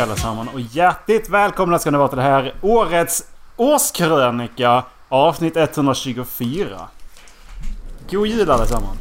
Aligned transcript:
Hej 0.00 0.08
allesammans 0.08 0.50
och 0.54 0.60
hjärtligt 0.60 1.28
välkomna 1.28 1.78
ska 1.78 1.90
ni 1.90 1.98
vara 1.98 2.08
till 2.08 2.16
det 2.16 2.22
här 2.22 2.54
årets 2.60 3.24
årskrönika 3.56 4.84
avsnitt 5.08 5.56
124. 5.56 6.88
God 8.10 8.26
jul 8.26 8.50
allesammans! 8.50 8.98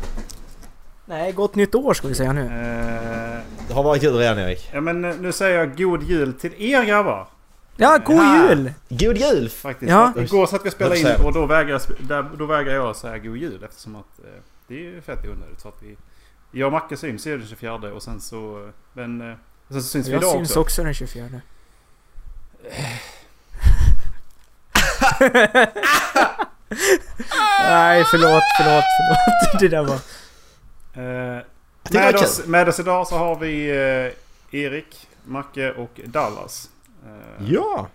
Nej, 1.05 1.31
gott 1.31 1.55
nytt 1.55 1.75
år 1.75 1.93
ska 1.93 2.07
vi 2.07 2.15
säga 2.15 2.33
nu. 2.33 2.41
Eh, 2.45 3.41
Det 3.67 3.73
har 3.73 3.83
varit 3.83 4.03
jul 4.03 4.15
redan 4.15 4.39
Erik. 4.39 4.69
ja 4.73 4.81
men 4.81 5.05
eh, 5.05 5.15
nu 5.19 5.31
säger 5.31 5.57
jag 5.59 5.77
god 5.77 6.03
jul 6.03 6.33
till 6.33 6.53
er 6.57 6.83
grabbar. 6.83 7.27
Ja, 7.77 7.97
god 8.05 8.15
Ja. 8.15 8.49
jul! 8.49 8.73
God 8.89 9.17
jul! 9.17 9.49
Faktiskt. 9.49 9.91
Ja. 9.91 10.11
För 10.15 10.21
att 10.23 10.27
Igår 10.33 10.45
satt 10.45 10.65
vi 10.65 10.69
och 10.69 10.73
spelade 10.73 10.99
in 10.99 11.07
och 11.25 11.33
då 11.33 11.45
vägrar, 11.45 11.69
jag 11.71 11.81
sp- 11.81 12.07
där, 12.07 12.25
då 12.37 12.45
vägrar 12.45 12.73
jag 12.73 12.95
säga 12.95 13.17
god 13.17 13.37
jul 13.37 13.63
eftersom 13.63 13.95
att 13.95 14.19
eh, 14.19 14.41
det 14.67 14.73
är 14.73 14.79
ju 14.79 15.01
fett 15.01 15.25
onödigt. 15.25 15.61
För 15.61 15.69
att 15.69 15.83
vi, 15.83 15.97
jag 16.59 16.65
och 16.65 16.71
Macke 16.73 16.97
syns 16.97 17.27
ju 17.27 17.37
den 17.37 17.47
24 17.47 17.73
och 17.75 18.03
sen 18.03 18.21
så... 18.21 18.69
Men... 18.93 19.21
eh, 19.31 19.35
Och 19.69 19.73
sen 19.73 19.81
så 19.83 19.89
syns 19.89 20.07
vi 20.07 20.11
Jag 20.11 20.21
idag 20.21 20.31
syns 20.31 20.49
också. 20.49 20.59
också 20.59 20.83
den 20.83 20.93
24. 20.93 21.25
Nej, 27.69 28.03
förlåt, 28.11 28.43
förlåt, 28.57 28.83
förlåt. 28.97 29.59
Det 29.59 29.67
där 29.67 29.83
var... 29.83 29.99
Tycker 31.83 31.99
med, 31.99 32.13
var 32.13 32.23
oss, 32.23 32.45
med 32.45 32.69
oss 32.69 32.79
idag 32.79 33.07
så 33.07 33.17
har 33.17 33.35
vi 33.35 33.69
eh, 34.51 34.59
Erik, 34.59 35.07
Macke 35.25 35.71
och 35.71 35.99
Dallas. 36.05 36.69
Eh, 37.05 37.45
Ja! 37.47 37.87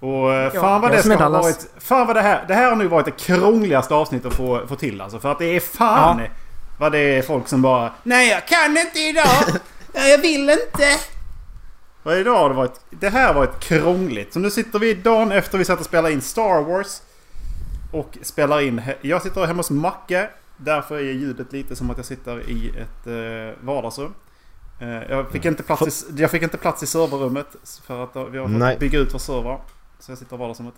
Och 0.00 0.08
Ja, 0.32 0.50
fan 0.50 0.80
vad 0.80 0.90
jag 0.90 0.98
det 0.98 1.02
ska 1.02 1.12
ha 1.12 1.18
Dallas. 1.18 1.42
varit... 1.42 1.66
Fan 1.78 2.06
vad 2.06 2.16
det 2.16 2.22
här... 2.22 2.44
Det 2.48 2.54
här 2.54 2.68
har 2.68 2.76
nog 2.76 2.86
varit 2.90 3.04
det 3.06 3.16
krångligaste 3.24 3.94
avsnittet 3.94 4.26
att 4.26 4.34
få, 4.36 4.66
få 4.66 4.76
till 4.76 5.00
alltså. 5.00 5.20
För 5.20 5.32
att 5.32 5.38
det 5.38 5.44
är 5.56 5.60
fan 5.60 6.22
vad 6.78 6.92
det 6.92 6.98
är 6.98 7.22
folk 7.22 7.48
som 7.48 7.62
bara... 7.62 7.92
Nej 8.02 8.28
jag 8.28 8.46
kan 8.46 8.76
inte 8.76 8.98
idag! 8.98 9.26
Nej, 9.94 10.10
jag 10.10 10.18
vill 10.18 10.50
inte! 10.50 11.00
Och 12.02 12.14
idag 12.14 12.38
har 12.38 12.48
det 12.48 12.54
varit... 12.54 12.80
Det 12.90 13.08
här 13.08 13.26
har 13.26 13.34
varit 13.34 13.60
krångligt. 13.60 14.32
Så 14.32 14.38
nu 14.38 14.50
sitter 14.50 14.78
vi 14.78 14.94
dagen 14.94 15.32
efter 15.32 15.58
vi 15.58 15.64
satt 15.64 15.80
och 15.80 15.86
spelade 15.86 16.14
in 16.14 16.20
Star 16.20 16.62
Wars. 16.62 17.02
Och 17.92 18.18
spelar 18.22 18.60
in... 18.60 18.82
Jag 19.00 19.22
sitter 19.22 19.46
hemma 19.46 19.58
hos 19.58 19.70
Macke. 19.70 20.30
Därför 20.56 20.96
är 20.96 21.00
ljudet 21.02 21.52
lite 21.52 21.76
som 21.76 21.90
att 21.90 21.96
jag 21.96 22.06
sitter 22.06 22.50
i 22.50 22.68
ett 22.68 23.06
eh, 23.06 23.64
vardagsrum. 23.66 24.14
Eh, 24.80 24.88
jag, 24.88 25.30
fick 25.30 25.44
inte 25.44 25.62
plats 25.62 26.06
i, 26.10 26.20
jag 26.20 26.30
fick 26.30 26.42
inte 26.42 26.56
plats 26.56 26.82
i 26.82 26.86
serverrummet. 26.86 27.56
För 27.84 28.04
att 28.04 28.32
vi 28.32 28.38
har 28.38 28.48
fått 28.48 28.56
Nej. 28.56 28.76
bygga 28.78 28.98
ut 28.98 29.14
vår 29.14 29.18
server. 29.18 29.58
Så 29.98 30.10
jag 30.10 30.18
sitter 30.18 30.36
i 30.36 30.38
vardagsrummet. 30.38 30.74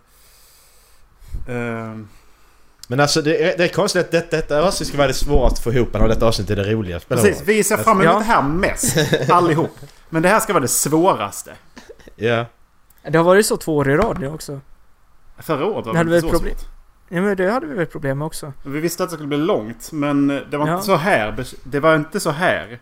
Men 2.91 3.01
alltså 3.01 3.23
det 3.23 3.53
är, 3.53 3.59
det 3.59 3.65
är 3.65 3.69
konstigt 3.69 4.01
att 4.05 4.11
detta, 4.11 4.37
detta 4.37 4.63
avsnitt 4.63 4.89
ska 4.89 4.97
vara 4.99 5.09
det 5.09 5.15
svåraste 5.15 5.59
att 5.59 5.65
få 5.65 5.73
ihop 5.73 5.95
och 5.95 6.09
detta 6.09 6.27
avsnitt 6.27 6.51
är 6.51 6.57
det 6.57 6.73
roligaste. 6.73 7.09
Precis, 7.09 7.43
vi 7.47 7.65
ser 7.65 7.77
fram 7.77 8.01
emot 8.01 8.05
Ja. 8.13 8.19
det 8.19 8.25
här 8.25 8.43
mest. 8.43 8.97
Allihop. 9.31 9.71
Men 10.09 10.23
det 10.23 10.29
här 10.29 10.41
ska 10.41 10.53
vara 10.53 10.63
det 10.63 10.69
svåraste. 10.69 11.53
Ja. 12.17 12.47
Det 13.11 13.19
har 13.19 13.25
varit 13.25 13.47
så 13.47 13.57
två 13.57 13.77
år 13.77 13.91
i 13.91 13.97
rad 13.97 14.21
nu 14.21 14.29
också. 14.29 14.61
Förra 15.39 15.65
året 15.67 15.87
var 15.87 15.93
Det 15.93 15.99
hade 15.99 16.11
det 16.11 16.17
inte 16.17 16.29
så 16.29 16.35
problem. 16.37 16.55
svårt. 16.59 16.69
Ja, 17.09 17.21
men 17.23 17.37
det 17.37 17.51
hade 17.51 17.67
vi 17.67 17.75
väl 17.75 17.87
problem 17.87 18.19
med 18.19 18.27
också. 18.27 18.53
Vi 18.65 18.81
visste 18.81 19.05
att 19.05 19.11
det 19.11 19.15
skulle 19.17 19.29
bli 19.29 19.39
långt, 19.39 19.93
men 19.93 20.27
det 20.51 20.57
var 20.57 20.67
Ja. 20.69 20.75
inte 20.75 20.87
så 20.87 20.97
här. 20.97 21.45
Det 21.65 21.81
var 21.81 21.97
inte 21.97 22.21
så 22.21 22.31
här. 22.31 22.79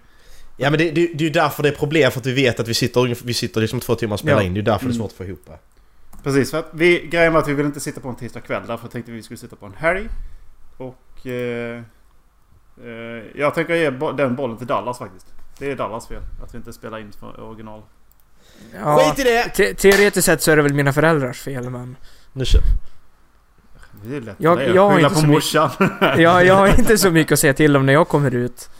Ja 0.56 0.70
men 0.70 0.78
det, 0.78 0.84
det, 0.90 1.06
det 1.06 1.24
är 1.24 1.26
ju 1.26 1.30
därför 1.30 1.62
det 1.62 1.68
är 1.68 1.72
problem 1.72 2.10
för 2.10 2.20
att 2.20 2.26
vi 2.26 2.32
vet 2.32 2.60
att 2.60 2.68
vi 2.68 2.74
sitter, 2.74 3.24
vi 3.24 3.34
sitter 3.34 3.60
liksom 3.60 3.80
två 3.80 3.94
timmar 3.94 4.14
och 4.14 4.20
spelar 4.20 4.40
Ja. 4.40 4.46
in. 4.46 4.54
Det 4.54 4.60
är 4.60 4.62
därför 4.62 4.86
det 4.86 4.90
är 4.90 4.94
Mm. 4.94 4.98
svårt 4.98 5.10
att 5.10 5.16
få 5.16 5.24
ihop 5.24 5.42
det. 5.46 5.58
Precis, 6.22 6.50
för 6.50 6.58
att 6.58 6.68
vi, 6.72 7.06
grejen 7.06 7.32
var 7.32 7.40
att 7.40 7.48
vi 7.48 7.54
ville 7.54 7.66
inte 7.66 7.80
sitta 7.80 8.00
på 8.00 8.08
en 8.08 8.14
tisdag 8.16 8.40
kväll. 8.40 8.62
Därför 8.66 8.88
tänkte 8.88 9.12
vi 9.12 9.16
att 9.16 9.20
vi 9.20 9.22
skulle 9.24 9.38
sitta 9.38 9.56
på 9.56 9.66
en 9.66 9.74
helg. 9.74 10.08
Och... 10.76 11.26
Eh, 11.26 11.78
eh, 12.84 13.24
jag 13.34 13.54
tänker 13.54 13.74
ge 13.74 13.90
bo- 13.90 14.12
den 14.12 14.36
bollen 14.36 14.56
till 14.56 14.66
Dallas 14.66 14.98
faktiskt. 14.98 15.26
Det 15.58 15.70
är 15.70 15.76
Dallas 15.76 16.08
fel. 16.08 16.22
Att 16.44 16.54
vi 16.54 16.58
inte 16.58 16.72
spelar 16.72 16.98
in 16.98 17.12
för 17.20 17.40
original. 17.40 17.82
Ja, 18.74 18.96
Skit 18.98 19.18
i 19.18 19.22
det! 19.22 19.48
te- 19.48 19.74
teoretiskt 19.74 20.26
sett 20.26 20.42
så 20.42 20.50
är 20.50 20.56
det 20.56 20.62
väl 20.62 20.74
mina 20.74 20.92
föräldrars 20.92 21.40
fel, 21.40 21.70
men... 21.70 21.96
Nu 22.32 22.44
kör 22.44 22.60
Det 24.04 24.16
är 24.16 24.20
lätt 24.20 24.36
Jag- 24.38 24.62
att 24.62 24.74
jag 24.74 24.90
har 24.90 24.98
inte 24.98 25.08
på 25.14 25.14
så 25.20 25.26
mycket- 25.26 25.34
morsan. 25.34 25.70
Ja, 26.22 26.42
jag 26.42 26.54
har 26.54 26.78
inte 26.78 26.98
så 26.98 27.10
mycket 27.10 27.32
att 27.32 27.38
säga 27.38 27.54
till 27.54 27.76
om 27.76 27.86
när 27.86 27.92
jag 27.92 28.08
kommer 28.08 28.34
ut. 28.34 28.70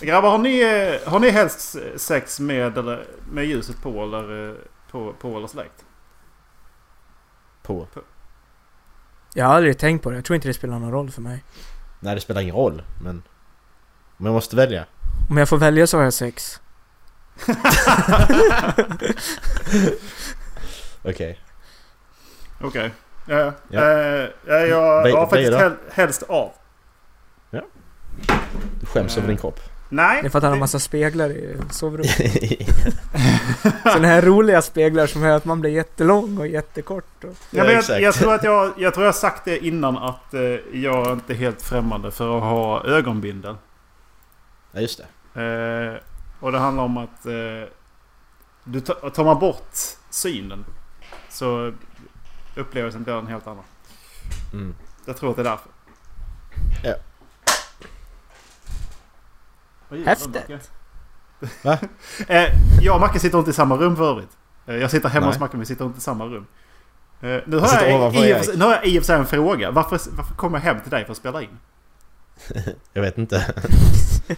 Grabbar, 0.00 0.30
har 0.30 0.38
ni, 0.38 0.62
har 1.06 1.18
ni 1.20 1.30
helst 1.30 1.76
sex 1.96 2.40
med, 2.40 2.78
eller, 2.78 3.04
med 3.32 3.44
ljuset 3.44 3.82
på 3.82 4.02
eller, 4.02 4.48
eh, 4.48 4.54
på, 4.96 5.12
på 5.12 5.36
eller 5.36 5.46
släckt? 5.46 5.84
på. 7.62 7.86
Jag 9.34 9.46
har 9.46 9.54
aldrig 9.54 9.78
tänkt 9.78 10.02
på 10.02 10.10
det. 10.10 10.16
Jag 10.16 10.24
tror 10.24 10.34
inte 10.34 10.48
det 10.48 10.54
spelar 10.54 10.78
någon 10.78 10.92
roll 10.92 11.10
för 11.10 11.22
mig. 11.22 11.44
Nej 12.00 12.14
det 12.14 12.20
spelar 12.20 12.40
ingen 12.40 12.54
roll 12.54 12.82
men... 13.02 13.22
Men 14.16 14.26
jag 14.26 14.34
måste 14.34 14.56
välja. 14.56 14.86
Om 15.30 15.36
jag 15.36 15.48
får 15.48 15.56
välja 15.58 15.86
så 15.86 15.96
har 15.96 16.04
jag 16.04 16.14
sex. 16.14 16.60
Okej. 21.02 21.40
Okej. 22.60 22.90
Ja, 23.26 23.52
Ja. 23.68 23.80
Eh, 23.80 24.28
ja, 24.46 24.54
jag 24.54 25.16
har 25.16 25.26
faktiskt 25.26 25.58
hel, 25.58 25.76
helst 25.90 26.22
av. 26.22 26.52
Du 28.80 28.86
skäms 28.86 29.18
över 29.18 29.28
din 29.28 29.36
kropp. 29.36 29.60
Nej. 29.88 30.22
Det 30.22 30.28
är 30.28 30.30
för 30.30 30.38
att 30.38 30.44
han 30.44 30.52
har 30.52 30.60
massa 30.60 30.78
speglar 30.78 31.30
i 31.30 31.56
sovrummet. 31.70 32.16
Sådana 33.82 34.08
här 34.08 34.22
roliga 34.22 34.62
speglar 34.62 35.06
som 35.06 35.22
gör 35.22 35.36
att 35.36 35.44
man 35.44 35.60
blir 35.60 35.70
jättelång 35.70 36.38
och 36.38 36.46
jättekort. 36.46 37.24
Och... 37.24 37.34
Ja, 37.50 37.64
men 37.64 37.72
jag, 37.74 38.00
jag, 38.00 38.14
tror 38.14 38.34
att 38.34 38.44
jag, 38.44 38.72
jag 38.78 38.94
tror 38.94 39.04
jag 39.06 39.12
har 39.12 39.18
sagt 39.18 39.44
det 39.44 39.66
innan 39.66 39.98
att 39.98 40.34
eh, 40.34 40.40
jag 40.72 41.06
är 41.06 41.12
inte 41.12 41.32
är 41.32 41.36
helt 41.36 41.62
främmande 41.62 42.10
för 42.10 42.36
att 42.36 42.42
ha 42.42 42.84
ögonbindel. 42.84 43.56
Ja 44.72 44.80
just 44.80 45.00
det. 45.34 45.42
Eh, 45.42 46.02
och 46.40 46.52
det 46.52 46.58
handlar 46.58 46.84
om 46.84 46.96
att 46.96 47.26
eh, 47.26 47.68
du 48.64 48.80
tar, 48.80 49.10
tar 49.10 49.24
man 49.24 49.38
bort 49.38 49.76
synen 50.10 50.64
så 51.28 51.72
upplevelsen 52.56 53.02
blir 53.02 53.14
en 53.14 53.26
helt 53.26 53.46
annan. 53.46 53.64
Mm. 54.52 54.74
Jag 55.04 55.16
tror 55.16 55.30
att 55.30 55.36
det 55.36 55.42
är 55.42 55.44
därför. 55.44 55.70
Ja. 56.84 56.94
Häftigt. 59.90 60.34
Macke? 60.34 60.58
Va? 61.62 61.78
eh, 62.28 62.44
jag 62.82 62.94
och 62.94 63.00
Macke 63.00 63.18
sitter 63.18 63.38
inte 63.38 63.50
i 63.50 63.54
samma 63.54 63.76
rum 63.76 63.96
för 63.96 64.10
övrigt. 64.10 64.30
Eh, 64.66 64.76
jag 64.76 64.90
sitter 64.90 65.08
hemma 65.08 65.26
Nej. 65.26 65.34
hos 65.34 65.40
Macke 65.40 65.52
men 65.52 65.60
vi 65.60 65.66
sitter 65.66 65.84
inte 65.84 65.98
i 65.98 66.00
samma 66.00 66.24
rum. 66.24 66.46
Eh, 67.20 67.38
nu, 67.46 67.58
har 67.58 67.82
jag, 67.82 67.94
ovanför 67.96 68.24
i, 68.24 68.56
nu 68.56 68.64
har 68.64 68.72
jag 68.72 68.86
i 68.86 68.98
och 68.98 69.02
för 69.02 69.06
sig 69.06 69.16
en 69.16 69.26
fråga. 69.26 69.70
Varför, 69.70 70.00
varför 70.16 70.34
kommer 70.34 70.58
jag 70.58 70.64
hem 70.64 70.80
till 70.80 70.90
dig 70.90 71.04
för 71.04 71.12
att 71.12 71.18
spela 71.18 71.42
in? 71.42 71.58
Jag 72.92 73.02
vet 73.02 73.18
inte. 73.18 73.36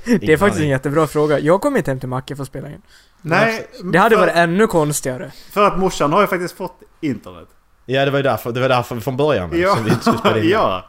Det 0.04 0.32
är 0.32 0.36
faktiskt 0.36 0.62
en 0.62 0.68
jättebra 0.68 1.06
fråga. 1.06 1.38
Jag 1.38 1.60
kommer 1.60 1.78
inte 1.78 1.90
hem 1.90 2.00
till 2.00 2.08
Macke 2.08 2.36
för 2.36 2.42
att 2.42 2.48
spela 2.48 2.68
in. 2.68 2.82
Nej, 3.22 3.66
Det 3.92 3.98
hade 3.98 4.16
för, 4.16 4.20
varit 4.26 4.36
ännu 4.36 4.66
konstigare. 4.66 5.30
för 5.50 5.66
att 5.66 5.78
morsan 5.78 6.12
har 6.12 6.20
ju 6.20 6.26
faktiskt 6.26 6.56
fått 6.56 6.80
internet. 7.00 7.48
Ja 7.86 8.04
det 8.04 8.10
var 8.10 8.18
ju 8.18 8.22
därför, 8.22 8.52
det 8.52 8.60
var 8.60 8.68
därför 8.68 9.00
från 9.00 9.16
början 9.16 9.50
Ja, 9.60 9.74
som 9.74 9.84
vi 9.84 9.90
inte 9.90 10.02
skulle 10.02 10.18
spela 10.18 10.38
in. 10.38 10.48
ja. 10.48 10.84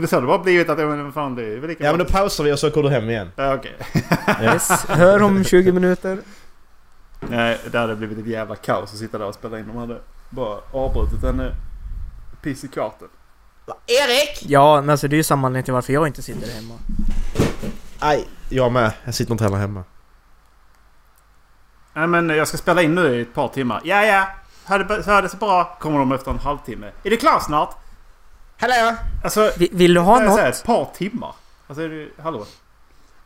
Det 0.00 0.06
så 0.06 0.16
har 0.16 0.20
det 0.20 0.26
bara 0.26 0.38
blivit 0.38 0.68
att, 0.68 0.78
ja 0.78 0.86
men 0.86 1.12
fan 1.12 1.34
det 1.34 1.42
är 1.42 1.58
väl 1.58 1.68
lika 1.68 1.84
Ja 1.84 1.90
men 1.92 1.98
då 1.98 2.04
pausar 2.04 2.44
vi 2.44 2.52
och 2.52 2.58
så 2.58 2.70
går 2.70 2.82
du 2.82 2.88
hem 2.88 3.10
igen. 3.10 3.30
Ja, 3.36 3.54
okej. 3.54 3.76
Yes. 4.42 4.84
Hör 4.88 5.22
om 5.22 5.44
20 5.44 5.72
minuter. 5.72 6.18
Nej, 7.20 7.58
det 7.72 7.78
hade 7.78 7.96
blivit 7.96 8.18
ett 8.18 8.26
jävla 8.26 8.56
kaos 8.56 8.92
att 8.92 8.98
sitta 8.98 9.18
där 9.18 9.26
och 9.26 9.34
spela 9.34 9.58
in. 9.58 9.66
De 9.66 9.76
hade 9.76 10.00
bara 10.30 10.58
avbrutit 10.72 11.24
en 11.24 11.52
piss 12.42 12.64
i 12.64 12.68
kvarten. 12.68 13.08
Erik! 13.86 14.42
Ja, 14.50 14.80
men 14.80 14.90
alltså 14.90 15.08
det 15.08 15.14
är 15.14 15.18
ju 15.18 15.22
samma 15.22 15.46
anledning 15.46 15.64
till 15.64 15.74
varför 15.74 15.92
jag 15.92 16.06
inte 16.06 16.22
sitter 16.22 16.54
hemma. 16.54 16.74
Nej, 18.00 18.28
jag 18.48 18.72
med. 18.72 18.92
Jag 19.04 19.14
sitter 19.14 19.32
inte 19.32 19.44
heller 19.44 19.56
hemma. 19.56 19.84
Nej 21.94 22.06
men 22.06 22.28
jag 22.28 22.48
ska 22.48 22.56
spela 22.56 22.82
in 22.82 22.94
nu 22.94 23.16
i 23.18 23.22
ett 23.22 23.34
par 23.34 23.48
timmar. 23.48 23.80
Ja 23.84 24.04
ja, 24.04 24.28
hör 24.64 24.78
det, 24.78 25.02
hör 25.06 25.22
det 25.22 25.28
så 25.28 25.36
bra. 25.36 25.76
Kommer 25.80 25.98
de 25.98 26.12
efter 26.12 26.30
en 26.30 26.38
halvtimme. 26.38 26.90
Är 27.02 27.10
det 27.10 27.16
klart 27.16 27.42
snart? 27.42 27.76
Hallå! 28.58 28.96
Alltså, 29.24 29.52
Vi- 29.58 29.70
Vill 29.72 29.94
du 29.94 30.00
ha 30.00 30.20
något? 30.20 30.38
ett 30.40 30.64
par 30.64 30.84
timmar. 30.94 31.32
Alltså 31.66 31.82
är 31.84 31.88
det, 31.88 32.22
hallå? 32.22 32.46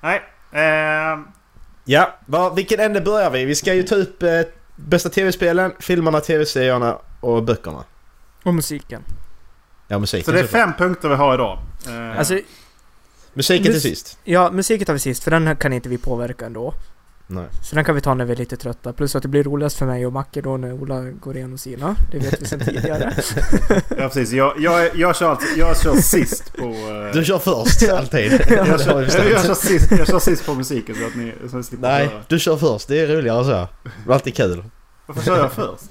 Nej. 0.00 0.22
ehm, 0.52 1.24
Ja, 1.84 2.14
var, 2.26 2.54
vilken 2.54 2.80
ände 2.80 3.00
börjar 3.00 3.30
vi? 3.30 3.44
Vi 3.44 3.54
ska 3.54 3.74
ju 3.74 3.82
ta 3.82 3.94
upp 3.94 4.22
eh, 4.22 4.40
bästa 4.76 5.08
tv-spelen, 5.08 5.72
filmerna, 5.78 6.20
tv-serierna 6.20 6.98
och 7.20 7.42
böckerna. 7.42 7.84
Och 8.42 8.54
musiken. 8.54 9.02
Ja, 9.88 9.98
musiken. 9.98 10.24
så 10.24 10.32
det 10.32 10.40
är 10.40 10.46
fem 10.46 10.72
punkter 10.78 11.08
vi 11.08 11.14
har 11.14 11.34
idag. 11.34 11.58
Eh, 11.88 12.18
Alltså, 12.18 12.40
Musiken 13.32 13.64
till 13.64 13.72
mus- 13.74 13.82
sist. 13.82 14.18
ja, 14.24 14.50
musiken 14.50 14.86
tar 14.86 14.92
vi 14.92 14.98
sist, 14.98 15.24
för 15.24 15.30
den 15.30 15.46
här 15.46 15.54
kan 15.54 15.72
inte 15.72 15.88
vi 15.88 15.98
påverka 15.98 16.46
ändå. 16.46 16.74
Nej. 17.32 17.44
Så 17.62 17.74
den 17.74 17.84
kan 17.84 17.94
vi 17.94 18.00
ta 18.00 18.14
när 18.14 18.24
vi 18.24 18.32
är 18.32 18.36
lite 18.36 18.56
trötta. 18.56 18.92
Plus 18.92 19.16
att 19.16 19.22
det 19.22 19.28
blir 19.28 19.44
roligast 19.44 19.78
för 19.78 19.86
mig 19.86 20.06
och 20.06 20.12
Macke 20.12 20.40
då 20.40 20.56
när 20.56 20.72
Ola 20.72 21.00
går 21.02 21.36
igenom 21.36 21.58
sina. 21.58 21.96
Det 22.12 22.18
vet 22.18 22.42
vi 22.42 22.46
sedan 22.46 22.60
tidigare. 22.60 23.12
ja 23.88 24.08
precis. 24.08 24.32
Jag, 24.32 24.54
jag, 24.60 24.96
jag, 24.96 25.16
kör 25.16 25.30
alltid, 25.30 25.48
jag 25.56 25.80
kör 25.82 25.94
sist 25.94 26.56
på... 26.56 26.64
eh, 26.64 27.12
Du 27.14 27.24
kör 27.24 27.38
först, 27.38 27.88
alltid. 27.90 28.32
jag, 28.50 28.64
har 28.64 28.78
vi 29.02 29.10
kör, 29.10 29.30
jag, 29.30 29.44
kör 29.44 29.54
sist, 29.54 29.90
jag 29.98 30.06
kör 30.06 30.18
sist 30.18 30.46
på 30.46 30.54
musiken 30.54 30.94
så 30.94 31.06
att 31.06 31.14
ni 31.14 31.32
så 31.50 31.56
ni 31.56 31.62
slipper 31.64 31.88
Nej, 31.88 32.06
höra. 32.06 32.22
du 32.28 32.38
kör 32.38 32.56
först. 32.56 32.88
Det 32.88 33.00
är 33.00 33.06
roligare 33.06 33.44
så. 33.44 33.50
Det 33.50 34.10
är 34.10 34.14
alltid 34.14 34.34
kul. 34.34 34.64
Varför 35.06 35.22
kör 35.22 35.38
jag 35.38 35.52
först? 35.52 35.84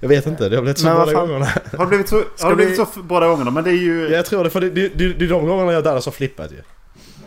Jag 0.00 0.08
vet 0.08 0.26
inte, 0.26 0.48
det 0.48 0.56
har 0.56 0.62
blivit 0.62 0.78
så 0.78 0.86
båda 0.94 1.12
gångerna. 1.12 1.44
Har 1.72 1.78
det 1.78 1.86
blivit 1.86 2.08
så, 2.08 2.16
har 2.16 2.24
det 2.42 2.48
vi- 2.48 2.54
blivit 2.54 2.76
så 2.76 2.86
båda 3.02 3.28
gångerna? 3.28 3.50
Men 3.50 3.64
det 3.64 3.70
är 3.70 3.74
ju... 3.74 4.08
Jag 4.08 4.26
tror 4.26 4.44
det, 4.44 4.50
för 4.50 4.60
det, 4.60 4.70
det, 4.70 4.88
det, 4.88 5.12
det 5.12 5.24
är 5.24 5.28
de 5.28 5.46
gångerna 5.46 5.72
jag 5.72 5.78
och 5.78 5.84
Dallas 5.84 6.04
har 6.04 6.12
flippat 6.12 6.52
ju. 6.52 6.56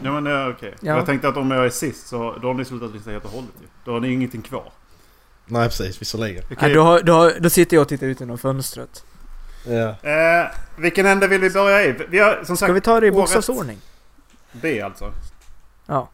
Ja 0.03 0.11
men 0.21 0.25
ja, 0.25 0.49
okej. 0.49 0.73
Ja. 0.81 0.95
Jag 0.95 1.05
tänkte 1.05 1.27
att 1.29 1.37
om 1.37 1.51
jag 1.51 1.65
är 1.65 1.69
sist 1.69 2.07
så 2.07 2.35
då 2.41 2.47
har 2.47 2.53
ni 2.53 2.65
slutat 2.65 2.91
lyssna 2.93 3.11
helt 3.11 3.25
och 3.25 3.31
hållet 3.31 3.49
ju. 3.61 3.67
Då 3.85 3.91
har 3.93 3.99
ni 3.99 4.11
ingenting 4.13 4.41
kvar. 4.41 4.71
Nej 5.45 5.67
precis, 5.69 6.01
visserligen. 6.01 6.43
Vi 6.49 6.55
Nej, 6.61 6.69
ju- 6.69 6.75
då, 6.75 6.81
har- 6.83 7.01
då, 7.01 7.13
har- 7.13 7.33
då 7.39 7.49
sitter 7.49 7.75
jag 7.77 7.81
och 7.81 7.87
tittar 7.87 8.07
ut 8.07 8.19
genom 8.19 8.37
fönstret. 8.37 9.03
Ja. 9.67 10.09
Eh, 10.09 10.47
vilken 10.77 11.05
ände 11.05 11.27
vill 11.27 11.41
vi 11.41 11.49
börja 11.49 11.83
i? 11.85 11.95
Vi 12.09 12.19
har 12.19 12.43
som 12.45 12.57
sagt 12.57 12.67
Ska 12.67 12.73
vi 12.73 12.81
ta 12.81 12.99
det 12.99 13.07
i 13.07 13.11
bokstavsordning? 13.11 13.77
B 14.51 14.81
alltså. 14.81 15.11
Ja. 15.85 16.09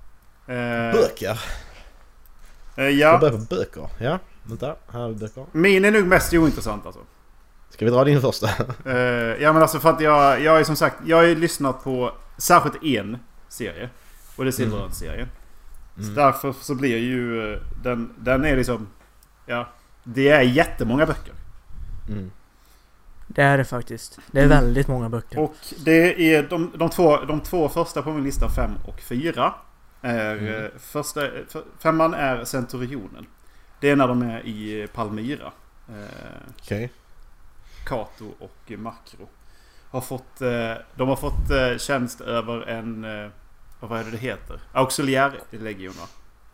Eh, 0.47 0.91
Böcker. 0.93 1.39
eh, 2.75 2.83
Jag 2.83 2.91
ja. 3.13 3.17
börjar 3.17 3.33
på 3.37 3.55
böcker. 3.55 3.87
Ja, 3.99 4.19
vänta. 4.43 4.75
Här 4.91 4.99
har 4.99 5.09
vi 5.09 5.15
böcker. 5.15 5.45
Min 5.51 5.85
är 5.85 5.91
nog 5.91 6.07
mest 6.07 6.33
ointressant 6.33 6.85
alltså. 6.85 7.01
Ska 7.69 7.85
vi 7.85 7.91
dra 7.91 8.03
din 8.03 8.21
första? 8.21 8.49
Eh, 8.85 8.95
ja 9.43 9.53
men 9.53 9.61
alltså 9.61 9.79
för 9.79 9.89
att 9.89 10.01
jag, 10.01 10.41
jag 10.41 10.59
är 10.59 10.63
som 10.63 10.75
sagt, 10.75 10.95
jag 11.05 11.17
har 11.17 11.23
ju 11.23 11.35
lyssnat 11.35 11.83
på 11.83 12.11
särskilt 12.37 12.83
en 12.83 13.17
serie. 13.53 13.89
Och 14.35 14.43
det 14.43 14.49
är 14.49 14.51
Silveröd-serien. 14.51 15.27
Så 15.95 16.01
Mm. 16.01 16.15
därför 16.15 16.51
så 16.51 16.75
blir 16.75 16.97
ju 16.97 17.53
eh, 17.53 17.59
den, 17.83 18.13
den 18.17 18.45
är 18.45 18.55
liksom, 18.57 18.87
ja. 19.45 19.67
Det 20.03 20.29
är 20.29 20.41
jättemånga 20.41 21.05
böcker. 21.05 21.33
Mm. 22.09 22.31
Det 23.27 23.41
är 23.41 23.57
det 23.57 23.65
faktiskt. 23.65 24.19
Det 24.31 24.39
är 24.39 24.45
Mm. 24.45 24.57
väldigt 24.57 24.87
många 24.87 25.09
böcker. 25.09 25.39
Och 25.39 25.55
det 25.85 26.33
är 26.35 26.43
de, 26.49 26.71
de, 26.75 26.89
två, 26.89 27.17
de 27.25 27.39
två 27.39 27.69
första 27.69 28.01
på 28.01 28.11
min 28.13 28.23
lista, 28.23 28.49
fem 28.49 28.71
och 28.87 29.01
fyra. 29.01 29.53
Är, 30.01 30.37
Mm. 30.37 30.63
eh, 30.65 30.69
första, 30.79 31.27
femman 31.79 32.13
är 32.13 32.45
Centurionen. 32.45 33.25
Det 33.79 33.89
är 33.89 33.95
när 33.95 34.07
de 34.07 34.21
är 34.21 34.39
i 34.47 34.87
Palmyra. 34.93 35.51
Eh, 35.89 36.49
Okej. 36.59 36.91
Kato 37.85 38.31
och 38.39 38.71
Makro. 38.77 39.27
Har 39.89 40.01
fått, 40.01 40.41
eh, 40.41 40.73
de 40.95 41.09
har 41.09 41.15
fått 41.15 41.49
eh, 41.51 41.77
tjänst 41.77 42.21
över 42.21 42.61
en... 42.61 43.03
Eh, 43.05 43.29
vad 43.89 43.99
är 43.99 44.03
det 44.03 44.11
det 44.11 44.17
heter? 44.17 44.59
Auxiliärlegion 44.73 45.93
va? 45.93 46.07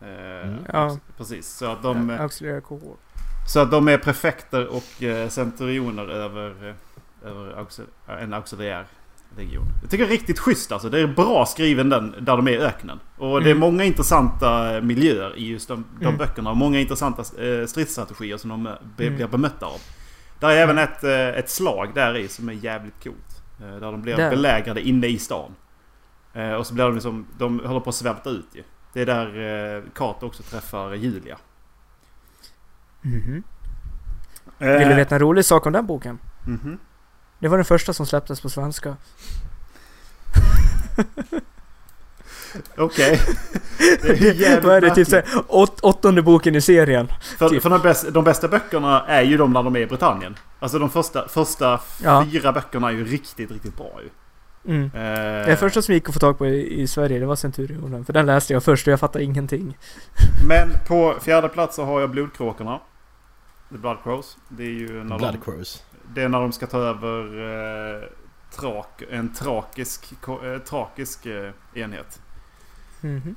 Eh, 0.06 0.48
Mm. 0.48 0.58
Ja. 0.72 0.98
Precis. 1.16 1.48
Så 1.48 1.66
att 1.66 1.82
de, 1.82 2.10
Auxiliary 2.10 2.60
cohort. 2.60 3.00
så 3.48 3.60
att 3.60 3.70
de 3.70 3.88
är 3.88 3.98
prefekter 3.98 4.66
och 4.66 5.02
eh, 5.02 5.28
centurioner 5.28 6.08
över, 6.08 6.68
eh, 6.68 7.28
över 7.30 7.58
auxil, 7.58 7.84
en 8.20 8.32
auxiliär 8.34 8.84
legion. 9.36 9.64
Jag 9.82 9.90
tycker 9.90 10.04
det 10.04 10.08
är 10.08 10.12
riktigt 10.18 10.38
schysst 10.38 10.72
alltså. 10.72 10.88
Det 10.88 10.98
är 11.00 11.06
bra 11.06 11.46
skriven 11.46 11.88
den 11.88 12.10
där 12.20 12.36
de 12.36 12.48
är 12.48 12.52
i 12.52 12.58
öknen. 12.58 13.00
Och 13.18 13.40
det 13.40 13.46
är 13.50 13.50
Mm. 13.54 13.60
många 13.60 13.84
intressanta 13.84 14.80
miljöer 14.80 15.36
i 15.36 15.48
just 15.48 15.68
de, 15.68 15.84
de 16.00 16.04
Mm. 16.06 16.18
böckerna. 16.18 16.50
Och 16.50 16.56
många 16.56 16.80
intressanta 16.80 17.24
stridsstrategier 17.66 18.36
som 18.36 18.50
de 18.50 18.62
be, 18.96 19.04
Mm. 19.04 19.16
blir 19.16 19.26
bemötta 19.26 19.66
av. 19.66 19.80
Där 20.40 20.48
är 20.50 20.56
även 20.56 20.78
ett, 20.78 21.04
ett 21.04 21.50
slag 21.50 21.88
där 21.94 22.16
i 22.16 22.28
som 22.28 22.48
är 22.48 22.52
jävligt 22.52 23.02
coolt. 23.04 23.42
Där 23.58 23.80
de 23.80 24.02
blir 24.02 24.16
Där. 24.16 24.30
belägrade 24.30 24.80
inne 24.88 25.06
i 25.06 25.18
stan. 25.18 25.54
Eh, 26.34 26.52
Och 26.52 26.66
så 26.66 26.74
blir 26.74 26.84
de 26.84 26.94
liksom, 26.94 27.26
de 27.38 27.60
håller 27.60 27.80
på 27.80 27.90
att 27.90 27.96
svälta 27.96 28.30
ut 28.30 28.46
ju. 28.52 28.62
Det 28.92 29.00
är 29.02 29.06
där 29.06 29.76
eh, 29.76 29.82
Kato 29.94 30.26
också 30.26 30.42
träffar 30.42 30.94
Julia. 30.94 31.38
Mhm. 33.02 33.42
Eh, 34.58 34.68
Vill 34.78 34.88
du 34.88 34.94
veta 34.94 35.14
en 35.14 35.20
rolig 35.20 35.44
sak 35.44 35.66
om 35.66 35.72
den 35.72 35.86
boken? 35.86 36.18
mhm. 36.46 36.78
Det 37.38 37.48
var 37.48 37.56
den 37.58 37.64
första 37.64 37.92
som 37.92 38.06
släpptes 38.06 38.40
på 38.40 38.48
svenska. 38.48 38.96
Okej. 42.76 43.20
Jävligt 44.34 44.64
Vad 44.64 44.76
är 44.76 44.80
det? 44.80 44.94
Typ 44.94 45.08
såhär, 45.08 45.24
åt, 45.48 45.80
åttonde 45.80 46.22
boken 46.22 46.54
i 46.56 46.60
serien. 46.60 47.08
För, 47.38 47.48
typ. 47.48 47.62
för 47.62 47.70
de, 47.70 47.80
bästa, 47.82 48.10
de 48.10 48.24
bästa 48.24 48.48
böckerna 48.48 49.06
är 49.06 49.22
ju 49.22 49.36
de 49.36 49.52
när 49.52 49.62
de 49.62 49.76
är 49.76 49.80
i 49.80 49.86
Britannien. 49.86 50.36
Alltså 50.60 50.78
de 50.78 50.90
första, 50.90 51.28
första 51.28 51.80
Ja. 52.02 52.26
fyra 52.32 52.52
böckerna 52.52 52.88
är 52.88 52.92
ju 52.92 53.04
riktigt, 53.04 53.50
riktigt 53.50 53.76
bra 53.76 54.00
ju. 54.02 54.08
Mm. 54.64 54.84
Eh, 54.84 55.46
Det 55.46 55.56
första 55.60 55.82
som 55.82 55.94
gick 55.94 56.08
att 56.08 56.14
få 56.14 56.20
tag 56.20 56.38
på 56.38 56.46
i, 56.46 56.80
i 56.80 56.86
Sverige, 56.86 57.18
det 57.18 57.26
var 57.26 57.36
Centurionen. 57.36 58.04
För 58.04 58.12
den 58.12 58.26
läste 58.26 58.52
jag 58.52 58.64
först 58.64 58.86
och 58.86 58.92
jag 58.92 59.00
fattade 59.00 59.24
ingenting. 59.24 59.78
Men 60.48 60.70
på 60.86 61.14
fjärde 61.20 61.48
plats 61.48 61.76
så 61.76 61.84
har 61.84 62.00
jag 62.00 62.10
Blodkråkorna. 62.10 62.80
The 63.70 63.78
Blood 63.78 63.96
Crows. 64.02 64.36
Det 64.48 64.62
är 64.62 64.66
ju 64.70 65.04
när, 65.04 65.18
Blood 65.18 65.34
de, 65.34 65.38
Crows. 65.52 65.84
det 66.14 66.22
är 66.22 66.28
när 66.28 66.40
de 66.40 66.52
ska 66.52 66.66
ta 66.66 66.78
över 66.78 67.22
eh, 68.02 68.08
trak, 68.60 69.02
en 69.10 69.34
trakisk, 69.34 70.12
eh, 70.28 70.58
trakisk 70.58 71.26
eh, 71.26 71.50
enhet. 71.74 72.20
Mhm. 73.00 73.34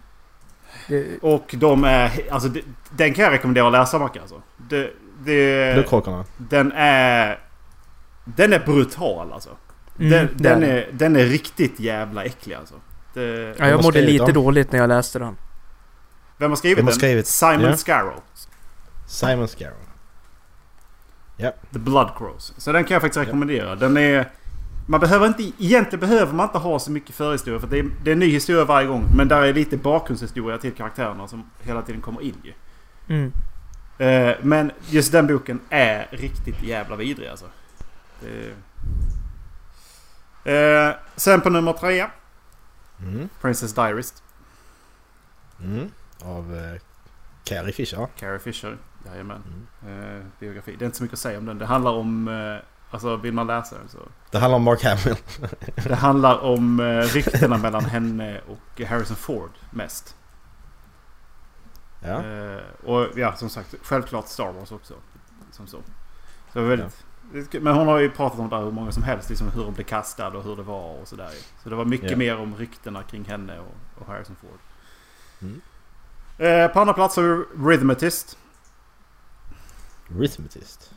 Det, 0.87 1.17
Och 1.21 1.55
de 1.57 1.83
är... 1.83 2.11
Alltså 2.31 2.49
det, 2.49 2.61
den 2.91 3.13
kan 3.13 3.23
jag 3.23 3.33
rekommendera 3.33 3.65
att 3.67 3.71
läsa 3.71 3.99
Macke 3.99 4.21
alltså. 4.21 4.41
Det, 4.57 4.91
det, 5.25 5.73
Blodkråkorna. 5.73 6.25
den 6.37 6.71
är... 6.75 7.39
Den 8.25 8.53
är 8.53 8.59
brutal 8.59 9.33
alltså. 9.33 9.49
Mm, 9.99 10.27
Den, 10.35 10.63
är, 10.63 10.89
den 10.91 11.15
är 11.15 11.25
riktigt 11.25 11.79
jävla 11.79 12.23
äcklig 12.23 12.55
alltså. 12.55 12.75
Det, 13.13 13.55
Ja, 13.59 13.67
jag 13.67 13.83
mådde 13.83 14.01
lite 14.01 14.25
den? 14.25 14.33
dåligt 14.33 14.71
när 14.71 14.79
jag 14.79 14.87
läste 14.87 15.19
den. 15.19 15.35
Vem 16.37 16.51
har 16.51 16.55
skrivit 16.55 16.77
Vem 16.77 16.85
har 16.85 16.91
den? 16.91 16.99
skrivit? 16.99 17.27
Simon 17.27 17.61
Ja. 17.61 17.77
Scarrow. 17.77 18.19
Simon 19.07 19.47
Scarrow. 19.47 19.77
The 21.73 21.79
Blood 21.79 22.09
Crows. 22.17 22.53
Så 22.57 22.71
den 22.71 22.83
kan 22.83 22.95
jag 22.95 23.01
faktiskt 23.01 23.27
rekommendera. 23.27 23.75
Den 23.75 23.97
är... 23.97 24.29
Man 24.87 24.99
behöver 24.99 25.27
inte... 25.27 25.43
Egentligen 25.43 25.99
behöver 25.99 26.33
man 26.33 26.45
inte 26.47 26.57
ha 26.57 26.79
så 26.79 26.91
mycket 26.91 27.15
förhistoria. 27.15 27.59
För 27.59 27.67
det 27.67 27.79
är, 27.79 27.85
det 28.03 28.11
är 28.11 28.13
en 28.13 28.19
ny 28.19 28.29
historia 28.31 28.65
varje 28.65 28.87
gång. 28.87 29.05
Men 29.15 29.27
där 29.27 29.41
är 29.41 29.53
lite 29.53 29.77
bakgrundshistoria 29.77 30.57
till 30.57 30.71
karaktärerna 30.71 31.27
som 31.27 31.49
hela 31.61 31.81
tiden 31.81 32.01
kommer 32.01 32.21
in 32.21 32.35
ju. 32.43 32.53
Mm. 33.07 33.31
Eh, 33.97 34.35
men 34.41 34.71
just 34.89 35.11
den 35.11 35.27
boken 35.27 35.59
är 35.69 36.07
riktigt 36.11 36.63
jävla 36.63 36.95
vidrig 36.95 37.27
alltså. 37.29 37.45
Det... 38.21 38.53
Eh, 40.43 40.95
sen 41.15 41.41
på 41.41 41.49
nummer 41.49 41.73
tre. 41.73 42.05
Mm. 42.99 43.29
Princess 43.41 43.73
Diarist. 43.73 44.23
Mm. 45.59 45.91
Av 46.21 46.55
eh, 46.55 46.81
Carrie 47.43 47.73
Fisher. 47.73 48.07
Carrie 48.19 48.39
Fisher. 48.39 48.77
Jajamän. 49.05 49.67
Mm. 49.85 50.17
Eh, 50.17 50.25
biografi. 50.39 50.75
Det 50.75 50.83
är 50.83 50.85
inte 50.85 50.97
så 50.97 51.03
mycket 51.03 51.13
att 51.13 51.19
säga 51.19 51.37
om 51.37 51.45
den. 51.45 51.57
Det 51.57 51.65
handlar 51.65 51.91
om... 51.91 52.27
Eh, 52.27 52.65
alltså 52.91 53.15
vill 53.15 53.33
man 53.33 53.47
läsa 53.47 53.77
den 53.77 53.89
så... 53.89 53.97
Det 54.31 54.37
handlar 54.37 54.55
om 54.55 54.63
Mark 54.63 54.83
Hamill. 54.83 55.17
Det 55.87 55.95
handlar 55.95 56.39
om 56.39 56.79
eh, 56.79 57.01
ryktena 57.01 57.57
mellan 57.57 57.85
henne 57.85 58.41
och 58.47 58.81
Harrison 58.85 59.15
Ford 59.15 59.51
mest. 59.69 60.15
Ja. 61.99 62.23
Eh, 62.23 62.61
och 62.83 63.07
ja, 63.15 63.35
som 63.35 63.49
sagt, 63.49 63.75
självklart 63.83 64.27
Star 64.27 64.51
Wars 64.51 64.71
också. 64.71 64.93
Som 65.51 65.67
så. 65.67 65.77
så 66.53 66.59
det 66.59 66.59
var 66.59 66.69
väldigt, 66.69 66.97
kul. 66.97 67.12
Men 67.51 67.75
hon 67.75 67.87
har 67.87 67.99
ju 67.99 68.09
pratat 68.11 68.39
om 68.39 68.49
det 68.49 68.55
här 68.55 68.63
hur 68.63 68.71
många 68.71 68.91
som 68.91 69.03
helst. 69.03 69.29
Liksom 69.29 69.49
hur 69.49 69.63
hon 69.63 69.73
blev 69.73 69.85
kastad 69.85 70.27
och 70.27 70.43
hur 70.43 70.55
det 70.55 70.63
var 70.63 71.01
och 71.01 71.07
sådär. 71.07 71.29
Så 71.63 71.69
det 71.69 71.75
var 71.75 71.85
mycket 71.85 72.11
Ja. 72.11 72.17
mer 72.17 72.37
om 72.37 72.55
ryktena 72.55 73.03
kring 73.03 73.25
henne 73.25 73.59
och, 73.59 74.01
och 74.01 74.07
Harrison 74.07 74.35
Ford. 74.35 74.59
Mm. 75.41 75.61
Eh, 76.37 76.73
på 76.73 76.79
andra 76.79 76.93
plats 76.93 77.15
har 77.15 77.23
vi 77.23 77.43
Rhythmatist. 77.69 78.37
Rhythmatist. 80.07 80.91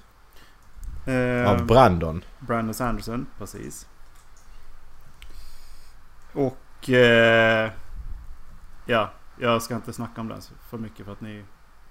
Eh, 1.07 1.51
Av 1.51 1.67
Brandon. 1.67 2.25
Brandon 2.39 2.75
Sanderson, 2.75 3.27
precis. 3.39 3.87
Och... 6.33 6.91
Eh, 6.91 7.71
ja, 8.87 9.11
jag 9.41 9.63
ska 9.63 9.75
inte 9.75 9.93
snacka 9.93 10.21
om 10.21 10.29
den 10.29 10.41
för 10.71 10.79
mycket 10.79 11.05
för 11.07 11.13
att 11.13 11.21
ni 11.21 11.45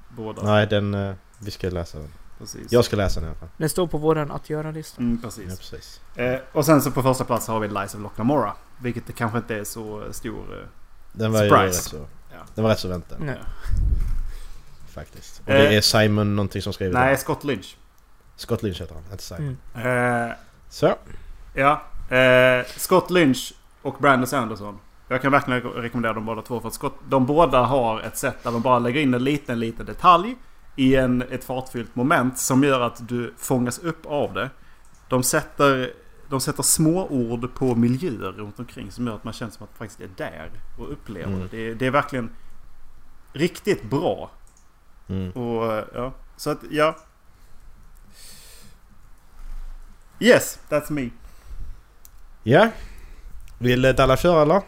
båda... 0.09 0.43
Nej, 0.43 0.67
den... 0.67 0.93
eh, 0.93 1.15
vi 1.39 1.51
ska 1.51 1.69
läsa 1.69 1.97
den. 1.99 2.11
Precis. 2.37 2.71
Jag 2.71 2.85
ska 2.85 2.95
läsa 2.95 3.19
den 3.19 3.27
i 3.29 3.31
alla 3.31 3.39
fall. 3.39 3.49
Den 3.57 3.69
står 3.69 3.87
på 3.87 3.97
våran 3.97 4.31
att 4.31 4.49
göra-lista. 4.49 5.01
Mm, 5.01 5.19
Ja, 5.23 5.27
precis. 5.29 5.59
precis. 5.59 6.01
Eh, 6.15 6.39
och 6.51 6.65
sen 6.65 6.81
så 6.81 6.91
på 6.91 7.03
första 7.03 7.23
plats 7.23 7.47
har 7.47 7.59
vi 7.59 7.67
Lies 7.67 7.95
of 7.95 8.01
Locklamora. 8.01 8.53
Vilket 8.81 9.07
det 9.07 9.13
kanske 9.13 9.37
inte 9.37 9.55
är 9.55 9.63
så 9.63 10.03
stor... 10.13 10.59
Eh, 10.61 10.67
Den 11.13 11.31
var 11.31 11.43
ju 11.43 11.49
Surprise. 11.49 11.67
rätt 11.77 11.83
så... 11.83 11.97
Ja. 12.31 12.37
Den 12.55 12.63
var 12.63 12.71
rätt 12.71 12.79
så 12.79 12.87
väntad. 12.87 13.15
Nej. 13.19 13.37
Faktiskt. 14.93 15.41
Och 15.45 15.49
Eh. 15.49 15.69
det 15.69 15.75
är 15.75 15.81
Simon 15.81 16.35
någonting 16.35 16.61
som 16.61 16.73
skrivit 16.73 16.93
nej, 16.93 17.07
den. 17.09 17.17
Scott 17.17 17.43
Lynch. 17.43 17.77
Scott 18.35 18.63
Lynch 18.63 18.81
heter 18.81 18.93
han, 18.95 19.03
inte 19.11 19.23
Simon. 19.23 19.57
Mm. 19.75 20.27
Eh, 20.29 20.35
Så. 20.69 20.95
ja. 21.53 21.81
Eh, 22.15 22.65
Scott 22.77 23.09
Lynch 23.11 23.53
och 23.81 23.95
Brandon 23.99 24.27
Sanderson. 24.27 24.79
Jag 25.07 25.21
kan 25.21 25.31
verkligen 25.31 25.61
re- 25.61 25.73
rekommendera 25.81 26.13
dem 26.13 26.25
båda 26.25 26.41
två. 26.41 26.59
För 26.59 26.67
att 26.67 26.73
Scott, 26.73 26.93
de 27.09 27.25
båda 27.25 27.61
har 27.61 28.01
ett 28.01 28.17
sätt 28.17 28.35
där 28.43 28.51
de 28.51 28.61
bara 28.61 28.79
lägger 28.79 29.01
in 29.01 29.13
en 29.13 29.23
liten, 29.23 29.59
liten 29.59 29.85
detalj 29.85 30.35
i 30.75 30.95
en, 30.95 31.21
ett 31.21 31.43
fartfyllt 31.43 31.95
moment 31.95 32.37
som 32.39 32.63
gör 32.63 32.81
att 32.81 33.07
du 33.07 33.33
fångas 33.37 33.79
upp 33.79 34.05
av 34.05 34.33
det. 34.33 34.49
De 35.09 35.23
sätter, 35.23 35.93
de 36.29 36.39
sätter 36.41 36.63
små 36.63 37.07
ord 37.07 37.53
på 37.55 37.75
miljöer 37.75 38.31
runt 38.31 38.59
omkring 38.59 38.91
som 38.91 39.07
gör 39.07 39.15
att 39.15 39.23
man 39.23 39.33
känner 39.33 39.51
som 39.51 39.63
att 39.63 39.69
man 39.79 39.87
faktiskt 39.87 40.01
är 40.01 40.09
där 40.17 40.49
och 40.79 40.91
upplever 40.91 41.33
Mm. 41.33 41.47
det. 41.51 41.73
det. 41.73 41.85
Är 41.85 41.91
verkligen 41.91 42.29
riktigt 43.33 43.83
bra. 43.89 44.31
Mm. 45.07 45.31
Och 45.31 45.83
ja, 45.93 46.13
så 46.37 46.49
att 46.49 46.59
ja. 46.69 46.95
Yes, 50.19 50.59
that's 50.69 50.91
me. 50.91 51.09
Ja. 52.43 52.69
Vill 53.59 53.85
eh, 53.85 53.91
Dalla 53.93 54.17
köra 54.17 54.41
eller? 54.41 54.61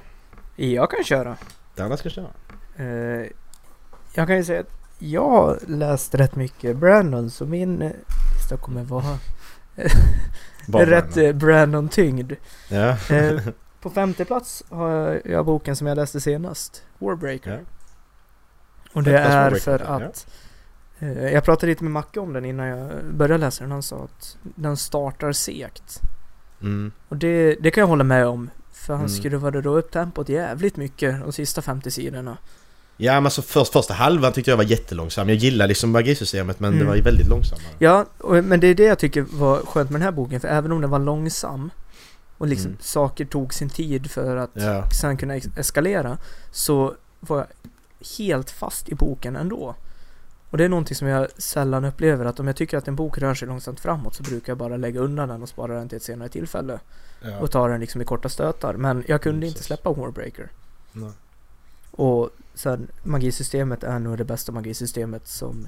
Jag 0.55 0.91
kan 0.91 1.03
köra. 1.03 1.37
Dalla 1.75 1.97
ska 1.97 2.09
köra. 2.09 2.29
Eh, 2.75 2.85
jag 4.13 4.27
kan 4.27 4.35
ju 4.37 4.43
säga 4.43 4.59
att 4.59 4.76
jag 4.99 5.29
har 5.29 5.59
läst 5.67 6.15
rätt 6.15 6.35
mycket 6.35 6.77
Brandon 6.77 7.29
så 7.29 7.45
min 7.45 7.81
eh, 7.81 7.91
lista 8.35 8.57
kommer 8.57 8.83
vara 8.83 9.17
rätt 10.67 11.13
Brandon. 11.13 11.25
eh, 11.25 11.33
Brandon-tyngd. 11.33 12.33
Ja. 12.69 12.97
Eh, 13.09 13.39
på 13.81 13.89
femte 13.89 14.25
plats 14.25 14.63
har 14.69 15.21
jag 15.25 15.45
boken 15.45 15.75
som 15.75 15.87
jag 15.87 15.95
läste 15.95 16.21
senast. 16.21 16.83
Warbreaker. 16.99 17.51
Ja. 17.51 17.59
Och 18.93 19.03
det 19.03 19.17
är 19.17 19.51
för 19.55 19.79
ja. 19.79 19.85
att 20.05 20.27
eh, 20.99 21.33
jag 21.33 21.43
pratade 21.43 21.67
lite 21.67 21.83
med 21.83 21.91
Macke 21.93 22.19
om 22.19 22.33
den 22.33 22.45
innan 22.45 22.67
jag 22.67 22.89
började 23.13 23.37
läsa 23.45 23.63
den. 23.63 23.71
Han 23.71 23.83
sa 23.83 24.03
att 24.03 24.37
den 24.43 24.77
startar 24.77 25.31
segt. 25.31 26.01
Mm. 26.61 26.91
Och 27.09 27.17
det, 27.17 27.55
det 27.55 27.71
kan 27.71 27.81
jag 27.81 27.87
hålla 27.87 28.03
med 28.03 28.27
om. 28.27 28.49
För 28.71 28.93
han 28.93 29.01
Mm. 29.05 29.09
skruvade 29.09 29.61
då 29.61 29.77
upp 29.77 29.91
tempot 29.91 30.29
jävligt 30.29 30.77
mycket 30.77 31.21
de 31.21 31.31
sista 31.31 31.61
50 31.61 31.91
sidorna. 31.91 32.37
Ja 32.97 33.13
men 33.13 33.25
alltså 33.25 33.41
först, 33.41 33.73
första 33.73 33.93
halvan 33.93 34.33
tyckte 34.33 34.51
jag 34.51 34.57
var 34.57 34.63
jättelångsam. 34.63 35.29
Jag 35.29 35.37
gillar 35.37 35.67
liksom 35.67 35.91
magisystemet 35.91 36.59
men 36.59 36.71
det 36.71 36.75
Mm. 36.77 36.87
var 36.87 36.95
ju 36.95 37.01
väldigt 37.01 37.27
långsammare. 37.27 37.65
Ja, 37.79 38.05
och, 38.17 38.43
men 38.43 38.59
det 38.59 38.67
är 38.67 38.75
det 38.75 38.83
jag 38.83 38.99
tycker 38.99 39.21
var 39.21 39.57
skönt 39.59 39.89
med 39.89 40.01
den 40.01 40.05
här 40.05 40.11
boken. 40.11 40.39
För 40.39 40.47
även 40.47 40.71
om 40.71 40.81
den 40.81 40.89
var 40.89 40.99
långsam 40.99 41.69
och 42.37 42.47
liksom 42.47 42.67
Mm. 42.71 42.77
saker 42.81 43.25
tog 43.25 43.53
sin 43.53 43.69
tid 43.69 44.11
för 44.11 44.35
att 44.37 44.49
Ja. 44.53 44.89
sen 44.89 45.17
kunna 45.17 45.35
eskalera. 45.35 46.17
Så 46.51 46.93
var 47.19 47.37
jag 47.37 47.47
helt 48.17 48.51
fast 48.51 48.89
i 48.89 48.95
boken 48.95 49.35
ändå. 49.35 49.75
Och 50.49 50.57
det 50.57 50.65
är 50.65 50.69
någonting 50.69 50.95
som 50.95 51.07
jag 51.07 51.27
sällan 51.37 51.85
upplever. 51.85 52.25
Att 52.25 52.39
om 52.39 52.47
jag 52.47 52.55
tycker 52.55 52.77
att 52.77 52.87
en 52.87 52.95
bok 52.95 53.17
rör 53.17 53.33
sig 53.33 53.47
långsamt 53.47 53.79
framåt 53.79 54.15
så 54.15 54.23
brukar 54.23 54.51
jag 54.51 54.57
bara 54.57 54.77
lägga 54.77 54.99
undan 54.99 55.29
den 55.29 55.41
och 55.43 55.49
spara 55.49 55.73
den 55.73 55.89
till 55.89 55.95
ett 55.95 56.03
senare 56.03 56.29
tillfälle. 56.29 56.79
Ja. 57.21 57.37
Och 57.39 57.51
ta 57.51 57.67
den 57.67 57.79
liksom 57.79 58.01
i 58.01 58.05
korta 58.05 58.29
stötar. 58.29 58.73
Men 58.73 59.03
jag 59.07 59.21
kunde 59.21 59.37
Mm, 59.37 59.47
inte 59.47 59.63
släppa 59.63 59.91
Warbreaker. 59.93 60.49
Nej. 60.91 61.11
Och 61.97 62.29
sen 62.53 62.87
magisystemet 63.03 63.83
är 63.83 63.99
nog 63.99 64.17
det 64.17 64.25
bästa 64.25 64.51
magisystemet 64.51 65.27
som 65.27 65.67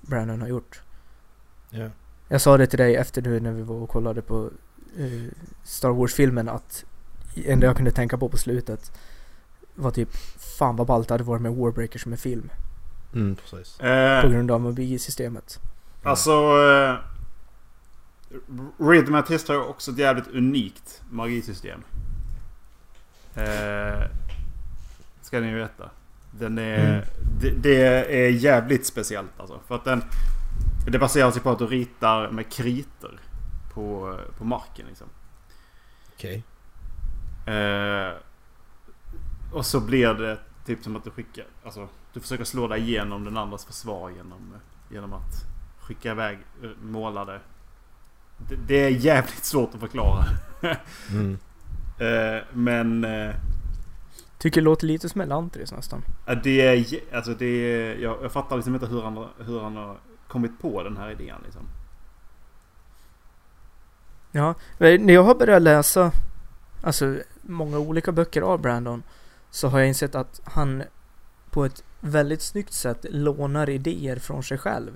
Brandon 0.00 0.40
har 0.40 0.48
gjort. 0.48 0.80
Ja. 1.70 1.90
Jag 2.28 2.40
sa 2.40 2.56
det 2.56 2.66
till 2.66 2.78
dig 2.78 2.96
efter 2.96 3.22
nu 3.22 3.40
när 3.40 3.52
vi 3.52 3.62
var 3.62 3.76
och 3.76 3.88
kollade 3.88 4.22
på 4.22 4.50
eh, 4.98 5.32
Star 5.64 5.90
Wars-filmen 5.90 6.48
att 6.48 6.84
enda 7.44 7.66
jag 7.66 7.76
kunde 7.76 7.90
tänka 7.90 8.18
på 8.18 8.28
på 8.28 8.36
slutet 8.36 8.92
var 9.74 9.90
typ 9.90 10.08
Fan 10.58 10.76
vad 10.76 10.86
ballt 10.86 11.08
det 11.08 11.14
hade 11.14 11.24
varit 11.24 11.42
med 11.42 11.54
Warbreaker 11.54 11.98
som 11.98 12.12
en 12.12 12.18
film. 12.18 12.50
Mm, 13.14 13.36
precis. 13.36 13.80
Eh, 13.80 14.22
På 14.22 14.28
grund 14.28 14.50
av 14.50 14.60
magisystemet. 14.60 15.60
Alltså... 16.02 16.30
Eh, 16.30 16.94
Rhythm 18.78 19.14
Artist 19.14 19.48
har 19.48 19.54
ju 19.54 19.60
också 19.60 19.90
ett 19.90 19.98
jävligt 19.98 20.28
unikt 20.28 21.02
magisystem. 21.10 21.84
Eh, 23.34 24.02
ska 25.26 25.40
ni 25.40 25.54
veta. 25.54 25.90
Den 26.30 26.58
är, 26.58 26.88
Mm. 26.88 27.04
det, 27.40 27.50
det 27.50 27.76
är 28.26 28.30
jävligt 28.30 28.86
speciellt 28.86 29.30
alltså. 29.40 29.60
För 29.68 29.74
att 29.74 29.84
den... 29.84 30.02
Det 30.88 30.98
baserar 30.98 31.30
sig 31.30 31.42
på 31.42 31.50
att 31.50 31.58
du 31.58 31.66
ritar 31.66 32.30
med 32.30 32.52
kriter 32.52 33.20
på, 33.74 34.18
på 34.38 34.44
marken 34.44 34.86
liksom. 34.88 35.06
Okej. 36.14 36.42
Eh, 37.46 38.12
och 39.52 39.66
så 39.66 39.80
blir 39.80 40.14
det 40.14 40.38
typ 40.66 40.84
som 40.84 40.96
att 40.96 41.04
du 41.04 41.10
skickar... 41.10 41.44
Alltså, 41.64 41.88
du 42.12 42.20
försöker 42.20 42.44
slå 42.44 42.68
dig 42.68 42.80
igenom 42.80 43.24
den 43.24 43.36
andras 43.36 43.64
försvar 43.64 44.10
genom, 44.10 44.54
genom 44.90 45.12
att 45.12 45.44
skicka 45.80 46.10
iväg 46.10 46.38
eh, 46.62 46.70
målade... 46.82 47.40
Det, 48.48 48.56
det 48.66 48.84
är 48.84 48.90
jävligt 48.90 49.44
svårt 49.44 49.74
att 49.74 49.80
förklara. 49.80 50.24
Mm. 51.10 51.38
Eh, 51.98 52.42
men... 52.52 53.04
Eh, 53.04 53.34
Tycker 54.38 54.60
det 54.60 54.64
låter 54.64 54.86
lite 54.86 55.08
som 55.08 55.20
Elantris 55.20 55.72
nästan. 55.72 56.02
ja, 56.26 56.34
det 56.34 56.60
är... 56.60 56.84
Alltså 57.16 57.34
det 57.34 57.46
är... 57.46 57.94
Jag, 57.96 58.18
jag 58.22 58.32
fattar 58.32 58.56
liksom 58.56 58.74
inte 58.74 58.86
hur 58.86 59.02
han, 59.02 59.16
har- 59.16 59.30
hur 59.38 59.60
han 59.60 59.76
har 59.76 59.96
kommit 60.28 60.60
på 60.60 60.82
den 60.82 60.96
här 60.96 61.10
idén 61.10 61.36
liksom. 61.44 61.62
Ja, 64.32 64.54
när 64.78 65.14
jag 65.14 65.22
har 65.22 65.34
börjat 65.34 65.62
läsa 65.62 66.12
alltså 66.82 67.16
många 67.42 67.78
olika 67.78 68.12
böcker 68.12 68.42
av 68.42 68.60
Brandon 68.60 69.02
så 69.50 69.68
har 69.68 69.78
jag 69.78 69.88
insett 69.88 70.14
att 70.14 70.40
han 70.44 70.82
på 71.50 71.64
ett 71.64 71.84
väldigt 72.00 72.42
snyggt 72.42 72.72
sätt 72.72 73.06
lånar 73.10 73.70
idéer 73.70 74.16
från 74.16 74.42
sig 74.42 74.58
själv. 74.58 74.90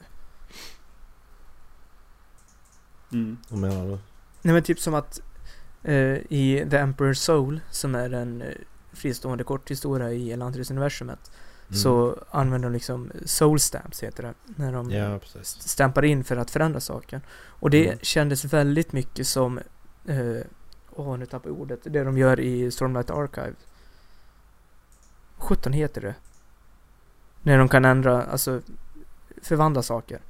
Mm. 3.12 3.36
Vad 3.48 3.60
menar 3.60 3.84
du? 3.86 3.98
Nej 4.42 4.54
men 4.54 4.62
typ 4.62 4.80
som 4.80 4.94
att 4.94 5.20
eh, 5.82 5.94
i 6.28 6.66
The 6.70 6.76
Emperor's 6.76 7.14
Soul 7.14 7.60
som 7.70 7.94
är 7.94 8.10
en 8.14 8.42
eh, 8.42 8.48
fristående 8.92 9.44
korthistoria 9.44 10.12
i 10.12 10.32
Elantris-universumet 10.32 11.30
Mm. 11.68 11.78
så 11.82 12.18
använder 12.30 12.68
de 12.68 12.72
liksom 12.74 13.10
soul 13.24 13.60
stamps 13.60 14.02
heter 14.02 14.22
det. 14.22 14.34
När 14.56 14.72
de 14.72 14.90
Ja, 14.90 15.18
precis. 15.18 15.40
st- 15.42 15.68
stämpar 15.68 16.04
in 16.04 16.24
för 16.24 16.36
att 16.36 16.50
förändra 16.50 16.80
saker. 16.80 17.20
Och 17.32 17.70
det 17.70 17.86
Mm. 17.86 17.98
kändes 18.02 18.44
väldigt 18.44 18.92
mycket 18.92 19.26
som, 19.26 19.58
eh, 20.06 20.40
åh 20.90 21.16
nu 21.16 21.26
tappar 21.26 21.50
jag 21.50 21.60
ordet, 21.60 21.80
det 21.84 22.04
de 22.04 22.18
gör 22.18 22.40
i 22.40 22.70
Stormlight 22.70 23.10
Archive. 23.10 23.52
17 25.36 25.72
heter 25.72 26.00
det. 26.00 26.14
När 27.42 27.58
de 27.58 27.68
kan 27.68 27.84
ändra, 27.84 28.22
alltså 28.22 28.60
förvandla 29.42 29.82
saker. 29.82 30.20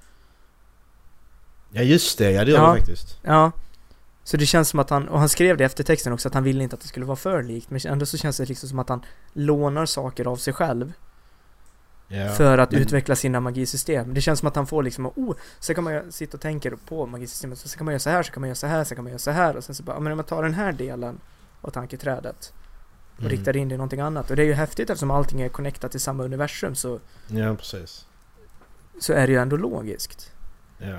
Ja 1.70 1.82
just 1.82 2.18
det, 2.18 2.30
ja 2.30 2.44
det 2.44 2.50
gör 2.50 2.58
Ja. 2.58 2.72
det 2.72 2.78
faktiskt. 2.78 3.18
Ja. 3.22 3.52
Så 4.30 4.36
det 4.36 4.46
känns 4.46 4.68
som 4.68 4.80
att 4.80 4.90
han, 4.90 5.08
och 5.08 5.18
han 5.18 5.28
skrev 5.28 5.56
det 5.56 5.64
efter 5.64 5.84
texten 5.84 6.12
också, 6.12 6.28
att 6.28 6.34
han 6.34 6.42
ville 6.44 6.62
inte 6.62 6.74
att 6.76 6.80
det 6.82 6.88
skulle 6.88 7.06
vara 7.06 7.16
för 7.16 7.42
likt. 7.42 7.70
Men 7.70 7.80
ändå 7.86 8.06
så 8.06 8.18
känns 8.18 8.36
det 8.36 8.48
liksom 8.48 8.68
som 8.68 8.78
att 8.78 8.88
han 8.88 9.04
lånar 9.32 9.86
saker 9.86 10.26
av 10.26 10.36
sig 10.36 10.52
själv. 10.52 10.92
Ja. 12.08 12.28
för 12.28 12.58
att 12.58 12.72
men- 12.72 12.80
utveckla 12.80 13.16
sina 13.16 13.40
magisystem. 13.40 14.14
Det 14.14 14.20
känns 14.20 14.38
som 14.38 14.48
att 14.48 14.56
han 14.56 14.66
får 14.66 14.82
liksom, 14.82 15.06
oh, 15.06 15.34
så 15.58 15.74
kan 15.74 15.84
man 15.84 16.12
sitta 16.12 16.36
och 16.36 16.40
tänka 16.40 16.70
på 16.88 17.06
magisystemet, 17.06 17.58
så 17.58 17.78
kan 17.78 17.84
man 17.84 17.92
göra 17.92 17.98
så 18.00 18.10
här, 18.10 18.22
så 18.22 18.32
kan 18.32 18.40
man 18.40 18.48
göra 18.48 18.54
så 18.56 18.66
här, 18.66 18.84
så 18.84 18.94
kan 18.94 19.04
man 19.04 19.10
göra 19.10 19.18
så 19.18 19.30
här 19.30 19.56
och 19.56 19.64
sen 19.64 19.74
så 19.74 19.82
bara, 19.82 20.00
men 20.00 20.12
om 20.12 20.16
man 20.16 20.24
tar 20.26 20.42
den 20.42 20.54
här 20.54 20.72
delen 20.72 21.20
av 21.60 21.70
tanketrädet 21.70 22.52
och 23.14 23.20
Mm. 23.20 23.30
riktar 23.30 23.56
in 23.56 23.68
det 23.68 23.74
i 23.74 23.78
någonting 23.78 24.00
annat. 24.00 24.30
Och 24.30 24.36
det 24.36 24.42
är 24.42 24.46
ju 24.46 24.52
häftigt 24.52 24.90
eftersom 24.90 25.10
allting 25.10 25.40
är 25.42 25.48
connectat 25.48 25.90
till 25.90 26.00
samma 26.00 26.24
universum 26.24 26.74
så, 26.74 27.00
Ja, 27.28 27.54
precis. 27.54 28.06
så 29.00 29.12
är 29.12 29.26
det 29.26 29.32
ju 29.32 29.38
ändå 29.38 29.56
logiskt. 29.56 30.32
Ja. 30.78 30.98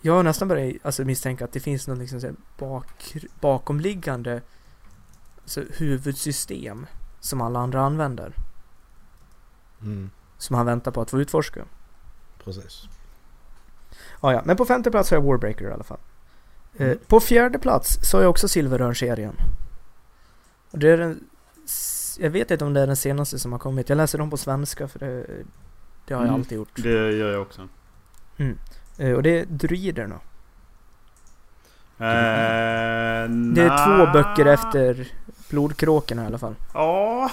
Jag 0.00 0.12
har 0.14 0.22
nästan 0.22 0.48
börjat 0.48 0.76
alltså, 0.82 1.04
misstänka 1.04 1.44
att 1.44 1.52
det 1.52 1.60
finns 1.60 1.88
något 1.88 1.98
liksom 1.98 2.20
här 2.20 2.34
bak, 2.58 3.16
bakomliggande 3.40 4.42
alltså, 5.42 5.62
huvudsystem 5.76 6.86
som 7.20 7.40
alla 7.40 7.58
andra 7.60 7.80
använder. 7.82 8.32
Mm. 9.82 10.10
Som 10.38 10.56
han 10.56 10.66
väntar 10.66 10.90
på 10.90 11.00
att 11.00 11.10
få 11.10 11.20
utforska. 11.20 11.64
Precis. 12.44 12.82
Ja, 14.22 14.32
ja, 14.32 14.42
men 14.44 14.56
på 14.56 14.64
femte 14.64 14.90
plats 14.90 15.10
har 15.10 15.16
jag 15.18 15.24
Warbreaker 15.24 15.64
i 15.68 15.72
alla 15.72 15.84
fall. 15.84 15.98
Eh, 16.76 16.86
Mm. 16.86 16.98
på 17.06 17.20
fjärde 17.20 17.58
plats 17.58 17.98
så 18.02 18.16
har 18.16 18.22
jag 18.22 18.30
också 18.30 18.48
Silverörn-serien. 18.48 19.34
Och 20.70 20.78
det 20.78 20.88
är 20.90 20.96
den... 20.98 21.24
Jag 22.18 22.30
vet 22.30 22.50
inte 22.50 22.64
om 22.64 22.72
det 22.74 22.80
är 22.80 22.86
den 22.86 22.96
senaste 22.96 23.38
som 23.38 23.52
har 23.52 23.58
kommit. 23.58 23.88
Jag 23.88 23.96
läser 23.96 24.18
dem 24.18 24.30
på 24.30 24.36
svenska 24.36 24.88
för 24.88 24.98
det, 24.98 25.26
det 26.06 26.14
har 26.14 26.20
jag 26.20 26.28
Mm. 26.28 26.34
alltid 26.34 26.58
gjort. 26.58 26.68
Det 26.82 26.90
gör 27.12 27.32
jag 27.32 27.42
också. 27.42 27.68
Eh, 28.36 28.48
och 29.00 29.22
det 29.22 29.40
är 29.40 29.44
Druiderna. 29.46 30.14
Eh, 30.14 30.20
Det 31.98 32.06
är 33.26 33.28
nja. 33.28 33.78
två 33.86 34.12
böcker 34.12 34.46
efter 34.46 35.12
Blodkråkorna 35.50 36.22
i 36.22 36.26
alla 36.26 36.38
fall. 36.38 36.54
Ja. 36.74 37.30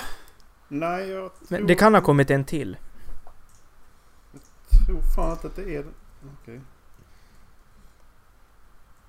Nej, 0.68 1.10
jag 1.10 1.32
tror... 1.36 1.48
Men 1.48 1.68
det 1.68 1.76
kan 1.76 1.94
ha 1.94 2.02
kommit 2.02 2.30
en 2.32 2.46
till. 2.46 2.78
tror 4.88 5.02
fan 5.16 5.32
att 5.32 5.56
det 5.56 5.62
är 5.76 5.84
den. 5.84 5.94
Okej. 6.42 6.62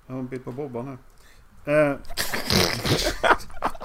Jag 0.06 0.14
har 0.14 0.20
en 0.20 0.26
bild 0.26 0.44
på 0.44 0.52
Bobban 0.52 0.98
nu. 1.64 1.72
Eh, 1.72 1.96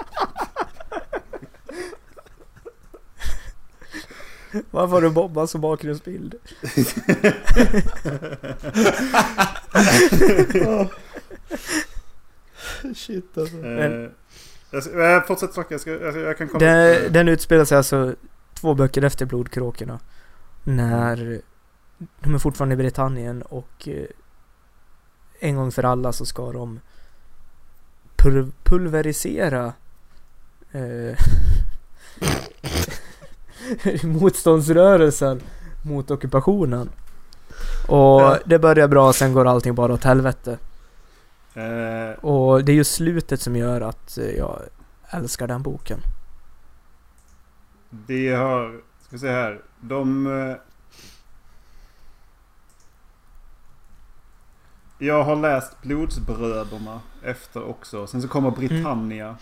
Varför 4.70 4.94
har 4.94 5.02
du 5.02 5.10
Bobban 5.10 5.48
som 5.48 5.60
bakgrundsbild? 5.60 6.34
Shit 12.94 13.38
alltså. 13.38 13.56
eh, 13.66 14.08
jag, 14.70 14.82
ska, 14.82 14.98
jag 14.98 15.26
fortsätter 15.26 15.54
snacka. 15.54 15.74
Jag, 15.74 15.80
ska, 15.80 15.90
jag, 15.90 16.16
jag 16.16 16.38
kan 16.38 16.48
komma... 16.48 16.58
Den, 16.64 17.12
den 17.12 17.28
utspelar 17.28 17.64
sig 17.64 17.78
alltså 17.78 18.14
två 18.54 18.74
böcker 18.74 19.02
efter 19.04 19.26
Blodkråkorna. 19.26 20.00
När 20.64 21.40
de 22.20 22.34
är 22.34 22.38
fortfarande 22.38 22.72
i 22.74 22.76
Britannien 22.76 23.42
och 23.42 23.88
eh, 23.88 24.06
en 25.40 25.56
gång 25.56 25.72
för 25.72 25.82
alla 25.82 26.12
så 26.12 26.26
ska 26.26 26.52
de 26.52 26.80
pul- 28.16 28.52
pulverisera 28.62 29.72
eh, 30.72 31.18
motståndsrörelsen 34.04 35.40
mot 35.82 36.10
ockupationen. 36.10 36.90
Och 37.88 38.20
Ja. 38.20 38.38
det 38.46 38.58
börjar 38.58 38.88
bra, 38.88 39.12
sen 39.12 39.32
går 39.32 39.46
allting 39.46 39.74
bara 39.74 39.92
åt 39.92 40.04
helvete. 40.04 40.58
Eh, 41.54 42.24
Och 42.24 42.64
det 42.64 42.72
är 42.72 42.76
ju 42.76 42.84
slutet 42.84 43.40
som 43.40 43.56
gör 43.56 43.80
att 43.80 44.18
eh, 44.18 44.24
jag 44.30 44.60
älskar 45.10 45.46
den 45.46 45.62
boken. 45.62 46.00
det 47.90 48.30
har... 48.34 48.80
Ska 49.00 49.08
vi 49.16 49.18
se 49.18 49.30
här. 49.30 49.60
De... 49.80 50.26
eh, 50.26 50.56
Jag 54.98 55.24
har 55.24 55.36
läst 55.36 55.82
Blodsbröderna 55.82 57.00
efter 57.22 57.64
också. 57.68 58.06
Sen 58.06 58.22
så 58.22 58.28
kommer 58.28 58.50
Britannia. 58.50 59.36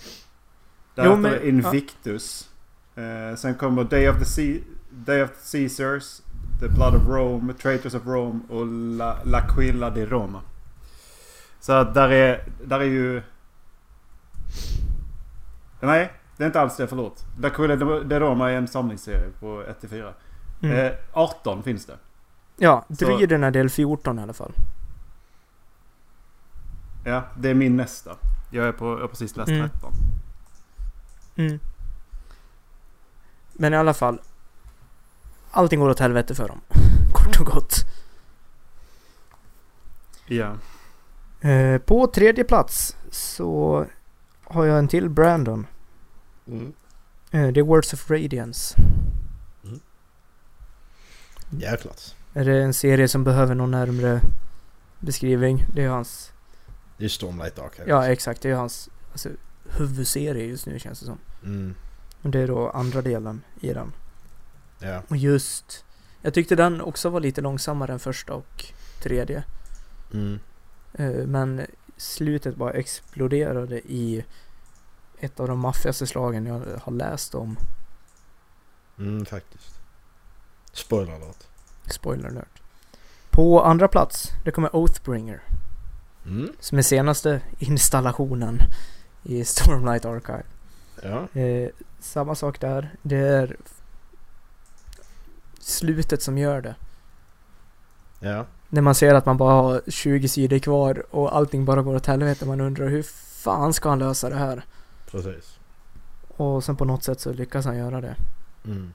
Därefter 0.94 1.18
Mm. 1.18 1.32
Jo, 1.32 1.38
men- 1.40 1.48
Invictus. 1.48 2.48
Eh, 2.94 3.36
sen 3.36 3.54
kommer 3.54 3.84
Day 3.84 4.08
of, 4.08 4.18
the 4.18 4.24
Ce- 4.24 4.62
Day 4.90 5.22
of 5.22 5.30
the 5.30 5.58
Caesars. 5.58 6.22
The 6.60 6.68
Blood 6.68 6.94
of 6.94 7.02
Rome, 7.08 7.52
Traitors 7.54 7.94
of 7.94 8.06
Rome 8.06 8.40
och 8.48 8.66
La, 8.66 9.16
L'Aquila 9.24 9.90
di 9.90 10.06
Roma. 10.06 10.40
Så 11.60 11.72
att 11.72 11.94
där 11.94 12.08
är, 12.08 12.44
där 12.64 12.80
är 12.80 12.84
ju... 12.84 13.22
Nej, 15.80 16.12
det 16.36 16.44
är 16.44 16.46
inte 16.46 16.60
alls 16.60 16.76
det. 16.76 16.86
Förlåt. 16.86 17.24
L'Aquila 17.38 18.04
di 18.04 18.18
Roma 18.18 18.50
är 18.50 18.56
en 18.56 18.68
samlingsserie 18.68 19.30
på 19.40 19.62
1-4. 19.80 20.12
Mm. 20.62 20.76
Eh, 20.86 20.92
18 21.12 21.62
finns 21.62 21.86
det. 21.86 21.96
ja, 22.56 22.84
så- 22.88 22.94
Druiderna 23.04 23.50
del 23.50 23.70
14 23.70 24.18
i 24.18 24.22
alla 24.22 24.32
fall. 24.32 24.52
Ja, 27.04 27.22
det 27.38 27.48
är 27.50 27.54
min 27.54 27.76
nästa. 27.76 28.16
Jag 28.50 28.66
är 28.68 28.72
på, 28.72 28.84
jag 28.92 29.00
har 29.00 29.08
precis 29.08 29.36
läst 29.36 29.48
Mm. 29.50 29.68
13. 29.70 29.92
Mm. 31.36 31.58
Men 33.52 33.74
i 33.74 33.76
alla 33.76 33.94
fall. 33.94 34.20
Allting 35.50 35.80
går 35.80 35.90
åt 35.90 35.98
helvete 35.98 36.34
för 36.34 36.48
dem. 36.48 36.60
Kort 37.12 37.40
och 37.40 37.46
gott. 37.46 37.74
Ja. 40.26 40.56
Eh, 41.48 41.78
på 41.78 42.06
tredje 42.06 42.44
plats 42.44 42.96
så 43.10 43.86
har 44.44 44.64
jag 44.64 44.78
en 44.78 44.88
till 44.88 45.08
Brandon. 45.08 45.66
Mm. 46.46 46.72
Eh, 47.30 47.48
det 47.48 47.60
är 47.60 47.64
Words 47.64 47.92
of 47.92 48.10
Radiance. 48.10 48.76
Jäklar. 51.50 51.94
Är 52.32 52.44
det 52.44 52.62
en 52.62 52.74
serie 52.74 53.08
som 53.08 53.24
behöver 53.24 53.54
någon 53.54 53.70
närmre 53.70 54.20
beskrivning? 54.98 55.66
Det 55.74 55.84
är 55.84 55.88
hans... 55.88 56.32
Det 56.98 57.04
är 57.04 57.08
Stormlight 57.08 57.58
Archive. 57.58 57.90
Ja, 57.90 58.06
exakt. 58.06 58.42
Det 58.42 58.50
är 58.50 58.54
hans 58.54 58.88
alltså, 59.12 59.28
huvudserie 59.64 60.46
just 60.46 60.66
nu 60.66 60.78
känns 60.78 61.00
det 61.00 61.06
som. 61.06 61.18
Mm. 61.44 61.74
Och 62.22 62.30
det 62.30 62.40
är 62.40 62.46
då 62.46 62.70
andra 62.70 63.02
delen 63.02 63.42
i 63.60 63.72
den. 63.72 63.92
Ja. 64.78 65.02
Och 65.08 65.16
just... 65.16 65.84
Jag 66.22 66.34
tyckte 66.34 66.56
den 66.56 66.80
också 66.80 67.08
var 67.08 67.20
lite 67.20 67.40
långsammare 67.40 67.92
än 67.92 67.98
första 67.98 68.34
och 68.34 68.64
tredje. 69.02 69.44
Mm. 70.12 70.38
Eh, 70.92 71.26
Men 71.26 71.66
slutet 71.96 72.56
bara 72.56 72.72
exploderade 72.72 73.78
i 73.78 74.24
ett 75.18 75.40
av 75.40 75.48
de 75.48 75.58
maffigaste 75.58 76.06
slagen 76.06 76.46
jag 76.46 76.62
har 76.82 76.92
läst 76.92 77.34
om. 77.34 77.56
Mm, 78.98 79.26
faktiskt. 79.26 79.80
Spoiler 80.72 81.12
alert. 81.12 81.46
Spoiler 81.86 82.28
alert. 82.28 82.62
På 83.30 83.62
andra 83.62 83.88
plats, 83.88 84.28
det 84.44 84.50
kommer 84.50 84.76
Oathbringer. 84.76 85.42
Mm. 86.26 86.52
Som 86.60 86.78
är 86.78 86.82
senaste 86.82 87.40
installationen 87.58 88.58
i 89.22 89.44
Stormlight 89.44 90.04
Archive. 90.04 90.44
Ja. 91.02 91.40
Eh, 91.40 91.68
samma 92.02 92.34
sak 92.34 92.60
där. 92.60 92.94
Det 93.02 93.16
är 93.16 93.56
slutet 95.60 96.22
som 96.22 96.38
gör 96.38 96.60
det. 96.60 96.74
Ja. 98.20 98.46
När 98.68 98.82
man 98.82 98.94
ser 98.94 99.14
att 99.14 99.26
man 99.26 99.36
bara 99.36 99.62
har 99.62 99.82
20 99.88 100.28
sidor 100.28 100.58
kvar 100.58 101.04
och 101.10 101.36
allting 101.36 101.64
bara 101.64 101.82
går 101.82 101.94
åt 101.94 102.06
helvete. 102.06 102.46
Man 102.46 102.60
undrar 102.60 102.88
hur 102.88 103.02
fan 103.42 103.72
ska 103.72 103.88
han 103.88 103.98
lösa 103.98 104.28
det 104.28 104.36
här? 104.36 104.64
Precis. 105.10 105.58
Och 106.36 106.64
sen 106.64 106.76
på 106.76 106.84
något 106.84 107.04
sätt 107.04 107.20
så 107.20 107.32
lyckas 107.32 107.64
han 107.64 107.76
göra 107.76 108.00
det. 108.00 108.16
Mm. 108.64 108.92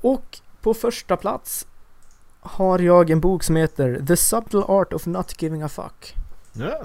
Och 0.00 0.40
på 0.60 0.74
första 0.74 1.16
plats 1.16 1.66
har 2.40 2.78
jag 2.78 3.10
en 3.10 3.20
bok 3.20 3.42
som 3.42 3.56
heter 3.56 4.04
The 4.06 4.16
Subtle 4.16 4.62
Art 4.62 4.92
of 4.92 5.06
Not 5.06 5.42
Giving 5.42 5.62
a 5.62 5.68
Fuck. 5.68 6.16
Ja. 6.52 6.82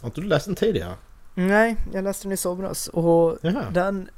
Har 0.00 0.08
inte 0.08 0.20
du 0.20 0.26
läst 0.26 0.46
den 0.46 0.54
tidigare? 0.54 0.94
Nej, 1.34 1.76
jag 1.92 2.04
läste 2.04 2.24
den 2.24 2.32
i 2.32 2.36
somras 2.36 2.88
och 2.88 3.38
Jaha. 3.42 3.70
den... 3.70 4.10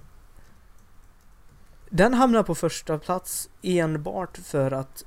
Den 1.91 2.15
hamnar 2.15 2.43
på 2.43 2.55
första 2.55 2.99
plats 2.99 3.49
enbart 3.63 4.37
för 4.39 4.71
att 4.71 5.05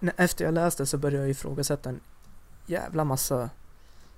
när, 0.00 0.14
efter 0.16 0.44
jag 0.44 0.54
läste 0.54 0.86
så 0.86 0.98
började 0.98 1.22
jag 1.22 1.30
ifrågasätta 1.30 1.88
en 1.88 2.00
jävla 2.66 3.04
massa 3.04 3.50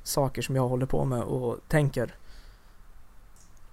saker 0.02 0.42
som 0.42 0.56
jag 0.56 0.68
håller 0.68 0.86
på 0.86 1.04
med 1.04 1.22
och 1.22 1.58
tänker. 1.68 2.14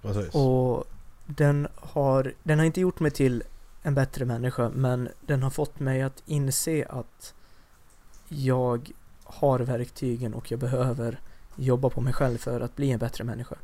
Precis. 0.02 0.34
Och 0.34 0.84
den 1.26 1.68
har, 1.76 2.32
den 2.42 2.58
har 2.58 2.66
inte 2.66 2.80
gjort 2.80 3.00
mig 3.00 3.10
till 3.10 3.42
en 3.82 3.94
bättre 3.94 4.24
människa 4.24 4.70
men 4.74 5.08
den 5.20 5.42
har 5.42 5.50
fått 5.50 5.80
mig 5.80 6.02
att 6.02 6.22
inse 6.26 6.86
att 6.88 7.34
jag 8.28 8.90
har 9.24 9.58
verktygen 9.58 10.34
och 10.34 10.50
jag 10.50 10.60
behöver 10.60 11.20
jobba 11.56 11.90
på 11.90 12.00
mig 12.00 12.12
själv 12.12 12.38
för 12.38 12.60
att 12.60 12.76
bli 12.76 12.90
en 12.90 12.98
bättre 12.98 13.24
människa. 13.24 13.56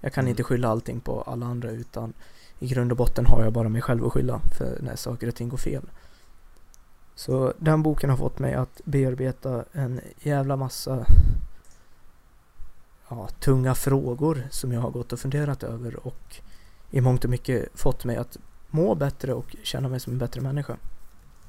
Jag 0.00 0.12
kan 0.12 0.24
Mm. 0.24 0.30
inte 0.30 0.42
skylla 0.42 0.68
allting 0.68 1.00
på 1.00 1.22
alla 1.22 1.46
andra 1.46 1.70
utan 1.70 2.12
i 2.58 2.66
grund 2.66 2.90
och 2.90 2.96
botten 2.98 3.26
har 3.26 3.44
jag 3.44 3.52
bara 3.52 3.68
mig 3.68 3.82
själv 3.82 4.06
att 4.06 4.12
skylla 4.12 4.40
för 4.58 4.78
när 4.82 4.96
saker 4.96 5.28
och 5.28 5.34
ting 5.34 5.48
går 5.48 5.56
fel. 5.56 5.82
Så 7.14 7.52
den 7.58 7.82
boken 7.82 8.10
har 8.10 8.16
fått 8.16 8.38
mig 8.38 8.54
att 8.54 8.80
bearbeta 8.84 9.64
en 9.72 10.00
jävla 10.18 10.56
massa 10.56 11.06
ja, 13.08 13.28
tunga 13.40 13.74
frågor 13.74 14.46
som 14.50 14.72
jag 14.72 14.80
har 14.80 14.90
gått 14.90 15.12
och 15.12 15.20
funderat 15.20 15.62
över 15.62 16.06
och 16.06 16.36
i 16.90 17.00
mångt 17.00 17.24
och 17.24 17.30
mycket 17.30 17.68
fått 17.74 18.04
mig 18.04 18.16
att 18.16 18.36
må 18.70 18.94
bättre 18.94 19.34
och 19.34 19.56
känna 19.62 19.88
mig 19.88 20.00
som 20.00 20.12
en 20.12 20.18
bättre 20.18 20.40
människa. 20.40 20.76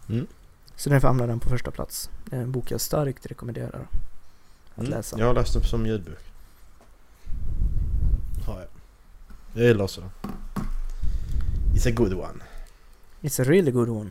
Mm. 0.09 0.27
Så 0.75 0.89
därför 0.89 1.07
hamnar 1.07 1.27
den 1.27 1.39
på 1.39 1.49
första 1.49 1.71
plats. 1.71 2.09
Det 2.25 2.35
är 2.35 2.41
en 2.41 2.51
bok 2.51 2.71
jag 2.71 2.81
starkt 2.81 3.25
rekommenderar 3.25 3.87
att 4.77 4.83
Mm. 4.83 4.91
läsa. 4.97 5.19
Jag 5.19 5.25
har 5.25 5.33
läst 5.33 5.53
den 5.53 5.63
som 5.63 5.85
ljudbok. 5.85 6.17
Har 8.45 8.59
jag. 8.59 8.67
Jag 9.53 9.65
gillar 9.67 9.83
också 9.83 10.01
den. 10.01 10.09
It's 11.75 11.87
a 11.87 11.91
good 11.95 12.13
one. 12.13 12.43
It's 13.21 13.41
a 13.41 13.45
really 13.47 13.71
good 13.71 13.89
one. 13.89 14.09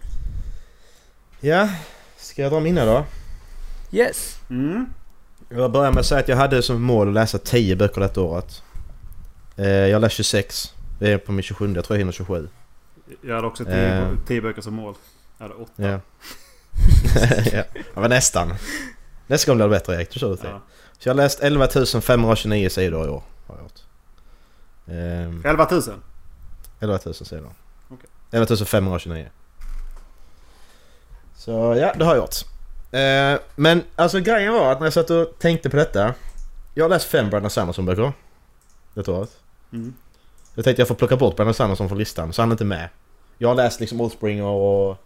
Ja, 1.41 1.69
ska 2.17 2.43
jag 2.43 2.53
dra 2.53 2.61
mina 2.61 2.85
då? 2.85 3.05
Yes! 3.91 4.39
Mm. 4.51 4.87
Jag 5.49 5.73
börjar 5.73 5.93
med 5.93 6.01
att 6.01 6.07
säga 6.07 6.21
att 6.21 6.29
jag 6.29 6.37
hade 6.37 6.63
som 6.63 6.83
mål 6.83 7.09
att 7.09 7.15
läsa 7.15 7.39
10 7.39 7.77
böcker 7.77 8.01
detta 8.01 8.21
året. 8.21 8.63
Eh, 9.57 9.67
jag 9.69 9.95
har 9.95 10.01
läst 10.01 10.17
26. 10.17 10.75
Det 10.99 11.13
är 11.13 11.19
på 11.19 11.33
min 11.33 11.43
27, 11.43 11.75
jag 11.75 11.85
tror 11.85 11.97
jag 11.97 11.99
hinner 12.01 12.13
27. 12.13 12.49
Jag 13.23 13.35
hade 13.35 13.47
också 13.47 13.65
tio, 13.65 13.75
Eh. 14.03 14.09
tio 14.27 14.41
böcker 14.41 14.63
som 14.63 14.75
mål. 14.75 14.95
Jag 15.39 15.45
hade 15.49 15.55
åtta. 15.55 15.73
Ja. 15.83 15.89
ja, 17.53 17.63
det 17.95 18.01
var 18.01 18.09
nästan. 18.09 18.55
Nästa 19.27 19.51
gång 19.51 19.57
blir 19.57 19.67
det 19.67 19.71
bättre 19.71 19.95
Erik, 19.95 20.11
du 20.11 20.19
sa 20.19 20.29
det 20.29 20.37
till. 20.37 20.49
Ja. 20.49 20.61
Så 20.99 21.09
jag 21.09 21.15
har 21.15 21.17
läst 21.17 21.41
11 21.41 21.69
529 22.01 22.69
sidor 22.69 23.07
i 23.07 23.11
år. 23.11 23.23
Har 23.47 23.57
jag 23.57 23.63
gjort. 23.63 23.81
Ehm, 24.87 25.43
11 25.45 25.69
000. 25.71 25.83
11 26.81 26.99
000 27.05 27.15
sidor. 27.15 27.53
Okej. 27.89 28.09
11 28.31 28.57
529. 28.67 29.29
Så 31.37 31.51
ja, 31.51 31.95
det 31.97 32.05
har 32.05 32.15
jag 32.15 32.23
gjort. 32.23 32.37
Eh, 32.91 33.41
men 33.57 33.83
alltså 33.97 34.21
grejen 34.21 34.53
var 34.53 34.73
att 34.73 34.79
när 34.81 34.87
jag 34.87 34.93
satt 34.93 35.11
och 35.11 35.39
tänkte 35.39 35.71
på 35.71 35.77
detta. 35.77 36.15
Jag 36.75 36.85
har 36.85 36.89
läst 36.89 37.07
fem 37.07 37.31
Brandon 37.31 37.51
Sanderson-böcker. 37.51 38.13
Detta 38.95 39.13
året. 39.13 39.31
Mm. 39.73 39.95
Jag 40.55 40.65
tänkte 40.65 40.81
jag 40.81 40.89
får 40.89 40.95
plocka 40.95 41.17
bort 41.17 41.37
Brandon 41.37 41.55
Sanderson 41.55 41.89
från 41.89 41.99
listan, 41.99 42.33
så 42.33 42.43
han 42.43 42.49
är 42.49 42.55
inte 42.55 42.65
med. 42.65 42.89
Jag 43.39 43.49
har 43.49 43.55
läst 43.55 43.81
liksom 43.81 44.01
Oathbringer 44.01 44.45
och, 44.45 44.97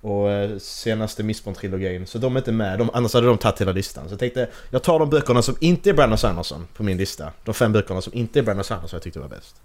och 0.00 0.30
eh, 0.30 0.58
senaste 0.58 1.22
Missbond-trilogin. 1.22 2.04
så 2.06 2.18
de 2.18 2.36
är 2.36 2.40
inte 2.40 2.52
med. 2.52 2.78
De, 2.78 2.90
annars 2.92 3.14
hade 3.14 3.26
de 3.26 3.38
tagit 3.38 3.60
hela 3.60 3.72
listan. 3.72 4.08
Så 4.08 4.12
jag 4.12 4.18
tänkte, 4.18 4.48
jag 4.70 4.82
tar 4.82 4.98
de 4.98 5.10
böckerna 5.10 5.42
som 5.42 5.56
inte 5.60 5.90
är 5.90 5.94
Brandon 5.94 6.18
Sanderson 6.18 6.66
på 6.74 6.82
min 6.82 6.96
lista. 6.96 7.32
De 7.44 7.54
fem 7.54 7.72
böckerna 7.72 8.00
som 8.00 8.14
inte 8.14 8.38
är 8.38 8.42
Brandon 8.42 8.64
Sanderson 8.64 8.96
jag 8.96 9.02
tyckte 9.02 9.20
var 9.20 9.28
bäst. 9.28 9.56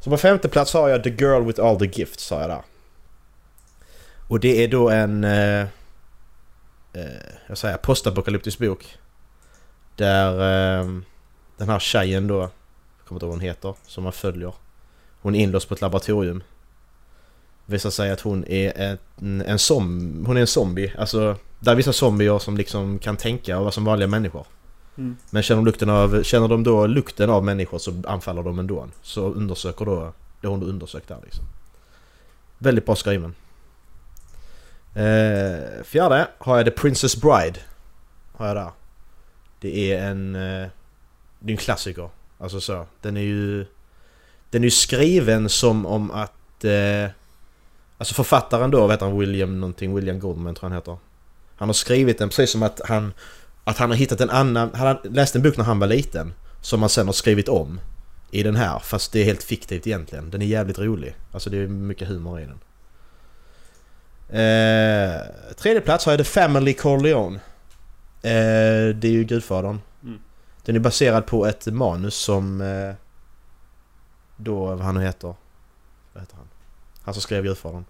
Så 0.00 0.10
på 0.10 0.16
femte 0.16 0.48
plats 0.48 0.72
har 0.72 0.88
jag 0.88 1.04
The 1.04 1.10
Girl 1.10 1.42
With 1.42 1.64
All 1.64 1.78
The 1.78 1.86
Gifts, 1.86 2.24
sa 2.24 2.40
jag 2.40 2.50
där. 2.50 2.62
Och 4.28 4.40
det 4.40 4.64
är 4.64 4.68
då 4.68 4.90
en... 4.90 5.24
Eh, 5.24 5.60
eh 5.60 5.66
jag 7.46 7.58
säger 7.58 7.76
postapokalyptisk 7.76 8.58
bok. 8.58 8.98
Där 9.96 10.32
eh, 10.80 10.86
den 11.56 11.68
här 11.68 11.78
tjejen 11.78 12.26
då, 12.26 12.40
jag 12.40 12.50
kommer 13.04 13.16
inte 13.16 13.24
ihåg 13.26 13.30
vad 13.30 13.38
hon 13.38 13.40
heter, 13.40 13.74
som 13.86 14.04
man 14.04 14.12
följer. 14.12 14.54
Hon 15.20 15.34
är 15.34 15.40
inlåst 15.40 15.68
på 15.68 15.74
ett 15.74 15.80
laboratorium. 15.80 16.42
Visar 17.66 17.90
sig 17.90 18.10
att 18.10 18.20
hon 18.20 18.44
är 18.44 18.98
en, 19.20 19.40
en, 19.40 19.58
som, 19.58 20.24
hon 20.26 20.36
är 20.36 20.40
en 20.40 20.46
zombie. 20.46 20.92
Alltså, 20.98 21.36
det 21.58 21.70
är 21.70 21.74
vissa 21.74 21.92
zombier 21.92 22.38
som 22.38 22.56
liksom 22.56 22.98
kan 22.98 23.16
tänka 23.16 23.56
och 23.56 23.62
vara 23.62 23.72
som 23.72 23.84
vanliga 23.84 24.08
människor. 24.08 24.46
Mm. 24.98 25.16
Men 25.30 25.42
känner 25.42 25.62
de, 25.62 25.66
lukten 25.66 25.90
av, 25.90 26.22
känner 26.22 26.48
de 26.48 26.62
då 26.62 26.86
lukten 26.86 27.30
av 27.30 27.44
människor 27.44 27.78
så 27.78 28.02
anfaller 28.06 28.42
de 28.42 28.58
ändå. 28.58 28.88
Så 29.02 29.28
undersöker 29.28 29.84
då, 29.84 30.12
det 30.40 30.48
hon 30.48 30.60
då 30.60 30.66
undersökt 30.66 31.08
där 31.08 31.18
liksom. 31.24 31.44
Väldigt 32.58 32.86
bra 32.86 32.96
skriven. 32.96 33.34
Eh, 34.94 35.82
fjärde 35.84 36.28
har 36.38 36.56
jag 36.56 36.66
The 36.66 36.70
Princess 36.70 37.16
Bride. 37.16 37.58
Har 38.32 38.46
jag 38.46 38.56
där. 38.56 38.70
Det 39.60 39.92
är 39.92 40.02
en... 40.06 40.34
Eh, 40.34 40.68
det 41.38 41.50
är 41.50 41.54
en 41.54 41.56
klassiker. 41.56 42.08
Alltså 42.38 42.60
så. 42.60 42.86
Den 43.00 43.16
är 43.16 43.20
ju... 43.20 43.66
Den 44.50 44.62
är 44.62 44.66
ju 44.66 44.70
skriven 44.70 45.48
som 45.48 45.86
om 45.86 46.10
att... 46.10 46.64
Eh, 46.64 47.06
alltså 48.02 48.14
författaren 48.14 48.70
då, 48.70 48.80
vad 48.80 48.90
heter 48.90 49.06
han? 49.06 49.18
William 49.18 49.60
någonting? 49.60 49.94
William 49.94 50.20
Goldman 50.20 50.54
tror 50.54 50.66
jag 50.66 50.70
han 50.70 50.78
heter. 50.78 50.96
Han 51.56 51.68
har 51.68 51.72
skrivit 51.72 52.18
den 52.18 52.28
precis 52.28 52.50
som 52.50 52.62
att 52.62 52.80
han, 52.84 53.12
att 53.64 53.78
han 53.78 53.90
har 53.90 53.96
hittat 53.96 54.20
en 54.20 54.30
annan... 54.30 54.70
Han 54.74 54.86
har 54.86 55.00
läst 55.04 55.36
en 55.36 55.42
bok 55.42 55.56
när 55.56 55.64
han 55.64 55.78
var 55.78 55.86
liten. 55.86 56.34
Som 56.60 56.80
han 56.80 56.88
sen 56.88 57.06
har 57.06 57.12
skrivit 57.12 57.48
om 57.48 57.80
i 58.30 58.42
den 58.42 58.56
här. 58.56 58.78
Fast 58.78 59.12
det 59.12 59.20
är 59.20 59.24
helt 59.24 59.42
fiktivt 59.42 59.86
egentligen. 59.86 60.30
Den 60.30 60.42
är 60.42 60.46
jävligt 60.46 60.78
rolig. 60.78 61.16
Alltså 61.32 61.50
det 61.50 61.58
är 61.58 61.66
mycket 61.66 62.08
humor 62.08 62.40
i 62.40 62.44
den. 62.44 62.60
Eh, 64.28 65.20
tredje 65.56 65.80
plats 65.80 66.04
har 66.04 66.12
jag 66.12 66.18
The 66.18 66.24
Family 66.24 66.74
Corleone. 66.74 67.36
Eh, 68.22 68.94
det 68.94 69.04
är 69.04 69.12
ju 69.12 69.24
Gudfadern. 69.24 69.80
Mm. 70.02 70.18
Den 70.64 70.76
är 70.76 70.80
baserad 70.80 71.26
på 71.26 71.46
ett 71.46 71.66
manus 71.66 72.14
som... 72.14 72.60
Eh, 72.60 72.94
då, 74.36 74.66
vad 74.66 74.80
han 74.80 74.94
nu 74.94 75.02
heter. 75.02 75.34
Vad 76.12 76.22
heter 76.22 76.36
han? 76.36 76.48
Han 77.02 77.14
som 77.14 77.20
skrev 77.22 77.44
Gudfadern. 77.44 77.84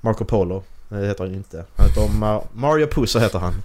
Marco 0.00 0.24
Polo. 0.24 0.62
Nej, 0.88 1.00
det 1.00 1.06
heter 1.06 1.24
han 1.24 1.34
inte. 1.34 1.64
Han 1.76 1.88
heter 1.88 2.00
Mar- 2.00 2.46
Mario 2.52 2.86
Puzo 2.86 3.18
heter 3.18 3.38
han. 3.38 3.62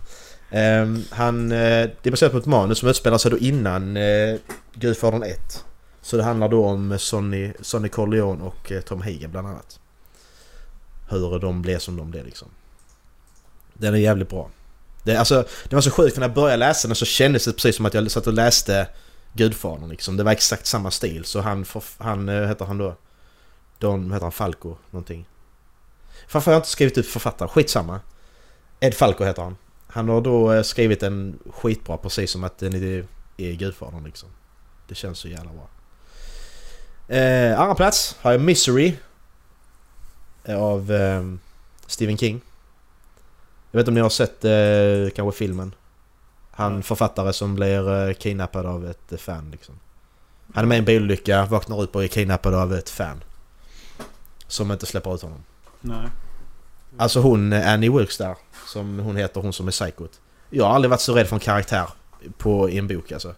Ehm, 0.52 1.04
han, 1.12 1.52
eh, 1.52 1.58
det 1.58 2.00
är 2.04 2.12
baserat 2.12 2.32
på 2.32 2.38
ett 2.38 2.46
manus 2.46 2.78
som 2.80 2.90
utspelar 2.90 3.18
sig 3.18 3.32
då 3.32 3.38
innan 3.38 3.98
eh, 3.98 4.36
Gudfadern 4.74 5.24
1. 5.24 5.66
Så 6.02 6.18
det 6.18 6.24
handlar 6.24 6.50
då 6.50 6.66
om 6.66 7.00
Sonny, 7.00 7.54
Sonny 7.62 7.90
Corleone 7.90 8.44
och 8.44 8.72
eh, 8.72 8.82
Tom 8.82 9.02
Hagen 9.02 9.32
bland 9.32 9.48
annat. 9.48 9.80
Hur 11.10 11.40
de 11.40 11.62
blev 11.62 11.80
som 11.80 11.98
de 11.98 12.12
blev 12.12 12.26
liksom. 12.26 12.48
Den 13.74 13.94
är 13.94 13.98
jävligt 13.98 14.30
bra. 14.30 14.50
Det, 15.04 15.16
alltså, 15.18 15.46
det 15.70 15.76
var 15.76 15.82
så 15.82 15.92
sjukt 15.92 16.14
för 16.14 16.22
när 16.22 16.28
jag 16.28 16.36
började 16.36 16.58
läsa 16.58 16.88
den 16.88 16.96
så 16.96 17.06
kändes 17.06 17.46
det 17.46 17.54
precis 17.54 17.76
som 17.76 17.86
att 17.86 17.94
jag 17.94 18.12
satt 18.12 18.28
och 18.28 18.34
läste 18.34 18.88
Gudfadern 19.34 19.90
liksom. 19.90 20.18
Det 20.18 20.24
var 20.24 20.32
exakt 20.32 20.66
samma 20.66 20.92
stil. 20.92 21.26
Så 21.26 21.42
han, 21.42 21.64
förf- 21.66 21.96
han 21.98 22.30
eh, 22.30 22.48
heter 22.48 22.66
han 22.66 22.78
då? 22.78 22.96
Don, 23.80 24.12
heter 24.12 24.26
han? 24.26 24.32
Falco 24.32 24.76
någonting. 24.92 25.26
Varför 26.32 26.52
har 26.52 26.54
jag 26.56 26.60
inte 26.60 26.70
skrivit 26.70 26.98
upp 26.98 27.06
författaren? 27.06 27.50
Skitsamma. 27.50 28.00
Ed 28.80 28.94
Falco 28.94 29.24
heter 29.24 29.42
han. 29.42 29.58
Han 29.88 30.10
har 30.10 30.22
då 30.22 30.54
eh, 30.54 30.64
skrivit 30.64 31.04
en 31.04 31.40
skitbra 31.54 31.98
precis 31.98 32.32
som 32.32 32.44
att 32.44 32.58
den 32.58 32.74
är, 32.74 33.06
är 33.38 33.54
Gudfadern 33.54 34.04
liksom. 34.04 34.30
Det 34.88 34.96
känns 34.96 35.20
så 35.20 35.28
jävla 35.28 35.52
bra. 35.52 35.68
Eh, 37.16 37.60
andra 37.60 37.76
plats 37.76 38.16
har 38.22 38.32
jag 38.32 38.42
Misery. 38.42 38.94
eh, 40.44 40.62
Av 40.62 40.92
eh, 40.92 41.24
Stephen 41.88 42.18
King. 42.18 42.42
Jag 43.72 43.78
vet 43.78 43.84
inte 43.84 43.90
om 43.92 43.96
ni 43.96 44.02
har 44.02 44.10
sett 44.10 44.46
eh, 44.46 45.16
kanske 45.16 45.38
filmen? 45.38 45.76
Han 46.52 46.84
författare 46.84 47.34
som 47.34 47.56
blir 47.56 48.08
eh, 48.08 48.14
kidnappad 48.14 48.66
av 48.66 48.90
ett 48.90 49.12
eh, 49.12 49.18
fan 49.18 49.52
liksom. 49.52 49.80
Han 50.54 50.64
är 50.64 50.68
med 50.68 50.76
i 50.76 50.80
en 50.80 50.86
bilolycka, 50.86 51.46
vaknar 51.46 51.82
upp 51.82 51.96
och 51.96 52.04
är 52.04 52.08
kidnappad 52.08 52.54
av 52.54 52.74
ett 52.74 52.90
fan. 52.90 53.24
Som 54.48 54.72
inte 54.72 54.86
släpper 54.86 55.16
ut 55.16 55.22
honom. 55.22 55.44
Nej. 55.86 56.08
Alltså 56.98 57.20
hon, 57.20 57.54
eh, 57.54 57.74
Annie 57.74 57.90
Wilkes 57.90 58.18
där, 58.18 58.36
som 58.68 59.00
hon 59.00 59.16
heter, 59.16 59.42
hon 59.42 59.54
som 59.54 59.68
är 59.68 59.72
psykot. 59.72 60.12
Jag 60.50 60.66
har 60.66 60.76
aldrig 60.76 60.90
varit 60.90 61.02
så 61.02 61.14
rädd 61.14 61.28
för 61.28 61.36
en 61.36 61.40
karaktär 61.40 61.90
på, 62.38 62.70
i 62.70 62.78
en 62.78 62.88
bok 62.88 63.12
alltså. 63.12 63.36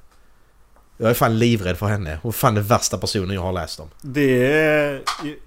Jag 0.97 1.10
är 1.10 1.13
fan 1.13 1.39
livrädd 1.39 1.77
för 1.77 1.86
henne. 1.86 2.19
Hon 2.21 2.29
är 2.29 2.33
fan 2.33 2.55
den 2.55 2.63
värsta 2.63 2.97
personen 2.97 3.29
jag 3.36 3.41
har 3.41 3.53
läst 3.53 3.79
om. 3.79 3.89
Det 4.01 4.53
är, 4.53 5.01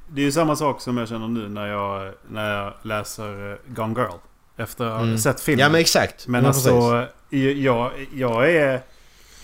det 0.09 0.21
är 0.21 0.25
ju 0.25 0.33
samma 0.33 0.57
sak 0.57 0.81
som 0.81 0.97
jag 0.97 1.09
känner 1.09 1.29
nu 1.29 1.49
när 1.49 1.67
jag, 1.67 2.13
när 2.29 2.51
jag 2.57 2.73
läser 2.83 3.53
eh, 3.53 3.57
Gone 3.67 3.95
Girl. 4.01 4.11
Efter 4.57 4.85
att 4.85 4.93
ha 4.93 5.01
Mm. 5.03 5.19
sett 5.19 5.41
filmen. 5.41 5.63
Ja 5.63 5.69
men 5.69 5.81
exakt. 5.81 6.27
Men 6.27 6.43
Ja, 6.43 6.49
alltså, 6.49 7.07
jag, 7.31 7.91
jag 8.15 8.51
är... 8.51 8.81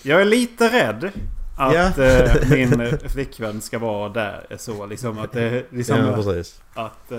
Jag 0.03 0.21
är 0.21 0.25
lite 0.25 0.67
rädd 0.69 1.11
att 1.57 1.97
eh, 1.97 2.49
min 2.49 2.81
eh, 2.81 2.93
flickvän 3.07 3.61
ska 3.61 3.79
vara 3.79 4.09
där. 4.09 4.45
Så 4.57 4.85
liksom 4.85 5.19
att 5.19 5.31
det... 5.31 5.65
Liksom, 5.71 5.97
Ja 5.97 6.13
precis. 6.15 6.61
att... 6.73 7.11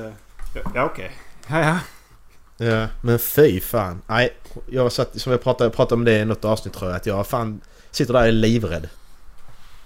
ja 0.75 0.85
okej. 0.85 1.11
Ja, 1.49 1.61
ja. 1.61 1.79
Ja, 2.67 2.87
men 3.03 3.19
fy 3.19 3.61
fan. 3.61 4.03
Nej, 4.07 4.37
jag 4.71 4.93
satt, 4.93 5.21
som 5.21 5.33
jag 5.33 5.43
pratade, 5.43 5.71
pratade 5.71 5.95
om 5.95 6.05
det 6.05 6.19
i 6.19 6.25
något 6.25 6.45
avsnitt 6.45 6.75
tror 6.75 6.91
jag, 6.91 6.97
att 6.97 7.07
jag 7.07 7.27
fan 7.27 7.61
sitter 7.91 8.13
där 8.13 8.21
och 8.21 8.27
är 8.29 8.33
livrädd. 8.33 8.89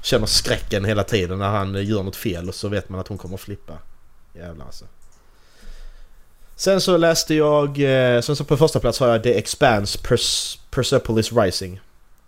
Känner 0.02 0.26
skräcken 0.26 0.84
hela 0.84 1.04
tiden 1.04 1.38
när 1.38 1.48
han 1.48 1.84
gör 1.84 2.02
något 2.02 2.16
fel 2.16 2.48
och 2.48 2.54
så 2.54 2.68
vet 2.68 2.88
man 2.88 3.00
att 3.00 3.08
hon 3.08 3.18
kommer 3.18 3.34
att 3.34 3.40
flippa. 3.40 3.72
Jävlar 4.34 4.66
alltså. 4.66 4.84
Sen 6.56 6.80
så 6.80 6.96
läste 6.96 7.34
jag, 7.34 7.68
eh, 7.68 8.20
sen 8.20 8.36
så 8.36 8.44
på 8.44 8.56
första 8.56 8.80
plats 8.80 9.00
har 9.00 9.08
jag 9.08 9.22
The 9.22 9.38
Expanse 9.38 9.98
Pers 9.98 10.58
Persepolis 10.70 11.32
Rising. 11.32 11.80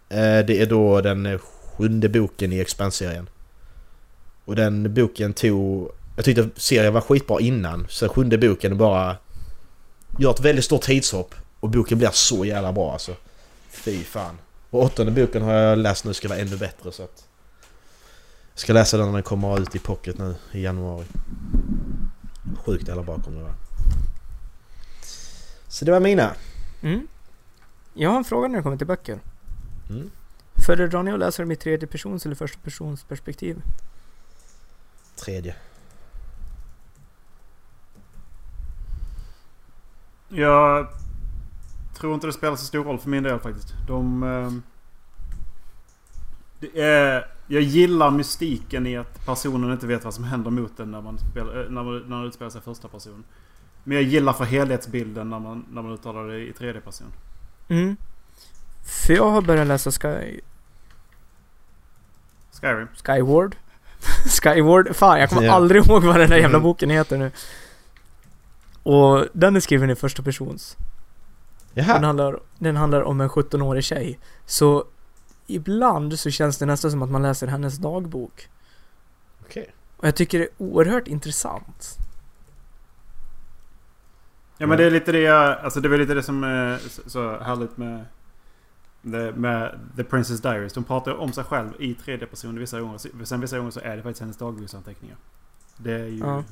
Eh, 0.09 0.38
Det 0.46 0.61
är 0.61 0.66
då 0.66 1.00
den 1.00 1.38
sjunde 1.38 2.09
boken 2.09 2.52
i 2.52 2.61
Expanse-serien. 2.61 3.28
Och 4.44 4.57
den 4.57 4.94
boken 4.94 5.33
tog... 5.33 5.90
Jag 6.16 6.24
tyckte 6.24 6.48
serien 6.57 6.92
var 6.92 7.00
skitbra 7.00 7.40
innan, 7.40 7.87
så 7.90 8.09
sjunde 8.09 8.38
boken 8.38 8.79
bara 8.79 9.16
gör 10.18 10.31
ett 10.31 10.40
väldigt 10.40 10.64
stort 10.64 10.83
tidshopp 10.83 11.35
och 11.61 11.70
boken 11.70 11.98
blir 11.98 12.11
så 12.12 12.44
jävla 12.44 12.72
bra 12.72 12.92
alltså. 12.92 13.14
Fy 13.68 14.05
fan. 14.05 14.38
Och 14.70 14.83
åttonde 14.83 15.12
boken 15.12 15.42
har 15.42 15.53
jag 15.53 15.79
läst 15.79 16.05
nu 16.05 16.14
ska 16.14 16.29
vara 16.29 16.38
ännu 16.38 16.57
bättre 16.57 16.92
så 16.92 17.03
att... 17.03 17.29
Jag 18.53 18.61
ska 18.61 18.72
läsa 18.72 18.96
den 18.96 19.07
när 19.07 19.12
den 19.12 19.22
kommer 19.22 19.61
ut 19.61 19.77
i 19.77 19.79
pocket 19.79 20.18
nu 20.18 20.35
i 20.53 20.62
januari. 20.62 21.05
Sjukt 22.64 22.88
jävla 22.88 23.03
bra 23.03 23.18
kommer 23.18 23.38
det 23.38 23.44
vara. 23.44 23.55
Så 25.68 25.85
det 25.85 25.92
var 25.92 26.00
mina. 26.00 26.35
Mm. 26.83 27.07
Jag 27.94 28.11
har 28.11 28.16
en 28.16 28.24
fråga 28.24 28.48
när 28.48 28.57
det 28.57 28.62
kommer 28.62 28.77
till 28.77 28.87
böcker. 28.87 29.18
Mm. 29.90 30.11
Föredrar 30.66 31.03
ni 31.03 31.12
att 31.12 31.18
läsa 31.18 31.42
dem 31.42 31.50
i 31.50 31.57
tredje 31.57 31.88
persons 31.88 32.27
eller 32.27 32.35
första 32.35 32.59
persons 32.59 33.05
perspektiv? 33.05 33.62
Tredje. 35.16 35.55
Jag 40.35 40.87
tror 41.99 42.14
inte 42.14 42.27
det 42.27 42.33
spelar 42.33 42.57
så 42.57 42.64
stor 42.64 42.85
roll 42.85 42.99
för 42.99 43.11
min 43.11 43.23
del 43.23 43.38
faktiskt. 43.38 43.75
De... 43.87 44.23
ehm, 44.23 44.62
det 46.61 46.81
är, 46.81 47.27
jag 47.47 47.62
gillar 47.62 48.11
mystiken 48.11 48.87
i 48.87 48.97
att 48.97 49.27
personen 49.27 49.73
inte 49.73 49.87
vet 49.87 50.05
vad 50.05 50.14
som 50.14 50.25
händer 50.25 50.51
mot 50.51 50.77
den 50.77 50.90
när 50.90 51.01
man, 51.01 51.18
spelar, 51.18 51.61
eh, 51.64 51.70
när 51.70 51.83
man, 51.83 51.99
när 51.99 52.16
man 52.16 52.27
utspelar 52.27 52.51
sig 52.51 52.59
i 52.59 52.62
första 52.64 52.88
person. 52.88 53.25
Men 53.85 53.94
jag 53.97 54.05
gillar 54.05 54.33
för 54.33 54.44
helhetsbilden 54.44 55.31
när 55.31 55.38
man, 55.38 55.64
när 55.70 55.83
man 55.83 55.92
uttalar 55.92 56.29
det 56.29 56.38
i 56.49 56.53
tredje 56.53 56.81
person. 56.81 57.07
Mm. 57.68 57.97
För 59.07 59.12
jag 59.14 59.31
har 59.31 59.42
börjat 59.42 59.66
läsa 59.66 59.90
Sky... 59.90 60.40
Skyrim. 62.61 62.88
Skyward. 63.05 63.57
Skyward. 64.42 64.97
Fan, 64.97 65.20
jag 65.20 65.29
kommer 65.29 65.42
Ja. 65.42 65.53
aldrig 65.53 65.87
ihåg 65.87 66.05
vad 66.05 66.20
den 66.20 66.31
där 66.31 66.37
jävla 66.37 66.57
Mm. 66.59 66.62
boken 66.62 66.90
heter 66.90 67.18
nu. 67.18 67.31
Och 68.85 69.27
den 69.33 69.57
är 69.57 69.61
skriven 69.61 69.90
i 69.90 69.94
första 69.94 70.23
persons. 70.23 70.77
Den 71.75 71.85
Jaha. 71.85 71.99
handlar, 71.99 72.40
den 72.59 72.77
handlar 72.77 73.03
om 73.03 73.20
en 73.20 73.29
17-årig 73.29 73.85
tjej. 73.85 74.18
Så 74.47 74.85
ibland 75.47 76.18
så 76.18 76.31
känns 76.31 76.59
det 76.59 76.66
nästan 76.66 76.90
som 76.90 77.03
att 77.03 77.11
man 77.11 77.23
läser 77.23 77.47
hennes 77.47 77.77
dagbok. 77.77 78.49
Okej. 79.40 79.75
Och 79.97 80.07
jag 80.07 80.16
tycker 80.16 80.38
det 80.38 80.44
är 80.44 80.51
oerhört 80.59 81.09
intressant. 81.09 81.99
Ja 84.59 84.66
men 84.66 84.79
det 84.79 84.85
är 84.85 84.90
lite 84.90 85.12
det 85.12 85.20
jag, 85.20 85.59
alltså 85.59 85.81
det 85.81 85.88
är 85.88 85.90
väl 85.90 86.01
lite 86.01 86.14
det 86.14 86.23
som 86.23 86.44
är 86.44 86.79
så, 86.79 87.11
så 87.11 87.38
härligt 87.38 87.77
med, 87.77 88.05
med 89.37 89.81
The 89.97 90.05
Princess 90.05 90.40
Diaries. 90.40 90.73
De 90.73 90.85
pratar 90.85 91.14
om 91.14 91.33
sig 91.33 91.44
själv 91.44 91.70
i 91.79 91.94
tredje 91.94 92.27
person 92.27 92.59
vissa 92.59 92.81
gånger. 92.81 93.25
Sen 93.25 93.40
vissa 93.40 93.59
gånger 93.59 93.70
så 93.70 93.81
är 93.81 93.97
det 93.97 94.03
faktiskt 94.03 94.20
hennes 94.20 94.37
dagboksanteckningar. 94.37 95.16
Det 95.77 95.92
är 95.92 96.07
ju... 96.07 96.18
Ja. 96.18 96.44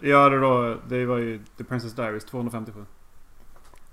ja, 0.00 0.28
det, 0.28 0.40
då, 0.40 0.76
det 0.88 1.06
var 1.06 1.18
ju 1.18 1.40
The 1.58 1.64
Princess 1.64 1.92
Diaries 1.92 2.24
257. 2.24 2.84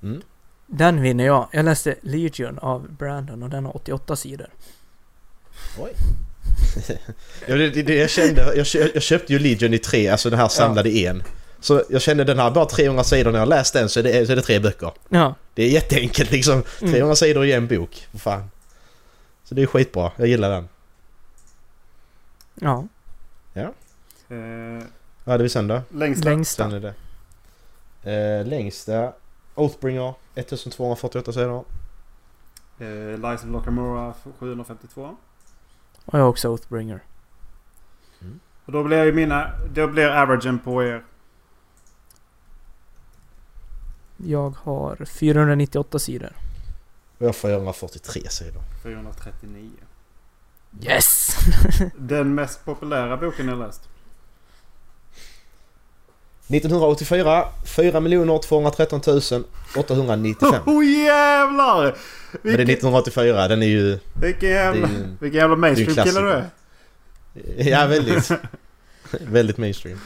Mm. 0.01 0.21
Den 0.67 1.01
vinner 1.01 1.25
jag. 1.25 1.47
Jag 1.51 1.65
läste 1.65 1.95
Legion 2.01 2.59
av 2.59 2.91
Brandon 2.91 3.43
och 3.43 3.49
den 3.49 3.65
har 3.65 3.75
88 3.75 4.15
sidor. 4.15 4.49
Oj. 5.79 5.93
ja, 7.47 7.55
det, 7.55 7.69
det, 7.69 7.83
det 7.83 7.95
jag 7.95 8.09
kände, 8.09 8.55
jag, 8.55 8.67
jag 8.93 9.03
köpte 9.03 9.33
ju 9.33 9.39
Legion 9.39 9.73
i 9.73 9.79
tre, 9.79 10.07
alltså 10.07 10.29
den 10.29 10.39
här 10.39 10.47
samlade 10.47 10.89
i 10.89 11.05
en. 11.05 11.23
Så 11.63 11.83
jag 11.89 12.01
kände 12.01 12.23
den 12.23 12.39
här 12.39 12.51
bara 12.51 12.65
300 12.65 13.03
sidor 13.03 13.31
när 13.31 13.39
jag 13.39 13.47
läst 13.47 13.73
den 13.73 13.89
så 13.89 13.99
är 13.99 14.03
det, 14.03 14.25
så 14.25 14.31
är 14.31 14.35
det 14.35 14.41
tre 14.41 14.59
böcker. 14.59 14.91
Ja. 15.09 15.35
Det 15.53 15.63
är 15.63 15.69
jätteenkelt 15.69 16.31
liksom. 16.31 16.63
Mm. 16.81 16.93
300 16.93 17.15
sidor 17.15 17.45
i 17.45 17.51
en 17.51 17.67
bok. 17.67 18.07
Fan. 18.17 18.49
Så 19.43 19.55
det 19.55 19.61
är 19.61 19.65
skitbra. 19.65 20.11
Jag 20.17 20.27
gillar 20.27 20.49
den. 20.49 20.69
Ja. 22.55 22.85
Eh, 23.53 24.83
Vad 25.23 25.33
hade 25.33 25.43
vi 25.43 25.49
sen 25.49 25.67
då? 25.67 25.81
längsta. 25.89 26.29
Längsta. 26.29 26.69
Sen 26.69 26.83
är 26.83 26.93
det... 28.03 28.39
Eh, 28.39 28.45
längsta... 28.47 29.13
Oathbringer 29.55 30.13
1248 30.35 31.33
sidor. 31.33 31.65
Eh, 32.79 32.85
Lies 33.29 33.43
of 33.43 33.49
Lockamora 33.49 34.13
752. 34.39 35.15
Och 36.05 36.13
jag 36.13 36.19
har 36.19 36.29
också 36.29 36.49
Oathbringer. 36.49 36.99
Och 38.65 38.71
då 38.71 38.83
blir 38.83 39.03
ju 39.03 39.11
mina... 39.11 39.51
Då 39.73 39.87
blir 39.87 40.07
averagen 40.07 40.59
på 40.59 40.83
er. 40.83 41.03
Jag 44.25 44.53
har 44.63 45.05
498 45.05 45.99
sidor. 45.99 46.33
Och 47.17 47.21
jag 47.21 47.27
har 47.27 47.33
443 47.33 48.21
sidor. 48.29 48.61
439. 48.83 49.69
Yes! 50.81 51.35
Den 51.97 52.35
mest 52.35 52.65
populära 52.65 53.17
boken 53.17 53.47
jag 53.47 53.59
läst. 53.59 53.81
1984 56.47 57.45
4 57.65 58.39
213 58.39 59.01
895. 59.77 60.55
Oh 60.65 60.85
jävlar! 60.85 61.83
Men 61.83 61.93
det 62.41 62.49
är 62.49 62.57
Vilken, 62.57 62.69
1984, 62.69 63.47
den 63.47 63.63
är 63.63 63.67
ju... 63.67 63.99
vilken 64.21 64.49
jävla... 64.49 64.87
det 64.87 64.93
är 64.93 64.97
ju- 64.97 65.15
Vilken 65.19 65.39
jävla 65.39 65.55
mainstream 65.55 65.95
det 65.95 66.01
är 66.01 66.05
ju 66.05 66.11
kille 66.11 66.21
du 66.21 66.31
är. 66.31 66.49
Ja, 67.71 67.85
väldigt. 67.85 68.31
väldigt 69.11 69.57
mainstream. 69.57 69.99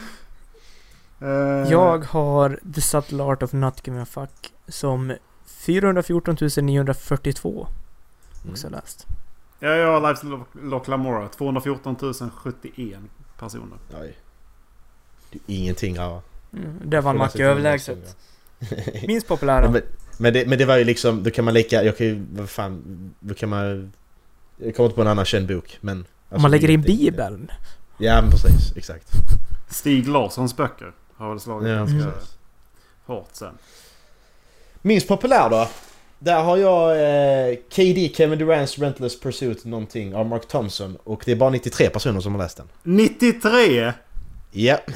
Eh, 1.20 1.28
Jag 1.70 2.04
har 2.04 2.60
The 2.74 2.80
Subtle 2.80 3.22
Art 3.22 3.42
of 3.42 3.52
Not 3.52 3.86
Giving 3.86 4.00
a 4.00 4.06
Fuck 4.06 4.52
som 4.68 5.12
414 5.46 6.36
942 6.62 7.66
också 8.50 8.66
Mm. 8.66 8.78
läst. 8.80 9.06
Ja, 9.60 9.68
jag 9.68 9.92
har 9.92 10.00
Lives 10.00 10.24
of 10.24 10.40
Lockamora 10.62 11.28
214 11.28 11.96
071 12.44 12.98
personer. 13.38 13.78
Oj. 14.00 14.16
Det 15.30 15.38
är 15.38 15.56
ingenting 15.56 15.94
grabbar. 15.94 16.20
Mm, 16.52 16.80
det 16.84 17.02
Macke 17.02 17.32
till 17.32 17.44
överlägset. 17.44 18.16
Minst 19.06 19.28
populära. 19.28 19.70
men, 19.70 19.82
men, 20.18 20.32
det, 20.32 20.48
men 20.48 20.58
det 20.58 20.64
var 20.64 20.76
ju 20.76 20.84
liksom, 20.84 21.22
då 21.22 21.30
kan 21.30 21.44
man 21.44 21.54
lika, 21.54 21.82
jag 21.84 21.96
kan 21.96 22.06
ju, 22.06 22.26
vad 22.32 22.50
fan, 22.50 22.82
då 23.20 23.34
kan 23.34 23.48
man... 23.48 23.92
Jag 24.56 24.76
kommer 24.76 24.86
inte 24.86 24.94
på 24.96 25.02
en 25.02 25.08
annan 25.08 25.24
känd 25.24 25.48
bok 25.48 25.78
men... 25.80 25.98
Om 25.98 26.04
alltså, 26.28 26.42
man 26.42 26.50
lägger 26.50 26.70
in 26.70 26.82
Bibeln. 26.82 27.50
Ja 27.98 28.22
men 28.22 28.30
precis, 28.30 28.76
exakt. 28.76 29.12
Stig 29.68 30.08
Larssons 30.08 30.56
böcker 30.56 30.92
har 31.18 31.30
väl 31.30 31.40
slagit 31.40 31.68
Ja, 31.68 31.74
ganska 31.74 31.96
Mm. 31.96 32.12
precis. 32.12 32.36
hårt 33.06 33.28
sen. 33.32 33.58
Minst 34.82 35.08
populär 35.08 35.50
då? 35.50 35.68
Där 36.18 36.42
har 36.42 36.56
jag 36.56 36.90
eh, 36.90 37.56
KD, 37.56 38.12
Kevin 38.14 38.38
Durants 38.38 38.78
Rentless 38.78 39.20
Pursuit 39.20 39.64
någonting 39.64 40.14
av 40.14 40.26
Mark 40.26 40.48
Thompson 40.48 40.96
och 41.04 41.22
det 41.24 41.32
är 41.32 41.36
bara 41.36 41.50
93 41.50 41.90
personer 41.90 42.20
som 42.20 42.34
har 42.34 42.42
läst 42.42 42.56
den. 42.56 42.68
93! 42.82 43.92
Ja. 44.50 44.78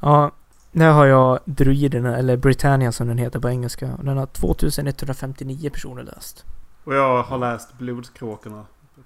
Ja, 0.00 0.30
där 0.72 0.90
har 0.92 1.06
jag 1.06 1.38
Druiderna, 1.44 2.16
eller 2.16 2.36
Britannia 2.36 2.92
som 2.92 3.08
den 3.08 3.18
heter 3.18 3.38
på 3.40 3.48
engelska. 3.50 3.94
Och 3.98 4.04
Den 4.04 4.16
har 4.16 4.26
2159 4.26 5.70
personer 5.70 6.02
läst. 6.02 6.44
Och 6.84 6.94
jag 6.94 7.22
har 7.22 7.38
läst 7.38 7.78
Blodskråkorna 7.78 8.64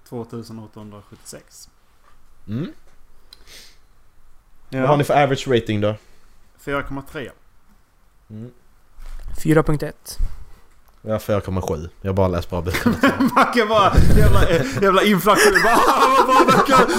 2876. 0.08 1.68
Mm. 2.48 2.72
Vad 4.80 4.88
har 4.90 4.96
ni 4.96 5.04
för 5.04 5.22
average 5.22 5.48
rating 5.48 5.80
då? 5.80 5.94
4,3. 6.64 7.30
Mm. 8.30 8.50
4.1. 9.42 9.92
Jag 11.02 11.12
har 11.12 11.18
4,7. 11.18 11.88
Jag 12.00 12.14
bara 12.14 12.28
läst 12.28 12.50
bra 12.50 12.62
böcker. 12.62 12.88
Macke 13.34 13.66
bara 13.66 13.92
jävla, 14.16 14.50
jävla 14.82 15.02
inflation. 15.02 15.52
Bara, 15.64 15.74
"Ah, 15.74 16.24
vad 16.28 16.46
bra 16.46 16.56
böcker!" 16.56 16.94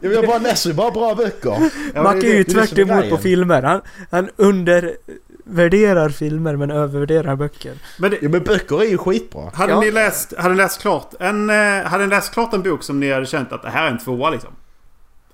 Ja, 0.00 0.10
jag 0.10 0.26
bara 0.26 0.38
läser 0.38 0.72
bara 0.72 0.90
bra 0.90 1.14
böcker. 1.14 1.70
Ja, 1.94 2.02
Macke 2.02 2.26
är 2.32 2.34
ju 2.34 2.44
tvärt 2.44 2.72
är 2.72 2.80
emot 2.80 3.10
på 3.10 3.16
filmer. 3.16 3.62
Han, 3.62 3.80
han 4.10 4.30
undervärderar 4.36 6.08
filmer 6.08 6.56
men 6.56 6.70
övervärderar 6.70 7.36
böcker. 7.36 7.74
Men 7.98 8.10
det, 8.10 8.18
Ja 8.22 8.28
men 8.28 8.44
böcker 8.44 8.80
är 8.82 8.86
ju 8.86 8.98
skitbra. 8.98 9.50
hade, 9.54 9.72
Ja. 9.72 9.80
ni 9.80 9.90
läst, 9.90 10.32
hade 10.38 10.54
ni 10.54 10.56
läst 10.56 10.80
klart 10.80 11.10
en... 11.20 11.50
eh, 11.50 11.84
Hade 11.84 12.04
ni 12.04 12.10
läst 12.10 12.32
klart 12.32 12.54
en 12.54 12.62
bok 12.62 12.82
som 12.82 13.00
ni 13.00 13.12
hade 13.12 13.26
känt 13.26 13.52
att 13.52 13.62
det 13.62 13.70
här 13.70 13.86
är 13.86 13.90
en 13.90 13.98
tvåa 13.98 14.30
liksom? 14.30 14.50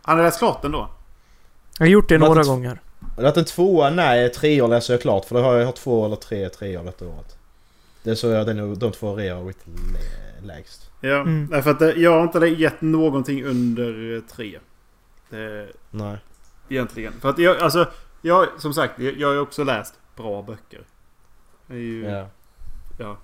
Hade 0.03 0.19
ni 0.19 0.25
läst 0.25 0.39
klart 0.39 0.63
den 0.63 0.73
då? 0.73 0.91
Jag 1.83 1.87
har 1.87 1.91
gjort 1.93 2.09
det 2.09 2.19
några 2.19 2.43
gånger. 2.43 2.81
Och 3.17 3.25
Att 3.25 3.37
en 3.37 3.45
tvåa, 3.45 3.91
nej, 3.91 4.29
treor 4.29 4.69
läser 4.69 4.95
jag 4.95 5.01
klart. 5.03 5.25
För 5.25 5.35
då 5.35 5.41
har 5.43 5.55
jag 5.55 5.65
har 5.67 5.73
två 5.73 6.07
eller 6.07 6.17
tre 6.17 6.49
treor 6.49 6.85
detta 6.85 7.07
året. 7.07 7.37
Det 8.03 8.11
är 8.11 8.15
så 8.15 8.27
jag 8.29 8.47
den, 8.47 8.79
de 8.79 8.93
två 8.93 9.17
reor 9.17 9.35
har 9.37 9.43
varit 9.43 9.67
lä- 9.67 10.47
lägst. 10.47 10.91
Ja, 11.01 11.15
Mm. 11.17 11.47
därför 11.51 11.71
att 11.71 11.79
det, 11.79 11.93
jag 11.95 12.11
har 12.11 12.23
inte 12.23 12.39
gett 12.47 12.81
någonting 12.81 13.45
under 13.45 14.15
eh, 14.17 14.21
tre. 14.37 14.59
Det, 15.31 15.69
Nej. 15.91 16.17
egentligen. 16.69 17.13
För 17.21 17.29
att 17.31 17.39
jag, 17.39 17.59
alltså, 17.61 17.89
jag, 18.23 18.47
som 18.59 18.75
sagt, 18.75 18.99
jag, 18.99 19.17
jag 19.17 19.29
har 19.29 19.35
ju 19.35 19.41
också 19.41 19.65
läst 19.65 19.95
bra 20.17 20.43
böcker. 20.43 20.81
Det 21.67 21.75
är 21.75 21.79
ju, 21.79 22.05
Ja. 22.05 22.27
ja. 22.99 23.17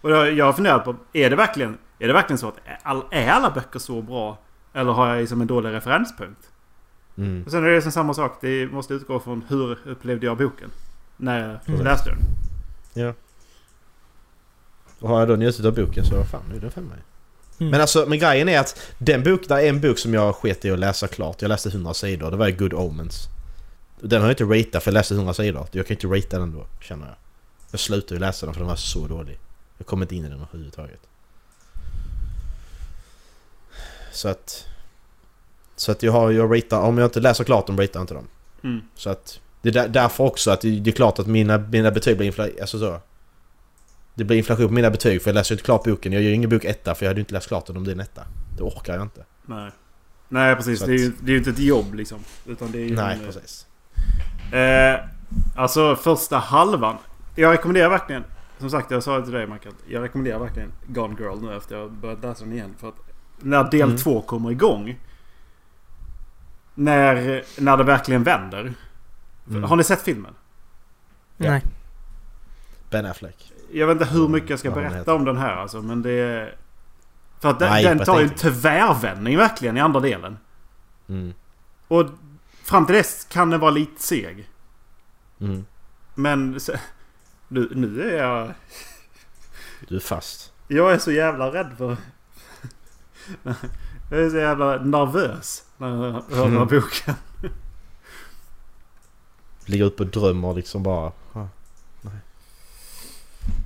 Och 0.00 0.10
jag, 0.10 0.32
jag 0.32 0.44
har 0.44 0.52
funderat 0.52 0.84
på, 0.84 0.96
är 1.12 1.30
det 1.30 1.36
verkligen, 1.36 1.78
är 1.98 2.06
det 2.06 2.12
verkligen 2.12 2.38
så 2.38 2.48
att 2.48 2.56
är, 2.64 2.78
all, 2.82 3.02
är 3.10 3.28
alla 3.30 3.50
böcker 3.50 3.78
så 3.78 4.02
bra? 4.02 4.38
Eller 4.72 4.92
har 4.92 5.08
jag 5.08 5.20
liksom 5.20 5.40
en 5.40 5.46
dålig 5.46 5.70
referenspunkt? 5.72 6.50
Mm. 7.18 7.42
Och 7.44 7.50
sen 7.50 7.64
är 7.64 7.68
det 7.68 7.74
liksom 7.74 7.92
samma 7.92 8.14
sak. 8.14 8.38
Det 8.40 8.66
måste 8.66 8.94
utgå 8.94 9.20
från 9.20 9.44
hur 9.48 9.78
upplevde 9.88 10.26
jag 10.26 10.36
boken? 10.38 10.70
När 11.16 11.40
jag 11.48 11.68
Mm. 11.74 11.84
läste 11.84 12.10
den. 12.10 12.18
Ja. 12.94 13.14
Och 15.00 15.08
har 15.08 15.18
jag 15.18 15.28
då 15.28 15.36
njutit 15.36 15.64
av 15.64 15.74
boken 15.74 16.04
så 16.04 16.24
fan, 16.24 16.42
nu 16.50 16.56
är 16.56 16.60
det 16.60 16.70
femma. 16.70 16.92
Mm. 17.58 17.70
Men 17.70 17.80
alltså, 17.80 18.04
men 18.08 18.18
grejen 18.18 18.48
är 18.48 18.60
att 18.60 18.80
den 18.98 19.22
bok, 19.22 19.48
där 19.48 19.56
är 19.58 19.68
en 19.68 19.80
bok 19.80 19.98
som 19.98 20.14
jag 20.14 20.34
sket 20.34 20.64
i 20.64 20.70
att 20.70 20.78
läsa 20.78 21.08
klart. 21.08 21.42
Jag 21.42 21.48
läste 21.48 21.68
100 21.68 21.94
sidor, 21.94 22.30
det 22.30 22.36
var 22.36 22.50
Good 22.50 22.74
Omens. 22.74 23.28
Den 24.00 24.20
har 24.22 24.28
jag 24.28 24.32
inte 24.32 24.44
ratat 24.44 24.82
för 24.82 24.90
jag 24.90 24.94
läste 24.94 25.14
100 25.14 25.34
sidor. 25.34 25.66
Jag 25.70 25.86
kan 25.86 25.94
inte 25.96 26.06
rata 26.06 26.38
den 26.38 26.52
då, 26.52 26.66
känner 26.80 27.06
jag. 27.06 27.16
Jag 27.70 27.80
slutade 27.80 28.14
ju 28.14 28.20
läsa 28.20 28.46
den 28.46 28.52
för 28.54 28.60
den 28.60 28.68
var 28.68 28.76
så 28.76 29.06
dålig. 29.06 29.38
Jag 29.78 29.86
kom 29.86 30.02
inte 30.02 30.16
in 30.16 30.24
i 30.24 30.28
den 30.28 30.38
överhuvudtaget. 30.40 31.00
Så 34.12 34.28
att... 34.28 34.66
Så 35.76 35.92
att 35.92 36.02
jag 36.02 36.12
har, 36.12 36.30
jag 36.30 36.56
ratar, 36.56 36.80
om 36.80 36.98
jag 36.98 37.06
inte 37.06 37.20
läser 37.20 37.44
klart 37.44 37.66
dem 37.66 37.76
ratar 37.80 37.90
jag 38.00 38.02
inte 38.02 38.14
dem. 38.14 38.26
Mm. 38.64 38.80
Så 38.94 39.10
att... 39.10 39.40
Det 39.62 39.68
är 39.68 39.72
där, 39.72 39.88
därför 39.88 40.24
också 40.24 40.50
att 40.50 40.60
det, 40.60 40.80
det 40.80 40.90
är 40.90 40.92
klart 40.92 41.18
att 41.18 41.26
mina, 41.26 41.58
mina 41.58 41.90
betyg 41.90 42.16
blir 42.16 42.26
infla, 42.26 42.44
alltså 42.60 42.78
så. 42.78 43.00
Det 44.14 44.24
blir 44.24 44.36
inflation 44.36 44.66
på 44.68 44.72
mina 44.74 44.90
betyg 44.90 45.22
för 45.22 45.30
jag 45.30 45.34
läser 45.34 45.52
ju 45.52 45.54
inte 45.54 45.64
klart 45.64 45.84
boken. 45.84 46.12
Jag 46.12 46.22
gör 46.22 46.30
ingen 46.32 46.50
bok 46.50 46.64
etta 46.64 46.94
för 46.94 47.04
jag 47.06 47.10
hade 47.10 47.18
ju 47.18 47.22
inte 47.22 47.34
läst 47.34 47.48
klart 47.48 47.66
den 47.66 47.76
om 47.76 47.84
det 47.84 47.90
är 47.90 47.94
en 47.94 48.00
etta. 48.00 48.22
Det 48.56 48.62
orkar 48.62 48.94
jag 48.94 49.02
inte. 49.02 49.24
Nej. 49.46 49.70
Nej 50.28 50.56
precis. 50.56 50.80
Så 50.80 50.86
Det 50.86 50.92
är, 50.92 50.98
ju, 50.98 51.08
att- 51.08 51.14
det 51.20 51.26
är 51.26 51.32
ju 51.32 51.38
inte 51.38 51.50
ett 51.50 51.58
jobb 51.58 51.94
liksom. 51.94 52.18
Utan 52.46 52.72
det 52.72 52.78
är 52.78 52.84
ju 52.84 52.94
Nej, 52.96 53.18
en, 53.20 53.26
precis. 53.32 53.66
Eh, 54.52 55.00
alltså 55.56 55.96
första 55.96 56.38
halvan. 56.38 56.96
Jag 57.34 57.52
rekommenderar 57.52 57.88
verkligen. 57.90 58.24
Som 58.58 58.70
sagt 58.70 58.90
jag 58.90 59.02
sa 59.02 59.18
det 59.18 59.24
till 59.24 59.32
dig 59.32 59.46
Michael. 59.46 59.74
Jag 59.88 60.02
rekommenderar 60.02 60.38
verkligen 60.38 60.72
Gone 60.86 61.16
Girl 61.20 61.38
nu 61.40 61.56
efter 61.56 61.76
jag 61.76 61.92
börjat 61.92 62.22
läsa 62.22 62.44
den 62.44 62.52
igen. 62.52 62.74
För 62.78 62.88
att 62.88 62.94
när 63.40 63.70
del 63.70 63.82
Mm. 63.82 63.96
två 63.96 64.20
kommer 64.20 64.50
igång. 64.50 64.98
När, 66.78 67.44
när 67.60 67.76
det 67.76 67.84
verkligen 67.84 68.22
vänder. 68.22 68.74
Mm. 69.50 69.62
Har 69.62 69.76
ni 69.76 69.84
sett 69.84 70.02
filmen? 70.02 70.34
Ja. 71.36 71.50
Nej. 71.50 71.62
Ben 72.90 73.06
Affleck. 73.06 73.52
Jag 73.72 73.86
vet 73.86 74.00
inte 74.00 74.14
hur 74.14 74.28
mycket 74.28 74.50
jag 74.50 74.58
ska 74.58 74.70
berätta 74.70 75.14
om 75.14 75.24
den 75.24 75.36
här 75.36 75.56
alltså. 75.56 75.82
Men 75.82 76.02
det 76.02 76.10
är... 76.10 76.56
För 77.40 77.50
att 77.50 77.58
den, 77.58 77.70
Nej, 77.70 77.84
den 77.84 77.98
tar 77.98 78.20
ju 78.20 78.24
en 78.24 78.34
tvärvändning 78.34 79.36
verkligen 79.36 79.76
i 79.76 79.80
andra 79.80 80.00
delen. 80.00 80.38
Mm. 81.08 81.34
Och 81.88 82.06
fram 82.62 82.86
till 82.86 82.94
dess 82.94 83.26
kan 83.30 83.50
den 83.50 83.60
vara 83.60 83.70
lite 83.70 84.02
seg. 84.02 84.50
Mm. 85.40 85.64
Men 86.14 86.60
nu, 87.48 87.68
nu 87.74 88.10
är 88.10 88.22
jag... 88.22 88.52
Du 89.88 89.96
är 89.96 90.00
fast. 90.00 90.52
Jag 90.68 90.92
är 90.92 90.98
så 90.98 91.12
jävla 91.12 91.52
rädd 91.52 91.74
för... 91.78 91.96
Jag 94.10 94.20
är 94.20 94.30
så 94.30 94.36
jävla 94.36 94.76
nervös 94.82 95.64
när 95.78 95.88
jag 95.88 95.96
hör 96.12 96.44
den 96.44 96.52
här 96.52 96.62
Mm. 96.62 96.68
boken. 96.68 97.14
Ligger 99.64 99.84
ute 99.86 100.02
och 100.02 100.08
drömmer 100.08 100.54
liksom 100.54 100.82
bara. 100.82 101.12
ah. 101.32 101.46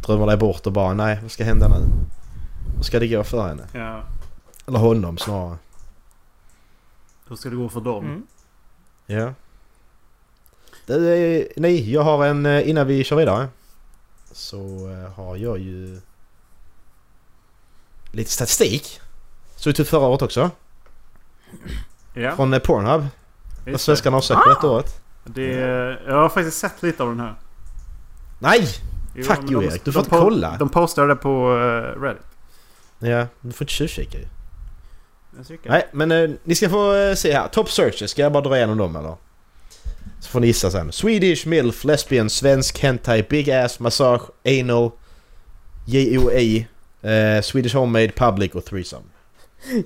drömmer 0.07 0.27
dig 0.27 0.37
bort 0.37 0.67
och 0.67 0.73
bara 0.73 0.95
nej, 0.95 1.19
vad 1.23 1.31
ska 1.31 1.45
hända 1.45 1.69
nu? 1.69 1.87
Vad 2.77 2.85
ska 2.85 2.99
det 2.99 3.09
gå 3.09 3.25
för 3.25 3.49
henne? 3.49 3.67
Ja. 3.73 4.03
Eller 4.67 4.79
honom 4.79 5.19
snarare. 5.19 5.57
Hur 7.29 7.37
ska 7.37 7.51
det 7.51 7.57
gå 7.57 7.69
för 7.69 7.81
dem? 7.81 8.05
Mm. 8.05 8.27
Ja. 9.07 9.35
Du, 10.87 11.15
eh, 11.15 11.47
nej, 11.57 11.93
jag 11.93 12.03
har 12.03 12.27
en... 12.27 12.47
eh, 12.47 12.69
Innan 12.69 12.87
vi 12.87 13.05
kör 13.05 13.17
vidare. 13.17 13.49
Så 14.33 14.91
eh, 14.91 15.13
har 15.13 15.37
jag 15.37 15.59
ju... 15.59 16.01
Lite 18.13 18.31
statistik. 18.31 19.01
Såg 19.61 19.81
ut 19.81 19.89
förra 19.89 20.07
året 20.07 20.23
också. 20.23 20.51
Ja. 22.15 22.37
Från 22.37 22.55
eh, 22.55 22.59
Pornhub. 22.59 23.07
Vad 23.67 23.81
svenskarna 23.81 24.17
har 24.17 24.23
sökt 24.23 24.43
på 24.43 24.49
detta 24.49 24.67
året. 24.67 25.03
det. 25.25 25.45
Jag 26.07 26.15
har 26.15 26.29
faktiskt 26.29 26.59
sett 26.59 26.83
lite 26.83 27.03
av 27.03 27.09
den 27.09 27.21
här. 27.21 27.35
Nej! 28.39 28.69
Jo, 29.15 29.25
Fuck 29.25 29.51
you, 29.51 29.65
Erik, 29.65 29.85
du 29.85 29.93
får 29.93 30.01
inte 30.01 30.11
kolla. 30.11 30.57
De 30.59 30.69
postade 30.69 31.09
det 31.09 31.17
på 31.17 31.53
uh, 31.53 32.03
Reddit. 32.03 32.23
Ja, 32.99 33.27
du 33.41 33.53
får 33.53 33.65
inte 33.65 33.73
tjuvkika 33.73 34.19
ju. 34.19 34.27
Nej, 35.65 35.89
men 35.93 36.13
eh, 36.13 36.31
ni 36.45 36.55
ska 36.55 36.69
få 36.69 36.95
eh, 36.95 37.15
se 37.15 37.33
här. 37.33 37.49
Top 37.49 37.71
searches, 37.71 38.11
ska 38.11 38.23
jag 38.23 38.33
bara 38.33 38.43
dra 38.43 38.57
igenom 38.57 38.79
dem 38.79 38.97
eller? 38.97 39.15
Så 40.21 40.29
får 40.29 40.41
ni 40.41 40.47
gissa 40.47 40.71
sen. 40.71 40.93
Swedish, 40.93 41.47
milf, 41.47 41.85
lesbian, 41.85 42.31
svensk, 42.31 42.79
hentai, 42.79 43.23
big 43.23 43.51
ass, 43.51 43.81
massage, 43.81 44.23
anal, 44.45 44.91
JOA, 45.87 46.65
eh, 47.11 47.43
Swedish 47.43 47.75
homemade, 47.75 48.13
public 48.17 48.53
och 48.53 48.65
threesome. 48.65 49.05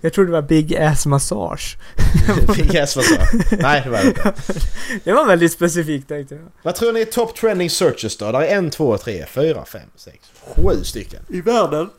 Jag 0.01 0.13
trodde 0.13 0.29
det 0.29 0.33
var 0.33 0.43
Big 0.43 0.77
Ass 0.77 1.07
Massage. 1.07 1.77
big 2.57 2.77
ass 2.77 2.97
massage. 2.97 3.35
Nej, 3.59 3.81
det 3.85 3.91
var 3.91 3.99
det 3.99 4.07
inte. 4.09 4.35
Det 5.05 5.13
var 5.13 5.27
väldigt 5.27 5.53
specifikt 5.53 6.09
tänkte 6.09 6.35
jag. 6.35 6.45
Vad 6.63 6.75
tror 6.75 6.93
ni 6.93 7.01
är 7.01 7.05
top 7.05 7.37
trending 7.37 7.71
searches 7.71 8.17
då? 8.17 8.33
Där 8.33 8.41
är 8.41 8.57
en, 8.57 8.71
två, 8.71 8.99
tre, 8.99 9.27
fyra, 9.27 9.65
fem, 9.65 9.89
sex, 9.97 10.19
sju 10.57 10.85
stycken. 10.85 11.23
I 11.29 11.41
världen? 11.41 11.91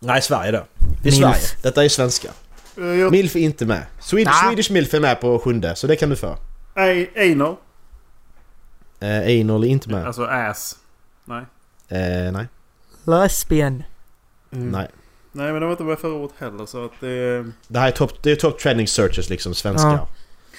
Nej, 0.00 0.22
Sverige 0.22 0.52
då. 0.52 0.66
Milf. 1.04 1.16
Sverige. 1.16 1.36
Detta 1.62 1.84
är 1.84 1.88
svenska. 1.88 2.28
Uh, 2.78 2.96
jag, 3.00 3.10
Milf 3.12 3.36
är 3.36 3.40
inte 3.40 3.66
med. 3.66 3.82
Swedish, 4.00 4.44
Ah. 4.44 4.48
Swedish 4.48 4.70
milf 4.70 4.94
är 4.94 5.00
med 5.00 5.20
på 5.20 5.38
sjunde, 5.38 5.76
så 5.76 5.86
det 5.86 5.96
kan 5.96 6.08
du 6.10 6.16
få. 6.16 6.36
Anal. 6.74 7.56
Eh, 9.00 9.40
anal 9.40 9.64
är 9.64 9.68
inte 9.68 9.88
med. 9.90 10.06
Alltså 10.06 10.24
ass. 10.24 10.76
Nej. 11.24 11.44
Eh, 11.88 12.32
nej. 12.32 12.46
Lesbian. 13.04 13.82
Nej. 14.50 14.88
Nej 15.32 15.52
men 15.52 15.60
det 15.60 15.66
var 15.66 15.72
inte 15.72 15.84
med 15.84 15.98
förra 15.98 16.12
året 16.12 16.32
heller 16.38 16.66
så 16.66 16.84
att 16.84 17.00
det... 17.00 17.46
Det 17.68 17.78
här 17.78 17.88
är 17.88 17.92
top, 17.92 18.22
det 18.22 18.30
är 18.30 18.36
top 18.36 18.58
trending 18.58 18.88
searches 18.88 19.28
liksom, 19.30 19.54
svenska. 19.54 19.88
Ja. 19.88 20.08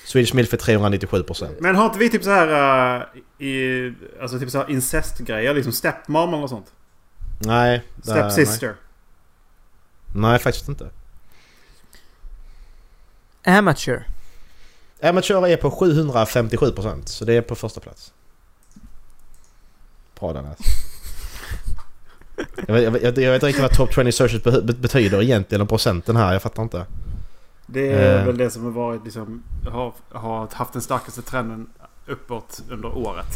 Swedish 0.05 0.34
milf 0.34 0.53
är 0.53 0.58
397%. 0.58 1.55
Men 1.60 1.75
har 1.75 1.86
inte 1.86 1.99
vi 1.99 2.10
typ 2.10 2.23
så 2.23 2.29
här 2.29 2.97
uh, 3.38 3.45
i... 3.47 3.93
Alltså 4.21 4.39
typ 4.39 4.49
så 4.49 4.58
här 4.58 4.69
incestgrejer 4.69 5.53
liksom 5.53 5.73
stepmom 5.73 6.34
eller 6.34 6.47
sånt? 6.47 6.71
Nej. 7.39 7.84
det- 7.95 8.03
Stepsister. 8.03 8.67
Nej. 8.67 8.75
nej, 10.32 10.39
faktiskt 10.39 10.67
inte. 10.69 10.89
Amateur. 13.43 14.03
Amateur 15.03 15.47
är 15.47 15.58
på 15.58 15.69
757% 15.69 17.05
så 17.05 17.25
det 17.25 17.34
är 17.34 17.41
på 17.41 17.55
första 17.55 17.79
plats. 17.79 18.13
Bra 20.19 20.34
Dennis. 20.34 20.58
Jag 22.67 22.73
vet, 22.73 22.84
jag, 22.84 22.91
vet, 22.91 23.17
jag 23.17 23.32
vet 23.32 23.43
inte 23.43 23.62
vad 23.62 23.71
top 23.71 23.93
20 23.93 24.12
searches 24.12 24.43
be, 24.43 24.62
be, 24.62 24.73
betyder 24.73 25.21
egentligen, 25.21 25.67
procenten 25.67 26.15
här, 26.15 26.34
jag 26.34 26.41
fattar 26.41 26.63
inte. 26.63 26.86
Det 27.65 27.91
är 27.91 28.19
Eh. 28.19 28.25
väl 28.25 28.38
det 28.38 28.49
som 28.49 28.63
har 28.63 28.71
varit 28.71 29.04
liksom... 29.04 29.43
Har, 29.71 29.93
har 30.12 30.47
haft 30.54 30.73
den 30.73 30.82
starkaste 30.82 31.21
trenden 31.21 31.67
uppåt 32.08 32.62
under 32.69 32.97
året. 32.97 33.28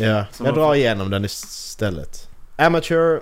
Ja, 0.00 0.24
Som 0.32 0.46
jag 0.46 0.54
drar 0.54 0.74
igenom 0.74 1.10
den 1.10 1.24
istället. 1.24 2.28
Amateur, 2.56 3.20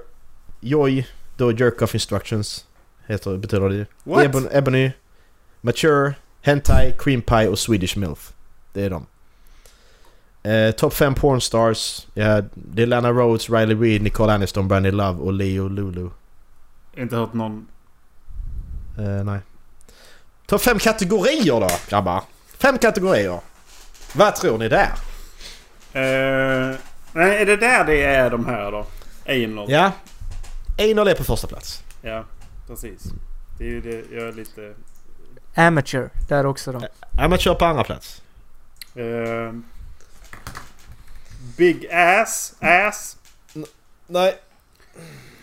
Joy, 0.60 1.06
då 1.36 1.52
Jerk 1.52 1.82
Off 1.82 1.94
Instructions, 1.94 2.64
heter, 3.06 3.36
betyder 3.36 3.68
det 3.68 3.74
ju. 3.74 3.86
What? 4.04 4.24
Ebon, 4.24 4.48
Ebony, 4.52 4.90
Mature, 5.60 6.14
Hentai, 6.42 6.92
Cream 6.98 7.22
Pie 7.22 7.48
och 7.48 7.58
Swedish 7.58 7.96
MILF. 7.96 8.32
Det 8.72 8.82
är 8.84 8.90
de. 8.90 9.06
Eh, 10.42 10.70
Top 10.70 10.94
5 10.94 11.14
pornstars. 11.14 12.06
Ja, 12.14 12.42
det 12.54 12.82
är 12.82 12.86
Lana 12.86 13.12
Rhodes, 13.12 13.50
Riley 13.50 13.76
Reid, 13.76 14.02
Nicole 14.02 14.32
Aniston, 14.32 14.68
Brandy 14.68 14.90
Love 14.90 15.20
och 15.20 15.32
Leo 15.32 15.68
Lulu. 15.68 16.08
Inte 16.96 17.16
hört 17.16 17.32
någon... 17.32 17.66
Eh, 18.98 19.24
nej. 19.24 19.38
Topp 20.46 20.62
5 20.62 20.78
kategorier 20.78 21.60
då, 21.60 21.68
grabbar. 21.88 22.22
Fem 22.58 22.78
kategorier. 22.78 23.40
Vad 24.14 24.36
tror 24.36 24.58
ni 24.58 24.68
där? 24.68 24.88
Eh, 25.92 26.76
nej, 27.12 27.42
är 27.42 27.46
det 27.46 27.56
där 27.56 27.84
det 27.84 28.02
är 28.02 28.30
de 28.30 28.46
här 28.46 28.72
då? 28.72 28.86
Anal? 29.28 29.70
Ja. 29.70 29.92
Anal 30.78 31.08
är 31.08 31.14
på 31.14 31.24
första 31.24 31.46
plats. 31.46 31.82
Ja, 32.02 32.24
precis. 32.66 33.02
Det 33.58 33.64
är 33.64 33.68
ju 33.68 33.80
det 33.80 34.16
jag 34.16 34.28
är 34.28 34.32
lite... 34.32 34.74
Amateur. 35.54 36.10
Där 36.28 36.46
också 36.46 36.72
då. 36.72 36.80
Amateur 37.18 37.54
på 37.54 37.64
andra 37.64 37.84
plats. 37.84 38.22
Eh, 38.94 39.52
big 41.56 41.86
ass, 41.92 42.54
ass. 42.60 43.16
Nej. 44.06 44.38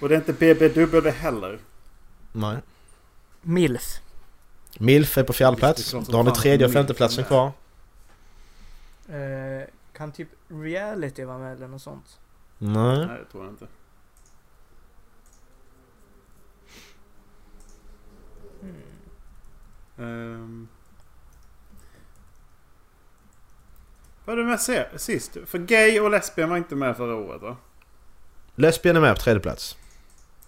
Och 0.02 0.10
det 0.10 0.16
är 0.16 0.20
inte 0.20 0.34
BBW 0.34 1.10
heller. 1.12 1.60
Nej. 2.32 2.58
Milf. 3.42 3.84
Milf 4.80 5.18
är 5.18 5.24
på 5.24 5.34
fjärde 5.34 5.56
Det 5.56 5.58
är 5.58 5.60
plats. 5.60 5.90
klart 5.92 6.06
som 6.06 6.12
Då 6.12 6.18
har 6.18 6.24
ni 6.24 6.32
tredje 6.32 6.66
och 6.66 6.70
Milf 6.70 6.74
femte 6.78 6.94
är 6.94 6.96
platsen 6.96 7.22
med. 7.22 7.28
kvar. 7.28 7.52
Eh, 9.10 9.68
kan 9.94 10.12
typ 10.12 10.30
reality 10.48 11.24
vara 11.24 11.38
med 11.38 11.54
eller 11.56 11.68
något 11.68 11.82
sånt? 11.82 12.20
Nej. 12.58 12.98
Nej, 13.08 13.18
det 13.20 13.32
tror 13.32 13.44
jag 13.44 13.54
inte. 13.54 13.68
Um, 19.98 20.68
vad 24.30 24.40
är 24.40 24.44
det 24.44 24.50
med 24.50 24.62
se- 24.62 25.00
sist? 25.00 25.38
För 25.46 25.58
gay 25.60 26.00
och 26.00 26.10
lesbian 26.12 26.50
var 26.50 26.58
inte 26.58 26.76
med 26.76 26.98
förra 26.98 27.16
året 27.16 27.42
va? 27.42 27.58
Lesbian 28.56 28.96
är 28.96 29.02
med 29.02 29.16
på 29.16 29.22
tredje 29.22 29.40
plats. 29.42 29.78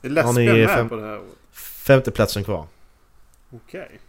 Är 0.02 0.24
Har 0.24 0.34
ni 0.34 0.46
lesbian 0.46 0.58
med 0.60 0.70
fem- 0.70 0.90
på 0.90 0.96
det 0.96 1.02
här 1.02 1.20
året? 1.20 1.38
Femte 1.52 2.12
platsen 2.12 2.44
kvar. 2.44 2.68
Okej. 3.52 4.00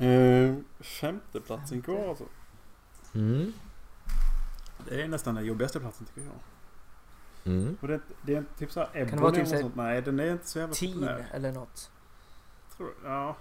Uh, 0.00 0.56
femteplatsen 0.80 1.82
kvar 1.82 2.08
alltså. 2.08 2.24
Mm. 3.14 3.52
Det 4.88 5.02
är 5.02 5.08
nästan 5.08 5.34
den 5.34 5.44
jobbigaste 5.44 5.80
platsen 5.80 6.06
tycker 6.06 6.28
jag. 6.28 7.52
Mm. 7.54 7.76
Och 7.80 7.88
det, 7.88 8.00
det 8.22 8.34
är 8.34 8.44
typ 8.58 8.72
såhär 8.72 8.88
det 8.92 9.04
vara 9.04 9.28
Ebony 9.28 9.32
typ 9.34 9.42
och 9.42 9.48
så 9.48 9.54
här 9.54 9.62
sånt. 9.62 9.76
Nej, 9.76 10.02
den 10.02 10.20
är 10.20 10.32
inte 10.32 10.46
så 10.48 10.58
jävla 10.58 10.74
Teen 10.74 10.92
populär. 10.92 11.26
eller 11.32 11.52
något. 11.52 11.90
Tror, 12.76 12.90
ja. 13.04 13.36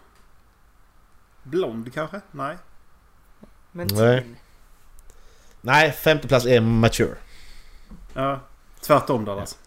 Blond 1.44 1.94
kanske? 1.94 2.22
Nej. 2.32 2.58
Men 3.78 3.88
Nej. 3.92 4.22
teen. 4.22 4.36
Nej, 5.62 5.92
femte 5.92 6.28
plats 6.28 6.46
är 6.46 6.62
mature. 6.62 7.16
Ja, 8.14 8.40
tvärtom 8.82 9.26
Dallas. 9.26 9.58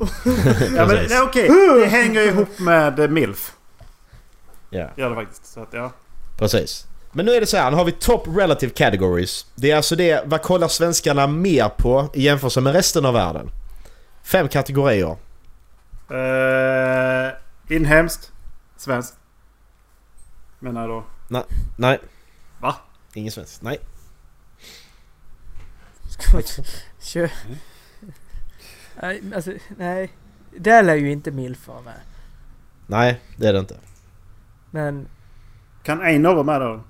ja, 0.00 0.06
Precis. 0.24 0.70
men 0.72 0.88
det 0.88 1.14
är 1.14 1.22
okej. 1.22 1.48
Det 1.80 1.86
hänger 1.86 2.20
ihop 2.20 2.58
med 2.58 2.98
eh, 2.98 3.08
MILF. 3.08 3.52
Ja, 4.70 4.90
Gör 4.96 5.10
det 5.10 5.16
faktiskt. 5.16 5.46
Så 5.46 5.62
att 5.62 5.68
ja. 5.72 5.92
precis. 6.38 6.86
Men 7.12 7.26
nu 7.26 7.32
är 7.32 7.40
det 7.40 7.46
så 7.46 7.56
här, 7.56 7.70
nu 7.70 7.76
har 7.76 7.84
vi 7.84 7.92
top 7.92 8.28
relative 8.36 8.72
categories. 8.72 9.46
Det 9.54 9.70
är 9.70 9.76
alltså 9.76 9.96
det, 9.96 10.22
vad 10.26 10.42
kollar 10.42 10.68
svenskarna 10.68 11.26
mer 11.26 11.68
på 11.68 12.10
i 12.14 12.22
jämförelse 12.22 12.60
med 12.60 12.72
resten 12.72 13.06
av 13.06 13.14
världen? 13.14 13.50
Fem 14.22 14.48
kategorier. 14.48 15.16
Uh, 16.10 17.32
inhemskt. 17.68 18.32
Svenskt. 18.76 19.14
Menar 20.58 20.80
jag 20.80 20.90
då. 20.90 21.04
Nej. 21.28 21.42
Va? 21.76 21.96
Ingen 23.14 23.32
svensk. 23.32 23.62
Nej. 23.62 23.78
Ska 26.08 26.32
man 26.36 26.42
Kör. 27.00 27.30
Nej, 29.02 29.22
alltså, 29.34 29.52
nej. 29.76 30.10
Där 30.56 30.82
lär 30.82 30.94
ju 30.94 31.12
inte 31.12 31.30
milf 31.30 31.68
vara 31.68 31.80
med. 31.80 31.94
Nej, 32.86 33.20
det 33.36 33.46
är 33.48 33.52
det 33.52 33.58
inte. 33.58 33.76
Men 34.70 35.06
Kan 35.82 36.02
Einar 36.02 36.34
vara 36.34 36.42
med 36.44 36.60
då? 36.60 36.80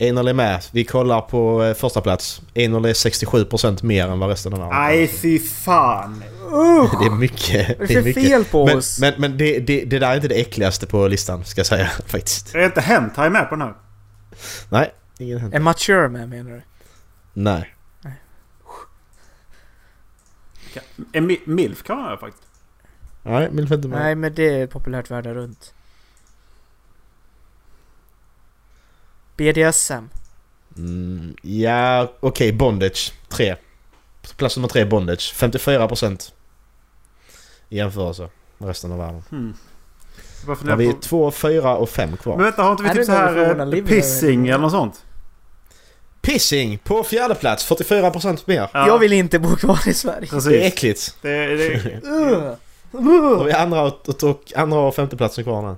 Anal 0.00 0.28
är 0.28 0.32
med. 0.34 0.64
Vi 0.72 0.84
kollar 0.84 1.20
på 1.20 1.62
eh, 1.64 1.74
första 1.74 2.00
plats. 2.00 2.42
Anal 2.56 2.84
är 2.84 2.92
67% 2.92 3.84
mer 3.84 4.08
än 4.08 4.18
vad 4.18 4.28
resten 4.28 4.52
av 4.52 4.58
världen 4.58 4.78
Nej 4.78 5.08
fy 5.08 5.38
fan. 5.38 6.24
usch! 6.52 7.00
Det 7.00 7.06
är 7.06 7.10
mycket. 7.18 7.78
Vad 7.78 7.90
är 7.90 7.94
Det 7.94 7.94
det 7.94 7.94
är 7.94 8.02
för 8.02 8.08
mycket. 8.08 8.22
fel 8.22 8.44
på 8.44 8.66
Men, 8.66 8.78
oss? 8.78 9.00
men, 9.00 9.14
men 9.18 9.36
det, 9.38 9.58
det, 9.58 9.84
det 9.84 9.98
där 9.98 10.10
är 10.10 10.14
inte 10.16 10.28
det 10.28 10.40
äckligaste 10.40 10.86
på 10.86 11.08
listan, 11.08 11.44
ska 11.44 11.58
jag 11.58 11.66
säga 11.66 11.86
faktiskt. 12.06 12.54
Är 12.54 12.64
inte 12.64 12.80
Hentai 12.80 13.30
med 13.30 13.48
på 13.48 13.54
den 13.56 13.62
här? 13.62 13.74
Nej, 14.68 14.94
ingen 15.18 15.38
hänt. 15.38 15.54
Är 15.54 15.60
mature 15.60 16.08
med 16.08 16.28
menar 16.28 16.50
du? 16.50 16.62
Nej. 17.32 17.74
Är 21.12 21.20
Mi- 21.20 21.40
MILF 21.48 21.82
kan 21.82 21.96
vara 21.96 22.10
med 22.10 22.18
faktiskt. 22.20 22.44
Nej, 23.22 23.50
Milf 23.50 23.70
är 23.70 23.74
inte 23.74 23.88
med. 23.88 23.98
Nej 23.98 24.14
men 24.14 24.34
det 24.34 24.48
är 24.60 24.66
populärt 24.66 25.10
världen 25.10 25.34
runt. 25.34 25.74
BDSM. 29.36 30.08
Mm, 30.76 31.36
ja, 31.42 32.12
okej. 32.20 32.52
Bondage. 32.52 33.12
3. 33.28 33.56
Plats 34.36 34.56
nummer 34.56 34.68
3 34.68 34.84
Bondage. 34.84 35.34
54% 35.34 36.32
i 37.68 37.76
jämförelse 37.76 38.28
med 38.58 38.68
resten 38.68 38.92
av 38.92 38.98
världen. 38.98 39.22
Hmm. 39.30 39.54
Har 40.46 40.54
funderar 40.54 40.76
vi 40.76 40.92
på... 40.92 41.00
2, 41.00 41.30
4 41.30 41.76
och 41.76 41.88
5 41.90 42.16
kvar. 42.16 42.36
Men 42.36 42.44
vänta, 42.44 42.62
har 42.62 42.70
inte 42.70 42.82
vi 42.82 42.88
Är 42.88 42.92
typ 42.92 43.00
det 43.00 43.06
så 43.06 43.12
någon 43.12 43.72
här 43.72 43.76
eh, 43.76 43.84
pissing 43.84 44.48
eller 44.48 44.58
något 44.58 44.72
sånt? 44.72 45.04
Pissing 46.20 46.78
på 46.78 47.04
fjärde 47.04 47.34
plats 47.34 47.70
44% 47.70 48.42
mer. 48.46 48.68
Ja, 48.72 48.86
Jag 48.86 48.98
vill 48.98 49.12
inte 49.12 49.38
bo 49.38 49.56
kvar 49.56 49.88
i 49.88 49.94
Sverige. 49.94 50.26
Precis. 50.26 50.44
Det 50.44 50.62
är 50.62 50.66
äckligt. 50.66 51.16
Det, 51.22 51.46
det, 51.46 52.00
Ugh. 52.04 52.52
Då 52.90 53.36
har 53.38 53.44
vi 53.44 53.52
andra 53.52 53.82
och, 53.82 54.08
och, 54.08 54.24
och, 54.24 54.52
andra 54.56 54.78
och 54.78 54.94
femte 54.94 55.16
platsen 55.16 55.44
kvar 55.44 55.62
nu. 55.62 55.76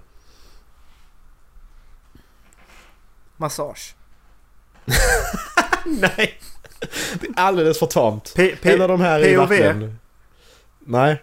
Massage. 3.36 3.94
Nej! 5.86 6.38
Det 7.20 7.26
är 7.26 7.32
alldeles 7.36 7.78
för 7.78 7.86
tamt. 7.86 8.32
P, 8.36 8.56
P, 8.62 8.72
En 8.72 8.82
av 8.82 8.88
de 8.88 9.00
här 9.00 9.20
är 9.20 9.36
POV. 9.36 9.48
verkligen... 9.48 9.98
Nej. 10.78 11.22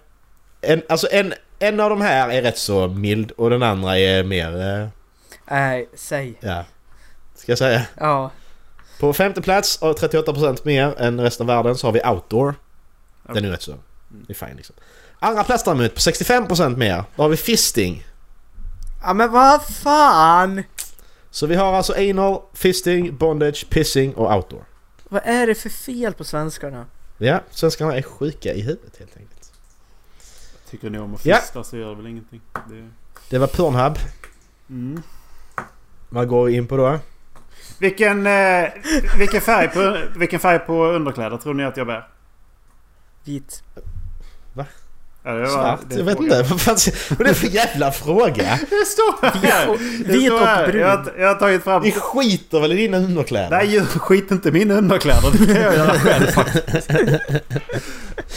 En, 0.61 0.81
alltså 0.89 1.07
en, 1.11 1.33
en 1.67 1.79
av 1.79 1.89
de 1.89 2.01
här 2.01 2.29
är 2.29 2.41
rätt 2.41 2.57
så 2.57 2.87
mild 2.87 3.31
och 3.31 3.49
den 3.49 3.63
andra 3.63 3.99
är 3.99 4.23
mer... 4.23 4.81
Eh, 4.81 4.87
Nej, 5.49 5.89
säg. 5.95 6.35
ja. 6.39 6.65
Ska 7.35 7.51
jag 7.51 7.59
säga. 7.59 7.81
Ja. 7.99 8.31
På 8.99 9.13
femte 9.13 9.41
plats 9.41 9.77
och 9.77 9.97
38% 9.99 10.59
mer 10.63 11.01
än 11.01 11.21
resten 11.21 11.49
av 11.49 11.55
världen 11.55 11.77
så 11.77 11.87
har 11.87 11.91
vi 11.91 12.01
Outdoor. 12.05 12.55
Den 13.33 13.45
är 13.45 13.49
rätt 13.49 13.61
så... 13.61 13.75
Det 14.09 14.33
är 14.33 14.47
fine 14.47 14.55
liksom. 14.57 14.75
Andra 15.19 15.43
plats 15.43 15.63
däremot 15.63 15.93
på 15.93 15.99
65% 15.99 16.77
mer. 16.77 17.03
Då 17.15 17.21
har 17.23 17.29
vi 17.29 17.37
Fisting. 17.37 18.03
Ja 19.01 19.13
men 19.13 19.31
vad 19.31 19.65
fan! 19.65 20.63
Så 21.31 21.47
vi 21.47 21.55
har 21.55 21.73
alltså 21.73 21.93
anal, 21.93 22.41
fisting, 22.53 23.17
bondage, 23.17 23.69
pissing 23.69 24.13
och 24.15 24.35
outdoor. 24.35 24.63
Vad 25.09 25.21
är 25.25 25.47
det 25.47 25.55
för 25.55 25.69
fel 25.69 26.13
på 26.13 26.23
svenskarna? 26.23 26.85
Ja, 27.17 27.39
svenskarna 27.51 27.95
är 27.95 28.01
sjuka 28.01 28.53
i 28.53 28.61
huvudet 28.61 28.97
helt 28.99 29.17
enkelt. 29.17 29.32
Tycker 30.73 30.89
ni 30.89 30.99
om 30.99 31.15
att 31.15 31.25
Ja. 31.25 31.35
fista 31.35 31.63
så 31.63 31.77
gör 31.77 31.89
det 31.89 31.95
väl 31.95 32.07
ingenting. 32.07 32.41
Det, 32.69 32.89
Det 33.29 33.37
var 33.37 33.47
Pornhub. 33.47 33.97
mm. 34.69 35.01
Vad 36.09 36.27
går 36.27 36.45
vi 36.45 36.55
in 36.55 36.67
på 36.67 36.77
då? 36.77 36.99
vilken, 37.79 38.27
eh, 38.27 38.69
vilken, 39.17 39.41
färg 39.41 39.67
på, 39.67 39.97
vilken 40.19 40.39
färg 40.39 40.59
på 40.59 40.85
underkläder 40.85 41.37
tror 41.37 41.53
ni 41.53 41.63
att 41.65 41.77
jag 41.77 41.87
bär? 41.87 42.07
Vit. 43.23 43.63
Ja, 45.25 45.33
var- 45.33 45.45
Svart? 45.45 45.79
Jag 45.89 46.03
vet 46.03 46.19
inte. 46.19 46.43
Vad 46.43 46.61
fan 46.61 46.75
är 47.19 47.23
det 47.23 47.33
för 47.33 47.47
jävla 47.47 47.91
fråga? 47.91 48.59
Det 48.69 48.85
står 48.85 49.25
här! 49.41 49.67
Det 50.07 50.13
vit 50.13 50.31
och 50.31 50.39
brun. 50.39 50.79
Jag, 50.81 50.97
har- 50.97 51.13
jag 51.19 51.27
har 51.27 51.35
tagit 51.35 51.63
fram... 51.63 51.81
Vi 51.81 51.91
skiter 51.91 52.59
väl 52.59 52.71
i 52.71 52.75
dina 52.75 52.97
underkläder? 52.97 53.49
Nej, 53.49 53.67
ju- 53.67 53.85
skit 53.85 54.31
inte 54.31 54.49
i 54.49 54.51
mina 54.51 54.73
underkläder. 54.73 55.31
Det 55.31 55.53
kan 55.53 55.63
jag 55.63 55.75
göra 55.75 55.93
själv 55.99 56.25
faktiskt. 56.27 56.89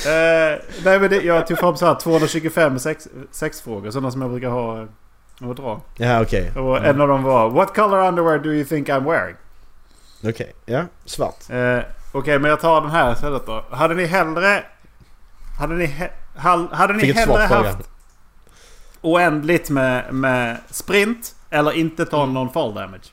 Eh, 0.07 0.59
nej, 0.84 1.01
men 1.01 1.11
det, 1.11 1.16
jag 1.22 1.47
tog 1.47 1.59
fram 1.59 1.76
så 1.76 1.87
här 1.87 1.95
225 1.95 2.78
sex, 2.78 3.09
sexfrågor. 3.30 3.91
Sådana 3.91 4.11
som 4.11 4.22
jag 4.22 4.30
brukar 4.30 4.49
ha 4.49 4.80
eh, 4.82 5.49
och 5.49 5.55
dra. 5.55 5.80
Ja, 5.97 6.22
okej. 6.22 6.51
Och 6.57 6.84
en 6.87 7.01
av 7.01 7.09
dem 7.09 7.22
var 7.22 7.51
What 7.51 7.74
color 7.76 8.09
underwear 8.09 8.39
do 8.39 8.53
you 8.53 8.64
think 8.64 8.89
I'm 8.89 9.05
wearing? 9.05 9.37
Okej, 10.24 10.53
ja. 10.66 10.82
Svart. 11.05 11.51
Eh, 11.51 11.78
Okej, 12.12 12.39
men 12.39 12.51
jag 12.51 12.61
tar 12.61 12.80
den 12.80 12.91
här 12.91 13.12
istället 13.12 13.47
då. 13.47 13.64
Hade 13.70 13.95
ni 13.95 14.05
hellre... 14.07 14.62
Hade 15.61 15.74
ni, 15.74 15.87
he, 15.87 16.11
hade 16.37 16.95
ni 16.95 17.01
Fick 17.01 17.16
hellre 17.16 17.43
haft 17.43 17.89
oändligt 19.01 19.70
med, 19.70 20.14
med 20.14 20.59
sprint 20.70 21.34
eller 21.51 21.72
inte 21.72 22.07
ta 22.07 22.26
någon 22.26 22.53
fall 22.53 22.74
damage? 22.74 23.05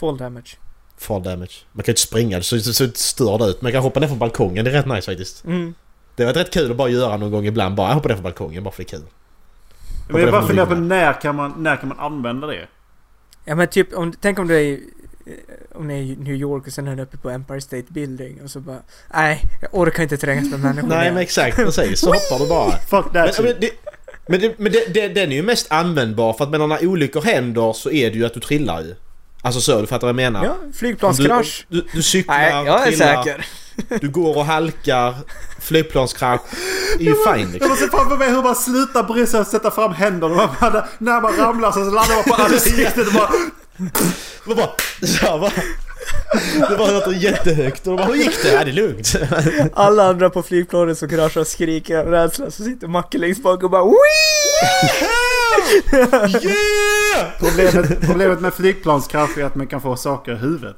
Fall 0.00 0.16
damage. 0.16 0.56
Fall 0.98 1.22
damage. 1.22 1.52
Man 1.72 1.84
kan 1.84 1.86
ju 1.86 1.92
inte 1.92 2.00
springa, 2.00 2.36
det 2.36 2.42
ser 2.44 2.58
så, 2.58 2.72
så 2.72 2.88
störd 2.94 3.42
ut. 3.42 3.62
Man 3.62 3.72
kan 3.72 3.82
hoppa 3.82 4.00
ner 4.00 4.08
från 4.08 4.18
balkongen, 4.18 4.64
det 4.64 4.70
är 4.70 4.74
rätt 4.74 4.86
nice 4.86 5.10
faktiskt. 5.10 5.44
Mm. 5.44 5.74
Det 6.16 6.24
var 6.24 6.32
rätt 6.32 6.52
kul 6.52 6.70
att 6.70 6.76
bara 6.76 6.88
göra 6.88 7.16
någon 7.16 7.30
gång 7.30 7.46
ibland. 7.46 7.74
Bara 7.74 7.94
hoppa 7.94 8.08
ner 8.08 8.14
från 8.14 8.22
balkongen, 8.22 8.64
bara 8.64 8.70
för 8.70 8.82
det 8.82 8.92
är 8.92 8.98
kul. 8.98 9.06
Men 10.08 10.20
jag 10.20 10.30
bara 10.30 10.46
funderar 10.46 10.66
på 10.66 10.74
när 10.74 11.20
kan, 11.20 11.36
man, 11.36 11.54
när 11.56 11.76
kan 11.76 11.88
man 11.88 11.98
använda 11.98 12.46
det? 12.46 12.68
Ja 13.44 13.54
men 13.54 13.68
typ 13.68 13.94
om, 13.94 14.12
tänk 14.20 14.38
om 14.38 14.48
du 14.48 14.60
är 14.60 14.80
om 15.74 15.88
ni 15.88 15.94
är 15.94 16.02
i 16.02 16.16
New 16.16 16.34
York 16.34 16.66
och 16.66 16.72
sen 16.72 16.88
är 16.88 16.96
du 16.96 17.02
uppe 17.02 17.16
på 17.16 17.30
Empire 17.30 17.60
State 17.60 17.84
Building 17.88 18.40
och 18.44 18.50
så 18.50 18.60
bara 18.60 18.78
Nej, 19.14 19.42
jag 19.60 19.74
orkar 19.74 20.02
inte 20.02 20.16
trängas 20.16 20.50
med 20.50 20.60
människor 20.60 20.88
Nej 20.88 20.98
mer." 21.04 21.12
men 21.12 21.22
exakt, 21.22 21.56
precis. 21.56 22.00
Så 22.00 22.06
hoppar 22.06 22.38
du 22.44 22.48
bara. 22.48 22.70
Fuck 22.90 23.06
Men, 23.12 23.26
that 23.26 23.34
shit. 23.34 23.44
men, 23.44 23.54
det, 23.60 23.70
men, 24.26 24.40
det, 24.40 24.58
men 24.58 24.72
det, 24.72 24.94
det, 24.94 25.08
den 25.08 25.32
är 25.32 25.36
ju 25.36 25.42
mest 25.42 25.72
användbar 25.72 26.32
för 26.32 26.44
att 26.44 26.50
menar, 26.50 26.66
när 26.66 26.86
olyckor 26.86 27.22
händer 27.22 27.72
så 27.72 27.90
är 27.90 28.10
det 28.10 28.16
ju 28.16 28.26
att 28.26 28.34
du 28.34 28.40
trillar 28.40 28.80
ju. 28.82 28.94
Alltså 29.44 29.60
så, 29.60 29.80
du 29.80 29.86
fattar 29.86 30.06
vad 30.06 30.08
jag 30.08 30.32
menar? 30.32 30.44
Ja, 30.44 30.56
flygplanskrasch. 30.74 31.66
Du, 31.68 31.80
du, 31.80 31.86
du 31.92 32.02
cyklar, 32.02 32.38
Nej, 32.38 32.64
jag 32.66 32.80
är 32.82 32.86
trillar, 32.90 33.22
säker. 33.22 33.46
du 34.00 34.08
går 34.10 34.36
och 34.36 34.44
halkar, 34.44 35.14
flygplanskrasch. 35.60 36.40
Det 36.98 37.04
är 37.04 37.08
ju 37.08 37.14
fine 37.14 37.40
Jag 37.40 37.52
liksom. 37.52 37.68
måste 37.70 37.88
framför 37.88 38.16
mig 38.16 38.30
hur 38.30 38.42
man 38.42 38.56
slutar 38.56 39.02
bry 39.02 39.26
sig 39.26 39.40
att 39.40 39.48
sätta 39.48 39.70
fram 39.70 39.92
händerna. 39.92 40.34
Man 40.34 40.48
bara, 40.60 40.88
när 40.98 41.20
man 41.20 41.36
ramlar 41.36 41.72
så 41.72 41.78
landar 41.78 42.14
man 42.14 42.24
på 42.24 42.42
ansiktet 42.42 43.06
och 43.06 43.12
bara... 43.12 43.30
Det 43.76 44.46
var 44.46 44.54
bara, 44.54 44.70
så 45.06 45.26
här, 45.26 45.38
bara, 45.38 45.52
det 46.70 46.76
bara 46.76 46.90
låter 46.90 47.12
jättehögt 47.12 47.86
och 47.86 47.92
de 47.92 47.96
bara, 47.96 48.06
hur 48.06 48.14
gick 48.14 48.42
det? 48.42 48.52
Ja, 48.52 48.64
det 48.64 48.70
är 48.70 48.72
lugnt. 48.72 49.14
Alla 49.74 50.08
andra 50.08 50.30
på 50.30 50.42
flygplanet 50.42 50.98
som 50.98 51.08
kraschar 51.08 51.40
och 51.40 51.46
skriker 51.46 51.98
av 51.98 52.06
rädsla 52.06 52.50
så 52.50 52.64
sitter 52.64 52.88
Macke 52.88 53.18
längst 53.18 53.42
bak 53.42 53.62
och 53.62 53.70
bara 53.70 53.84
Wii! 53.84 53.92
Yeah! 56.42 57.30
Problemet, 57.38 58.00
problemet 58.06 58.40
med 58.40 58.54
flygplanskrasch 58.54 59.38
är 59.38 59.44
att 59.44 59.54
man 59.54 59.66
kan 59.66 59.80
få 59.80 59.96
saker 59.96 60.32
i 60.32 60.36
huvudet. 60.36 60.76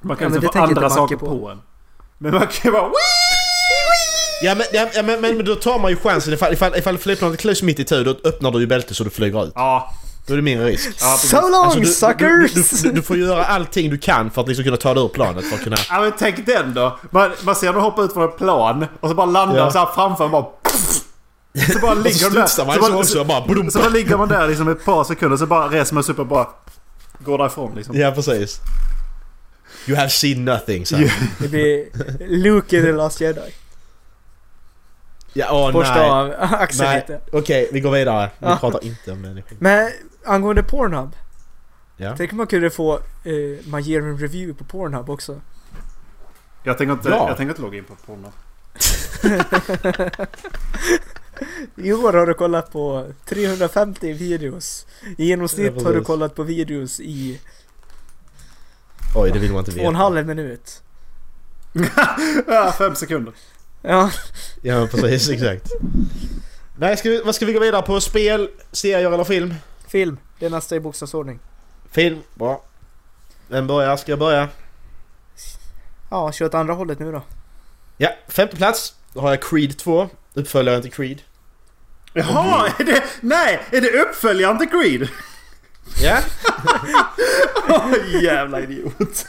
Man 0.00 0.16
kan 0.16 0.30
Ja, 0.30 0.36
inte 0.36 0.48
få 0.52 0.58
andra 0.58 0.90
saker 0.90 1.16
på. 1.16 1.26
på. 1.26 1.48
en. 1.48 1.58
Men 2.18 2.34
man 2.34 2.46
kan 2.46 2.72
bara... 2.72 2.90
Ja 4.42 4.54
men, 4.54 4.66
ja, 4.72 4.88
men, 5.02 5.20
men, 5.20 5.36
men 5.36 5.44
då 5.46 5.54
tar 5.54 5.78
man 5.78 5.90
ju 5.90 5.96
chansen 5.96 6.32
ifall, 6.34 6.52
ifall, 6.52 6.76
ifall 6.76 6.98
flygplanet 6.98 7.40
klös 7.40 7.62
mitt 7.62 7.78
i 7.78 7.84
tur 7.84 8.04
då 8.04 8.28
öppnar 8.28 8.50
du 8.50 8.60
ju 8.60 8.66
bältet 8.66 8.96
så 8.96 9.04
du 9.04 9.10
flyger 9.10 9.44
ut. 9.44 9.52
Ja, 9.54 9.94
Då 10.26 10.32
är 10.32 10.36
det 10.36 10.42
mindre 10.42 10.66
risk. 10.66 10.90
ja. 11.00 11.16
So 11.16 11.36
long 11.48 11.64
Alltså, 11.64 11.80
du, 11.80 11.86
suckers! 11.86 12.52
du, 12.52 12.88
du, 12.88 12.94
du 12.94 13.02
får 13.02 13.16
göra 13.16 13.44
allting 13.44 13.90
du 13.90 13.98
kan 13.98 14.30
för 14.30 14.42
att 14.42 14.48
liksom 14.48 14.64
kunna 14.64 14.76
ta 14.76 14.94
dig 14.94 15.04
ur 15.04 15.08
planet 15.08 15.44
för 15.44 15.56
att 15.56 15.62
kunna... 15.62 15.76
Ja 15.88 16.00
men 16.00 16.12
tänk 16.18 16.46
den 16.46 16.74
då. 16.74 16.98
Man, 17.10 17.32
man 17.42 17.56
ser 17.56 17.72
dem 17.72 17.82
hoppa 17.82 18.02
ut 18.02 18.12
från 18.12 18.28
ett 18.28 18.36
plan 18.38 18.86
och 19.00 19.08
så 19.08 19.14
bara 19.14 19.26
landar 19.26 19.56
Ja. 19.56 19.70
så 19.70 19.78
här 19.78 19.86
framför 19.94 20.24
och 20.24 20.30
bara... 20.30 20.46
Så 21.72 21.78
bara 21.78 21.94
så 21.94 22.00
ligger 22.02 22.30
de 22.30 22.34
där. 22.34 22.90
man 22.90 23.04
Så 23.04 23.12
så 23.12 23.24
bara. 23.24 23.40
Boom, 23.46 23.70
så 23.70 23.78
bara 23.78 23.88
ligger 23.88 24.16
man 24.16 24.28
där 24.28 24.48
liksom 24.48 24.68
ett 24.68 24.84
par 24.84 25.04
sekunder 25.04 25.36
så 25.36 25.46
bara 25.46 25.68
reser 25.68 25.94
man 25.94 26.04
sig 26.04 26.12
upp 26.12 26.18
och 26.18 26.26
bara... 26.26 26.46
Går 27.18 27.38
därifrån 27.38 27.72
liksom. 27.76 27.96
Ja 27.96 28.10
precis. 28.10 28.58
You 29.86 29.96
have 29.98 30.10
seen 30.10 30.44
nothing 30.44 30.86
så. 30.86 30.96
Det 31.38 31.48
blir 31.48 31.86
Luke 32.28 32.76
i 32.78 32.82
The 32.82 32.92
Last 32.92 33.20
Jedi. 33.20 33.40
Ja, 35.32 35.46
åh 35.52 35.72
Borsta 35.72 35.94
nej. 35.94 36.10
av 36.10 36.32
axeln 36.38 36.88
Nej, 37.08 37.20
okej 37.32 37.68
vi 37.72 37.80
går 37.80 37.90
vidare. 37.90 38.30
Vi 38.38 38.46
Ja. 38.46 38.56
pratar 38.56 38.84
inte 38.84 39.12
om 39.12 39.20
människor. 39.20 39.56
Men 39.60 39.90
angående 40.24 40.62
Pornhub. 40.62 41.16
Ja. 41.96 42.14
Tänk 42.16 42.32
om 42.32 42.36
man 42.38 42.46
kunde 42.46 42.70
få 42.70 42.94
eh, 43.24 43.66
man 43.66 43.82
ger 43.82 44.00
en 44.00 44.18
review 44.18 44.58
på 44.58 44.64
Pornhub 44.64 45.10
också. 45.10 45.40
Jag 46.62 46.78
tänker 46.78 46.92
inte, 46.92 47.08
Ja. 47.08 47.28
jag 47.28 47.36
tänker 47.36 47.50
inte 47.52 47.62
logga 47.62 47.78
in 47.78 47.84
på 47.84 47.94
porno. 47.94 48.32
I 51.76 51.92
år 51.92 52.12
har 52.12 52.26
du 52.26 52.34
kollat 52.34 52.72
på 52.72 53.06
350 53.24 54.12
videos. 54.12 54.86
I 55.18 55.24
genomsnitt 55.26 55.72
Ja, 55.76 55.84
har 55.84 55.92
du 55.94 56.04
kollat 56.04 56.34
på 56.34 56.42
videos 56.42 57.00
i 57.00 57.40
Oj 59.16 59.30
det 59.32 59.38
vill 59.38 59.50
man 59.52 59.58
inte 59.58 59.72
två 59.72 59.80
och 59.80 59.86
en 59.86 59.92
veta. 59.92 60.02
halv 60.04 60.26
minut. 60.26 60.82
Ja, 62.46 62.72
fem 62.78 62.94
sekunder. 62.94 63.32
Ja, 63.82 64.10
Ja 64.62 64.88
precis, 64.90 65.28
exakt. 65.30 65.70
Nej, 66.76 66.96
ska 66.96 67.08
vi, 67.10 67.22
vad 67.24 67.34
ska 67.34 67.46
vi 67.46 67.52
gå 67.52 67.60
vidare 67.60 67.82
på? 67.82 68.00
Spel, 68.00 68.48
serier 68.72 69.12
eller 69.12 69.24
film? 69.24 69.54
Film. 69.94 70.18
Det 70.38 70.46
är 70.46 70.50
nästa 70.50 70.76
i 70.76 70.80
bokstavsordning. 70.80 71.38
Film, 71.90 72.22
bra. 72.34 72.62
Vem 73.48 73.66
börjar? 73.66 73.96
Ska 73.96 74.12
jag 74.12 74.18
börja? 74.18 74.48
Ja, 76.10 76.32
kör 76.32 76.46
åt 76.46 76.54
andra 76.54 76.74
hållet 76.74 76.98
nu 76.98 77.12
då. 77.12 77.22
Ja, 77.96 78.10
femte 78.28 78.56
plats. 78.56 78.94
Då 79.12 79.20
har 79.20 79.30
jag 79.30 79.42
Creed 79.42 79.78
2. 79.78 80.08
Uppföljaren 80.34 80.82
till 80.82 80.92
Creed. 80.92 81.22
Jaha, 82.12 82.72
är 82.78 82.84
det... 82.84 83.02
Nej! 83.20 83.60
Är 83.70 83.80
det 83.80 84.02
uppföljaren 84.02 84.58
till 84.58 84.70
Creed? 84.70 85.08
Ja, 86.02 86.18
Åh, 87.68 88.22
jävla 88.22 88.60
idiot. 88.60 89.26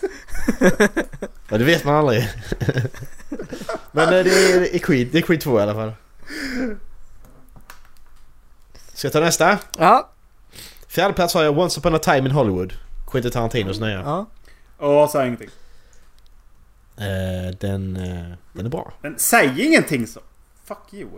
ja 1.50 1.58
det 1.58 1.64
vet 1.64 1.84
man 1.84 1.96
aldrig. 1.96 2.30
Men 3.92 4.04
eh, 4.04 4.24
det 4.24 4.54
är, 4.54 4.60
det 4.60 4.76
är 4.76 4.80
Creed. 4.80 5.08
Det 5.12 5.18
är 5.18 5.22
Creed 5.22 5.42
2 5.42 5.60
i 5.60 5.62
alla 5.62 5.74
fall. 5.74 5.94
Ska 8.94 9.08
jag 9.08 9.14
ta 9.14 9.20
nästa? 9.20 9.58
Ja. 9.78 10.12
Fjärde 10.96 11.14
plats 11.14 11.34
har 11.34 11.44
jag 11.44 11.58
Once 11.58 11.80
upon 11.80 11.96
a 11.96 12.00
time 12.00 12.18
in 12.18 12.32
Hollywood. 12.32 12.74
Quentin 13.12 13.32
Tarantinos 13.32 13.80
nya. 13.80 14.02
ja. 14.02 14.26
Åh, 14.80 15.10
säg 15.12 15.28
ingenting. 15.28 15.50
Eh, 16.98 17.56
den, 17.60 17.96
eh, 17.96 18.38
den 18.54 18.66
är 18.66 18.70
bra. 18.70 18.94
Men 19.02 19.16
säg 19.18 19.66
ingenting 19.66 20.08
så. 20.08 20.20
Fuck 20.64 20.94
you. 20.94 21.10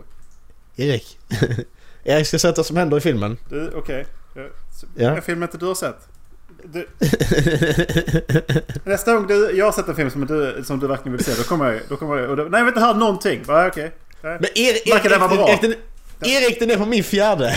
Erik. 0.76 1.18
Erik 2.04 2.26
ska 2.26 2.38
sätta 2.38 2.56
vad 2.56 2.66
som 2.66 2.76
händer 2.76 2.96
i 2.96 3.00
filmen. 3.00 3.36
Du, 3.48 3.70
okej. 3.74 4.06
Ja. 4.96 5.16
En 5.16 5.22
film 5.22 5.42
inte 5.42 5.58
du 5.58 5.66
har 5.66 5.74
sett. 5.74 6.08
Du, 6.64 6.88
nästa 8.90 9.14
gång 9.14 9.26
du, 9.26 9.50
jag 9.56 9.64
har 9.64 9.72
sett 9.72 9.88
en 9.88 9.96
film 9.96 10.10
som 10.10 10.26
du, 10.26 10.62
som 10.64 10.80
du 10.80 10.86
verkligen 10.86 11.16
vill 11.16 11.24
se, 11.24 11.34
då 11.34 11.42
kommer 11.42 11.72
jag... 11.72 11.80
Då 11.88 11.96
kommer 11.96 12.16
jag 12.16 12.30
och 12.30 12.36
då, 12.36 12.42
nej, 12.42 12.60
jag 12.60 12.64
vill 12.64 12.74
inte 12.74 12.80
höra 12.80 12.96
någonting. 12.96 13.42
Bara, 13.46 13.66
okej. 13.66 13.92
Nej. 14.22 14.38
Men 14.40 14.50
Erik, 14.54 14.84
bra? 15.18 15.48
Erik, 15.48 15.60
den, 15.60 15.74
Erik, 16.20 16.60
den 16.60 16.70
är 16.70 16.76
på 16.76 16.86
min 16.86 17.04
fjärde. 17.04 17.54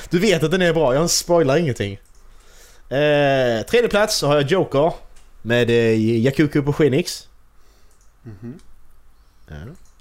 Du 0.10 0.18
vet 0.18 0.42
att 0.42 0.50
den 0.50 0.62
är 0.62 0.72
bra, 0.72 0.94
jag 0.94 1.10
spoilar 1.10 1.56
ingenting. 1.56 1.92
Eh, 2.88 3.66
tredje 3.66 3.88
plats 3.88 4.16
så 4.16 4.26
har 4.26 4.34
jag 4.34 4.50
Joker. 4.50 4.92
Med 5.42 5.70
eh, 5.70 6.00
Yakuku 6.00 6.62
på 6.62 6.72
Phoenix. 6.72 7.28
Mhm. 8.22 8.60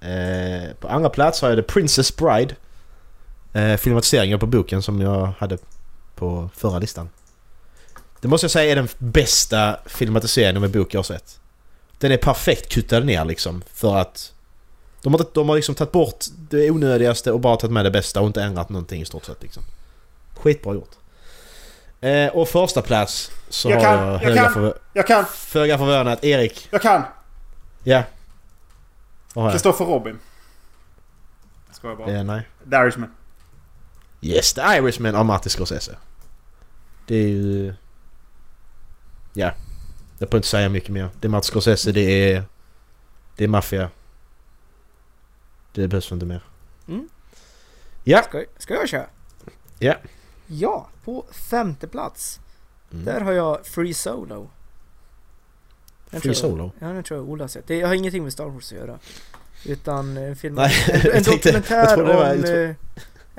Eh, 0.01 0.75
på 0.79 0.87
andra 0.87 1.09
plats 1.09 1.41
har 1.41 1.49
jag 1.49 1.57
The 1.57 1.73
Princess 1.73 2.15
Bride. 2.15 2.55
Eh, 3.53 3.77
filmatiseringen 3.77 4.39
på 4.39 4.45
boken 4.45 4.81
som 4.81 5.01
jag 5.01 5.33
hade 5.37 5.57
på 6.15 6.49
förra 6.55 6.79
listan. 6.79 7.09
Det 8.21 8.27
måste 8.27 8.45
jag 8.45 8.51
säga 8.51 8.71
är 8.71 8.75
den 8.75 8.87
bästa 8.97 9.79
filmatiseringen 9.85 10.61
med 10.61 10.71
bok 10.71 10.93
jag 10.93 10.99
har 10.99 11.03
sett. 11.03 11.39
Den 11.97 12.11
är 12.11 12.17
perfekt 12.17 12.69
kuttad 12.69 13.05
ner 13.05 13.25
liksom 13.25 13.63
för 13.73 13.95
att 13.95 14.33
de 15.01 15.13
har, 15.13 15.25
de 15.33 15.49
har 15.49 15.55
liksom 15.55 15.75
tagit 15.75 15.91
bort 15.91 16.25
det 16.49 16.71
onödigaste 16.71 17.31
och 17.31 17.39
bara 17.39 17.55
tagit 17.57 17.73
med 17.73 17.85
det 17.85 17.91
bästa 17.91 18.21
och 18.21 18.27
inte 18.27 18.43
ändrat 18.43 18.69
någonting 18.69 19.01
i 19.01 19.05
stort 19.05 19.25
sett 19.25 19.43
liksom. 19.43 19.63
Skitbra 20.35 20.73
gjort. 20.73 20.91
Eh, 22.01 22.27
och 22.27 22.47
första 22.47 22.81
plats 22.81 23.31
så 23.49 23.69
Jag 23.69 23.75
har 23.75 23.83
kan, 23.83 23.93
jag 23.93 24.13
jag 24.13 24.19
höga 24.19 24.49
kan. 24.49 24.73
Jag 24.93 25.07
kan! 25.07 25.25
föga 25.25 25.77
förvånat 25.77 26.23
Erik. 26.23 26.67
Jag 26.71 26.81
kan! 26.81 27.03
Ja. 27.83 28.03
Har 29.35 29.43
jag? 29.43 29.51
Kristoffer 29.51 29.85
Robin. 29.85 30.19
Jag 31.67 31.75
skojar 31.75 31.95
bara. 31.95 32.11
Eh, 32.11 32.23
nej. 32.23 32.47
The 32.69 32.75
Irishman. 32.75 33.11
Yes, 34.21 34.53
The 34.53 34.61
Irishman 34.61 35.15
av 35.15 35.25
Martin 35.25 35.49
Scorsese. 35.49 35.95
Det 37.05 37.15
är 37.15 37.27
ju... 37.27 37.73
Ja. 39.33 39.51
Jag 40.17 40.29
får 40.29 40.37
inte 40.37 40.47
säga 40.47 40.69
mycket 40.69 40.89
mer. 40.89 41.09
Det 41.19 41.27
är 41.27 41.29
Martin 41.29 41.51
Scorsese, 41.51 41.91
det 41.91 42.31
är... 42.33 42.43
Det 43.35 43.43
är 43.43 43.47
maffia. 43.47 43.89
Det 45.71 45.87
behövs 45.87 46.11
inte 46.11 46.25
mer. 46.25 46.43
Mm. 46.87 47.09
Ja. 48.03 48.23
Ska, 48.23 48.43
ska 48.57 48.73
jag 48.73 48.89
köra? 48.89 49.05
Ja. 49.79 49.95
Ja, 50.47 50.87
på 51.03 51.25
femte 51.31 51.87
plats. 51.87 52.39
Mm. 52.91 53.05
Där 53.05 53.21
har 53.21 53.31
jag 53.31 53.65
Free 53.65 53.93
Solo. 53.93 54.49
Den 56.09 56.21
Free 56.21 56.33
tror 56.33 56.51
jag- 56.51 56.57
Solo? 56.57 56.71
Ja, 56.79 56.87
den 56.87 57.03
tror 57.03 57.19
jag 57.19 57.29
Ola 57.29 57.43
har 57.43 57.47
sett. 57.49 57.67
Det 57.67 57.81
har 57.81 57.93
ingenting 57.93 58.23
med 58.23 58.33
Star 58.33 58.45
Wars 58.45 58.71
att 58.71 58.77
göra. 58.77 58.99
Utan 59.65 60.17
en 60.17 60.35
film... 60.35 60.55
Nej, 60.55 60.73
en, 61.13 61.23
dokumentär 61.23 62.01
om 62.03 62.07
jag 62.09 62.41
tro- 62.45 62.55
eh, 62.55 62.75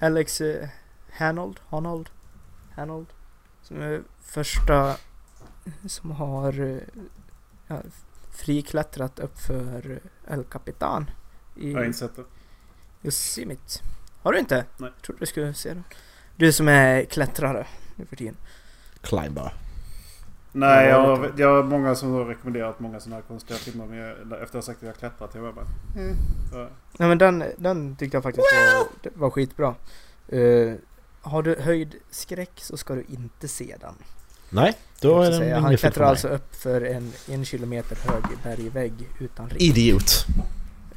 Alex 0.03 0.41
eh, 0.41 0.68
Hanold, 1.12 1.61
Hanold, 1.68 2.09
Hanold. 2.76 3.07
Som 3.62 3.83
är 3.83 4.03
första 4.22 4.97
som 5.87 6.11
har 6.11 6.61
eh, 6.61 6.79
ja, 7.66 7.81
friklättrat 8.31 9.18
upp 9.18 9.39
för 9.39 10.01
eh, 10.26 10.33
El 10.35 10.45
Capitan 10.45 11.11
i 11.59 11.70
Jag 11.72 11.78
har 11.78 11.84
inte 11.84 11.98
sett 11.98 12.16
det. 12.16 12.24
Yosemite. 13.02 13.80
Har 14.22 14.32
du 14.32 14.38
inte? 14.38 14.54
Nej. 14.76 14.90
Jag 14.96 15.02
trodde 15.02 15.20
du 15.20 15.26
skulle 15.26 15.54
se 15.54 15.68
den. 15.68 15.84
Du 16.36 16.52
som 16.52 16.68
är 16.68 17.04
klättrare 17.04 17.66
nu 17.96 18.06
för 18.06 18.16
tiden. 18.16 18.36
Climber. 19.00 19.52
Nej, 20.52 20.88
Ja, 20.88 20.90
jag, 20.90 21.18
det 21.22 21.26
har- 21.26 21.32
jag 21.36 21.56
har 21.56 21.62
många 21.62 21.94
som 21.94 22.12
har 22.12 22.24
rekommenderat 22.24 22.80
många 22.80 23.00
sådana 23.00 23.16
här 23.16 23.22
konstiga 23.22 23.59
filmer. 23.59 23.86
Men 23.86 23.98
jag, 23.98 24.11
efter 24.11 24.42
att 24.44 24.52
ha 24.52 24.62
sagt 24.62 24.76
att 24.76 24.82
jag 24.82 24.88
har 24.88 24.94
klättrat. 24.94 25.30
Jag 25.34 25.54
bara... 25.54 25.66
Mm. 25.96 26.16
Ja. 26.52 26.68
Nej 26.98 27.09
men 27.09 27.18
den, 27.18 27.44
den 27.59 27.96
tyckte 27.96 28.16
jag 28.16 28.22
faktiskt 28.22 28.46
var, 29.02 29.11
var 29.20 29.30
skitbra. 29.30 29.74
Eh, 30.28 30.74
har 31.20 31.42
du 31.42 31.56
höjd 31.61 31.94
skräck 32.11 32.50
så 32.56 32.76
ska 32.76 32.94
du 32.94 33.04
inte 33.09 33.48
se 33.48 33.76
den. 33.80 33.94
Nej, 34.50 34.76
då 35.00 35.22
är 35.22 35.30
den 35.30 35.38
säga. 35.40 35.59
Han 35.61 35.76
klättrar 35.76 36.06
alltså 36.06 36.28
upp 36.28 36.54
för 36.54 36.80
en 36.80 37.12
en 37.28 37.44
kilometer 37.44 37.96
hög 38.11 38.22
bergvägg 38.42 39.09
utan 39.20 39.48
rep. 39.48 39.61
Idiot. 39.62 40.26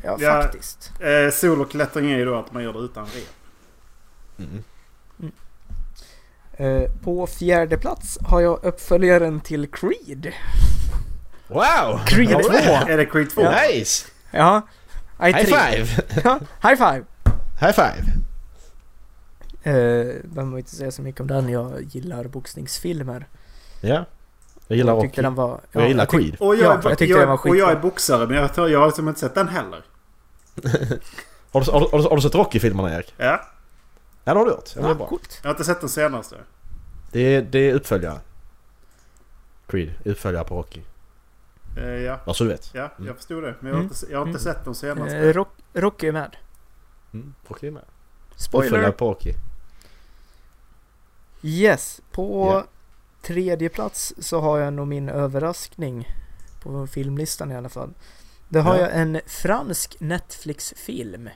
Ja, 0.03 0.17
Ja. 0.19 0.41
faktiskt. 0.41 0.91
Eh, 0.99 1.31
soloklättring 1.33 2.11
är 2.11 2.17
ju 2.17 2.25
då 2.25 2.35
att 2.39 2.53
man 2.53 2.63
gör 2.63 2.73
det 2.73 2.79
utan 2.79 3.05
rep. 3.05 3.29
Mm. 4.39 4.63
Eh, 6.53 6.91
på 7.03 7.27
fjärde 7.27 7.77
plats 7.77 8.17
har 8.21 8.41
jag 8.41 8.63
uppföljaren 8.63 9.41
till 9.41 9.67
Creed. 9.71 10.33
Wow! 11.47 11.99
Creed 12.05 12.31
Har 12.31 12.37
du 12.39 12.43
2. 12.43 12.51
det? 12.51 12.63
Är 12.93 12.97
det 12.97 13.05
Creed 13.05 13.29
2? 13.29 13.41
Nice! 13.51 14.07
Ja. 14.31 14.61
I 15.19 15.23
High 15.25 15.45
five! 15.45 15.87
Ja, 16.23 16.39
high 16.63 16.75
five! 16.75 17.03
High 17.59 17.71
five! 17.73 18.03
Eh, 19.63 19.73
behöver 20.23 20.43
man 20.43 20.57
inte 20.59 20.75
säga 20.75 20.91
så 20.91 21.01
mycket 21.01 21.21
om 21.21 21.27
den. 21.27 21.49
Jag 21.49 21.81
gillar 21.83 22.23
boxningsfilmer. 22.23 23.27
Ja. 23.81 24.05
Jag 24.71 24.77
gillar 24.77 24.93
jag 24.93 25.01
tyckte 25.01 25.21
den 25.21 25.35
var... 25.35 25.53
Och 25.53 25.61
jag 25.71 25.87
gillar 25.87 26.01
jag 26.03 26.09
Creed. 26.09 26.35
Och 26.39 26.55
jag, 26.55 26.63
Ja, 26.63 26.79
jag 26.83 26.97
tyckte 26.97 27.05
jag, 27.05 27.19
den 27.19 27.29
var 27.29 27.47
och 27.47 27.55
jag 27.55 27.71
är 27.71 27.75
boxare 27.75 28.27
men 28.27 28.37
jag, 28.37 28.53
tror, 28.53 28.69
jag 28.69 28.79
har 28.79 28.85
liksom 28.87 29.07
inte 29.07 29.19
sett 29.19 29.35
den 29.35 29.47
heller. 29.47 29.83
Har 31.51 31.61
du, 31.61 31.71
har, 31.71 31.79
du, 31.79 31.87
har, 31.91 31.97
du, 31.97 32.03
har 32.09 32.15
du 32.15 32.21
sett 32.21 32.35
Rocky-filmerna 32.35 32.95
Erik? 32.95 33.13
Ja. 33.17 33.41
Ja 34.23 34.33
det 34.33 34.39
har 34.39 34.45
du 34.45 34.51
gjort. 34.51 34.69
Ja, 34.75 34.81
det 34.81 34.87
är 34.87 34.89
Ja, 34.89 34.95
bra. 34.95 35.07
coolt. 35.07 35.39
Jag 35.41 35.49
har 35.49 35.53
inte 35.53 35.63
sett 35.63 35.79
den 35.79 35.89
senaste. 35.89 36.35
Det 37.11 37.19
är, 37.35 37.41
det 37.41 37.59
är 37.69 37.73
uppföljare. 37.73 38.19
Creed, 39.67 39.93
uppföljare 40.05 40.43
på 40.43 40.55
Rocky. 40.57 40.81
Eh, 41.77 41.83
ja. 41.85 42.19
Bara 42.25 42.33
så 42.33 42.43
du 42.43 42.49
vet. 42.49 42.69
Ja, 42.73 42.89
Mm. 42.97 43.07
jag 43.07 43.15
förstod 43.15 43.43
det. 43.43 43.55
Men 43.59 43.67
jag 43.69 43.75
har 43.75 43.81
Mm. 43.81 43.91
inte, 43.93 44.11
jag 44.11 44.19
har 44.19 44.27
inte 44.27 44.39
Mm. 44.49 44.53
sett 44.55 44.65
de 44.65 44.75
senaste. 44.75 45.17
Eh, 45.17 45.33
Rock, 45.33 45.49
Rocky 45.73 46.07
är 46.07 46.11
med. 46.11 46.35
Mm, 47.13 47.33
Rocky 47.47 47.67
är 47.67 47.71
med. 47.71 47.81
Uppföljare 48.31 48.67
Spoiler! 48.69 48.91
på 48.91 49.09
Rocky. 49.09 49.33
Yes, 51.41 52.01
på 52.11 52.51
Ja. 52.53 52.65
Tredje 53.21 53.69
plats 53.69 54.13
så 54.19 54.39
har 54.39 54.59
jag 54.59 54.73
nog 54.73 54.87
min 54.87 55.09
överraskning 55.09 56.07
på 56.63 56.87
filmlistan 56.87 57.51
i 57.51 57.55
alla 57.55 57.69
fall. 57.69 57.93
Där 58.49 58.61
har 58.61 58.75
Ja. 58.75 58.81
jag 58.81 58.91
en 58.95 59.21
fransk 59.27 59.95
Netflix-film 59.99 61.29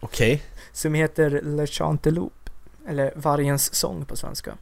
Okej. 0.00 0.42
som 0.72 0.94
heter 0.94 1.30
Le 1.44 1.66
Chanteloupe. 1.66 2.50
Eller 2.86 3.12
Vargens 3.16 3.74
sång 3.74 4.04
på 4.04 4.16
svenska. 4.16 4.54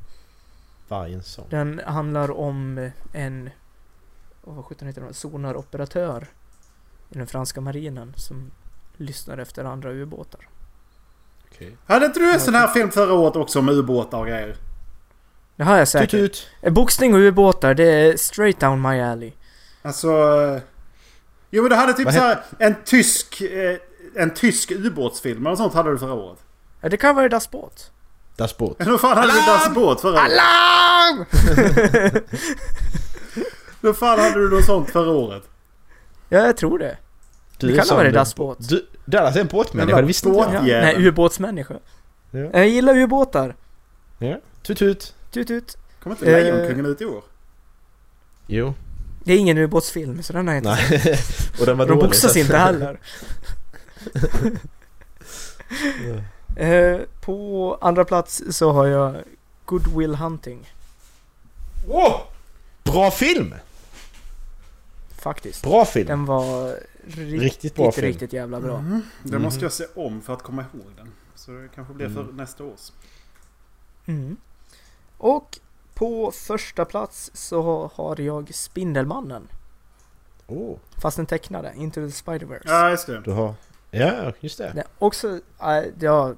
Vargens 0.88 1.26
sång. 1.26 1.46
Den 1.50 1.80
handlar 1.86 2.30
om 2.30 2.90
en, 3.12 3.50
oh, 4.44 4.54
vad 4.54 4.64
sjutton 4.64 4.88
heter 4.88 5.00
det, 5.02 5.14
sonaroperatör 5.14 6.28
i 7.10 7.18
den 7.18 7.26
franska 7.26 7.60
marinen 7.60 8.12
som 8.16 8.50
lyssnar 8.96 9.38
efter 9.38 9.64
andra 9.64 9.90
ubåtar. 9.92 10.48
Okej. 11.50 11.76
Hade 11.86 12.06
inte 12.06 12.20
du 12.20 12.32
en 12.32 12.40
sån 12.40 12.54
här 12.54 12.68
film 12.68 12.90
förra 12.90 13.12
året 13.12 13.36
också 13.36 13.58
om 13.58 13.68
ubåtar 13.68 14.18
och 14.18 14.26
grejer? 14.26 14.56
Det 15.56 15.64
har 15.64 15.76
jag 15.76 15.86
Tut 15.86 15.92
säkert. 15.92 16.10
tut. 16.10 16.48
Eh, 16.62 16.72
Boxning 16.72 17.14
och 17.14 17.20
ubåtar, 17.20 17.74
det 17.74 17.84
är 17.84 18.16
straight 18.16 18.60
down 18.60 18.82
my 18.82 19.00
alley. 19.00 19.32
Alltså... 19.82 20.08
eh, 20.56 20.60
Jo 21.50 21.62
men 21.62 21.70
du 21.70 21.76
hade 21.76 21.92
typ 21.92 22.04
Vad 22.04 22.14
så 22.14 22.20
här 22.20 22.38
en 22.58 22.74
tysk... 22.84 23.40
Eh, 23.40 23.76
en 24.18 24.34
tysk 24.34 24.70
ubåtsfilm 24.70 25.46
eller 25.46 25.56
sånt 25.56 25.74
hade 25.74 25.90
du 25.90 25.98
förra 25.98 26.12
året. 26.14 26.38
Ja, 26.80 26.88
det 26.88 26.96
kan 26.96 27.14
vara 27.16 27.28
Das 27.28 27.50
Båt. 27.50 27.90
Das 28.36 28.56
Boot. 28.58 28.76
Hur 28.78 28.98
fan 28.98 29.16
hade 29.18 29.32
du! 29.32 29.38
Das 29.38 29.74
båt 29.74 30.00
förra 30.00 30.12
året? 30.20 30.32
Alarm! 30.32 31.24
Hur 33.82 33.92
fan 33.92 34.18
hade 34.18 34.40
du 34.40 34.50
något 34.50 34.64
sånt 34.64 34.90
förra 34.90 35.10
året? 35.10 35.42
Ja, 36.28 36.38
jag 36.38 36.56
tror 36.56 36.78
det. 36.78 36.96
Du 37.58 37.68
Det 37.68 37.76
kan 37.76 37.84
sån- 37.86 37.96
vara 37.96 38.10
Das 38.10 38.34
Båt. 38.36 38.68
Du, 38.68 38.86
Dallas 39.04 39.36
är 39.36 39.40
en 39.40 39.46
båtmänniska, 39.46 40.00
det 40.00 40.06
visste 40.06 40.28
inte 40.28 40.40
jag. 40.52 40.62
nej, 40.64 41.06
ubåtsmänniska. 41.06 41.74
Ja. 42.30 42.38
Jag 42.52 42.68
gillar 42.68 42.96
ubåtar. 42.96 43.54
Ja. 44.18 44.36
Tut 44.62 44.78
tut. 44.78 45.14
Tut 45.30 45.48
tut. 45.48 45.76
Kommer 46.02 46.16
inte. 46.16 46.24
Lejonkungen 46.24 46.86
ut 46.86 47.00
i 47.00 47.04
år? 47.04 47.24
Jo. 48.46 48.74
Det 49.24 49.32
är 49.32 49.38
ingen 49.38 49.58
ubåtsfilm, 49.58 50.22
så 50.22 50.32
den 50.32 50.46
har 50.46 50.54
jag 50.54 50.60
inte 50.60 50.76
sett. 50.76 51.04
Nej. 51.04 51.18
Och 51.60 51.66
den 51.66 51.78
var 51.78 51.86
De 51.86 51.92
dålig, 51.92 52.04
boxas 52.04 52.32
så- 52.32 52.38
inte 52.38 52.56
heller. 52.56 53.00
Eh, 56.56 57.00
på 57.20 57.78
andra 57.80 58.04
plats 58.04 58.42
så 58.50 58.72
har 58.72 58.86
jag 58.86 59.16
Good 59.64 59.86
Will 59.96 60.14
Hunting. 60.14 60.72
Wow! 61.86 62.20
Bra 62.84 63.10
film! 63.10 63.54
Faktiskt. 65.18 65.62
Bra 65.62 65.84
film. 65.84 66.06
Den 66.06 66.24
var 66.24 66.76
riktigt, 67.06 67.40
Riktigt 67.42 67.74
bra 67.74 67.84
riktigt, 67.86 67.94
film. 68.00 68.06
riktigt 68.12 68.32
jävla 68.32 68.60
bra. 68.60 68.78
Mm. 68.78 69.02
Det 69.22 69.32
Mhm. 69.32 69.42
måste 69.42 69.64
jag 69.64 69.72
se 69.72 69.84
om 69.94 70.22
för 70.22 70.32
att 70.32 70.42
komma 70.42 70.62
ihåg 70.74 70.86
den. 70.96 71.12
Så 71.34 71.50
det 71.50 71.68
kanske 71.74 71.94
blir 71.94 72.08
för 72.08 72.20
Mm. 72.22 72.36
nästa 72.36 72.64
års. 72.64 72.92
Mm. 74.06 74.36
Och 75.18 75.58
på 75.94 76.32
första 76.32 76.84
plats 76.84 77.30
så 77.34 77.90
har 77.94 78.20
jag 78.20 78.54
Spindelmannen. 78.54 79.48
Oh, 80.46 80.76
Fast 80.98 81.16
den 81.16 81.26
tecknade, 81.26 81.72
Into 81.76 81.94
the 81.94 82.06
Spider-Verse. 82.06 82.62
Ja, 82.64 82.90
just 82.90 83.06
det. 83.06 83.20
du 83.20 83.30
har... 83.30 83.54
Ja, 83.90 84.32
just 84.40 84.58
det. 84.58 84.64
Är 84.64 84.84
också, 84.98 85.40
äh, 85.62 85.84
jag, 86.00 86.36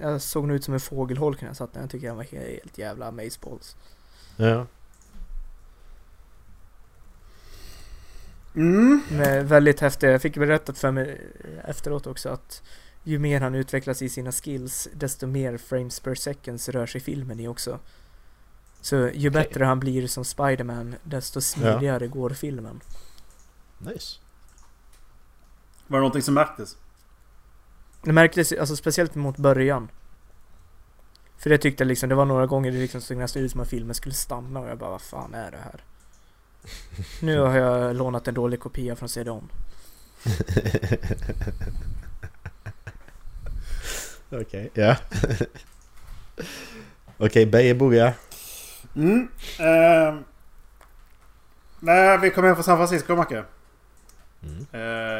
jag 0.00 0.22
såg 0.22 0.48
nog 0.48 0.56
ut 0.56 0.64
som 0.64 0.74
en 0.74 0.80
fågelholk 0.80 1.40
när 1.40 1.48
jag 1.48 1.56
satt 1.56 1.72
där. 1.72 1.80
Jag 1.80 1.90
tycker 1.90 2.06
jag 2.06 2.14
var 2.14 2.22
helt 2.22 2.78
jävla 2.78 3.06
amazeballs. 3.06 3.76
Ja. 4.36 4.66
Mm. 8.54 9.02
Med 9.10 9.48
väldigt 9.48 9.80
häftiga, 9.80 10.10
jag 10.10 10.22
fick 10.22 10.36
berättat 10.36 10.78
för 10.78 10.90
mig 10.90 11.20
efteråt 11.64 12.06
också 12.06 12.28
att 12.28 12.62
ju 13.08 13.18
mer 13.18 13.40
han 13.40 13.54
utvecklas 13.54 14.02
i 14.02 14.08
sina 14.08 14.32
skills, 14.32 14.88
desto 14.94 15.26
mer 15.26 15.56
frames 15.56 16.00
per 16.00 16.14
seconds 16.14 16.68
rör 16.68 16.86
sig 16.86 17.00
filmen 17.00 17.40
i 17.40 17.48
också. 17.48 17.78
Så 18.80 19.10
ju 19.14 19.30
bättre 19.30 19.64
han 19.64 19.80
blir 19.80 20.06
som 20.06 20.24
Spiderman, 20.24 20.94
desto 21.02 21.40
smidigare 21.40 22.06
går 22.06 22.30
filmen. 22.30 22.80
Nice. 23.78 24.18
Var 25.86 25.98
det 25.98 26.00
någonting 26.00 26.22
som 26.22 26.34
märktes? 26.34 26.76
Det 28.02 28.12
märktes 28.12 28.52
alltså 28.52 28.76
speciellt 28.76 29.14
mot 29.14 29.36
början. 29.36 29.88
För 31.38 31.50
det 31.50 31.58
tyckte 31.58 31.84
jag 31.84 31.88
liksom, 31.88 32.08
det 32.08 32.14
var 32.14 32.24
några 32.24 32.46
gånger 32.46 32.72
det 32.72 32.78
liksom 32.78 33.00
såg 33.00 33.16
nästan 33.16 33.42
ut 33.42 33.50
som 33.50 33.60
att 33.60 33.68
filmen 33.68 33.94
skulle 33.94 34.14
stanna 34.14 34.60
och 34.60 34.68
jag 34.68 34.78
bara 34.78 34.90
vad 34.90 35.02
fan 35.02 35.34
är 35.34 35.50
det 35.50 35.58
här? 35.64 35.84
Nu 37.22 37.38
har 37.38 37.56
jag 37.56 37.96
lånat 37.96 38.28
en 38.28 38.34
dålig 38.34 38.60
kopia 38.60 38.96
från 38.96 39.08
CD-ON. 39.08 39.48
Okej, 44.30 44.70
ja. 44.74 44.96
Okej, 47.18 47.46
Beje 47.46 47.74
Booga. 47.74 48.12
Mm. 48.96 49.28
Eh, 49.58 50.14
när 51.80 52.18
vi 52.18 52.30
kom 52.30 52.44
hem 52.44 52.54
från 52.54 52.64
San 52.64 52.76
Francisco, 52.76 53.16
Macke. 53.16 53.44
Mm. 54.42 54.66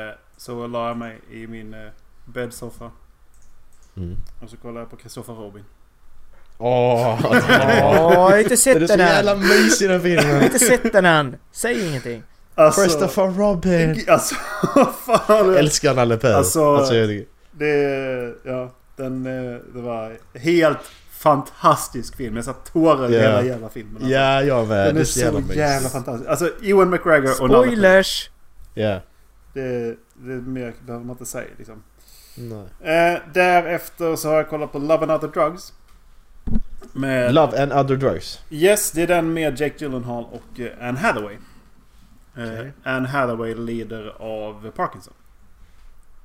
Eh, 0.08 0.14
så 0.36 0.66
la 0.66 0.88
jag 0.88 0.96
mig 0.96 1.20
i 1.30 1.46
min 1.46 1.74
eh, 1.74 1.90
bäddsoffa. 2.24 2.90
Mm. 3.96 4.16
Och 4.42 4.50
så 4.50 4.56
kollade 4.56 4.80
jag 4.80 4.90
på 4.90 4.96
Christopher 4.96 5.34
Robin. 5.34 5.64
Åh, 6.58 7.20
Åh, 7.24 8.12
jag 8.12 8.20
har 8.20 8.38
inte 8.38 8.54
är 8.54 8.56
sett 8.56 8.80
det 8.80 8.88
så 8.88 8.96
den 8.96 9.06
jävla 9.06 9.32
än! 9.32 9.40
mysig 9.40 9.88
den 9.88 10.10
Jag 10.10 10.16
har 10.16 10.22
filmen? 10.22 10.42
inte 10.42 10.58
sett 10.58 10.92
den 10.92 11.06
än! 11.06 11.36
Säg 11.52 11.88
ingenting! 11.88 12.22
Alltså, 12.54 12.80
Christopher 12.80 13.26
Robin! 13.28 14.04
Alltså, 14.08 14.34
vad 14.74 14.94
fan. 15.26 15.54
Älskar 15.56 15.94
Nalle. 15.94 16.18
Alltså- 16.36 16.76
alltså 16.76 16.94
jag 16.94 17.24
Det, 17.52 18.34
ja, 18.44 18.70
den, 18.98 19.26
eh, 19.26 19.60
det 19.74 19.80
var 19.80 20.18
helt 20.38 20.78
fantastisk 21.10 22.16
film. 22.16 22.36
Jag 22.36 22.44
satt 22.44 22.72
tårar 22.72 23.10
i 23.10 23.14
Ja. 23.14 23.20
hela 23.20 23.42
jävla 23.42 23.68
filmen. 23.68 23.96
Alltså. 23.96 24.10
Ja, 24.10 24.42
jag 24.42 24.68
med. 24.68 24.86
Den 24.86 24.94
Det 24.94 25.00
är 25.00 25.00
är 25.00 25.04
så 25.04 25.20
jävla 25.20 25.54
jävla, 25.54 25.88
fantastisk. 25.88 26.30
Alltså 26.30 26.50
Ewan 26.62 26.90
McGregor 26.90 27.30
och. 27.30 27.36
Spoilers! 27.50 28.30
Ja. 28.74 29.00
Det, 29.52 29.96
det 30.14 30.32
är 30.32 30.40
mer 30.40 30.74
behöver 30.86 31.04
man 31.04 31.14
inte 31.14 31.26
säga 31.26 31.48
liksom. 31.58 31.82
Nej. 32.36 32.94
Eh, 33.14 33.20
därefter 33.34 34.16
så 34.16 34.28
har 34.28 34.36
jag 34.36 34.48
kollat 34.48 34.72
på 34.72 34.78
Love 34.78 35.06
and 35.06 35.10
Other 35.10 35.28
Drugs. 35.28 35.72
Med, 36.92 37.34
Love 37.34 37.62
and 37.62 37.72
other 37.72 37.96
drugs. 37.96 38.40
Yes, 38.50 38.92
det 38.92 39.02
är 39.02 39.06
den 39.06 39.32
med 39.32 39.60
Jake 39.60 39.74
Gyllenhaal 39.84 40.24
och 40.24 40.60
eh, 40.60 40.88
Anne 40.88 40.98
Hathaway. 40.98 41.34
Eh, 42.36 42.42
Okej. 42.44 42.72
Anne 42.82 43.08
Hathaway 43.08 43.54
lider 43.54 44.14
av 44.22 44.70
Parkinson. 44.70 45.14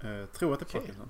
Eh, 0.04 0.26
tror 0.38 0.54
att 0.54 0.60
det 0.60 0.66
är. 0.66 0.80
Parkinson. 0.80 0.96
Mm. 0.96 1.10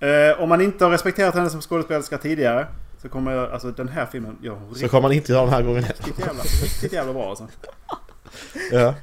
Eh, 0.00 0.40
om 0.42 0.48
man 0.48 0.60
inte 0.60 0.84
har 0.84 0.90
respekterat 0.92 1.34
henne 1.34 1.50
som 1.50 1.60
skådespelerska 1.60 2.18
tidigare 2.18 2.66
så 3.02 3.08
kommer 3.08 3.32
jag, 3.32 3.52
alltså 3.52 3.70
den 3.70 3.88
här 3.88 4.06
filmen 4.06 4.38
gör 4.42 4.54
hon 4.54 4.74
Så 4.74 4.88
kommer 4.88 5.02
man 5.02 5.12
inte 5.12 5.32
göra 5.32 5.44
den 5.44 5.54
här 5.54 5.62
gången 5.62 5.82
riktigt, 5.82 6.18
jävla, 6.18 6.42
riktigt 6.42 6.92
jävla 6.92 7.12
bra 7.12 7.28
alltså. 7.30 7.48
Ja. 8.72 8.94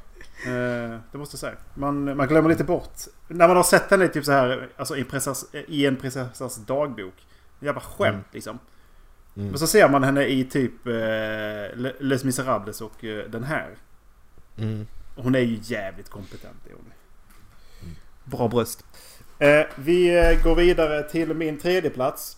Eh, 0.46 1.00
det 1.12 1.18
måste 1.18 1.34
jag 1.36 1.40
säga. 1.40 1.54
Man, 1.74 2.18
man 2.18 2.28
glömmer 2.28 2.50
lite 2.50 2.64
bort. 2.64 2.92
När 3.28 3.48
man 3.48 3.58
har 3.58 3.64
sett 3.64 3.92
henne 3.92 4.08
typ 4.08 4.26
så 4.26 4.32
här, 4.32 4.70
alltså 4.78 4.96
i, 4.98 5.00
en 5.00 5.06
prinsess, 5.06 5.46
i 5.68 5.86
en 5.86 5.96
prinsessas 5.96 6.56
dagbok. 6.56 7.14
Jävla 7.60 7.82
skämt 7.82 8.14
Mm. 8.16 8.24
liksom. 8.32 8.60
Mm. 9.38 9.50
Men 9.50 9.60
så 9.60 9.68
ser 9.68 9.90
man 9.90 10.04
henne 10.04 10.26
i 10.26 10.44
typ 10.44 10.88
eh, 10.88 10.94
Le- 10.94 11.94
Les 12.00 12.24
Misérables 12.24 12.82
och 12.82 13.04
eh, 13.04 13.30
den 13.30 13.44
här. 13.44 13.70
Mm. 14.58 14.88
Hon 15.16 15.36
är 15.36 15.40
ju 15.40 15.60
jävligt 15.62 16.10
kompetent. 16.10 16.58
hon. 16.74 16.92
Bra 18.24 18.48
bröst. 18.48 18.86
Eh, 19.40 19.66
vi 19.76 20.18
eh, 20.18 20.44
går 20.44 20.56
vidare 20.56 21.10
till 21.10 21.34
min 21.34 21.60
tredje 21.60 21.90
plats. 21.90 22.38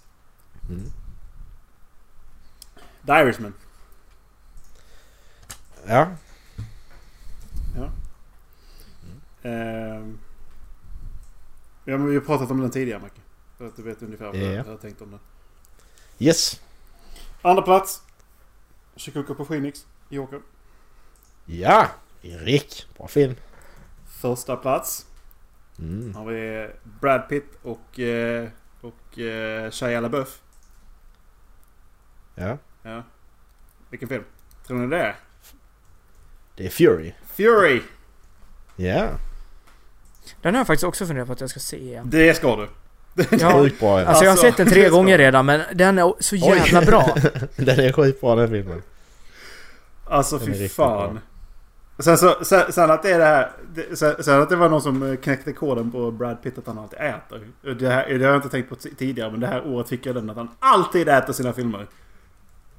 Mm. 0.70 0.92
The 3.06 3.12
Irishman. 3.14 3.54
Ja. 5.88 6.12
Eh, 9.42 10.06
ja, 11.86 11.98
men 11.98 12.06
vi 12.08 12.16
har 12.16 12.22
pratat 12.22 12.52
om 12.52 12.62
den 12.62 12.72
tidigare 12.72 13.00
Macke. 13.00 13.22
För 13.58 13.68
att 13.68 13.76
du 13.76 13.84
vet 13.84 14.02
ungefär 14.02 14.26
vad 14.26 14.36
Ja. 14.36 14.52
jag 14.52 14.64
har 14.64 14.78
tänkt 14.78 15.02
om 15.02 15.12
den. 15.12 15.20
Yes. 16.20 16.62
Andra 17.42 17.62
plats. 17.62 18.02
Chicago 18.96 19.34
på 19.38 19.46
Phoenix. 19.46 19.86
Joker. 20.10 20.42
Ja. 21.46 21.88
Erik. 22.22 22.88
Bra 22.98 23.08
film. 23.08 23.36
Första 24.08 24.56
plats. 24.58 25.06
Mm. 25.80 26.16
har 26.16 26.26
vi 26.26 26.70
Brad 27.02 27.30
Pitt 27.30 27.52
och, 27.64 28.00
eh, 28.00 28.48
och 28.82 29.20
eh, 29.20 29.72
Shia 29.72 30.00
LaBeouf. 30.02 30.40
Ja. 32.36 32.58
Ja. 32.84 33.04
Vilken 33.90 34.10
film? 34.10 34.24
Tror 34.68 34.78
ni 34.78 34.88
det 34.88 35.02
är? 35.04 35.16
Det 36.56 36.66
är 36.66 36.70
Fury. 36.70 37.14
Fury! 37.36 37.82
Ja. 38.76 39.08
Den 40.42 40.54
har 40.56 40.60
jag 40.60 40.68
faktiskt 40.68 40.84
också 40.84 41.06
funderat 41.06 41.28
på 41.28 41.34
att 41.34 41.42
jag 41.42 41.50
ska 41.50 41.60
se 41.60 41.78
igen. 41.78 42.10
Det 42.10 42.34
ska 42.34 42.56
du. 42.56 42.68
Ja, 43.40 43.54
Sjukt 43.62 43.80
bra. 43.80 44.02
Ja. 44.02 44.06
alltså 44.08 44.24
jag 44.24 44.32
har 44.32 44.38
Alltså, 44.38 44.46
sett 44.48 44.58
den 44.58 44.68
tre 44.68 44.90
gånger 44.90 45.18
redan 45.18 45.46
men 45.46 45.62
den 45.74 45.98
är 46.00 46.14
så 46.20 46.36
jävla 46.36 46.82
bra. 46.82 47.16
Den 47.56 47.80
är 47.80 47.92
sjukt 47.94 48.22
bra 48.22 48.36
den 48.36 48.50
filmen. 48.50 48.82
Alltså 50.06 50.38
Den 50.38 50.54
fy 50.54 50.70
fan. 50.70 51.14
bra. 51.14 51.22
Sen, 52.00 52.18
så, 52.18 52.36
sen, 52.42 52.72
sen 52.74 52.92
att 52.92 53.04
det 53.04 53.12
är 53.12 53.20
det 53.20 53.26
här... 53.26 53.52
Sen, 53.96 54.24
sen 54.24 54.42
att 54.42 54.50
det 54.50 54.56
var 54.56 54.70
någon 54.70 54.82
som 54.82 55.04
eh, 55.12 55.16
knäckte 55.18 55.54
koden 55.54 55.92
på 55.92 56.12
Brad 56.12 56.44
Pitt 56.44 56.58
att 56.58 56.68
han 56.68 56.78
alltid 56.78 57.00
äter. 57.00 57.48
Det, 57.80 57.90
här, 57.90 58.08
det 58.10 58.26
har 58.26 58.32
jag 58.32 58.36
inte 58.38 58.50
tänkt 58.50 58.70
på 58.70 58.76
tidigare 58.76 59.32
men 59.32 59.40
det 59.40 59.48
här 59.48 59.68
året 59.68 59.90
fick 59.90 60.06
jag 60.06 60.16
den 60.16 60.30
att 60.30 60.38
han 60.38 60.50
alltid 60.60 61.10
äter 61.10 61.34
sina 61.34 61.54
filmer. 61.54 61.88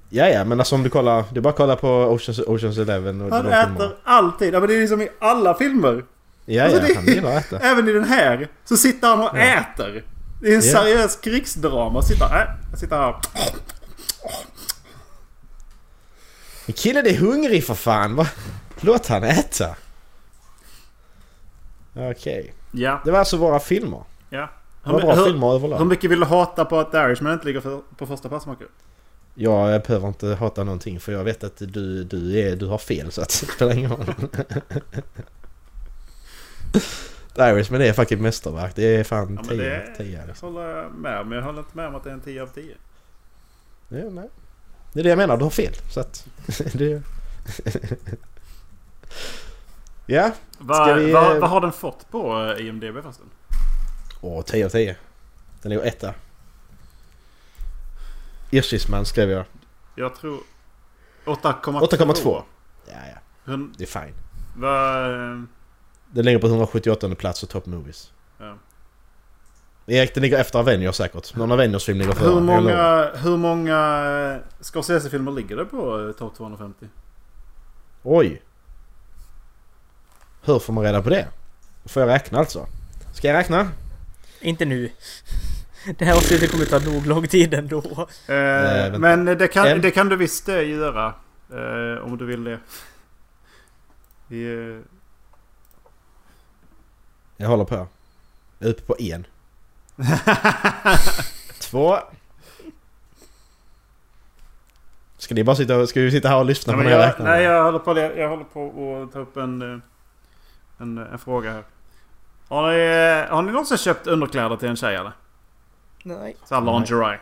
Ja, 0.08 0.28
ja, 0.28 0.44
men 0.44 0.60
alltså 0.60 0.74
om 0.74 0.82
du 0.82 0.90
kollar... 0.90 1.24
Det 1.32 1.38
är 1.38 1.40
bara 1.40 1.48
att 1.50 1.56
kolla 1.56 1.76
på 1.76 1.88
Oceans, 1.88 2.38
Oceans 2.38 2.78
Eleven 2.78 3.20
och 3.20 3.32
Han 3.32 3.46
äter 3.46 3.62
filmerna. 3.66 3.90
alltid. 4.04 4.54
Ja 4.54 4.60
men 4.60 4.68
det 4.68 4.74
är 4.76 4.80
liksom 4.80 5.02
i 5.02 5.08
alla 5.18 5.54
filmer. 5.54 6.04
Ja, 6.44 6.64
Alltså, 6.64 6.78
ja, 6.80 6.86
det- 6.88 6.94
han 6.94 7.04
gillar 7.04 7.36
att 7.36 7.52
äta. 7.52 7.58
Även 7.70 7.88
i 7.88 7.92
den 7.92 8.04
här 8.04 8.48
så 8.64 8.76
sitter 8.76 9.08
han 9.08 9.20
och 9.20 9.30
Ja. 9.38 9.40
äter. 9.42 10.04
Det 10.42 10.48
är 10.48 10.54
en 10.54 10.60
Ja. 10.66 10.80
seriös 10.80 11.16
krigsdrama. 11.16 12.02
Sitter, 12.02 12.24
äh, 12.70 12.76
sitter 12.76 12.96
här. 12.96 13.14
Killen 16.74 17.06
är 17.06 17.14
hungrig 17.14 17.64
för 17.66 17.74
fan! 17.74 18.16
Va? 18.16 18.26
Låt 18.80 19.06
han 19.06 19.24
äta! 19.24 19.76
Okej. 21.94 22.54
Ja. 22.72 23.00
Det 23.04 23.10
var 23.10 23.18
alltså 23.18 23.36
våra 23.36 23.60
filmer. 23.60 24.02
ja. 24.30 24.48
Det 24.84 24.90
var 24.92 25.00
Hur, 25.00 25.06
bra 25.06 25.14
hur, 25.16 25.24
filmer 25.24 25.46
hur 25.46 25.54
överlag. 25.54 25.86
mycket 25.86 26.10
vill 26.10 26.20
du 26.20 26.26
hata 26.26 26.64
på 26.64 26.78
att 26.80 26.94
Irishman 26.94 27.32
inte 27.32 27.44
ligger 27.46 27.60
för, 27.60 27.80
på 27.96 28.06
första 28.06 28.28
plats 28.28 28.46
Marcus? 28.46 28.68
Ja, 29.34 29.70
jag 29.70 29.82
behöver 29.82 30.08
inte 30.08 30.26
hata 30.34 30.64
någonting 30.64 31.00
för 31.00 31.12
jag 31.12 31.24
vet 31.24 31.44
att 31.44 31.56
du, 31.56 32.04
du, 32.04 32.38
är, 32.40 32.56
du 32.56 32.66
har 32.66 32.78
fel 32.78 33.12
så 33.12 33.20
att 33.22 33.28
det 33.40 33.46
spelar 33.52 33.74
ingen 33.74 33.90
roll. 33.90 34.14
Irishman 37.36 37.80
är 37.82 37.92
faktiskt 37.92 38.16
ett 38.18 38.22
mästerverk. 38.22 38.72
Det 38.76 38.96
är 38.96 39.04
fan 39.04 39.34
Ja, 39.34 39.42
men 39.48 39.58
10 39.58 39.62
det- 39.68 39.88
av 39.92 39.96
10. 39.96 40.18
Jag 40.18 40.26
Liksom. 40.28 40.54
håller 40.54 40.88
med 40.88 41.26
men 41.26 41.38
jag 41.38 41.44
håller 41.44 41.58
inte 41.58 41.76
med 41.76 41.86
om 41.86 41.94
att 41.94 42.04
det 42.04 42.10
är 42.10 42.14
en 42.14 42.20
10 42.20 42.42
av 42.42 42.46
10. 42.46 42.74
Ja, 43.88 44.10
nej. 44.10 44.28
Det 44.92 45.00
är 45.00 45.04
det 45.04 45.08
jag 45.10 45.18
menar, 45.18 45.36
du 45.36 45.44
har 45.44 45.50
fel. 45.50 45.72
Så 45.90 46.00
att... 46.00 46.26
det... 46.72 47.02
ja, 50.08 50.30
Vad 50.58 50.96
vi, 50.98 51.12
vad- 51.12 51.34
eh, 51.34 51.40
vad 51.40 51.50
har 51.50 51.60
den 51.60 51.72
fått 51.72 52.10
på 52.10 52.42
eh, 52.58 52.66
IMDB 52.66 53.02
förresten? 53.02 53.26
åh 54.20 54.42
10 54.42 54.64
av 54.66 54.68
10. 54.70 54.96
Den 55.62 55.72
är 55.72 55.76
ju 55.76 55.82
etta. 55.82 56.14
Irskisman 58.50 59.06
skrev 59.06 59.30
jag. 59.30 59.44
Jag 59.94 60.14
tror 60.16 60.38
8,2. 61.24 61.80
8,2. 61.80 62.42
Ja, 62.86 62.92
ja. 63.46 63.56
Det 63.76 63.84
är 63.84 63.86
fine. 64.02 64.14
Vad... 64.56 65.10
eh, 65.32 65.42
Den 66.10 66.24
ligger 66.24 66.38
på 66.38 66.46
178 66.46 67.14
plats 67.14 67.42
och 67.42 67.48
Top 67.48 67.66
Movies. 67.66 68.12
Ja. 68.38 68.54
Erik, 69.86 70.14
den 70.14 70.22
ligger 70.22 70.38
efter 70.38 70.58
Avengers 70.58 70.96
säkert. 70.96 71.36
Någon 71.36 71.52
Avengers-film 71.52 71.98
ligger 71.98 72.12
före. 72.12 72.34
Hur 72.34 72.40
många, 72.40 73.10
hur 73.14 73.36
många 73.36 74.40
Scorsese-filmer 74.60 75.32
ligger 75.32 75.56
det 75.56 75.64
på 75.64 76.12
topp 76.18 76.34
250? 76.36 76.86
Oj! 78.02 78.42
Hur 80.52 80.58
får 80.58 80.72
man 80.72 80.84
reda 80.84 81.02
på 81.02 81.10
det? 81.10 81.28
Får 81.84 82.02
jag 82.02 82.08
räkna 82.08 82.38
alltså? 82.38 82.66
Ska 83.14 83.28
jag 83.28 83.34
räkna? 83.34 83.68
Inte 84.40 84.64
nu. 84.64 84.90
Det 85.98 86.04
här 86.04 86.16
avsnittet 86.16 86.50
kommer 86.50 86.64
ta 86.64 86.78
nog 86.78 87.06
lång 87.06 87.26
tid 87.28 87.54
ändå. 87.54 87.78
Eh, 88.26 88.34
vänta. 88.34 88.98
men 88.98 89.24
det 89.24 89.48
kan, 89.48 89.80
det 89.80 89.90
kan 89.90 90.08
du 90.08 90.16
visst 90.16 90.48
göra. 90.48 91.14
Eh, 91.50 92.04
om 92.04 92.16
du 92.18 92.26
vill 92.26 92.44
det. 92.44 92.58
Vi, 94.28 94.44
eh, 94.76 94.80
Jag 97.36 97.48
håller 97.48 97.64
på. 97.64 97.86
Jag 98.58 98.68
är 98.68 98.72
uppe 98.72 98.82
på 98.82 98.96
en. 98.98 99.26
Två. 101.60 101.98
Ska 105.18 105.34
ni 105.34 105.44
bara 105.44 105.56
sitta, 105.56 105.86
ska 105.86 106.00
vi 106.00 106.10
sitta 106.10 106.28
här 106.28 106.38
och 106.38 106.44
lyssna 106.44 106.72
nej, 106.72 106.78
på 106.78 106.84
när 106.84 106.96
jag 106.96 107.00
jag, 107.02 107.08
räknar? 107.08 107.26
nej, 107.26 107.42
jag 107.44 107.64
håller 107.64 107.78
på, 107.78 107.94
det- 107.94 108.14
jag 108.16 108.28
håller 108.28 108.44
på 108.44 109.02
att 109.06 109.12
ta 109.12 109.18
upp 109.18 109.36
en, 109.36 109.72
eh, 109.74 109.78
en, 110.78 110.98
en 110.98 111.18
fråga 111.18 111.52
här. 111.52 111.64
Har 112.48 112.72
ni, 112.72 113.28
har 113.30 113.42
ni 113.42 113.52
någonsin 113.52 113.78
köpt 113.78 114.06
underkläder 114.06 114.56
till 114.56 114.68
en 114.68 114.76
tjej 114.76 114.96
eller? 114.96 115.12
Nej. 116.02 116.36
Såhär 116.44 116.62
lingerie? 116.62 117.18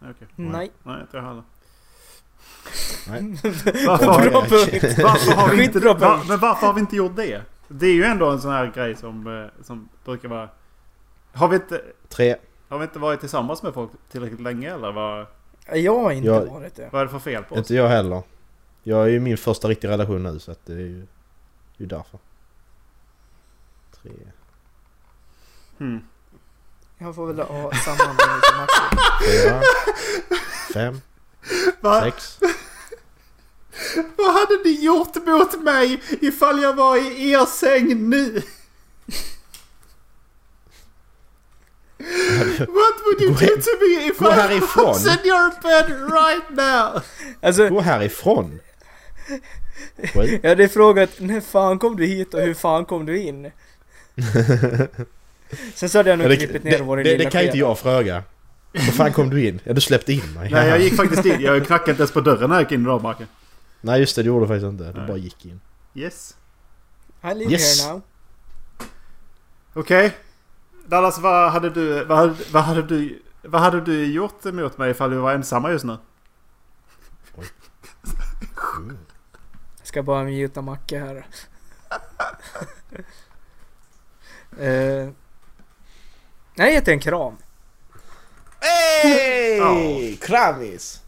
Okej. 0.00 0.26
Nej. 0.36 0.70
Nej, 0.82 1.00
inte 1.00 1.16
jag 1.16 1.24
heller. 1.24 1.42
Nej. 3.08 3.22
Varför, 3.86 4.06
har 5.36 5.56
vi 5.56 5.64
inte, 5.64 5.78
var, 5.80 6.28
men 6.28 6.38
varför 6.38 6.66
har 6.66 6.74
vi 6.74 6.80
inte 6.80 6.96
gjort 6.96 7.16
det? 7.16 7.42
Det 7.68 7.86
är 7.86 7.92
ju 7.94 8.04
ändå 8.04 8.30
en 8.30 8.40
sån 8.40 8.52
här 8.52 8.66
grej 8.74 8.96
som, 8.96 9.26
eh, 9.42 9.64
som 9.64 9.88
brukar 10.04 10.28
vara... 10.28 10.48
Har 11.32 11.48
vi, 11.48 11.56
inte, 11.56 11.82
Tre. 12.08 12.36
har 12.68 12.78
vi 12.78 12.84
inte 12.84 12.98
varit 12.98 13.20
tillsammans 13.20 13.62
med 13.62 13.74
folk 13.74 13.90
tillräckligt 14.10 14.40
länge 14.40 14.74
eller 14.74 14.92
vad, 14.92 15.26
Jag 15.74 15.98
har 15.98 16.10
inte 16.12 16.28
Jag- 16.28 16.46
varit 16.46 16.74
det. 16.74 16.88
vad 16.92 17.00
är 17.00 17.06
det 17.06 17.10
för 17.12 17.18
fel 17.18 17.42
på 17.42 17.54
oss? 17.54 17.58
Inte 17.58 17.74
jag 17.74 17.88
heller. 17.88 18.22
Jag 18.82 19.02
är 19.02 19.06
ju 19.06 19.16
i 19.16 19.20
min 19.20 19.36
första 19.36 19.68
riktiga 19.68 19.90
relation 19.90 20.22
nu 20.22 20.38
så 20.38 20.50
att 20.52 20.66
det 20.66 20.72
är 20.72 20.76
ju... 20.78 20.98
Det 21.00 21.04
är 21.78 21.82
ju 21.82 21.86
därför. 21.86 22.18
Tre. 24.02 24.12
Hmm. 25.78 26.00
Jag 26.98 27.14
får 27.14 27.26
väl 27.26 27.38
ha 27.46 27.72
samma 27.84 28.12
med 28.12 28.40
som. 28.42 28.98
Fyra. 29.26 29.60
Fem. 30.74 31.00
Va, 31.80 32.00
Sex. 32.00 32.38
vad 34.16 34.32
hade 34.34 34.58
ni 34.64 34.84
gjort 34.84 35.26
mot 35.26 35.62
mig 35.62 36.02
ifall 36.20 36.62
jag 36.62 36.74
var 36.76 36.96
i 36.96 37.30
er 37.30 37.46
säng 37.46 38.08
nu? 38.10 38.42
What 42.58 42.96
would 43.04 43.20
you 43.22 43.30
do 43.32 43.46
to 43.46 43.70
me 43.80 44.06
if 44.06 44.18
gå 44.18 44.28
I 44.28 44.32
härifrån. 44.32 44.84
was 44.86 45.06
in 45.06 45.18
your 45.26 45.50
bed 45.62 45.90
right 46.12 46.50
now? 46.50 47.02
Alltså, 47.42 47.68
Gå 47.68 47.80
härifrån! 47.80 48.60
Jag 50.42 50.48
hade 50.48 50.68
frågat 50.68 51.10
när 51.18 51.40
fan 51.40 51.78
kom 51.78 51.96
du 51.96 52.06
hit 52.06 52.34
och 52.34 52.40
hur 52.40 52.54
fan 52.54 52.84
kom 52.84 53.06
du 53.06 53.18
in? 53.22 53.50
Sen 55.74 55.88
så 55.88 55.98
hade 55.98 56.10
jag 56.10 56.18
Ja, 56.18 56.22
nog 56.22 56.30
det, 56.30 56.36
klippt 56.36 56.52
det, 56.52 56.64
ner 56.64 56.78
det, 56.78 56.84
vår 56.84 56.96
det, 56.96 57.04
lilla 57.18 57.30
kan 57.30 57.42
inte 57.42 57.58
jag 57.58 57.78
fråga. 57.78 58.22
Hur 58.72 58.92
fan 58.92 59.12
kom 59.12 59.30
du 59.30 59.46
in? 59.48 59.60
Ja, 59.64 59.72
du 59.72 59.80
släppte 59.80 60.12
in 60.12 60.32
mig. 60.34 60.50
Nej, 60.50 60.68
jag 60.68 60.80
gick 60.82 60.96
faktiskt 60.96 61.24
in. 61.24 61.40
Jag 61.40 61.66
knackade 61.66 61.90
inte 61.90 62.00
ens 62.02 62.12
på 62.12 62.20
dörren 62.20 62.48
när 62.50 62.56
jag 62.56 62.62
gick 62.62 62.72
in 62.72 62.82
i 62.82 62.84
dagmarken. 62.86 63.26
Nej 63.80 64.00
just 64.00 64.16
det, 64.16 64.22
det 64.22 64.26
gjorde 64.26 64.44
du 64.44 64.48
faktiskt 64.48 64.66
inte. 64.66 64.84
Du 64.84 64.98
Nej. 64.98 65.06
bara 65.08 65.16
gick 65.16 65.46
in. 65.46 65.60
Yes. 65.94 66.36
I 67.24 67.34
live 67.34 67.52
Yes. 67.52 67.80
here 67.82 67.92
now. 67.92 68.02
Okej. 69.74 70.16
Dallas, 70.86 71.18
vad 71.18 71.52
hade 71.52 71.70
du... 71.70 72.04
Vad 72.04 72.18
hade, 72.18 72.34
vad 72.52 72.62
hade 72.62 72.82
du... 72.82 73.22
Vad 73.42 73.60
hade 73.60 73.80
du 73.80 74.04
gjort 74.12 74.46
emot 74.46 74.78
mig 74.78 74.90
ifall 74.90 75.10
vi 75.10 75.16
var 75.16 75.32
ensamma 75.34 75.70
just 75.70 75.84
nu? 75.84 75.96
Jag 79.78 79.86
ska 79.86 80.02
bara 80.02 80.24
muta 80.24 80.62
Macke 80.62 80.98
här. 80.98 81.26
Uh, 84.60 85.10
nej, 86.54 86.74
jag 86.74 86.88
en 86.88 87.00
kram. 87.00 87.36
Hey! 88.60 90.16
Kramis! 90.16 91.02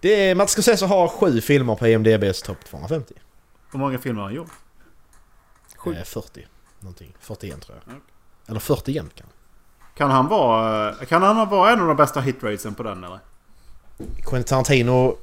Det 0.00 0.28
är, 0.30 0.34
Mats 0.34 0.52
Scorsese 0.52 0.86
har 0.86 1.08
sju 1.08 1.40
filmer 1.40 1.74
på 1.74 1.86
IMDBs 1.88 2.42
topp 2.42 2.64
250. 2.64 3.14
Hur 3.72 3.78
många 3.78 3.98
filmer 3.98 4.20
har 4.20 4.28
han 4.28 4.36
gjort? 4.36 4.50
Sju. 5.76 5.94
Eh, 5.94 6.04
40. 6.04 6.46
Någonting. 6.80 7.16
41 7.20 7.60
tror 7.60 7.76
jag. 7.76 7.94
Okej. 7.94 8.00
Eller 8.48 8.60
40 8.60 8.92
jämt 8.92 9.14
kan. 9.14 9.26
Kan 9.96 10.10
han 10.10 10.28
vara... 10.28 10.94
Kan 10.94 11.22
han 11.22 11.48
vara 11.48 11.72
en 11.72 11.80
av 11.80 11.86
de 11.86 11.96
bästa 11.96 12.20
hitratesen 12.20 12.74
på 12.74 12.82
den 12.82 13.04
eller? 13.04 13.18
Quentin 14.24 14.44
Tarantino... 14.44 15.16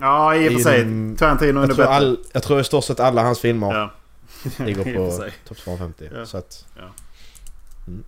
Ja, 0.00 0.36
i 0.36 0.48
och 0.48 0.52
för 0.52 0.60
sig. 0.60 0.84
Tarantino 1.16 1.58
är 1.58 1.62
Jag 1.62 1.68
det 1.68 1.74
tror, 1.74 1.84
bättre. 1.84 1.94
all, 1.94 2.18
jag 2.32 2.42
tror 2.42 2.60
i 2.60 2.64
stort 2.64 2.84
sett 2.84 3.00
alla 3.00 3.22
hans 3.22 3.40
filmer 3.40 3.74
Ja. 3.74 3.90
Ligger 4.58 4.84
på 4.96 5.28
topp 5.48 5.56
250. 5.58 6.08
Ja. 6.14 6.26
Så 6.26 6.36
att, 6.38 6.66
Ja. 6.76 6.82
mm. 7.86 8.04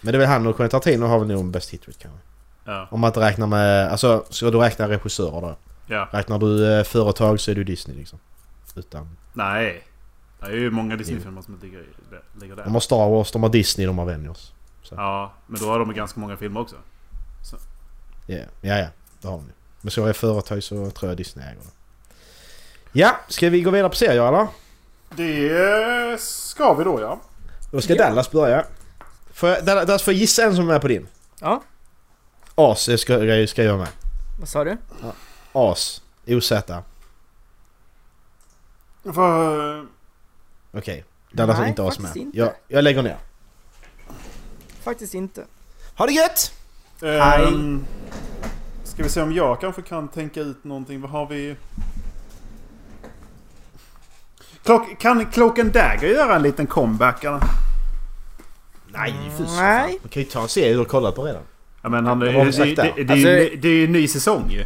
Men 0.00 0.12
det 0.12 0.16
är 0.16 0.20
väl 0.20 0.28
han 0.28 0.46
och 0.46 0.56
Quentin 0.56 0.80
Tarantino 0.80 1.06
har 1.06 1.18
väl 1.18 1.28
nog 1.28 1.50
bäst 1.50 1.70
hitrate 1.70 1.98
kanske. 1.98 2.20
Ja. 2.64 2.88
Om 2.90 3.00
man 3.00 3.08
inte 3.08 3.20
räknar 3.20 3.46
med... 3.46 3.88
Alltså, 3.90 4.24
ska 4.30 4.50
du 4.50 4.58
räkna 4.58 4.88
regissörer 4.88 5.40
då? 5.40 5.56
Ja. 5.86 6.08
Räknar 6.12 6.38
du 6.38 6.72
eh, 6.78 6.84
företag 6.84 7.40
så 7.40 7.50
är 7.50 7.54
du 7.54 7.64
Disney 7.64 7.96
liksom. 7.96 8.18
Utan... 8.76 9.16
Nej. 9.32 9.82
Det 10.40 10.46
är 10.46 10.50
ju 10.56 10.70
många 10.70 10.96
Disney-filmer 10.96 11.42
som 11.42 11.58
ligger, 11.62 11.84
ligger 12.40 12.56
där. 12.56 12.64
De 12.64 12.72
har 12.74 12.80
Star 12.80 13.08
Wars, 13.10 13.32
de 13.32 13.42
har 13.42 13.50
Disney, 13.50 13.86
de 13.86 13.98
har 13.98 14.04
Avengers. 14.04 14.52
Ja, 14.90 15.32
men 15.46 15.60
då 15.60 15.66
har 15.66 15.78
de 15.78 15.94
ganska 15.94 16.20
många 16.20 16.36
filmer 16.36 16.60
också. 16.60 16.76
Ja, 18.26 18.38
ja, 18.60 18.78
ja. 18.78 18.86
Det 19.20 19.28
har 19.28 19.36
de 19.36 19.46
ju. 19.46 19.52
Men 19.80 19.90
så 19.90 20.06
är 20.06 20.12
företag 20.12 20.62
så 20.62 20.90
tror 20.90 21.10
jag 21.10 21.16
Disney 21.16 21.46
äger 21.46 21.60
det. 21.60 21.68
Ja, 22.92 23.16
ska 23.28 23.50
vi 23.50 23.62
gå 23.62 23.70
vidare 23.70 23.88
på 23.88 23.96
serier 23.96 24.28
eller? 24.28 24.46
Det 25.16 26.20
ska 26.20 26.74
vi 26.74 26.84
då 26.84 27.00
ja. 27.00 27.20
Då 27.70 27.80
ska 27.80 27.94
Ja. 27.94 28.04
Dallas 28.04 28.30
börja. 28.30 28.64
Får 29.32 29.48
jag, 29.48 29.64
Dallas 29.64 29.86
Dallas, 29.86 30.02
får 30.02 30.14
jag 30.14 30.20
gissa 30.20 30.44
en 30.44 30.56
som 30.56 30.70
är 30.70 30.78
på 30.78 30.88
din? 30.88 31.06
Ja, 31.40 31.62
As 32.54 32.80
ska, 32.82 32.96
ska, 32.98 33.46
ska 33.46 33.62
jag 33.62 33.78
med. 33.78 33.88
vad 34.40 34.48
sa 34.48 34.64
du? 34.64 34.76
As. 35.52 36.02
OZ. 36.26 36.52
För, 39.14 39.86
Okej. 40.72 41.04
Dallas 41.32 41.56
har 41.56 41.62
Nej, 41.62 41.70
inte 41.70 41.82
As 41.84 41.98
med. 41.98 42.16
inte. 42.16 42.38
Jag, 42.38 42.52
jag 42.68 42.84
lägger 42.84 43.02
ner. 43.02 43.16
Faktiskt 44.82 45.14
inte. 45.14 45.44
Ha 45.96 46.06
det 46.06 46.12
gött! 46.12 46.52
ehm, 47.02 47.84
ska 48.84 49.02
vi 49.02 49.08
se 49.08 49.22
om 49.22 49.32
jag 49.32 49.60
kanske 49.60 49.82
kan 49.82 50.08
tänka 50.08 50.40
ut 50.40 50.64
någonting. 50.64 51.00
Vad 51.00 51.10
har 51.10 51.26
vi? 51.26 51.56
Cloak, 54.64 54.98
kan 54.98 55.26
Cloak 55.30 55.58
and 55.58 55.72
Dagger 55.72 56.08
göra 56.08 56.36
en 56.36 56.42
liten 56.42 56.66
comeback 56.66 57.24
eller? 57.24 57.40
Nej, 58.88 59.14
fy. 59.38 59.44
Nej. 59.56 59.98
Man 60.02 60.08
kan 60.10 60.22
ju 60.22 60.28
ta 60.28 60.42
en 60.42 60.48
serie 60.48 60.72
du 60.72 60.78
har 60.78 60.84
kollat 60.84 61.14
på 61.14 61.24
redan. 61.24 61.42
Ja 61.82 61.88
men 61.88 62.06
han, 62.06 62.18
Det 62.18 62.32
det, 62.32 62.42
det, 62.42 62.52
det, 62.64 62.74
där. 62.74 62.92
det, 62.96 63.04
det, 63.04 63.12
är 63.12 63.16
ju- 63.16 63.40
Alltså- 63.42 63.56
det 63.62 63.68
är 63.68 63.72
ju 63.72 63.84
en 63.84 63.92
ny 63.92 64.08
säsong 64.08 64.50
ju. 64.50 64.64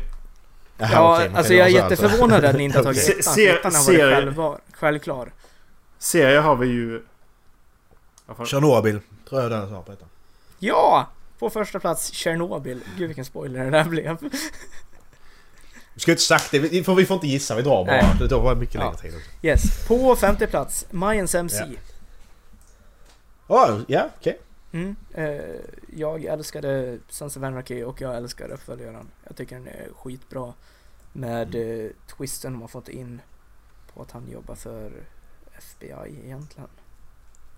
Jaha, 0.79 0.91
Ja, 0.93 1.17
okej, 1.17 1.31
alltså 1.37 1.55
jag 1.55 1.67
är 1.67 1.71
jätteförvånad 1.71 2.45
att 2.45 2.57
ni 2.57 2.65
inte 2.65 2.79
har 2.79 2.85
tagit 2.85 3.03
Se- 3.03 3.13
ettan. 3.13 3.35
ser- 3.35 3.55
Ettan 3.55 3.75
har 3.75 3.83
varit 3.85 3.99
självvar, 4.15 4.59
självklar. 4.73 5.33
Serier 5.99 6.41
har 6.41 6.57
vi 6.57 6.67
ju... 6.67 7.03
Tjernobyl. 8.47 9.01
Tror 9.29 9.43
jag 9.43 9.51
Dallas 9.51 9.71
har 9.71 9.83
på 9.83 9.93
ettan. 9.93 10.09
Ja! 10.59 11.09
På 11.39 11.51
första 11.51 11.81
plats 11.81 12.13
Tjernobyl. 12.13 12.81
Gud 12.99 13.07
vilken 13.07 13.25
spoiler 13.25 13.65
det 13.65 13.71
där 13.71 13.85
blev. 13.85 14.17
Du 15.97 16.01
ska 16.01 16.11
inte 16.11 16.23
sagt 16.23 16.51
det. 16.51 16.59
Vi 16.59 16.85
får, 16.85 16.95
vi 16.95 17.07
får 17.07 17.15
inte 17.15 17.27
gissa. 17.27 17.55
Vi 17.57 17.63
drar 17.63 17.85
bara. 17.85 17.97
Nej. 17.97 18.17
Det 18.19 18.29
tar 18.29 18.55
mycket 18.55 18.75
Ja. 18.75 18.81
längre 18.81 18.97
tid 18.97 19.15
också. 19.17 19.47
Yes. 19.47 19.87
På 19.89 20.17
femte 20.17 20.47
plats 20.47 20.87
Mayans 20.91 21.35
MC. 21.35 21.57
Ja. 21.59 21.67
Oh, 23.49 23.81
ja, 23.89 24.11
okej. 24.21 24.39
Mm. 24.73 24.97
Eh, 25.15 25.41
jag 25.97 26.25
älskade 26.25 26.99
Sons 27.09 27.37
of 27.37 27.43
Anarchy 27.43 27.83
och 27.85 28.01
jag 28.01 28.17
älskar 28.17 28.49
uppföljaren. 28.51 29.09
Jag 29.27 29.37
tycker 29.37 29.57
den 29.57 29.67
är 29.69 29.89
skitbra. 29.97 30.53
Med 31.13 31.55
eh, 31.55 31.91
twisten 32.17 32.53
de 32.53 32.61
har 32.61 32.69
fått 32.69 32.89
in 32.89 33.21
på 33.95 34.03
att 34.03 34.11
han 34.11 34.31
jobbar 34.33 34.55
för 34.55 34.93
FBI 35.59 36.21
egentligen. 36.25 36.69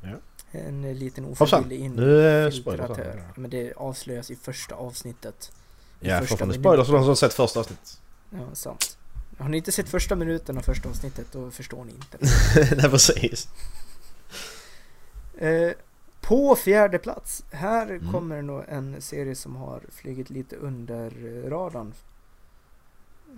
Ja. 0.03 0.09
En 0.51 0.85
eh, 0.85 0.95
liten 0.95 1.25
ofrivillig 1.25 1.81
in 1.81 1.93
Nu 1.93 2.21
är 2.29 2.51
spoilers. 2.51 2.87
filtratör. 2.89 3.05
här. 3.19 3.29
Men 3.37 3.51
det 3.51 3.73
avslöjas 3.77 4.31
i 4.31 4.37
första 4.37 4.75
avsnittet. 4.75 5.53
I 6.01 6.09
Ja, 6.09 6.21
första 6.21 6.53
spoilers 6.53 6.87
för 6.87 6.95
de 6.95 7.05
som 7.05 7.17
sett 7.17 7.35
första 7.35 7.61
avsnittet. 7.61 8.01
Ja, 8.31 8.55
sant. 8.55 8.99
Har 9.39 9.49
ni 9.49 9.57
inte 9.57 9.73
sett 9.73 9.89
första 9.89 10.17
minuten 10.17 10.59
av 10.59 10.63
första 10.63 10.89
avsnittet 10.89 11.27
då 11.33 11.51
förstår 11.51 11.85
ni 11.85 11.93
inte. 11.93 12.19
Nej, 12.77 12.91
precis. 12.91 13.49
Eh, 15.39 15.73
på 16.21 16.57
fjärde 16.57 16.99
plats. 16.99 17.45
Här 17.51 17.87
Mm. 17.91 18.13
kommer 18.13 18.43
nog 18.43 18.65
en 18.69 19.01
serie 19.03 19.35
som 19.35 19.57
har 19.57 19.81
flugit 19.91 20.31
lite 20.31 20.57
under 20.57 21.11
radarn. 21.51 21.95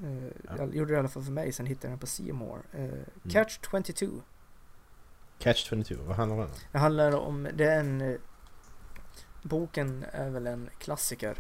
Eh, 0.05 0.25
Ja. 0.45 0.53
Jag 0.59 0.75
gjorde 0.77 0.93
det 0.93 0.97
i 0.97 0.99
alla 0.99 1.09
fall 1.09 1.23
för 1.25 1.33
mig, 1.33 1.53
sen 1.53 1.67
hittade 1.67 1.93
jag 1.93 1.99
den 2.01 2.29
på 2.29 2.35
More. 2.35 2.61
Eh, 2.73 2.85
Mm. 2.85 3.05
Catch 3.31 3.59
22. 3.71 4.07
Catch 5.39 5.65
22, 5.69 5.95
vad 6.07 6.17
handlar 6.17 6.37
det 6.37 6.43
om? 6.45 6.51
Det 6.73 6.79
handlar 6.79 7.13
om, 7.17 7.49
det 7.55 7.65
är 7.65 7.81
en... 7.81 8.19
Boken 9.43 10.05
är 10.13 10.31
väl 10.31 10.47
en 10.47 10.71
klassiker. 10.79 11.37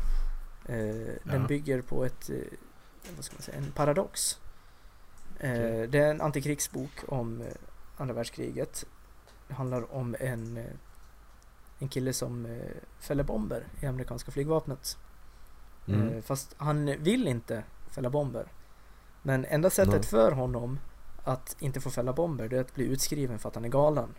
Eh, 0.66 0.76
Den 1.24 1.40
Ja. 1.40 1.46
bygger 1.48 1.82
på 1.82 2.04
ett, 2.04 2.30
vad 3.16 3.24
ska 3.24 3.34
man 3.36 3.42
säga, 3.42 3.58
en 3.58 3.72
paradox. 3.72 4.40
Eh, 5.38 5.50
Okej. 5.50 5.86
Det 5.88 5.98
är 5.98 6.10
en 6.10 6.20
antikrigsbok 6.20 6.90
om 7.08 7.40
eh, 7.40 7.46
andra 7.96 8.14
världskriget. 8.14 8.86
Det 9.48 9.54
handlar 9.54 9.94
om 9.94 10.16
en, 10.20 10.56
eh, 10.56 10.64
en 11.78 11.88
kille 11.88 12.12
som 12.12 12.46
eh, 12.46 12.62
fäller 13.00 13.24
bomber 13.24 13.66
i 13.80 13.86
amerikanska 13.86 14.30
flygvapnet. 14.30 14.98
Mm. 15.86 16.08
Eh, 16.08 16.22
Fast 16.22 16.54
han 16.56 16.86
vill 16.86 17.28
inte 17.28 17.64
fälla 17.90 18.10
bomber. 18.10 18.52
Men 19.22 19.44
enda 19.44 19.70
sättet 19.70 19.92
Nej. 19.94 20.02
för 20.02 20.32
honom 20.32 20.78
att 21.24 21.56
inte 21.58 21.80
få 21.80 21.90
fälla 21.90 22.12
bomber 22.12 22.48
det 22.48 22.56
är 22.56 22.60
att 22.60 22.74
bli 22.74 22.84
utskriven 22.84 23.38
för 23.38 23.48
att 23.48 23.54
han 23.54 23.64
är 23.64 23.68
galen. 23.68 24.14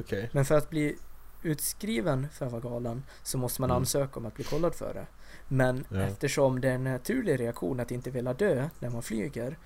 Okej. 0.00 0.30
Men 0.32 0.44
för 0.44 0.54
att 0.54 0.70
bli 0.70 0.98
utskriven 1.42 2.28
för 2.32 2.46
att 2.46 2.52
vara 2.52 2.62
galen 2.62 3.02
så 3.22 3.38
måste 3.38 3.60
man 3.60 3.70
Mm. 3.70 3.80
ansöka 3.82 4.20
om 4.20 4.26
att 4.26 4.34
bli 4.34 4.44
kollad 4.44 4.74
för 4.74 4.94
det. 4.94 5.06
Men 5.48 5.84
Ja. 5.88 6.00
eftersom 6.00 6.60
det 6.60 6.68
är 6.68 6.74
en 6.74 6.84
naturlig 6.84 7.40
reaktion 7.40 7.80
att 7.80 7.90
inte 7.90 8.10
vilja 8.10 8.32
dö 8.34 8.68
när 8.78 8.90
man 8.90 9.02
flyger 9.02 9.58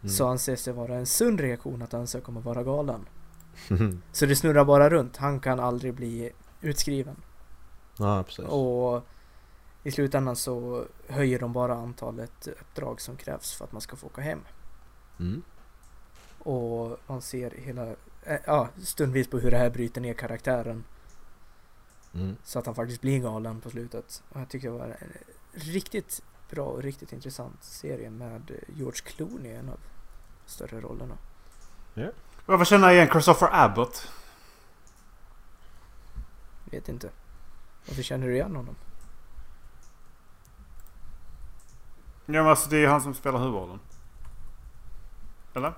Mm. 0.00 0.08
så 0.08 0.28
anses 0.28 0.64
det 0.64 0.72
vara 0.72 0.94
en 0.94 1.06
sund 1.06 1.40
reaktion 1.40 1.82
att 1.82 1.94
ansöka 1.94 2.26
om 2.28 2.36
att 2.36 2.44
vara 2.44 2.62
galen. 2.62 3.08
Så 4.12 4.26
det 4.26 4.36
snurrar 4.36 4.64
bara 4.64 4.90
runt. 4.90 5.16
Han 5.16 5.40
kan 5.40 5.60
aldrig 5.60 5.94
bli 5.94 6.30
utskriven. 6.60 7.16
ja, 7.98 8.22
precis. 8.22 8.44
Och 8.44 9.02
i 9.82 9.90
slutändan 9.90 10.36
så 10.36 10.84
höjer 11.08 11.38
de 11.38 11.52
bara 11.52 11.74
antalet 11.74 12.48
uppdrag 12.60 13.00
som 13.00 13.16
krävs 13.16 13.54
för 13.54 13.64
att 13.64 13.72
man 13.72 13.80
ska 13.80 13.96
få 13.96 14.06
åka 14.06 14.20
hem. 14.20 14.40
Mm. 15.20 15.42
Och 16.38 16.96
man 17.06 17.22
ser 17.22 17.50
hela, 17.50 17.86
eh, 18.22 18.38
ja, 18.46 18.68
stundvis 18.82 19.28
på 19.30 19.38
hur 19.38 19.50
det 19.50 19.56
här 19.58 19.70
bryter 19.70 20.00
ner 20.00 20.14
karaktären. 20.14 20.84
Mm. 22.16 22.36
Så 22.42 22.58
att 22.58 22.66
han 22.66 22.74
faktiskt 22.74 23.00
blir 23.00 23.20
galen 23.20 23.60
på 23.60 23.70
slutet. 23.70 24.22
Och 24.28 24.40
jag 24.40 24.48
tycker 24.48 24.70
det 24.70 24.78
var 24.78 24.86
en 24.86 24.96
riktigt 25.52 26.22
bra 26.50 26.64
och 26.64 26.82
riktigt 26.82 27.12
intressant 27.12 27.64
serie 27.64 28.10
med 28.10 28.50
George 28.68 29.00
Clooney 29.04 29.52
i 29.52 29.54
en 29.54 29.68
av 29.68 29.80
större 30.46 30.80
rollerna. 30.80 31.16
Varför 32.46 32.64
känner 32.64 32.86
jag 32.86 32.94
igen 32.94 33.08
Christopher 33.08 33.48
Abbott? 33.52 34.12
Vet 36.64 36.88
inte. 36.88 37.10
Varför 37.86 38.02
känner 38.02 38.26
du 38.26 38.34
igen 38.34 38.56
honom? 38.56 38.76
Ja 42.26 42.42
men 42.42 42.46
alltså 42.46 42.70
det 42.70 42.84
är 42.84 42.88
han 42.88 43.00
som 43.00 43.14
spelar 43.14 43.38
huvudrollen. 43.38 43.80
Eller? 45.54 45.72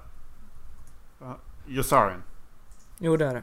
Ja, 1.18 1.38
Yosarian. 1.66 2.22
Jo, 2.98 3.16
det 3.16 3.26
är 3.26 3.34
det. 3.34 3.42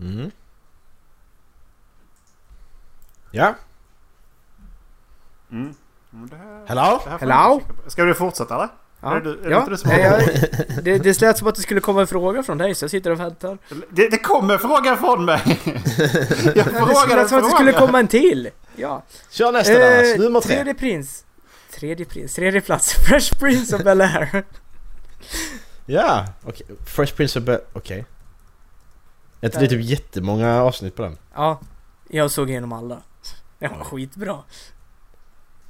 Mm. 0.00 0.30
Ja, 3.30 3.54
Mm. 5.50 5.74
Det 6.10 6.36
här, 6.36 6.64
hello? 6.66 7.00
det 7.04 7.10
här 7.10 7.18
Hello? 7.18 7.62
Ska 7.86 8.04
vi 8.04 8.14
fortsätta 8.14 8.54
eller? 8.54 8.68
Ja, 9.00 9.16
Är 9.16 9.20
det 9.20 9.32
du- 9.34 9.40
är 9.40 9.44
det 9.44 9.50
ja. 9.50 9.66
du 9.68 9.76
jag, 10.00 10.20
det, 10.84 10.98
det 10.98 11.20
lät 11.20 11.38
som 11.38 11.48
att 11.48 11.54
det 11.54 11.62
skulle 11.62 11.80
komma 11.80 12.00
en 12.00 12.06
fråga 12.06 12.42
från 12.42 12.58
dig 12.58 12.74
så 12.74 12.84
jag 12.84 12.90
sitter 12.90 13.10
och 13.10 13.20
väntar. 13.20 13.58
Det, 13.90 14.08
det 14.08 14.18
kommer 14.18 14.58
fråga 14.58 14.96
från 14.96 15.24
mig! 15.24 15.40
jag 16.44 16.54
Det 16.54 16.64
frågar 16.64 17.06
lät 17.08 17.18
en 17.18 17.28
som 17.28 17.38
att 17.38 17.44
det 17.44 17.50
skulle 17.50 17.72
komma 17.72 17.98
en 17.98 18.08
till! 18.08 18.50
Ja. 18.76 19.02
Kör 19.30 19.52
nästa 19.52 19.72
Eh, 20.12 20.18
nummer 20.18 20.40
tre. 20.40 20.54
Tredje 20.54 20.74
prins. 20.74 21.24
Tredje 21.72 22.06
prins, 22.06 22.34
tredje 22.34 22.60
plats. 22.60 22.92
Fresh 23.08 23.38
Prince 23.38 23.76
of 23.76 23.82
Bel-Air. 23.82 24.42
Ja, 25.86 26.26
okej. 26.44 26.66
Fresh 26.86 27.14
Prince 27.16 27.38
of 27.38 27.44
Bel... 27.44 27.60
Okej. 27.72 27.98
Är 27.98 28.04
det 29.40 29.68
typ 29.68 29.84
jättemånga 29.84 30.62
avsnitt 30.62 30.96
på 30.96 31.02
den? 31.02 31.18
Ja, 31.34 31.60
jag 32.08 32.30
såg 32.30 32.50
igenom 32.50 32.72
alla. 32.72 33.02
Det 33.58 33.68
var 33.68 33.84
skitbra. 33.84 34.42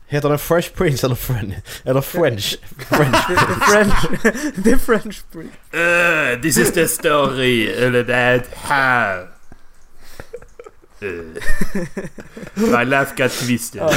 Heter 0.06 0.28
den 0.28 0.38
Fresh 0.38 0.72
Prince 0.74 1.06
eller 1.06 1.14
French? 1.16 1.54
Eller 1.84 2.00
French? 2.00 2.58
French. 2.78 3.26
The, 3.28 3.34
the 3.34 3.54
French, 3.70 4.64
the 4.64 4.78
French 4.78 5.24
Prince. 5.32 5.52
Uh, 5.74 6.42
this 6.42 6.58
is 6.58 6.72
the 6.72 6.88
story 6.88 7.66
that 8.04 8.46
how. 8.54 9.26
Uh, 11.02 11.34
my 12.54 12.84
life 12.84 13.14
got 13.16 13.30
twisted. 13.32 13.80
Ja. 13.82 13.90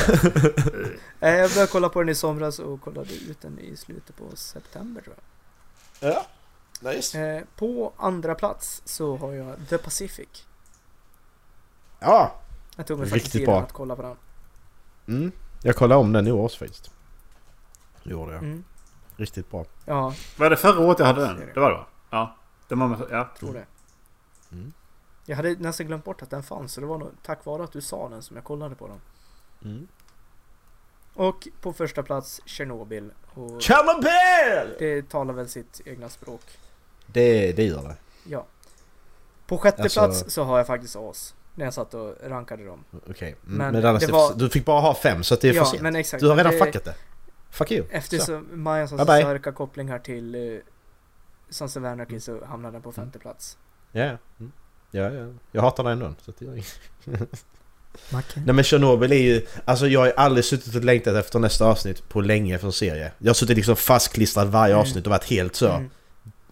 Eh, 1.19 1.33
Jag 1.35 1.49
började 1.51 1.71
kolla 1.71 1.89
på 1.89 1.99
den 1.99 2.09
i 2.09 2.15
somras 2.15 2.59
och 2.59 2.81
kollade 2.81 3.13
ut 3.13 3.41
den 3.41 3.59
i 3.59 3.77
slutet 3.77 4.15
på 4.17 4.35
september 4.35 5.01
tror 5.01 5.15
jag. 5.99 6.13
Ja, 6.13 6.25
nice. 6.81 7.19
Eh, 7.19 7.43
På 7.55 7.93
andra 7.97 8.35
plats 8.35 8.81
så 8.85 9.17
har 9.17 9.33
jag 9.33 9.55
The 9.69 9.77
Pacific. 9.77 10.45
Ja, 11.99 12.35
Jag 12.77 12.87
tog 12.87 12.99
mig 12.99 13.09
faktiskt 13.09 13.31
tiden 13.31 13.45
bra. 13.45 13.61
att 13.61 13.71
kolla 13.71 13.95
på 13.95 14.01
den. 14.01 14.17
mm. 15.07 15.31
Jag 15.63 15.75
kollade 15.75 16.01
om 16.01 16.13
den 16.13 16.27
i 16.27 16.31
år 16.31 16.49
faktiskt. 16.49 16.91
Gjorde 18.03 18.33
jag. 18.33 18.43
Mm. 18.43 18.63
Riktigt 19.15 19.51
bra. 19.51 19.65
Ja, 19.85 20.13
Var 20.37 20.49
det 20.49 20.57
förra 20.57 20.79
året 20.85 20.99
jag 20.99 21.05
hade 21.05 21.21
den? 21.21 21.37
Det 21.53 21.59
var 21.59 21.69
det 21.71 21.77
va? 21.77 21.85
Ja. 22.09 22.35
Det 22.67 22.75
var 22.75 22.87
med, 22.87 22.99
ja. 23.11 23.29
tror 23.39 23.53
det. 23.53 23.65
Mm. 24.51 24.73
Jag 25.25 25.35
hade 25.35 25.55
nästan 25.55 25.87
glömt 25.87 26.03
bort 26.05 26.21
att 26.21 26.29
den 26.29 26.43
fanns 26.43 26.73
så 26.73 26.81
det 26.81 26.87
var 26.87 26.97
nog 26.97 27.11
tack 27.23 27.45
vare 27.45 27.63
att 27.63 27.71
du 27.71 27.81
sa 27.81 28.09
den 28.09 28.21
som 28.21 28.35
jag 28.35 28.43
kollade 28.45 28.75
på 28.75 28.87
den. 28.87 29.01
Mm. 29.71 29.87
Och 31.13 31.47
på 31.61 31.73
första 31.73 32.03
plats 32.03 32.41
Tjernobyl. 32.45 33.11
Och 33.33 33.61
Chernobyl! 33.63 34.75
det 34.79 35.09
talar 35.09 35.33
väl 35.33 35.49
sitt 35.49 35.81
egna 35.85 36.09
språk. 36.09 36.41
Det, 37.13 37.51
det 37.51 37.63
gör 37.63 37.81
det. 37.83 37.95
Ja. 38.29 38.45
På 39.47 39.57
sjätte 39.57 39.83
Alltså- 39.83 39.99
plats 39.99 40.23
så 40.27 40.43
har 40.43 40.57
jag 40.57 40.67
faktiskt 40.67 40.95
As. 40.95 41.35
När 41.55 41.65
jag 41.65 41.73
satt 41.73 41.93
och 41.93 42.15
rankade 42.23 42.65
dem. 42.65 42.83
Okej. 43.09 43.35
Men 43.41 43.57
Men, 43.57 43.83
men 43.83 43.99
det 43.99 44.07
var- 44.11 44.33
Du 44.35 44.49
fick 44.49 44.65
bara 44.65 44.81
ha 44.81 44.95
fem 44.95 45.23
så 45.23 45.33
att 45.33 45.41
det 45.41 45.49
är 45.49 45.53
ja, 45.53 45.63
för 45.63 45.71
sent. 45.71 45.83
men 45.83 45.95
exakt. 45.95 46.21
Du 46.21 46.29
har 46.29 46.35
redan 46.35 46.51
Det- 46.51 46.57
fuckat 46.65 46.83
det. 46.85 46.95
Fuck 47.49 47.71
you. 47.71 47.85
Eftersom 47.89 48.47
Majas 48.53 48.91
har 48.91 48.97
så 48.97 49.05
bye. 49.05 49.21
starka 49.21 49.51
kopplingar 49.51 49.99
till 49.99 50.35
uh, 50.35 50.59
Sons 51.49 51.77
of 51.77 51.83
Anarchy 51.83 52.19
så 52.19 52.45
hamnade 52.45 52.75
den 52.75 52.81
på 52.81 52.91
femte 52.91 53.19
plats. 53.19 53.57
Ja, 53.91 54.01
ja. 54.03 54.17
Mm. 54.39 54.51
ja, 54.91 55.09
ja. 55.11 55.33
Jag 55.51 55.61
hatar 55.61 55.83
den 55.83 55.91
ändå. 55.93 56.13
Så 56.21 56.31
att 56.31 56.37
det 56.39 56.45
gör. 56.45 56.61
Macke? 58.13 58.39
Nej 58.45 58.55
men 58.55 58.63
Chernobyl 58.63 59.11
är 59.11 59.15
ju... 59.15 59.45
Alltså 59.65 59.87
jag 59.87 59.99
har 59.99 60.13
aldrig 60.17 60.45
suttit 60.45 60.75
och 60.75 60.83
längtat 60.83 61.15
efter 61.15 61.39
nästa 61.39 61.65
avsnitt 61.65 62.09
på 62.09 62.21
länge 62.21 62.57
för 62.59 62.67
en 62.67 62.73
serie. 62.73 63.11
Jag 63.17 63.29
har 63.29 63.33
suttit 63.33 63.55
liksom 63.57 63.75
fastklistrad 63.75 64.47
varje 64.47 64.73
Mm. 64.73 64.81
avsnitt 64.81 65.05
och 65.05 65.09
varit 65.11 65.23
helt 65.23 65.55
så 65.55 65.69
Mm. 65.69 65.89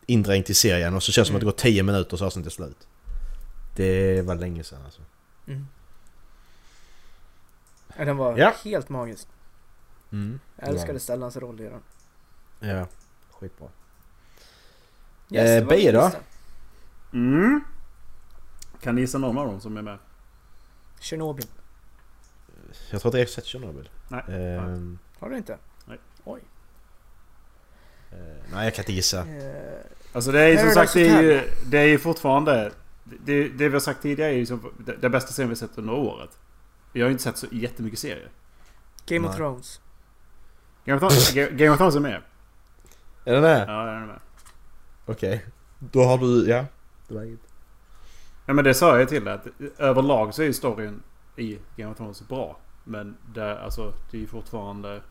Indränkt 0.09 0.49
i 0.49 0.53
serien 0.53 0.95
och 0.95 1.03
så 1.03 1.11
känns 1.11 1.27
det 1.27 1.29
som 1.29 1.35
att 1.35 1.39
det 1.41 1.45
Mm. 1.45 1.51
går 1.51 1.57
10 1.57 1.83
minuter 1.83 2.17
så 2.17 2.25
avsnittet 2.25 2.51
är 2.51 2.55
slut. 2.55 2.87
Det 3.75 4.21
var 4.21 4.35
länge 4.35 4.63
sedan 4.63 4.81
alltså. 4.85 5.01
Mm. 5.47 5.67
Ja, 7.97 8.05
den 8.05 8.17
var 8.17 8.37
Ja. 8.37 8.53
helt 8.63 8.89
magisk. 8.89 9.27
Mm. 10.11 10.39
Jag 10.55 10.69
älskade 10.69 10.99
Stellans 10.99 11.37
roll 11.37 11.61
i 11.61 11.63
den. 11.63 11.81
Ja, 12.59 12.87
skitbra. 13.31 13.67
Yes, 15.31 15.49
Eh, 15.63 15.67
min 15.77 15.93
då? 15.93 16.11
Mm. 17.13 17.61
Kan 18.81 18.95
ni 18.95 19.01
gissa 19.01 19.17
någon 19.17 19.37
av 19.37 19.45
dem 19.47 19.61
som 19.61 19.77
är 19.77 19.81
med? 19.81 19.97
Tjernobyl. 20.99 21.45
Jag 22.91 23.01
tror 23.01 23.09
inte 23.09 23.17
jag 23.17 23.25
har 23.25 23.29
sett 23.31 23.45
Chernobyl. 23.45 23.89
Nej. 24.07 24.23
Ehm, 24.27 24.99
Har 25.19 25.29
du 25.29 25.37
inte? 25.37 25.57
Nej. 25.85 25.97
Oj. 26.23 26.41
Eh, 28.11 28.17
nej 28.53 28.63
jag 28.65 28.75
kan 28.75 28.83
inte 28.83 28.93
gissa. 28.93 29.19
Eh, 29.19 29.25
Alltså 30.13 30.31
det 30.31 30.41
är 30.41 30.47
ju 30.47 30.57
som 30.57 30.71
sagt 30.71 30.93
det 30.93 31.09
är 31.09 31.21
ju, 31.21 31.41
det 31.65 31.77
är 31.77 31.85
ju 31.87 31.97
fortfarande... 31.99 32.71
Det, 33.03 33.49
det 33.49 33.67
vi 33.69 33.73
har 33.73 33.79
sagt 33.79 34.01
tidigare 34.01 34.31
är 34.31 34.35
ju 34.37 34.45
som, 34.45 34.71
det, 34.85 34.95
det 35.01 35.09
bästa 35.09 35.31
serien 35.31 35.49
vi 35.49 35.55
sett 35.55 35.77
under 35.77 35.93
året. 35.93 36.29
Vi 36.93 37.01
har 37.01 37.07
ju 37.07 37.11
inte 37.11 37.23
sett 37.23 37.37
så 37.37 37.47
jättemycket 37.51 37.99
serier. 37.99 38.29
Game 39.05 39.27
of. 39.27 39.35
Thrones. 39.35 39.81
Game 40.85 40.95
of 40.95 41.01
Thrones, 41.01 41.33
Ga- 41.35 41.55
Game 41.55 41.71
of 41.71 41.77
Thrones 41.77 41.95
är 41.95 41.99
med. 41.99 42.21
Är 43.25 43.33
det 43.33 43.41
det? 43.41 43.65
Ja, 43.67 43.85
den 43.85 44.01
är 44.03 44.05
med. 44.05 44.19
Okej. 45.05 45.45
Då 45.79 46.03
har 46.03 46.17
du, 46.17 46.49
ja. 46.49 46.65
Det 47.07 47.13
var 47.15 47.23
inget. 47.23 47.39
Ja 48.45 48.53
men 48.53 48.63
det 48.65 48.73
sa 48.73 48.99
jag 48.99 49.09
till 49.09 49.23
dig 49.23 49.33
att 49.33 49.47
överlag 49.77 50.33
så 50.33 50.41
är 50.41 50.45
ju 50.45 50.53
storyn 50.53 51.03
i 51.35 51.59
Game 51.75 51.91
of 51.91 51.97
Thrones 51.97 52.27
bra. 52.27 52.57
Men 52.83 53.17
det, 53.33 53.59
alltså, 53.59 53.93
det 54.11 54.17
är 54.17 54.21
ju 54.21 54.27
fortfarande... 54.27 55.01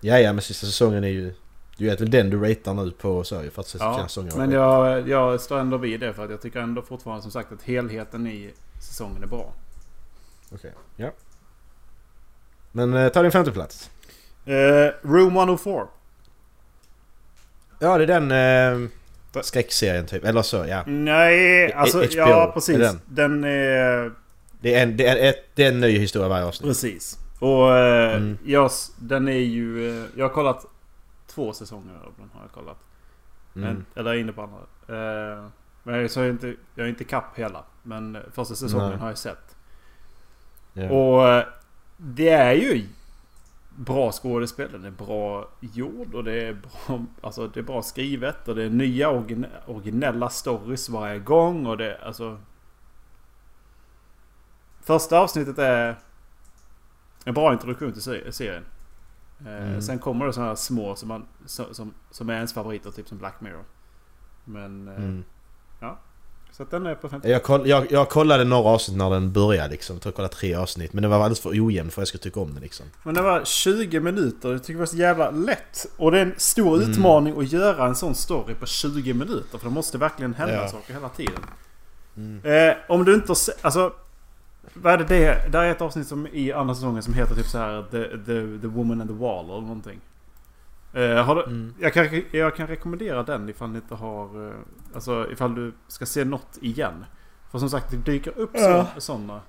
Ja, 0.00 0.18
ja 0.18 0.32
men 0.32 0.42
sista 0.42 0.66
säsongen 0.66 1.04
är 1.04 1.08
ju... 1.08 1.34
Du 1.76 1.86
vet 1.86 2.00
väl 2.00 2.10
den 2.10 2.30
du 2.30 2.40
ratear 2.40 2.74
nu 2.74 2.90
på 2.90 3.24
ju 3.44 3.50
för 3.50 3.60
att 3.60 3.74
Ja, 3.78 3.98
ja, 3.98 4.08
säsongen 4.08 4.32
men 4.36 4.50
jag, 4.50 5.08
jag 5.08 5.40
står 5.40 5.58
ändå 5.58 5.76
vid 5.76 6.00
det 6.00 6.12
för 6.14 6.24
att 6.24 6.30
jag 6.30 6.40
tycker 6.42 6.60
ändå 6.60 6.82
fortfarande 6.82 7.22
som 7.22 7.30
sagt 7.30 7.52
att 7.52 7.62
helheten 7.62 8.26
i 8.26 8.50
säsongen 8.80 9.22
är 9.22 9.26
bra. 9.26 9.52
Okej, 10.52 10.72
ja. 10.96 11.10
Men 12.72 12.94
eh, 12.94 13.08
ta 13.08 13.22
din 13.22 13.32
femte 13.32 13.52
plats. 13.52 13.90
Eh, 14.44 15.08
Room 15.08 15.36
104. 15.36 15.86
Ja, 17.78 17.98
det 17.98 18.04
är 18.04 18.20
den 18.20 18.30
eh, 18.82 18.88
skräckserien 19.42 20.06
typ. 20.06 20.24
Eller 20.24 20.42
så, 20.42 20.64
ja. 20.68 20.82
Nej, 20.86 21.72
alltså 21.72 21.98
HBO, 21.98 22.06
ja 22.16 22.50
precis. 22.54 22.74
är 22.74 22.78
den? 22.80 23.00
Den 23.06 23.44
är... 23.44 24.12
Det 24.60 24.74
är 24.74 24.82
en, 24.82 24.96
det 24.96 25.06
är 25.06 25.28
ett, 25.30 25.44
det 25.54 25.64
är 25.64 25.68
en 25.68 25.80
ny 25.80 25.98
historia 25.98 26.28
varje 26.28 26.44
avsnitt. 26.44 26.70
Precis. 26.70 27.18
Och 27.38 27.76
eh, 27.76 28.16
Mm. 28.16 28.38
jag, 28.44 28.70
den 28.98 29.28
är 29.28 29.32
ju... 29.32 29.98
eh, 30.00 30.04
Jag 30.16 30.24
har 30.24 30.34
kollat 30.34 30.66
två 31.36 31.52
säsonger 31.52 31.94
av 31.94 32.12
den 32.18 32.30
har 32.34 32.42
jag 32.42 32.52
kollat. 32.52 32.78
Mm. 33.56 33.68
Men, 33.68 33.86
eller 33.94 34.10
är 34.10 34.14
inne 34.18 34.32
på 34.32 34.42
andra. 34.42 34.58
Eh, 34.88 35.48
men 35.82 36.00
jag, 36.00 36.10
så 36.10 36.20
jag, 36.20 36.28
inte, 36.28 36.54
jag 36.74 36.84
är 36.84 36.90
inte 36.90 37.04
kapp 37.04 37.38
hela. 37.38 37.64
Men 37.82 38.18
första 38.32 38.54
säsongen 38.54 38.88
Nej. 38.88 38.98
har 38.98 39.08
jag 39.08 39.18
sett. 39.18 39.56
Ja. 40.72 40.90
Och 40.90 41.28
eh, 41.28 41.46
det 41.96 42.28
är 42.28 42.52
ju 42.52 42.88
bra 43.76 44.12
skådespel. 44.12 44.72
Den 44.72 44.84
är 44.84 44.90
bra 44.90 45.48
gjord 45.60 46.14
och 46.14 46.24
det 46.24 46.48
är 46.48 46.52
bra, 46.52 47.00
alltså, 47.20 47.48
det 47.48 47.60
är 47.60 47.64
bra 47.64 47.82
skrivet. 47.82 48.48
Och 48.48 48.54
det 48.54 48.62
är 48.62 48.70
nya 48.70 49.10
origin, 49.10 49.46
originella 49.66 50.30
stories 50.30 50.88
varje 50.88 51.18
gång. 51.18 51.66
Och 51.66 51.76
det 51.76 51.98
alltså... 52.02 52.38
Första 54.80 55.18
avsnittet 55.18 55.58
är 55.58 55.96
en 57.24 57.34
bra 57.34 57.52
introduktion 57.52 57.92
till 57.92 58.02
se- 58.02 58.32
serien. 58.32 58.64
Eh, 59.40 59.46
Mm. 59.66 59.82
Sen 59.82 59.98
kommer 59.98 60.26
det 60.26 60.32
sådana 60.32 60.48
här 60.50 60.56
små 60.56 60.96
som, 60.96 61.08
man, 61.08 61.26
som, 61.46 61.92
som, 62.10 62.30
är 62.30 62.34
ens 62.34 62.52
favoriter, 62.52 62.90
typ 62.90 63.08
som 63.08 63.18
Black 63.18 63.40
Mirror. 63.40 63.64
Men... 64.44 64.88
Eh, 64.88 64.94
Mm. 64.94 65.24
Så 66.52 66.62
att 66.62 66.70
den 66.70 66.86
är 66.86 66.94
på 66.94 67.08
50 67.08 67.28
Jag, 67.30 67.42
koll, 67.42 67.68
jag, 67.68 67.92
jag 67.92 68.08
kollade 68.08 68.44
några 68.44 68.68
avsnitt 68.68 68.96
när 68.98 69.10
den 69.10 69.32
började 69.32 69.68
liksom. 69.70 69.96
Jag 69.96 70.02
tror 70.02 70.10
jag 70.10 70.16
kollade 70.16 70.34
tre 70.34 70.54
avsnitt. 70.54 70.92
Men 70.92 71.02
det 71.02 71.08
var 71.08 71.16
alldeles 71.16 71.40
för 71.40 71.66
ojämn 71.66 71.90
för 71.90 72.00
att 72.00 72.02
jag 72.02 72.08
skulle 72.08 72.22
tycka 72.22 72.40
om 72.40 72.54
den 72.54 72.62
liksom. 72.62 72.86
Men 73.02 73.14
det 73.14 73.22
var 73.22 73.44
20 73.44 74.00
minuter. 74.00 74.52
Jag 74.52 74.62
tycker 74.62 74.72
det 74.72 74.78
var 74.78 74.86
så 74.86 74.96
jävla 74.96 75.30
lätt. 75.30 75.86
Och 75.96 76.10
det 76.12 76.18
är 76.18 76.22
en 76.26 76.34
stor 76.36 76.76
Mm. 76.76 76.90
utmaning 76.90 77.38
att 77.40 77.52
göra 77.52 77.86
en 77.86 77.94
sån 77.94 78.14
story 78.14 78.54
på 78.54 78.66
20 78.66 79.14
minuter. 79.14 79.58
För 79.58 79.68
det 79.68 79.74
måste 79.74 79.98
verkligen 79.98 80.34
hända 80.34 80.54
Ja. 80.54 80.68
saker 80.68 80.94
hela 80.94 81.08
tiden. 81.08 81.40
Mm. 82.16 82.40
Eh, 82.70 82.76
om 82.88 83.04
du 83.04 83.14
inte 83.14 83.28
har 83.28 83.34
se- 83.34 83.52
Alltså... 83.62 83.92
Vad 84.82 84.92
är 84.92 84.98
det 84.98 85.04
det? 85.04 85.56
Är 85.58 85.70
ett 85.70 85.80
avsnitt 85.80 86.06
som 86.06 86.26
i 86.26 86.52
andra 86.52 86.74
säsongen 86.74 87.02
som 87.02 87.14
heter 87.14 87.34
typ 87.34 87.46
så 87.46 87.58
här 87.58 87.82
The, 87.82 88.08
the, 88.08 88.58
the 88.60 88.66
Woman 88.66 89.00
and 89.00 89.10
the 89.10 89.16
Wall 89.16 89.44
eller 89.44 89.60
någonting. 89.60 90.00
Eh, 90.92 91.24
har 91.24 91.34
du, 91.34 91.42
Mm. 91.42 91.74
jag, 91.80 91.92
kan, 91.92 92.22
jag 92.30 92.56
kan 92.56 92.66
rekommendera 92.66 93.22
den 93.22 93.48
ifall 93.48 93.70
ni 93.70 93.76
inte 93.78 93.94
har... 93.94 94.48
eh, 94.48 94.54
Alltså 94.94 95.30
ifall 95.32 95.54
du 95.54 95.72
ska 95.88 96.06
se 96.06 96.24
något 96.24 96.58
igen. 96.60 97.04
För 97.50 97.58
som 97.58 97.70
sagt 97.70 97.90
det 97.90 97.96
dyker 97.96 98.38
upp 98.38 98.50
Ja. 98.54 98.86
så, 98.94 99.00
sådana. 99.00 99.40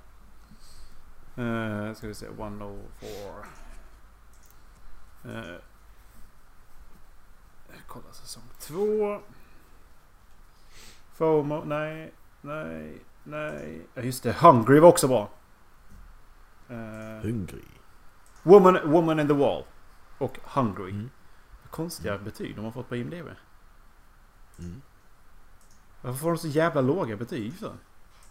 Uh, 1.39 1.93
ska 1.93 2.07
vi 2.07 2.13
se. 2.13 2.25
104. 2.25 2.69
Uh, 5.25 5.41
kolla 7.87 8.05
säsong 8.11 8.43
2. 8.59 9.19
FOMO. 11.13 11.63
Nej. 11.65 12.13
Nej. 12.41 13.01
Nej. 13.29 13.87
Just 13.95 14.23
det. 14.23 14.31
Hungry 14.33 14.79
var 14.79 14.89
också 14.89 15.07
bra. 15.07 15.29
Eh, 16.69 16.75
Hungrig. 17.23 17.67
woman, 18.43 18.91
woman 18.91 19.19
in 19.19 19.27
the 19.27 19.33
Wall. 19.33 19.63
Och 20.17 20.37
Hungry. 20.43 20.89
Mm. 20.91 21.09
Konstiga 21.69 22.17
betyg 22.17 22.55
de 22.55 22.65
har 22.65 22.71
fått 22.71 22.89
på 22.89 22.95
IMDB. 22.95 23.27
Mm. 24.59 24.81
Varför 26.01 26.19
får 26.19 26.27
de 26.29 26.37
så 26.37 26.47
jävla 26.47 26.81
låga 26.81 27.17
betyg 27.17 27.53
för? 27.53 27.73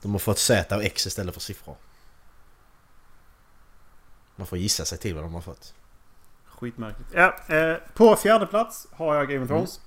De 0.02 0.12
har 0.12 0.18
fått 0.18 0.38
Z 0.38 0.76
och 0.76 0.82
X 0.84 1.06
istället 1.06 1.34
för 1.34 1.40
siffror. 1.40 1.76
Man 4.36 4.46
får 4.46 4.58
gissa 4.58 4.84
sig 4.84 4.98
till 4.98 5.14
vad 5.14 5.24
de 5.24 5.34
har 5.34 5.40
fått. 5.40 5.74
Skitmärkligt. 6.46 7.08
Ja, 7.14 7.36
eh, 7.54 7.76
på 7.94 8.16
fjärde 8.16 8.46
plats 8.46 8.86
har 8.92 9.14
jag 9.14 9.28
Game 9.28 9.42
of 9.42 9.48
Thrones. 9.48 9.80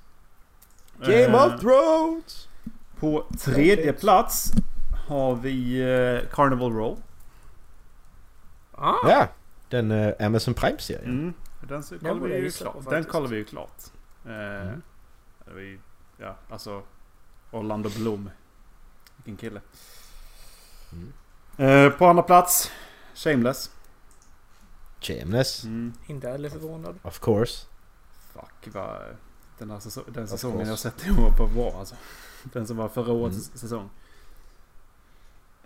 Game 0.99 1.14
Eh, 1.24 1.45
of 1.55 1.62
Thrones! 1.62 2.47
På 2.99 3.28
tredje 3.39 3.93
plats 3.93 4.51
har 5.10 5.36
vi 5.36 5.80
eh, 5.82 6.30
Carnival 6.32 6.74
Row. 6.74 6.97
Ah, 8.72 9.10
Ja! 9.10 9.28
Den 9.70 9.91
uh, 9.91 10.14
Amazon 10.20 10.53
Prime-serien. 10.53 11.05
Mm. 11.20 11.34
Den, 11.68 11.84
så, 11.84 11.95
Den 11.95 12.20
kollar 12.20 12.28
vi 12.28 12.36
ju 12.43 12.51
klart. 12.51 12.89
den 12.89 13.03
kollar 13.03 13.28
vi 13.28 13.36
ju 13.38 13.43
klart. 13.45 13.82
Eh, 14.26 14.32
Mm. 14.62 14.82
vi, 15.55 15.80
ja, 16.18 16.36
alltså 16.49 16.84
Orlando 17.51 17.89
Bloom. 17.89 18.30
Vilken 19.18 19.38
kille. 19.38 19.62
Mm. 20.91 21.14
Eh, 21.57 21.91
på 21.97 22.05
andra 22.05 22.24
plats 22.24 22.72
Shameless. 23.16 23.72
Shameless. 25.01 25.64
Mm. 25.64 25.93
inte 26.07 26.30
heller 26.30 26.49
förvånad. 26.49 26.99
Of 27.01 27.20
course. 27.20 27.66
Fuck 28.34 28.74
vad... 28.76 29.01
Den, 29.57 29.72
här 29.72 29.80
säsong, 29.80 30.03
den 30.07 30.28
säsongen 30.28 30.68
jag 30.68 30.80
sett 30.80 31.07
i 31.07 31.12
år 31.12 31.32
på 31.38 31.47
bra 31.47 31.80
alltså. 31.80 31.95
Den 32.43 32.68
som 32.68 32.78
var 32.78 32.89
förra 32.89 33.12
årets 33.14 33.47
Mm. 33.49 33.57
säsong. 33.57 33.89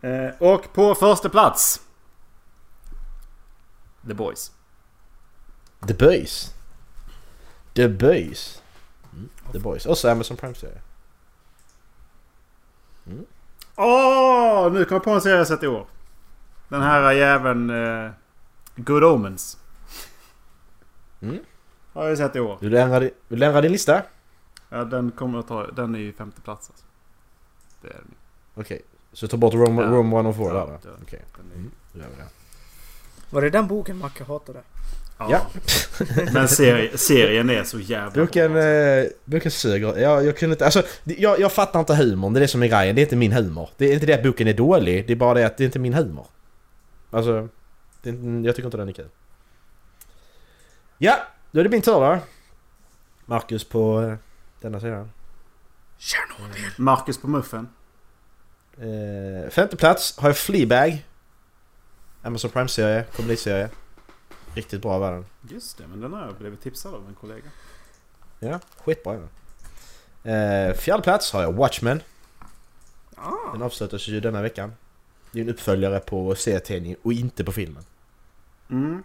Eh, 0.03 0.29
och 0.39 0.73
på 0.73 0.95
första 0.95 1.29
plats. 1.29 1.81
The 4.07 4.13
Boys. 4.13 4.51
The 5.87 5.93
Boys. 5.93 6.53
The 7.73 7.87
Boys. 7.87 8.61
Mm. 9.13 9.29
The 9.51 9.59
Boys. 9.59 9.85
Också 9.85 10.09
Amazon 10.09 10.37
Prime-serie. 10.37 10.81
Åh! 13.75 14.71
nu 14.71 14.85
kom 14.85 14.95
jag 14.95 15.03
på 15.03 15.09
en 15.09 15.21
serie 15.21 15.37
jag 15.37 15.47
sett 15.47 15.63
i 15.63 15.67
år. 15.67 15.87
Den 16.69 16.81
här 16.81 17.11
jäveln... 17.11 17.69
Eh, 17.69 18.11
Good 18.75 19.03
Omens. 19.03 19.57
Mm. 21.21 21.39
Har 21.93 22.07
jag 22.07 22.17
sett 22.17 22.35
i 22.35 22.39
år. 22.39 22.57
Vill 22.61 22.71
du 22.71 22.79
ändra, 22.79 22.99
vill 22.99 23.39
du 23.39 23.45
ändra 23.45 23.61
din 23.61 23.71
lista? 23.71 24.01
Ja, 24.69 24.83
den 24.83 25.11
kommer 25.11 25.39
att 25.39 25.47
ta... 25.47 25.67
Den 25.67 25.95
är 25.95 25.99
ju 25.99 26.13
femte 26.13 26.41
plats 26.41 26.69
alltså. 26.69 26.85
Det 27.81 27.87
är 27.87 27.93
den. 27.93 28.15
Okej. 28.55 28.81
Så 29.13 29.27
ta 29.27 29.37
bort 29.37 29.53
Room, 29.53 29.77
Ja. 29.77 29.83
room 29.85 30.13
104 30.13 30.47
Ja, 30.47 30.53
där 30.53 30.65
då? 30.83 30.89
Okej. 31.03 31.19
Är, 31.33 31.55
Mm. 31.57 31.71
Då 31.93 31.99
gör 31.99 32.07
vi 32.09 32.15
det. 32.15 32.27
Var 33.29 33.41
det 33.41 33.49
den 33.49 33.67
boken 33.67 33.97
Macke 33.97 34.23
hatade? 34.23 34.59
ja. 35.19 35.27
Ja. 35.31 35.47
Men 36.33 36.47
serie, 36.47 36.97
serien 36.97 37.49
är 37.49 37.63
så 37.63 37.79
jävla 37.79 38.11
Boken, 38.25 38.45
alltså. 38.45 38.59
eh, 38.67 39.05
boken 39.25 39.51
suger. 39.51 39.97
Jag, 39.97 40.25
jag 40.25 40.37
kunde 40.37 40.53
inte... 40.53 40.65
Alltså, 40.65 40.83
jag, 41.03 41.39
jag 41.39 41.51
fattar 41.51 41.79
inte 41.79 41.95
humorn. 41.95 42.33
Det 42.33 42.39
är 42.39 42.41
det 42.41 42.47
som 42.47 42.63
är 42.63 42.67
grejen. 42.67 42.95
Det 42.95 43.01
är 43.01 43.03
inte 43.03 43.15
min 43.15 43.31
humor. 43.31 43.69
Det 43.77 43.85
är 43.85 43.93
inte 43.93 44.05
det 44.05 44.13
att 44.13 44.23
boken 44.23 44.47
är 44.47 44.53
dålig. 44.53 45.07
Det 45.07 45.13
är 45.13 45.17
bara 45.17 45.33
det 45.33 45.45
att 45.45 45.57
det 45.57 45.63
är 45.63 45.65
inte 45.65 45.79
min 45.79 45.93
humor. 45.93 46.27
Alltså... 47.11 47.49
Det 48.01 48.09
är, 48.09 48.13
inte- 48.13 48.47
jag 48.47 48.55
tycker 48.55 48.67
inte 48.67 48.77
den 48.77 48.87
är 48.89 48.93
kul. 48.93 49.09
Ja! 50.97 51.15
Då 51.51 51.59
är 51.59 51.63
det 51.63 51.69
min 51.69 51.81
tur 51.81 51.91
då. 51.91 52.19
Marcus 53.25 53.63
på 53.63 54.01
eh, 54.01 54.15
denna 54.61 54.79
sidan. 54.79 55.11
Marcus 56.77 57.17
på 57.21 57.27
muffen. 57.27 57.67
Eh, 58.77 59.49
femte 59.49 59.77
plats 59.77 60.17
har 60.17 60.29
jag 60.29 60.37
Fleabag. 60.37 61.05
Amazon 62.21 62.51
Prime-serie, 62.51 63.03
komediserie. 63.15 63.69
Riktigt 64.53 64.81
bra 64.81 64.99
var 64.99 65.11
den. 65.11 65.25
Just 65.49 65.77
det, 65.77 65.83
men 65.87 66.01
den 66.01 66.13
har 66.13 66.25
jag 66.25 66.35
blivit 66.35 66.61
tipsad 66.61 66.93
av 66.93 67.07
en 67.07 67.13
kollega. 67.15 67.43
Ja, 68.39 68.59
skitbra 68.77 69.13
är 69.13 69.17
den. 69.19 69.29
Eh, 70.33 70.73
fjärde 70.75 71.03
plats 71.03 71.33
har 71.33 71.41
jag 71.41 71.53
Watchmen. 71.53 72.01
Ah, 73.15 73.51
Den 73.53 73.61
avslutas 73.61 74.07
ju 74.07 74.19
denna 74.19 74.41
veckan. 74.41 74.73
Det 75.31 75.39
är 75.39 75.43
en 75.43 75.49
uppföljare 75.49 75.99
på 75.99 76.35
serietidningen 76.35 76.97
och 77.03 77.13
inte 77.13 77.43
på 77.43 77.51
filmen. 77.51 77.83
Mm. 78.69 79.03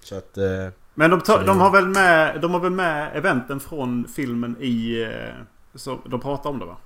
Så 0.00 0.16
att... 0.16 0.38
Eh, 0.38 0.68
Men 0.94 1.10
de, 1.10 1.20
tar, 1.20 1.44
de, 1.46 1.60
har 1.60 1.70
väl 1.70 1.88
med, 1.88 2.40
de 2.40 2.50
har 2.54 2.60
väl 2.60 2.70
med 2.72 3.16
eventen 3.16 3.60
från 3.60 4.08
filmen 4.08 4.56
i... 4.60 5.02
eh, 5.02 5.34
Så 5.74 6.00
de 6.06 6.20
pratar 6.20 6.50
om 6.50 6.58
det 6.58 6.64
va? 6.64 6.76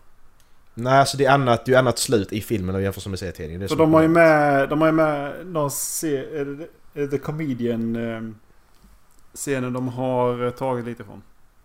Nej, 0.77 0.93
alltså 0.99 1.17
det 1.17 1.25
är 1.25 1.31
annat, 1.31 1.67
det 1.67 1.75
är 1.75 1.79
annat 1.79 1.99
slut 1.99 2.33
i 2.33 2.41
filmen 2.41 2.75
och 2.75 2.83
jämfört 2.83 3.07
med 3.07 3.19
serietidningen. 3.19 3.63
Är 3.63 3.67
Så 3.67 3.75
så 3.75 3.79
de 3.79 3.95
har 3.95 4.03
ju 4.03 4.09
med... 4.09 4.69
De 4.69 4.81
har 4.81 4.89
ju 4.89 4.93
med 4.93 5.47
någon 5.47 5.71
se, 5.71 6.17
är 6.17 6.45
det- 6.45 7.03
är 7.03 7.07
det 7.07 7.19
Comedian 7.19 7.97
eh, 7.97 8.21
scenen 9.35 9.73
de 9.73 9.89
har 9.89 10.45
eh, 10.47 10.51
tagit 10.51 10.85
lite 10.85 11.05
från. 11.05 11.23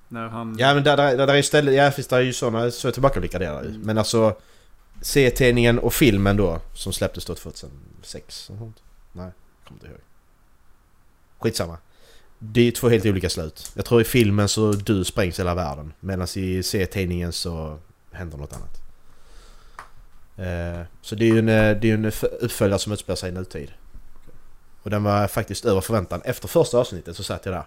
När 0.07 0.27
han... 0.27 0.55
Ja 0.59 0.73
men 0.73 0.83
där, 0.83 0.97
där, 0.97 1.17
där 1.17 1.27
är 1.27 1.35
ju 1.35 1.43
ställen, 1.43 1.73
ja 1.75 1.91
finns 1.91 2.07
det 2.07 2.23
ju 2.23 2.33
sådana 2.33 2.71
så 2.71 2.91
tillbakablickar 2.91 3.39
där. 3.39 3.59
Mm. 3.61 3.81
Men 3.81 3.97
alltså... 3.97 4.35
Serietidningen 5.01 5.79
och 5.79 5.93
filmen 5.93 6.37
då, 6.37 6.59
som 6.73 6.93
släpptes 6.93 7.25
då 7.25 7.35
2006 7.35 8.49
och 8.49 8.57
sånt. 8.57 8.77
Nej, 9.11 9.31
kommer 9.67 9.77
inte 9.81 9.87
ihåg. 9.87 9.97
Skitsamma. 11.39 11.77
Det 12.39 12.67
är 12.67 12.71
två 12.71 12.89
helt 12.89 13.05
olika 13.05 13.29
slut. 13.29 13.71
Jag 13.75 13.85
tror 13.85 14.01
i 14.01 14.03
filmen 14.03 14.47
så 14.49 14.71
du 14.71 15.03
sprängs 15.03 15.39
hela 15.39 15.55
världen. 15.55 15.93
Medan 15.99 16.27
i 16.35 16.63
serietidningen 16.63 17.31
så 17.31 17.77
händer 18.11 18.37
något 18.37 18.53
annat. 18.53 18.80
Eh, 20.41 20.81
så 21.01 21.15
det 21.15 21.25
är 21.29 21.33
ju 21.33 21.39
en, 21.39 21.49
eh, 21.49 21.77
det 21.77 21.89
är 21.89 21.93
en 21.93 22.05
uppföljare 22.41 22.79
som 22.79 22.93
utspelar 22.93 23.15
sig 23.15 23.29
i 23.29 23.31
nutid. 23.31 23.71
Och 24.83 24.89
den 24.89 25.03
var 25.03 25.27
faktiskt 25.27 25.65
över 25.65 25.81
förväntan. 25.81 26.21
Efter 26.25 26.47
första 26.47 26.77
avsnittet 26.77 27.15
så 27.15 27.23
satt 27.23 27.45
jag 27.45 27.55
där. 27.55 27.63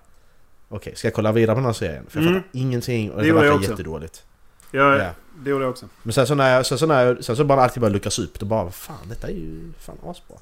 Okej, 0.69 0.97
ska 0.97 1.07
jag 1.09 1.15
kolla 1.15 1.33
vidare 1.33 1.55
på 1.55 1.59
den 1.61 1.67
här 1.67 1.73
serien? 1.73 2.05
För 2.09 2.21
jag 2.21 2.29
Mm. 2.29 2.43
fattar 2.43 2.59
ingenting 2.59 3.11
och 3.11 3.21
Det 3.23 3.27
det, 3.27 3.33
verkar 3.33 3.71
jättedåligt. 3.71 4.25
Ja, 4.71 4.97
Ja. 4.99 5.11
det 5.39 5.51
gjorde 5.51 5.65
jag 5.65 5.71
också. 5.71 5.89
Men 6.03 6.13
sen 6.13 6.27
så 6.27 6.35
när 6.35 6.55
jag, 6.55 6.67
sen 6.67 6.79
så 6.79 6.87
när 6.87 7.05
jag, 7.07 7.25
sen 7.25 7.37
så 7.37 7.45
bara 7.45 7.63
alltid 7.63 7.81
bara 7.81 7.91
luckras 7.91 8.19
upp, 8.19 8.39
då 8.39 8.47
bara 8.47 8.71
fan 8.71 9.09
detta 9.09 9.27
är 9.29 9.33
ju 9.33 9.73
fan 9.79 9.97
asbra. 10.05 10.37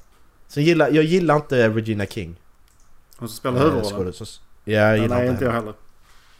Sen 0.47 0.63
gillar, 0.63 0.89
jag 0.91 1.03
gillar 1.03 1.35
inte 1.35 1.69
Regina 1.69 2.05
King. 2.05 2.35
Hon 3.17 3.29
som 3.29 3.35
spelar 3.37 3.57
Eh, 3.57 3.63
huvudrollen. 3.63 4.13
Ja, 4.17 4.25
jag 4.73 4.97
Ja, 4.97 5.01
gillar 5.03 5.17
nej, 5.17 5.27
inte 5.27 5.45
jag 5.45 5.51
heller. 5.51 5.73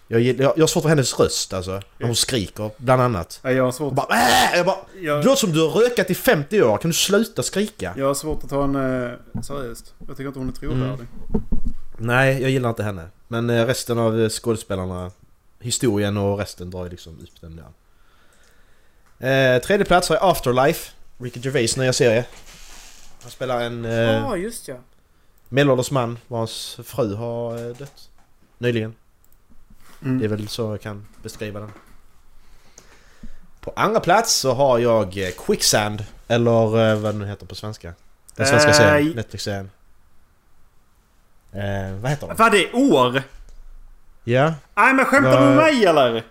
Jag, 0.07 0.21
gillar, 0.21 0.43
jag, 0.43 0.53
jag 0.55 0.61
har 0.61 0.67
svårt 0.67 0.81
för 0.81 0.89
hennes 0.89 1.19
röst 1.19 1.53
alltså. 1.53 1.81
När 1.97 2.07
hon 2.07 2.15
skriker, 2.15 2.71
bland 2.77 3.01
annat. 3.01 3.39
Nej, 3.43 3.55
jag 3.55 3.63
har 3.63 3.71
svårt... 3.71 3.93
bara, 3.93 4.07
äh! 4.15 4.57
jag 4.57 4.65
bara, 4.65 4.77
Jag, 5.01 5.21
det 5.21 5.25
låter 5.25 5.39
som 5.39 5.51
du 5.51 5.61
har 5.61 5.69
rökat 5.69 6.09
i 6.09 6.15
50 6.15 6.61
år, 6.61 6.77
kan 6.77 6.89
du 6.89 6.95
sluta 6.95 7.43
skrika? 7.43 7.93
jag 7.97 8.07
har 8.07 8.13
svårt 8.13 8.43
att 8.43 8.49
ta 8.49 8.61
henne 8.61 9.15
seriöst. 9.43 9.93
Jag 10.07 10.17
tycker 10.17 10.27
inte 10.27 10.39
hon 10.39 10.49
är 10.49 10.53
trovärdig. 10.53 11.07
Nej, 11.97 12.41
jag 12.41 12.51
gillar 12.51 12.69
inte 12.69 12.83
henne. 12.83 13.07
Men 13.27 13.49
eh, 13.49 13.65
resten 13.65 13.99
av 13.99 14.21
eh, 14.21 14.29
skådespelarna, 14.29 15.11
historien 15.59 16.17
och 16.17 16.37
resten 16.37 16.69
drar 16.69 16.83
ju 16.83 16.89
liksom 16.89 17.13
upp 17.13 17.41
den 17.41 17.55
där. 17.55 17.65
Eh, 19.23 19.61
tredje 19.61 19.85
plats 19.85 20.09
har 20.09 20.15
jag 20.15 20.31
Afterlife, 20.31 20.91
Ricky 21.17 21.39
Gervais 21.39 21.77
nya 21.77 21.93
serie. 21.93 22.25
Han 23.21 23.31
spelar 23.31 23.61
en 23.61 23.85
eh, 23.85 24.25
ah, 24.25 24.35
just 24.35 24.67
ja. 24.67 24.75
medelålders 25.49 25.91
man 25.91 26.17
vars 26.27 26.75
fru 26.83 27.15
har 27.15 27.57
eh, 27.57 27.75
dött. 27.75 28.09
Nyligen. 28.57 28.95
Mm. 30.03 30.19
Det 30.19 30.25
är 30.25 30.29
väl 30.29 30.47
så 30.47 30.61
jag 30.61 30.81
kan 30.81 31.05
beskriva 31.23 31.59
den. 31.59 31.71
På 33.61 33.73
andra 33.75 33.99
plats 33.99 34.33
så 34.33 34.53
har 34.53 34.79
jag 34.79 35.17
eh, 35.17 35.29
Quicksand, 35.45 36.05
eller 36.27 36.89
eh, 36.91 36.95
vad 36.95 37.13
den 37.13 37.19
nu 37.19 37.25
heter 37.27 37.45
på 37.45 37.55
svenska. 37.55 37.93
Den 38.35 38.47
svenska 38.47 38.69
Eh, 38.69 38.75
serien, 38.77 39.11
Netflix-serien. 39.15 39.69
Eh, 41.53 41.93
vad 42.01 42.11
heter 42.11 42.27
den? 42.27 42.35
Vad 42.37 42.51
det 42.51 42.65
är 42.69 42.75
år? 42.75 43.23
Ja, 44.23 44.53
Nej 44.75 44.93
men 44.93 45.05
skämtar 45.05 45.39
du 45.41 45.45
med 45.47 45.55
mig 45.55 45.85
eller? 45.85 46.23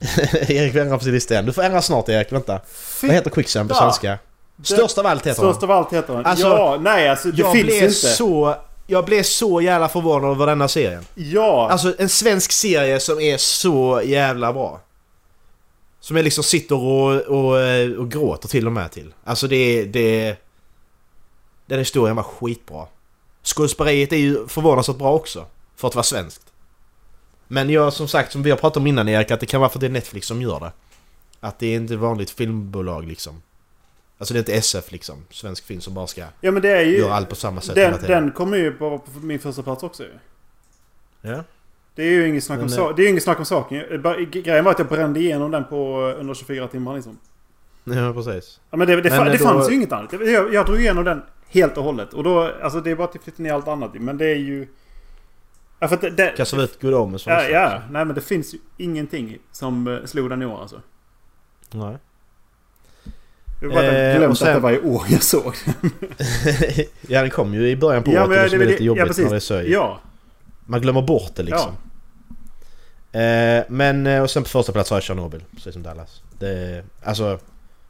Erik 0.50 0.74
ändrar 0.74 0.98
på 0.98 1.04
sin 1.04 1.12
lista 1.12 1.34
igen. 1.34 1.46
Du 1.46 1.52
får 1.52 1.62
ändra 1.62 1.82
snart 1.82 2.08
Erik, 2.08 2.32
vänta. 2.32 2.60
Vad 3.02 3.10
heter 3.10 3.30
Quicksand 3.30 3.68
på 3.68 3.74
svenska? 3.74 4.18
Störst 4.62 4.98
av 4.98 5.06
allt 5.06 5.26
heter 5.26 5.34
Störst 5.42 5.60
den. 5.60 5.70
av 5.70 5.76
allt 5.76 5.92
heter 5.92 6.14
den. 6.14 6.26
Alltså, 6.26 6.46
ja, 6.46 6.78
nej 6.80 7.08
alltså 7.08 7.30
det 7.30 7.38
Jag 7.42 7.52
finns 7.52 7.64
blev 7.64 7.82
inte. 7.82 7.94
så... 7.94 8.56
Jag 8.90 9.04
blev 9.04 9.22
så 9.22 9.60
jävla 9.60 9.88
förvånad 9.88 10.30
över 10.30 10.46
denna 10.46 10.68
serien. 10.68 11.04
Ja. 11.14 11.68
Alltså 11.70 11.94
en 11.98 12.08
svensk 12.08 12.52
serie 12.52 13.00
som 13.00 13.20
är 13.20 13.36
så 13.36 14.02
jävla 14.04 14.52
bra. 14.52 14.80
Som 16.00 16.16
jag 16.16 16.24
liksom 16.24 16.44
sitter 16.44 16.76
och, 16.76 17.20
och, 17.20 17.54
och 17.98 18.10
gråter 18.10 18.48
till 18.48 18.66
och 18.66 18.72
med 18.72 18.90
till. 18.90 19.14
Alltså 19.24 19.48
det... 19.48 19.84
det 19.84 20.36
den 21.66 21.78
historien 21.78 22.16
var 22.16 22.22
skitbra. 22.22 22.86
Skådespeleriet 23.42 24.12
är 24.12 24.16
ju 24.16 24.48
förvånansvärt 24.48 24.96
bra 24.96 25.12
också. 25.12 25.46
För 25.76 25.88
att 25.88 25.94
vara 25.94 26.02
svenskt. 26.02 26.42
Men 27.48 27.70
jag 27.70 27.92
som 27.92 28.08
sagt, 28.08 28.32
som 28.32 28.42
vi 28.42 28.50
har 28.50 28.58
pratat 28.58 28.76
om 28.76 28.86
innan 28.86 29.08
Erik, 29.08 29.30
att 29.30 29.40
det 29.40 29.46
kan 29.46 29.60
vara 29.60 29.70
för 29.70 29.78
att 29.78 29.80
det 29.80 29.86
är 29.86 29.90
Netflix 29.90 30.26
som 30.26 30.42
gör 30.42 30.60
det. 30.60 30.72
Att 31.40 31.58
det 31.58 31.66
är 31.66 31.76
inte 31.76 31.96
vanligt 31.96 32.30
filmbolag 32.30 33.08
liksom. 33.08 33.42
Alltså 34.20 34.34
det 34.34 34.38
är 34.38 34.40
inte 34.40 34.52
SF 34.54 34.92
liksom. 34.92 35.24
Svensk 35.30 35.64
film 35.64 35.80
som 35.80 35.94
bara 35.94 36.06
ska 36.06 36.24
ja 36.40 36.50
men 36.50 36.62
det 36.62 36.70
är 36.70 36.84
ju... 36.84 36.98
göra 36.98 37.14
allt 37.14 37.28
på 37.28 37.34
samma 37.34 37.60
sätt 37.60 37.74
den, 37.74 38.00
den 38.02 38.30
kommer 38.32 38.56
ju 38.56 38.72
på, 38.72 38.98
på 38.98 39.20
min 39.20 39.38
första 39.38 39.62
plats 39.62 39.82
också. 39.82 40.04
Ja. 41.20 41.44
Det 41.94 42.02
är 42.02 42.10
ju 42.10 42.28
inget 42.28 42.44
snack 42.44 42.60
om, 42.60 42.68
sa- 42.68 42.92
det 42.92 43.02
är 43.02 43.04
ju 43.04 43.10
inget 43.10 43.22
snack 43.22 43.38
om 43.38 43.44
saken. 43.44 44.02
Bara- 44.02 44.20
Grejen 44.20 44.64
var 44.64 44.72
att 44.72 44.78
jag 44.78 44.88
brände 44.88 45.20
igenom 45.20 45.50
den 45.50 45.64
på 45.64 46.00
under 46.18 46.34
24 46.34 46.68
timmar 46.68 46.94
liksom. 46.94 47.18
ja, 47.84 48.12
precis. 48.12 48.60
Ja, 48.70 48.76
men 48.76 48.86
det, 48.88 49.00
det, 49.00 49.10
Men, 49.10 49.26
det 49.26 49.36
då- 49.38 49.44
fanns 49.44 49.70
ju 49.70 49.74
inget 49.74 49.92
annat. 49.92 50.12
Jag, 50.12 50.54
jag 50.54 50.66
drog 50.66 50.80
igenom 50.80 51.04
den 51.04 51.22
helt 51.48 51.76
och 51.76 51.84
hållet. 51.84 52.12
Och 52.14 52.24
då, 52.24 52.52
alltså 52.62 52.80
det 52.80 52.90
är 52.90 52.94
bara 52.96 53.08
att 53.08 53.22
flytta 53.24 53.42
ner 53.42 53.52
allt 53.52 53.68
annat. 53.68 53.94
Men 53.94 54.18
det 54.18 54.26
är 54.26 54.36
ju... 54.38 54.68
Ja, 55.78 55.88
för 55.88 55.96
det, 55.96 56.10
det, 56.10 56.34
Kastar 56.36 56.62
ut 56.64 56.84
Omens 56.84 57.24
från 57.24 57.32
ja, 57.34 57.42
ja, 57.48 57.82
nej 57.90 58.04
men 58.04 58.14
det 58.14 58.20
finns 58.20 58.54
ju 58.54 58.58
ingenting 58.76 59.38
som 59.52 59.86
eh, 59.88 60.04
slog 60.04 60.30
den 60.30 60.42
i 60.42 60.46
år 60.46 60.60
alltså. 60.60 60.80
Nej. 61.70 61.98
Jag 63.60 63.72
Eh, 64.12 64.16
glömt 64.18 64.38
sen- 64.38 64.48
att 64.48 64.54
det 64.54 64.60
var 64.60 64.70
i 64.72 64.80
år 64.80 65.02
jag 65.08 65.22
såg 65.22 65.54
ja 67.08 67.20
den 67.20 67.30
kom 67.30 67.54
ju 67.54 67.68
i 67.70 67.76
början 67.76 68.02
på 68.02 68.12
Ja, 68.12 68.20
året 68.24 68.28
men 68.30 68.38
det 68.38 68.48
det 68.48 68.56
är 68.56 68.58
väl- 68.58 68.68
lite 68.68 68.82
ja, 68.84 68.86
jobbigt 68.86 69.06
precis. 69.06 69.24
när 69.24 69.30
det 69.30 69.36
är 69.36 69.40
så. 69.40 69.62
Ja. 69.66 70.00
Man 70.66 70.80
glömmer 70.80 71.02
bort 71.02 71.32
det 71.34 71.42
liksom. 71.42 71.72
Eh, 73.12 73.64
men 73.68 74.06
eh, 74.06 74.22
och 74.22 74.30
sen 74.30 74.42
på 74.42 74.48
första 74.48 74.72
plats 74.72 74.90
har 74.90 74.96
jag 74.96 75.04
Chernobyl, 75.04 75.44
precis 75.54 75.72
som 75.72 75.82
Dallas. 75.82 76.22
Det, 76.38 76.84
alltså 77.02 77.38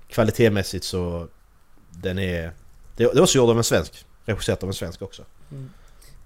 kvalitetsmässigt 0.09 0.85
så 0.85 1.27
den 1.91 2.19
är... 2.19 2.43
Det, 2.43 2.53
det 2.97 3.05
är 3.05 3.23
också 3.23 3.39
gjord 3.39 3.51
av 3.51 3.59
en 3.59 3.65
svensk. 3.65 4.05
Regisserat 4.25 4.63
av 4.63 4.69
en 4.69 4.75
svensk 4.75 5.03
också. 5.03 5.23
Mm. 5.53 5.71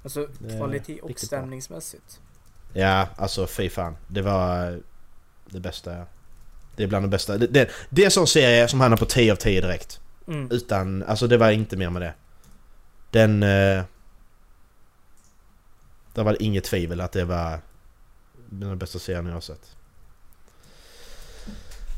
Alltså 0.03 0.29
kvalitet 0.57 1.01
och 1.01 1.09
bra. 1.09 1.17
stämningsmässigt. 1.17 2.21
Ja, 2.73 3.09
alltså 3.17 3.47
fy 3.47 3.69
fan. 3.69 3.97
Det 4.09 4.23
var 4.23 4.81
det 5.47 5.61
bästa. 5.61 5.97
Det 6.77 6.83
är 6.83 6.87
bland 6.87 7.05
det 7.05 7.09
bästa. 7.09 7.39
Det, 7.39 7.47
det, 7.47 7.71
det 7.91 8.03
är 8.03 8.07
en 8.07 8.11
sån 8.11 8.27
serie 8.27 8.69
som 8.69 8.81
hamnar 8.81 8.97
på 8.97 9.05
10 9.05 9.33
av 9.33 9.37
10 9.37 9.61
direkt. 9.61 10.01
Mm. 10.27 10.51
Utan, 10.51 11.03
alltså 11.03 11.27
det 11.27 11.37
var 11.37 11.51
inte 11.51 11.77
mer 11.77 11.91
med 11.91 12.03
det. 12.03 12.15
Den... 13.11 13.43
Eh, 13.43 13.85
det 16.15 16.23
var 16.23 16.43
inget 16.43 16.65
tvivel 16.65 17.01
att 17.01 17.13
det 17.13 17.25
var 17.25 17.59
den 18.51 18.79
bästa 18.79 18.99
serien 18.99 19.27
jag 19.27 19.35
har 19.35 19.41
sett. 19.41 19.77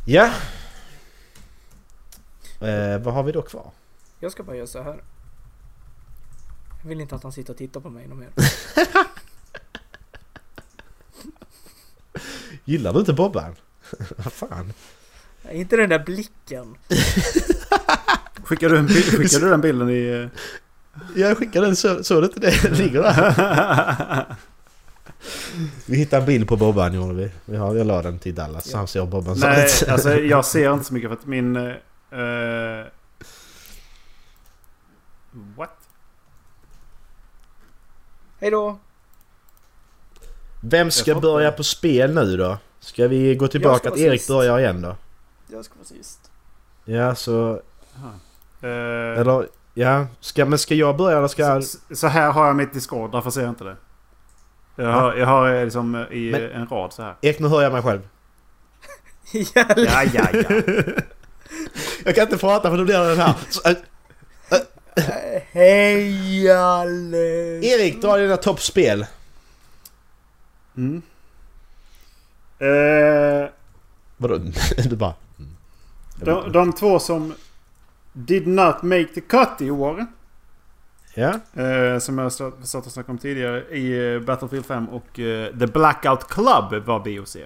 Ja. 0.07 0.31
Eh, 2.61 2.99
vad 2.99 3.14
har 3.14 3.22
vi 3.22 3.33
då 3.33 3.43
kvar? 3.43 3.70
Jag 4.20 4.33
ska 4.33 4.43
bara 4.43 4.57
göra 4.57 4.66
så 4.66 4.83
här. 4.83 5.03
Jag 6.83 6.89
vill 6.89 7.01
inte 7.01 7.14
att 7.14 7.22
han 7.22 7.33
sitter 7.33 7.53
och 7.53 7.59
tittar 7.59 7.81
på 7.81 7.91
mig 7.91 8.07
något 8.07 8.18
mer. 8.18 8.31
Gillar 12.64 12.93
du 12.93 12.99
inte 12.99 13.12
Bobban? 13.12 13.57
vad 14.16 14.32
fan? 14.32 14.72
Inte 15.53 15.76
den 15.76 15.89
där 15.89 15.99
blicken. 15.99 16.74
Skickar 18.45 18.68
du, 18.68 18.78
en 18.78 18.87
bild, 18.87 19.05
skickar 19.05 19.39
du 19.41 19.51
den 19.51 19.61
bilden 19.61 19.91
i... 19.91 20.09
eh, 20.09 20.28
Jag 21.20 21.39
skickade 21.39 21.66
den, 21.66 21.76
så, 21.76 22.05
såg 22.05 22.22
du 22.22 22.26
inte 22.26 22.41
det? 22.41 22.70
Ligger 22.78 23.03
där. 23.03 24.37
Vi 25.87 25.97
hittade 25.97 26.22
en 26.22 26.26
bild 26.26 26.49
på 26.49 26.57
Bobban 26.57 26.95
gjorde 26.95 27.14
vi. 27.14 27.30
vi 27.45 27.57
har, 27.57 27.74
jag 27.74 27.87
la 27.87 28.03
den 28.03 28.18
till 28.18 28.34
Dallas 28.34 28.64
så 28.64 28.70
Ja. 28.72 28.76
han 28.78 28.89
ser 28.89 29.07
Bobban 29.07 29.39
Nej, 29.41 29.70
alltså 29.89 30.14
jag 30.14 30.45
ser 30.45 30.72
inte 30.72 30.84
så 30.84 30.95
mycket 30.95 31.11
för 31.11 31.16
att 31.16 31.26
min... 31.26 31.57
eh, 31.57 32.87
what? 35.57 35.70
Hej 38.41 38.51
då! 38.51 38.78
Vem 40.61 40.91
ska 40.91 41.20
börja 41.20 41.53
på 41.53 41.64
spel 41.64 42.14
nu 42.14 42.37
då? 42.37 42.59
Ska 42.87 43.09
vi 43.09 43.34
gå 43.34 43.49
tillbaka 43.49 43.91
vara 43.91 44.01
Erik 44.01 44.20
sist. 44.20 44.28
börjar 44.28 44.59
igen 44.59 44.82
då? 44.82 44.97
Jag 45.53 45.64
ska 45.64 45.74
vara 45.74 45.84
sist. 45.84 46.30
Ja, 46.84 47.14
så... 47.14 47.53
Eh, 48.61 49.20
Eller... 49.20 49.49
Ja, 49.74 50.07
ska, 50.20 50.45
men 50.45 50.59
ska 50.59 50.74
jag 50.74 50.97
börja 50.97 51.18
eller 51.18 51.28
ska... 51.28 51.62
så, 51.62 51.78
så 51.95 52.07
här 52.07 52.32
har 52.32 52.47
jag 52.47 52.57
mitt 52.57 52.72
Discord, 52.72 53.12
därför 53.12 53.30
ser 53.30 53.41
jag 53.41 53.51
inte 53.51 53.64
det. 53.64 53.76
Jag 54.76 54.93
har, 54.93 55.14
jag 55.14 55.26
har 55.26 55.55
eh, 55.55 55.64
liksom 55.64 55.95
eh, 55.95 56.16
i 56.16 56.30
Men- 56.30 56.51
en 56.51 56.66
rad 56.66 56.93
så 56.93 57.03
här. 57.03 57.14
Erik, 57.20 57.39
nu 57.39 57.49
hör 57.49 57.62
jag 57.62 57.72
mig 57.72 57.82
själv. 57.82 58.01
Ja, 59.55 59.64
ja, 59.76 60.05
ja. 60.32 60.32
Jag 62.05 62.14
kan 62.14 62.24
inte 62.24 62.39
prata 62.39 62.70
för 62.70 62.78
då 62.78 62.84
blir 62.84 62.99
det 62.99 63.09
den 63.09 63.18
här. 63.18 63.34
Så, 63.51 63.68
äh, 63.68 63.76
Hej 65.53 66.51
Alex! 66.53 67.66
Erik, 67.66 68.03
dra 68.03 68.16
dina 68.16 68.37
toppspel. 68.37 69.07
Mm. 70.76 71.03
Eh, 72.59 73.49
Vadå? 74.17 74.39
Du 74.89 74.97
bara... 74.97 75.15
mm. 75.39 75.51
de, 76.17 76.53
de 76.53 76.73
två 76.73 76.99
som 76.99 77.35
did 78.13 78.47
not 78.47 78.83
make 78.83 79.07
the 79.15 79.21
cut 79.21 79.61
i 79.61 79.71
år. 79.71 80.07
Ja, 81.15 81.41
Eh, 81.63 81.99
som 81.99 82.19
jag 82.19 82.33
satt 82.33 82.87
och 82.87 82.93
snackade 82.93 83.12
om 83.12 83.19
tidigare 83.19 83.77
i 83.77 84.15
eh, 84.15 84.20
Battlefield 84.20 84.66
5 84.66 84.89
och 84.89 85.19
eh, 85.20 85.59
The 85.59 85.66
Blackout 85.66 86.28
Club 86.28 86.85
var 86.87 86.99
BOC. 87.01 87.37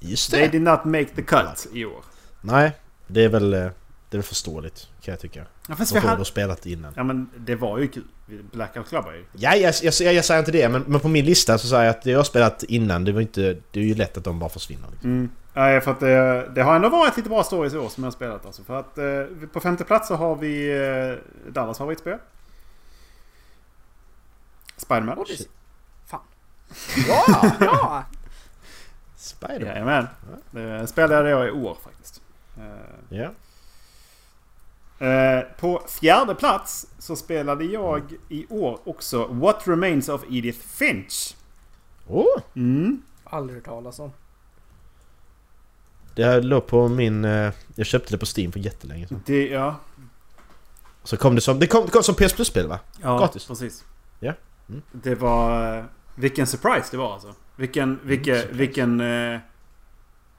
just 0.00 0.30
They 0.30 0.40
det. 0.40 0.48
did 0.48 0.62
not 0.62 0.84
make 0.84 1.04
the 1.06 1.22
cut 1.22 1.66
i 1.72 1.84
år. 1.84 2.04
Nej, 2.40 2.72
det 3.06 3.24
är 3.24 3.28
väl... 3.28 3.70
Det 4.16 4.18
är 4.18 4.22
väl 4.22 4.28
förståeligt, 4.28 4.88
kan 5.02 5.12
jag 5.12 5.20
tycka. 5.20 5.44
Ja, 5.68 5.76
fast 5.76 5.92
För 5.92 5.94
vi 5.94 5.98
att 5.98 6.02
du 6.02 6.08
har 6.08 6.14
hade... 6.14 6.24
spelat 6.24 6.66
innan. 6.66 6.92
Ja 6.96 7.02
men 7.02 7.30
det 7.36 7.54
var 7.56 7.78
ju 7.78 7.88
kul. 7.88 8.04
Blackout 8.52 8.88
Club 8.88 9.04
var 9.04 9.12
ju 9.12 9.24
Ja, 9.32 9.56
jag, 9.56 9.74
jag, 9.82 9.94
jag, 10.00 10.14
jag 10.14 10.24
säger 10.24 10.38
inte 10.38 10.52
det, 10.52 10.68
men, 10.68 10.82
men 10.86 11.00
på 11.00 11.08
min 11.08 11.24
lista 11.24 11.58
så 11.58 11.66
säger 11.68 11.84
jag 11.84 11.90
att 11.90 12.02
det 12.02 12.10
jag 12.10 12.18
har 12.18 12.24
spelat 12.24 12.62
innan, 12.62 13.04
det 13.04 13.12
var 13.12 13.20
inte... 13.20 13.56
Det 13.70 13.80
är 13.80 13.84
ju 13.84 13.94
lätt 13.94 14.16
att 14.16 14.24
de 14.24 14.38
bara 14.38 14.50
försvinner. 14.50 14.88
Liksom. 14.90 15.10
Mm. 15.10 15.30
Nej, 15.54 15.80
för 15.80 15.90
att 15.90 16.00
det, 16.00 16.48
det 16.54 16.62
har 16.62 16.76
ändå 16.76 16.88
varit 16.88 17.16
lite 17.16 17.28
bra 17.28 17.42
stories 17.44 17.74
i 17.74 17.78
år 17.78 17.88
som 17.88 18.04
jag 18.04 18.06
har 18.10 18.12
spelat. 18.12 18.46
Alltså. 18.46 18.62
För 18.64 18.80
att 18.80 18.98
eh, 18.98 19.46
på 19.52 19.60
femte 19.60 19.84
plats 19.84 20.08
så 20.08 20.14
har 20.14 20.36
vi 20.36 20.78
eh, 21.46 21.52
Dallas 21.52 21.78
favoritspel. 21.78 22.18
Spiderman. 24.76 25.18
Odyssey. 25.18 25.46
Fan. 26.06 26.20
Ja! 27.08 27.24
ja! 27.60 28.04
Spider-Man. 29.16 29.66
Jajamän. 29.66 30.06
Det 30.50 30.86
spelade 30.86 31.30
jag 31.30 31.48
i 31.48 31.50
år 31.50 31.76
faktiskt. 31.84 32.22
Eh, 32.58 32.64
Ja. 33.18 33.22
eh, 33.24 33.30
på 35.60 35.82
fjärde 36.00 36.34
plats 36.34 36.86
så 36.98 37.16
spelade 37.16 37.64
jag 37.64 38.12
i 38.28 38.46
år 38.48 38.78
också 38.84 39.26
What 39.26 39.68
Remains 39.68 40.08
of 40.08 40.24
Edith 40.30 40.58
Finch. 40.66 41.36
Oh, 42.06 42.40
Mm. 42.54 43.02
Aldrig 43.24 43.56
hört 43.56 43.64
talas 43.64 43.98
om. 43.98 44.12
det 46.14 46.24
här 46.24 46.42
låg 46.42 46.66
på 46.66 46.88
min... 46.88 47.24
eh, 47.24 47.52
Jag 47.74 47.86
köpte 47.86 48.10
det 48.14 48.18
på 48.18 48.26
Steam 48.36 48.52
för 48.52 48.60
jättelänge 48.60 49.08
sedan. 49.08 49.22
Det, 49.26 49.48
ja. 49.48 49.76
Så 51.04 51.16
kom 51.16 51.34
det 51.34 51.40
som... 51.40 51.58
Det 51.58 51.66
kom, 51.66 51.84
det 51.84 51.90
kom 51.90 52.02
som 52.02 52.14
PS 52.14 52.32
Plus-spel 52.32 52.68
va? 52.68 52.78
ja 53.02 53.18
Gratis. 53.18 53.46
precis. 53.46 53.84
Ja. 54.20 54.32
Mm. 54.68 54.82
Det 54.92 55.14
var... 55.14 55.76
eh, 55.78 55.84
Vilken 56.14 56.46
surprise 56.46 56.88
det 56.90 56.96
var 56.96 57.12
alltså. 57.12 57.34
Vilken, 57.56 58.00
vilken, 58.02 58.34
surprise. 58.36 58.58
vilken 58.58 59.00
eh, 59.00 59.40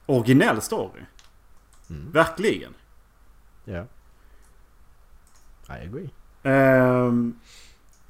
originell 0.06 0.62
story. 0.62 1.02
Mm. 1.90 2.12
Verkligen. 2.12 2.74
Ja. 3.66 3.86
I 5.70 5.86
agree. 5.88 6.10
Ehm, 6.44 7.40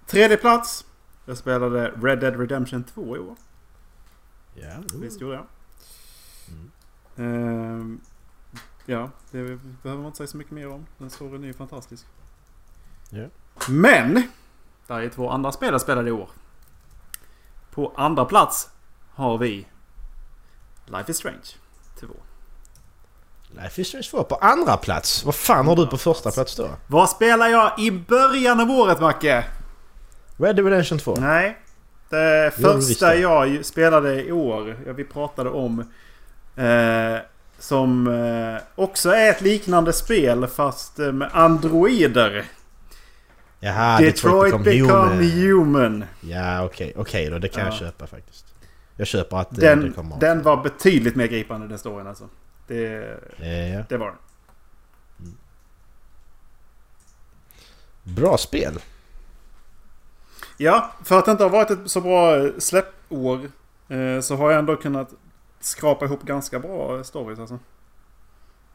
tredje 0.05 0.37
plats. 0.37 0.85
Jag 1.25 1.37
spelade 1.37 1.91
Red 2.01 2.19
Dead 2.19 2.39
Redemption 2.39 2.83
2 2.83 3.15
i 3.15 3.19
år. 3.19 3.35
Ja. 4.53 4.83
Visst 4.93 5.21
gjorde 5.21 5.35
jag. 5.35 5.45
Mm. 6.47 6.71
Ehm, 7.15 8.01
ja, 8.85 9.09
det 9.31 9.43
behöver 9.83 10.01
man 10.01 10.05
inte 10.05 10.17
säga 10.17 10.27
så 10.27 10.37
mycket 10.37 10.53
mer 10.53 10.69
om. 10.69 10.85
Den 10.97 11.09
storyn 11.09 11.43
är 11.43 11.47
ju 11.47 11.53
fantastisk. 11.53 12.05
Ja. 13.09 13.27
Men! 13.69 14.23
Där 14.87 14.99
är 14.99 15.09
två 15.09 15.29
andra 15.29 15.51
spel 15.51 15.71
jag 15.71 15.81
spelade 15.81 16.09
i 16.09 16.11
år. 16.11 16.29
På 17.71 17.93
andra 17.95 18.25
plats 18.25 18.69
har 19.09 19.37
vi 19.37 19.67
Life 20.85 21.11
is 21.11 21.17
Strange 21.17 21.55
2. 21.99 22.07
Life 23.63 23.81
is 23.81 23.87
Strange 23.87 24.07
2 24.11 24.23
på 24.23 24.35
andra 24.35 24.77
plats. 24.77 25.25
Vad 25.25 25.35
fan 25.35 25.67
har 25.67 25.75
du 25.75 25.87
på 25.87 25.97
första 25.97 26.31
plats 26.31 26.55
då? 26.55 26.69
Vad 26.87 27.09
spelar 27.09 27.47
jag 27.47 27.79
i 27.79 27.91
början 27.91 28.59
av 28.59 28.71
året 28.71 28.99
Macke? 28.99 29.43
Red 30.37 30.55
Dead 30.55 30.67
Redemption 30.67 30.99
2. 30.99 31.15
Nej. 31.19 31.57
Det 32.09 32.53
första 32.55 33.15
jag 33.15 33.65
spelade 33.65 34.23
i 34.23 34.31
år, 34.31 34.93
vi 34.93 35.03
pratade 35.03 35.49
om 35.49 35.83
Eh, 36.57 37.19
som 37.59 38.07
eh, 38.07 38.61
också 38.75 39.09
är 39.09 39.29
ett 39.29 39.41
liknande 39.41 39.93
spel 39.93 40.47
fast 40.47 40.99
eh, 40.99 41.11
med 41.11 41.29
androider. 41.33 42.45
Jaha, 43.59 43.99
Detroit, 43.99 44.63
Become 44.63 44.89
human. 44.89 45.23
human. 45.23 46.05
Ja, 46.21 46.63
okej. 46.65 46.89
Okay. 46.89 47.01
Okay, 47.01 47.29
då, 47.29 47.39
det 47.39 47.47
kan 47.47 47.63
ja. 47.63 47.69
jag 47.69 47.79
köpa 47.79 48.07
faktiskt. 48.07 48.45
Jag 48.95 49.07
köper 49.07 49.37
att 49.37 49.55
den, 49.55 49.81
det 49.81 49.91
kommer. 49.91 50.19
Den 50.19 50.41
var 50.41 50.63
betydligt 50.63 51.15
mer 51.15 51.27
gripande 51.27 51.67
den 51.67 51.77
storyn 51.77 52.07
alltså. 52.07 52.29
Det, 52.67 53.19
ja. 53.73 53.83
det 53.89 53.97
var 53.97 54.07
den. 54.07 54.17
Mm. 55.19 55.37
Bra 58.03 58.37
spel. 58.37 58.79
Ja, 60.57 60.91
för 61.03 61.19
att 61.19 61.25
det 61.25 61.31
inte 61.31 61.43
har 61.43 61.49
varit 61.49 61.71
ett 61.71 61.79
så 61.85 62.01
bra 62.01 62.49
släppår 62.57 63.39
eh, 63.87 64.21
så 64.21 64.35
har 64.35 64.51
jag 64.51 64.59
ändå 64.59 64.75
kunnat 64.75 65.09
skrapa 65.59 66.05
ihop 66.05 66.23
ganska 66.23 66.59
bra 66.59 67.03
stories 67.03 67.39
alltså. 67.39 67.59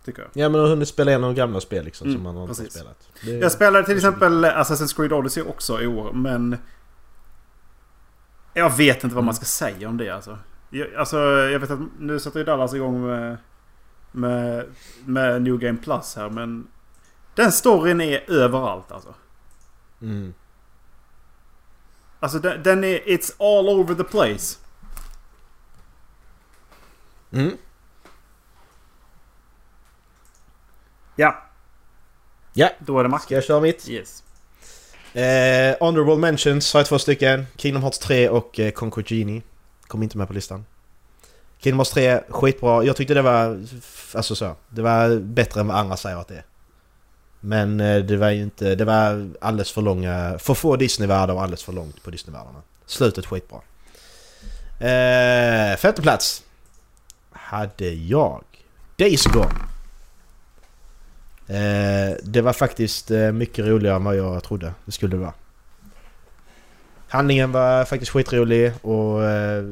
Tycker 0.04 0.22
jag. 0.22 0.30
Ja 0.32 0.48
men 0.48 0.60
har 0.60 0.68
hunnit 0.68 0.88
spela 0.88 1.10
igenom 1.10 1.34
gamla 1.34 1.60
spel 1.60 1.84
liksom 1.84 2.06
mm, 2.06 2.16
som 2.16 2.22
man 2.22 2.36
har 2.36 2.48
inte 2.48 2.70
spelat. 2.70 3.08
Det, 3.24 3.30
jag 3.30 3.52
spelade 3.52 3.86
till 3.86 3.96
exempel 3.96 4.44
Assassin's 4.44 4.96
Creed 4.96 5.12
Odyssey 5.12 5.42
också 5.42 5.82
i 5.82 5.86
år 5.86 6.12
men... 6.12 6.56
Jag 8.54 8.76
vet 8.76 9.04
inte 9.04 9.14
vad 9.14 9.22
mm. 9.22 9.24
man 9.24 9.34
ska 9.34 9.44
säga 9.44 9.88
om 9.88 9.96
det 9.96 10.10
alltså. 10.10 10.38
Jag, 10.70 10.94
alltså 10.94 11.18
jag 11.18 11.58
vet 11.58 11.70
att 11.70 11.80
nu 11.98 12.20
sätter 12.20 12.38
ju 12.38 12.44
Dallas 12.44 12.74
igång 12.74 13.06
med, 13.06 13.36
med, 14.12 14.66
med 15.04 15.42
New 15.42 15.58
Game 15.58 15.78
Plus 15.78 16.16
här 16.16 16.30
men... 16.30 16.66
Den 17.34 17.52
storyn 17.52 18.00
är 18.00 18.30
överallt 18.30 18.92
alltså. 18.92 19.14
Mm. 20.02 20.34
Alltså 22.20 22.38
den, 22.38 22.62
den 22.62 22.84
är... 22.84 22.98
It's 22.98 23.32
all 23.38 23.68
over 23.68 23.94
the 23.94 24.04
place. 24.04 24.58
Mm. 27.30 27.56
Ja. 31.16 31.42
Ja. 32.52 32.70
Då 32.78 32.98
är 32.98 33.02
det 33.02 33.08
Max. 33.08 33.24
Ska 33.24 33.34
jag 33.34 33.44
köra 33.44 33.60
mitt? 33.60 33.88
Yes. 33.88 34.22
Eh, 35.14 35.76
honorable 35.80 36.16
mentions 36.16 36.72
har 36.72 36.80
jag 36.80 36.86
två 36.86 36.98
stycken. 36.98 37.46
Kingdom 37.56 37.82
Hearts 37.82 37.98
3 37.98 38.28
och 38.28 38.60
eh, 38.60 38.70
Conquer 38.70 39.14
Genie. 39.14 39.42
Kom 39.86 40.02
inte 40.02 40.18
med 40.18 40.26
på 40.28 40.34
listan. 40.34 40.64
Kingdom 41.62 41.78
Hearts 41.78 41.90
3, 41.90 42.20
skitbra. 42.28 42.84
Jag 42.84 42.96
tyckte 42.96 43.14
det 43.14 43.22
var... 43.22 43.66
Alltså 44.14 44.34
så. 44.34 44.56
Det 44.68 44.82
var 44.82 45.18
bättre 45.18 45.60
än 45.60 45.66
vad 45.66 45.76
andra 45.76 45.96
säger 45.96 46.16
att 46.16 46.28
det 46.28 46.34
är. 46.34 46.44
Men 47.40 47.80
eh, 47.80 48.02
det 48.02 48.16
var 48.16 48.30
ju 48.30 48.42
inte... 48.42 48.74
Det 48.74 48.84
var 48.84 49.30
alldeles 49.40 49.72
för 49.72 49.82
långa... 49.82 50.38
För 50.38 50.54
få 50.54 50.76
Disney-världar 50.76 51.34
och 51.34 51.42
alldeles 51.42 51.62
för 51.62 51.72
långt 51.72 52.02
på 52.02 52.10
Disney-världarna. 52.10 52.62
Slutet 52.86 53.26
skitbra. 53.26 53.60
Eh, 54.78 55.76
femte 55.76 56.02
plats. 56.02 56.42
Hade 57.30 57.90
jag. 57.90 58.44
Days 58.96 59.24
Gone. 59.24 59.58
Eh, 61.46 62.16
det 62.22 62.40
var 62.40 62.52
faktiskt 62.52 63.10
eh, 63.10 63.32
mycket 63.32 63.66
roligare 63.66 63.96
än 63.96 64.04
vad 64.04 64.16
jag 64.16 64.44
trodde 64.44 64.74
det 64.84 64.92
skulle 64.92 65.16
vara. 65.16 65.32
Handlingen 67.08 67.52
var 67.52 67.84
faktiskt 67.84 68.12
skitrolig 68.12 68.72
och 68.82 69.24
eh, 69.24 69.64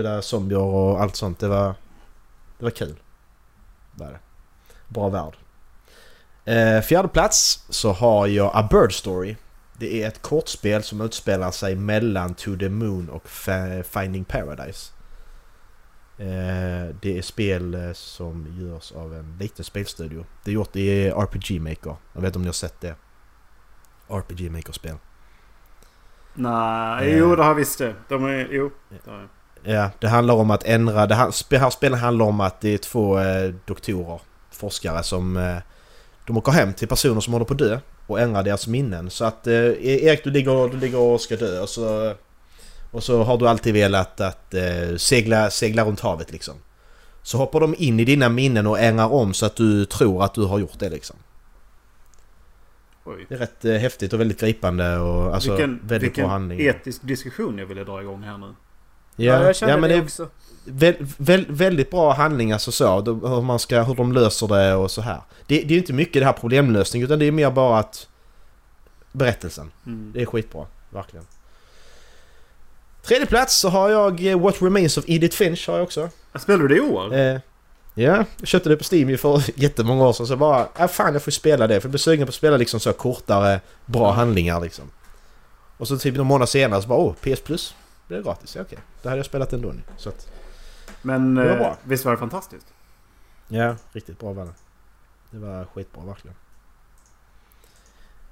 alla 0.00 0.08
döda 0.08 0.22
zombier 0.22 0.60
och 0.60 1.02
allt 1.02 1.16
sånt. 1.16 1.38
Det 1.38 1.48
var, 1.48 1.74
det 2.58 2.64
var 2.64 2.70
kul. 2.70 2.94
Var 3.94 4.06
det. 4.06 4.18
Bra 4.88 5.08
värld. 5.08 5.36
Eh, 6.44 6.80
fjärde 6.80 7.08
plats 7.08 7.64
så 7.68 7.92
har 7.92 8.26
jag 8.26 8.50
A 8.54 8.68
Bird 8.70 8.92
Story. 8.92 9.36
Det 9.78 10.02
är 10.02 10.08
ett 10.08 10.22
kortspel 10.22 10.82
som 10.82 11.00
utspelar 11.00 11.50
sig 11.50 11.74
mellan 11.74 12.34
To 12.34 12.56
the 12.56 12.68
Moon 12.68 13.08
och 13.08 13.28
Finding 13.84 14.24
Paradise. 14.24 14.92
Eh, 16.18 16.94
det 17.00 17.18
är 17.18 17.22
spel 17.22 17.74
eh, 17.74 17.92
som 17.92 18.46
görs 18.58 18.92
av 18.92 19.14
en 19.14 19.36
liten 19.40 19.64
spelstudio. 19.64 20.24
Det 20.44 20.50
är 20.50 20.54
gjort 20.54 20.76
i 20.76 21.08
RPG 21.08 21.60
Maker. 21.60 21.96
Jag 22.12 22.20
vet 22.20 22.28
inte 22.28 22.38
om 22.38 22.42
ni 22.42 22.48
har 22.48 22.52
sett 22.52 22.80
det? 22.80 22.94
RPG 24.08 24.50
Maker-spel. 24.50 24.96
Nej, 26.34 27.12
eh. 27.12 27.18
jo 27.18 27.36
det 27.36 27.42
har 27.42 27.50
jag 27.50 27.54
visst 27.54 27.78
det. 27.78 27.94
De 28.08 28.24
är, 28.24 28.48
jo. 28.50 28.70
Det 28.88 29.10
har 29.10 29.28
Ja, 29.62 29.90
det 29.98 30.08
handlar 30.08 30.34
om 30.34 30.50
att 30.50 30.64
ändra... 30.64 31.06
Det 31.06 31.14
här 31.14 31.70
spelet 31.70 32.00
handlar 32.00 32.26
om 32.26 32.40
att 32.40 32.60
det 32.60 32.74
är 32.74 32.78
två 32.78 33.18
eh, 33.18 33.54
doktorer, 33.64 34.20
forskare 34.50 35.02
som... 35.02 35.36
Eh, 35.36 35.56
de 36.26 36.36
åker 36.36 36.52
hem 36.52 36.72
till 36.72 36.88
personer 36.88 37.20
som 37.20 37.32
håller 37.32 37.46
på 37.46 37.52
att 37.52 37.58
dö 37.58 37.78
och 38.06 38.20
ändrar 38.20 38.42
deras 38.42 38.66
minnen. 38.66 39.10
Så 39.10 39.24
att 39.24 39.46
eh, 39.46 39.54
Erik 39.54 40.24
du 40.24 40.30
ligger, 40.30 40.68
du 40.68 40.76
ligger 40.76 40.98
och 40.98 41.20
ska 41.20 41.36
dö 41.36 41.60
och 41.60 41.68
så 41.68 42.14
och 42.90 43.02
så 43.02 43.22
har 43.22 43.38
du 43.38 43.48
alltid 43.48 43.74
velat 43.74 44.20
att 44.20 44.54
eh, 44.54 44.96
segla, 44.96 45.50
segla 45.50 45.84
runt 45.84 46.00
havet 46.00 46.32
liksom. 46.32 46.54
Så 47.22 47.38
hoppar 47.38 47.60
de 47.60 47.74
in 47.78 48.00
i 48.00 48.04
dina 48.04 48.28
minnen 48.28 48.66
och 48.66 48.78
ändrar 48.78 49.12
om 49.12 49.34
så 49.34 49.46
att 49.46 49.56
du 49.56 49.84
tror 49.84 50.24
att 50.24 50.34
du 50.34 50.44
har 50.44 50.58
gjort 50.58 50.78
det 50.78 50.88
liksom. 50.88 51.16
Oj. 53.04 53.26
Det 53.28 53.34
är 53.34 53.38
rätt 53.38 53.64
eh, 53.64 53.72
häftigt 53.72 54.12
och 54.12 54.20
väldigt 54.20 54.40
gripande 54.40 54.98
och 54.98 55.34
alltså 55.34 55.50
vilken, 55.50 55.80
väldigt 55.82 56.02
vilken 56.02 56.24
bra 56.24 56.30
handling. 56.30 56.58
Vilken 56.58 56.80
etisk 56.80 57.02
diskussion 57.02 57.58
jag 57.58 57.66
ville 57.66 57.84
dra 57.84 58.02
igång 58.02 58.22
här 58.22 58.38
nu. 58.38 58.54
Ja, 59.16 59.32
ja 59.32 59.46
jag 59.46 59.56
känner 59.56 59.72
ja, 59.72 59.78
men 59.78 59.90
det, 59.90 60.00
också. 60.00 60.28
Vä 60.64 60.94
vä 61.16 61.44
väldigt 61.48 61.90
bra 61.90 62.12
handling 62.12 62.52
alltså 62.52 62.72
så. 62.72 63.00
Hur, 63.00 63.42
man 63.42 63.58
ska, 63.58 63.82
hur 63.82 63.94
de 63.94 64.12
löser 64.12 64.48
det 64.48 64.74
och 64.74 64.90
så 64.90 65.00
här. 65.00 65.20
Det, 65.46 65.62
det 65.62 65.74
är 65.74 65.78
inte 65.78 65.92
mycket 65.92 66.22
det 66.22 66.26
här 66.26 66.32
problemlösning 66.32 67.02
utan 67.02 67.18
det 67.18 67.24
är 67.24 67.32
mer 67.32 67.50
bara 67.50 67.78
att... 67.78 68.08
Berättelsen. 69.12 69.70
Mm. 69.86 70.12
Det 70.14 70.22
är 70.22 70.26
skitbra. 70.26 70.66
Verkligen. 70.90 71.26
Tredje 73.02 73.26
plats 73.26 73.58
så 73.58 73.68
har 73.68 73.90
jag 73.90 74.26
eh, 74.26 74.40
What 74.40 74.62
Remains 74.62 74.98
of 74.98 75.04
Edith 75.06 75.36
Finch 75.36 75.68
har 75.68 75.76
jag 75.76 75.84
också. 75.84 76.10
Spelar 76.38 76.58
du 76.58 76.68
det 76.68 76.76
i 76.76 76.80
år? 76.80 77.14
Eh, 77.14 77.40
ja, 77.94 78.24
jag 78.38 78.48
köpte 78.48 78.68
det 78.68 78.76
på 78.76 78.84
Steam 78.94 79.18
för 79.18 79.42
jättemånga 79.60 80.06
år 80.06 80.12
sedan 80.12 80.26
så 80.26 80.36
bara... 80.36 80.68
Ja, 80.78 80.88
fan 80.88 81.12
jag 81.12 81.22
får 81.22 81.30
spela 81.30 81.66
det 81.66 81.80
för 81.80 81.86
jag 81.86 81.90
blev 81.90 81.98
sugen 81.98 82.26
på 82.26 82.28
att 82.28 82.34
spela 82.34 82.56
liksom 82.56 82.80
så 82.80 82.92
kortare, 82.92 83.60
bra 83.86 84.12
handlingar 84.12 84.60
liksom. 84.60 84.84
Och 85.76 85.88
så 85.88 85.98
typ 85.98 86.14
några 86.14 86.28
månader 86.28 86.46
senare 86.46 86.82
så 86.82 86.88
bara 86.88 86.98
åh, 86.98 87.14
PS 87.14 87.40
Plus. 87.40 87.74
Det 88.08 88.16
är 88.16 88.22
gratis, 88.22 88.56
okej. 88.60 88.78
Det 89.02 89.08
hade 89.08 89.18
jag 89.18 89.26
spelat 89.26 89.52
ändå 89.52 89.68
nu. 89.68 89.82
Så 89.96 90.08
att, 90.08 90.28
Men 91.02 91.34
det 91.34 91.48
var 91.48 91.56
bra. 91.56 91.66
Eh, 91.66 91.76
visst 91.84 92.04
var 92.04 92.12
det 92.12 92.18
fantastiskt? 92.18 92.66
Ja, 93.48 93.76
riktigt 93.92 94.18
bra 94.18 94.32
var 94.32 94.44
det. 94.44 94.54
Det 95.30 95.38
var 95.38 95.64
skitbra 95.64 96.04
verkligen. 96.04 96.36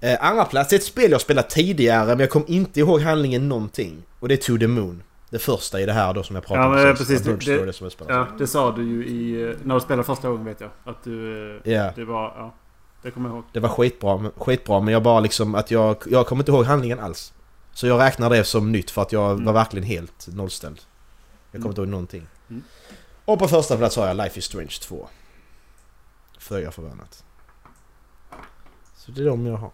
Eh, 0.00 0.24
andra 0.24 0.44
plats 0.44 0.72
är 0.72 0.76
ett 0.76 0.84
spel 0.84 1.10
jag 1.10 1.20
spelat 1.20 1.50
tidigare 1.50 2.06
men 2.06 2.20
jag 2.20 2.30
kom 2.30 2.44
inte 2.46 2.80
ihåg 2.80 3.00
handlingen 3.00 3.48
någonting. 3.48 4.02
Och 4.20 4.28
det 4.28 4.34
är 4.34 4.36
To 4.36 4.58
the 4.58 4.66
Moon. 4.66 5.02
Det 5.30 5.38
första 5.38 5.80
i 5.80 5.86
det 5.86 5.92
här 5.92 6.14
då 6.14 6.22
som 6.22 6.36
jag 6.36 6.44
pratade 6.44 6.66
ja, 6.66 6.82
om. 6.82 6.88
Ja 6.88 6.94
precis. 6.94 7.22
Det, 7.22 7.36
det, 7.36 7.72
det, 7.72 8.04
ja, 8.08 8.26
det 8.38 8.46
sa 8.46 8.72
du 8.72 8.82
ju 8.82 9.06
i... 9.06 9.42
Eh, 9.42 9.56
när 9.62 9.74
du 9.74 9.80
spelade 9.80 10.04
första 10.04 10.28
gången 10.28 10.44
vet 10.44 10.60
jag. 10.60 10.70
Att 10.84 11.04
du... 11.04 11.60
Yeah. 11.64 11.94
Det 11.94 12.04
var... 12.04 12.22
Ja. 12.36 12.54
Det 13.02 13.10
kommer 13.10 13.28
jag 13.28 13.36
ihåg. 13.36 13.44
Det 13.52 13.60
var 13.60 13.68
skitbra, 13.68 14.30
skitbra 14.36 14.80
men 14.80 14.92
jag 14.92 15.02
bara 15.02 15.20
liksom 15.20 15.54
att 15.54 15.70
jag... 15.70 15.96
Jag 16.06 16.26
kommer 16.26 16.42
inte 16.42 16.52
ihåg 16.52 16.64
handlingen 16.64 17.00
alls. 17.00 17.32
Så 17.74 17.86
jag 17.86 18.00
räknar 18.00 18.30
det 18.30 18.44
som 18.44 18.72
nytt 18.72 18.90
för 18.90 19.02
att 19.02 19.12
jag 19.12 19.32
mm. 19.32 19.44
var 19.44 19.52
verkligen 19.52 19.84
helt 19.86 20.26
nollställd. 20.26 20.80
Jag 21.50 21.62
kommer 21.62 21.66
mm. 21.66 21.70
inte 21.70 21.80
ihåg 21.80 21.88
någonting. 21.88 22.26
Mm. 22.50 22.62
Och 23.24 23.38
på 23.38 23.48
första 23.48 23.76
plats 23.76 23.96
har 23.96 24.06
jag 24.06 24.16
Life 24.16 24.38
is 24.38 24.44
Strange 24.44 24.76
2. 24.82 25.08
Föga 26.38 26.70
förvånat. 26.70 27.24
Så 28.96 29.12
det 29.12 29.22
är 29.22 29.26
de 29.26 29.46
jag 29.46 29.56
har. 29.56 29.70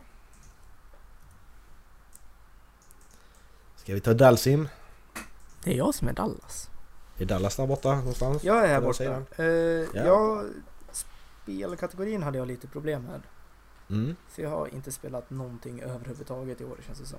Ska 3.77 3.95
vi 3.95 4.01
ta 4.01 4.15
Dalsim? 4.15 4.69
Det 5.65 5.73
är 5.73 5.77
jag 5.77 5.95
som 5.95 6.09
är 6.09 6.13
Dallas. 6.13 6.71
Är 7.19 7.25
Dallas 7.25 7.57
där 7.57 7.67
borta 7.67 7.95
någonstans? 7.95 8.45
Jag 8.45 8.65
är 8.65 8.69
här 8.69 8.81
borta. 8.81 9.23
Uh, 9.39 9.47
ja. 9.95 10.05
jag, 10.05 10.47
spelkategorin 11.43 12.23
hade 12.23 12.39
jag 12.39 12.49
lite 12.49 12.67
problem 12.67 13.03
med. 13.03 13.23
Mm. 13.91 14.17
För 14.29 14.43
jag 14.43 14.51
har 14.51 14.75
inte 14.75 14.93
spelat 14.93 15.31
någonting 15.31 15.81
överhuvudtaget 15.81 16.61
i 16.61 16.65
år 16.65 16.79
känns 16.87 16.99
det 16.99 17.07
som. 17.07 17.19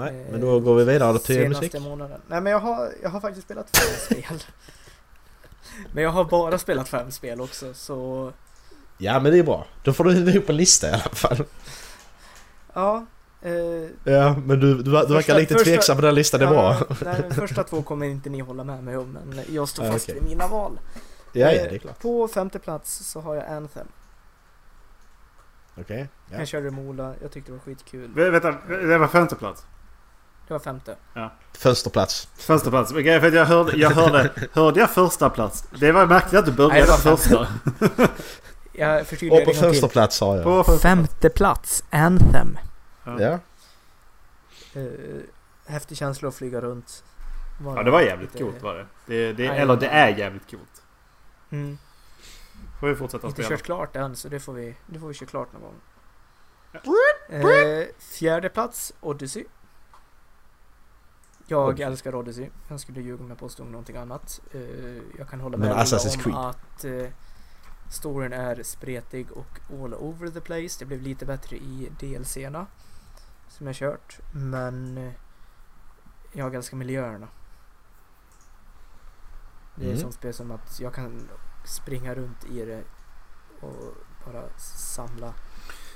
Nej, 0.00 0.24
uh, 0.24 0.30
men 0.30 0.40
då 0.40 0.60
går 0.60 0.74
vi 0.74 0.84
vidare 0.84 1.18
till 1.18 1.34
senaste 1.34 1.64
musik. 1.64 1.82
månaden. 1.82 2.20
Nej 2.26 2.40
men 2.40 2.52
jag 2.52 2.60
har, 2.60 2.92
jag 3.02 3.10
har 3.10 3.20
faktiskt 3.20 3.44
spelat 3.46 3.76
fem 3.76 3.94
spel. 3.98 4.42
Men 5.92 6.04
jag 6.04 6.10
har 6.10 6.24
bara 6.24 6.58
spelat 6.58 6.88
fem 6.88 7.10
spel 7.10 7.40
också 7.40 7.74
så... 7.74 8.32
Ja 8.98 9.20
men 9.20 9.32
det 9.32 9.38
är 9.38 9.42
bra. 9.42 9.66
Då 9.84 9.92
får 9.92 10.04
du 10.04 10.12
ihop 10.12 10.48
en 10.48 10.56
lista 10.56 10.88
i 10.88 10.92
alla 10.92 11.00
fall. 11.00 11.44
Ja, 12.72 13.06
Uh, 13.46 13.88
ja, 14.04 14.36
men 14.44 14.60
du, 14.60 14.74
du, 14.74 14.82
du 14.82 14.90
första, 14.90 15.14
verkar 15.14 15.34
lite 15.38 15.54
första, 15.54 15.70
tveksam 15.70 15.96
på 15.96 16.02
den 16.02 16.14
listan, 16.14 16.40
det 16.40 16.46
är 16.46 16.54
ja, 16.54 16.76
bra. 16.86 16.96
Nej, 17.04 17.22
de 17.28 17.34
första 17.34 17.64
två 17.64 17.82
kommer 17.82 18.06
inte 18.06 18.30
ni 18.30 18.40
hålla 18.40 18.64
med 18.64 18.84
mig 18.84 18.96
om, 18.96 19.18
men 19.26 19.44
jag 19.48 19.68
står 19.68 19.84
fast 19.84 20.08
okay. 20.08 20.20
vid 20.20 20.28
mina 20.28 20.46
val. 20.46 20.80
Ja, 21.32 21.52
ja, 21.52 21.62
det 21.62 21.74
är 21.74 21.78
klart. 21.78 21.98
På 21.98 22.28
femte 22.28 22.58
plats 22.58 22.98
så 22.98 23.20
har 23.20 23.34
jag 23.34 23.44
Anthem. 23.44 23.86
Okej. 25.72 25.82
Okay, 25.82 26.06
ja. 26.30 26.38
Jag 26.38 26.48
körde 26.48 26.70
Mola, 26.70 27.14
jag 27.22 27.30
tyckte 27.30 27.52
det 27.52 27.56
var 27.56 27.64
skitkul. 27.64 28.10
V 28.14 28.30
vänta, 28.30 28.56
det 28.68 28.98
var 28.98 29.08
femte 29.08 29.36
plats? 29.36 29.66
Det 30.50 30.54
var 30.54 30.60
femte. 30.60 30.96
Ja. 31.14 31.32
Första 31.52 31.90
plats. 31.90 32.28
Första 32.36 32.70
plats. 32.70 32.92
Okay, 32.92 33.20
för 33.20 33.32
jag 33.32 33.44
hörde, 33.44 33.76
jag 33.76 33.90
hörde, 33.90 34.30
hörde 34.52 34.80
jag 34.80 34.90
första 34.90 35.30
plats? 35.30 35.64
Det 35.80 35.92
var 35.92 36.06
märkligt 36.06 36.38
att 36.38 36.46
du 36.46 36.52
började 36.52 36.90
Nej, 36.90 37.16
första. 37.16 37.48
jag 38.72 39.00
Och 39.32 39.44
på 39.44 39.52
första 39.54 39.88
plats 39.88 40.20
har 40.20 40.36
jag. 40.36 40.44
På 40.44 40.64
femte 40.64 41.30
plats, 41.30 41.84
Anthem. 41.90 42.58
Ja. 43.04 43.38
Uh, 44.76 45.20
häftig 45.66 45.96
känsla 45.96 46.28
att 46.28 46.34
flyga 46.34 46.60
runt. 46.60 47.04
Var 47.60 47.76
Ja 47.76 47.82
det 47.82 47.90
var 47.90 48.00
jävligt 48.00 48.38
coolt 48.38 48.62
var 48.62 48.74
det. 48.74 48.86
det, 49.06 49.32
det 49.32 49.48
Nej, 49.48 49.60
eller 49.60 49.76
det 49.76 49.88
är 49.88 50.08
jävligt 50.08 50.50
coolt. 50.50 50.82
Mm. 51.50 51.78
Får 52.80 52.88
vi 52.88 52.94
fortsätta 52.94 53.26
Inte 53.26 53.42
spela. 53.42 53.56
kört 53.56 53.66
klart 53.66 53.96
än 53.96 54.16
så 54.16 54.28
det 54.28 54.40
får 54.40 54.52
vi, 54.52 54.76
det 54.86 54.98
får 54.98 55.08
vi 55.08 55.14
köra 55.14 55.28
klart 55.28 55.52
någon 55.52 55.62
gång. 55.62 55.74
Ja. 56.72 56.80
Eh, 57.36 57.86
fjärde 57.98 58.48
plats 58.48 58.92
Odyssey. 59.00 59.44
Jag 61.50 61.80
älskar 61.80 62.14
Odyssey. 62.14 62.50
Jag 62.68 62.80
skulle 62.80 63.00
ljuga 63.00 63.22
om 63.24 63.28
jag 63.28 63.38
påstod 63.38 63.66
någonting 63.66 63.96
annat. 63.96 64.40
Eh, 64.52 64.60
jag 65.18 65.28
kan 65.30 65.40
hålla 65.40 65.56
Men 65.56 65.68
med 65.68 65.76
Assassin's 65.76 66.16
om 66.16 66.22
Creed. 66.22 66.36
att 66.36 66.84
eh, 66.84 67.12
storyn 67.90 68.32
är 68.32 68.62
spretig 68.62 69.32
och 69.32 69.60
all 69.70 69.94
over 69.94 70.28
the 70.28 70.40
place. 70.40 70.76
Det 70.78 70.84
blev 70.84 71.02
lite 71.02 71.26
bättre 71.26 71.56
i 71.56 71.92
DLCerna 72.00 72.66
som 73.48 73.66
jag 73.66 73.76
kört. 73.76 74.18
Men 74.32 74.98
eh, 74.98 75.12
jag 76.32 76.54
älskar 76.54 76.76
miljöerna. 76.76 77.28
Det 79.74 79.82
är 79.82 79.86
Mm. 79.86 79.94
ett 79.96 80.00
sånt 80.02 80.14
spel 80.14 80.34
som 80.34 80.50
att 80.50 80.80
jag 80.80 80.94
kan 80.94 81.28
springa 81.64 82.14
runt 82.14 82.44
i 82.44 82.64
det 82.64 82.82
och 83.60 83.94
bara 84.26 84.42
samla, 84.58 85.34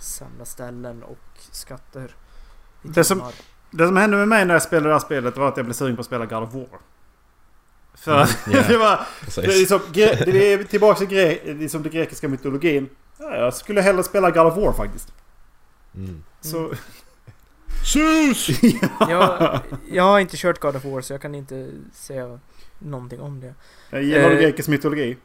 samla 0.01 0.45
ställen 0.45 1.03
och 1.03 1.19
skatter. 1.51 2.17
Det 2.83 3.05
som-. 3.05 3.23
Det 3.77 3.87
som 3.87 3.97
hände 3.97 4.17
med 4.17 4.29
mig 4.29 4.45
när 4.45 4.55
jag 4.55 4.63
spelade 4.63 4.89
det 4.89 4.95
här 4.95 5.01
spelet 5.01 5.37
var 5.37 5.49
att 5.49 5.57
jag 5.57 5.67
blev 5.67 5.75
sugen 5.75 5.97
på 5.97 6.01
att 6.01 6.07
spela 6.07 6.27
God 6.27 6.43
of 6.43 6.55
War. 6.55 6.67
För 7.95 8.13
Mm, 8.15 8.29
ja. 8.53 8.63
det 8.69 8.77
var... 8.79 9.01
Precis. 9.21 9.45
Det 9.45 9.53
är, 9.55 9.59
liksom, 9.59 9.81
det 9.93 10.53
är 10.53 10.65
tillbaka 10.65 10.99
till 10.99 11.09
gre- 11.09 11.59
liksom 11.59 11.83
den 11.83 11.93
grekiska 11.93 12.29
mytologin. 12.29 12.89
Ja, 13.19 13.37
jag 13.37 13.55
skulle 13.55 13.81
hellre 13.81 14.03
spela 14.03 14.31
God 14.31 14.47
of 14.47 14.57
War 14.57 14.73
faktiskt. 14.73 15.13
Mm. 15.95 16.23
Så... 16.41 16.73
Sus! 17.85 18.49
jag, 19.01 19.61
jag 19.91 20.03
har 20.05 20.21
inte 20.21 20.37
kört 20.37 20.61
God 20.61 20.77
of 20.77 20.85
War 20.85 21.01
så 21.01 21.13
jag 21.13 21.23
kan 21.23 21.35
inte 21.35 21.71
säga 21.93 22.39
någonting 22.79 23.21
om 23.21 23.41
det. 23.41 23.55
Jag 23.91 24.03
gillar 24.03 24.31
Eh, 24.31 24.37
grekisk 24.39 24.69
mytologi. 24.69 25.17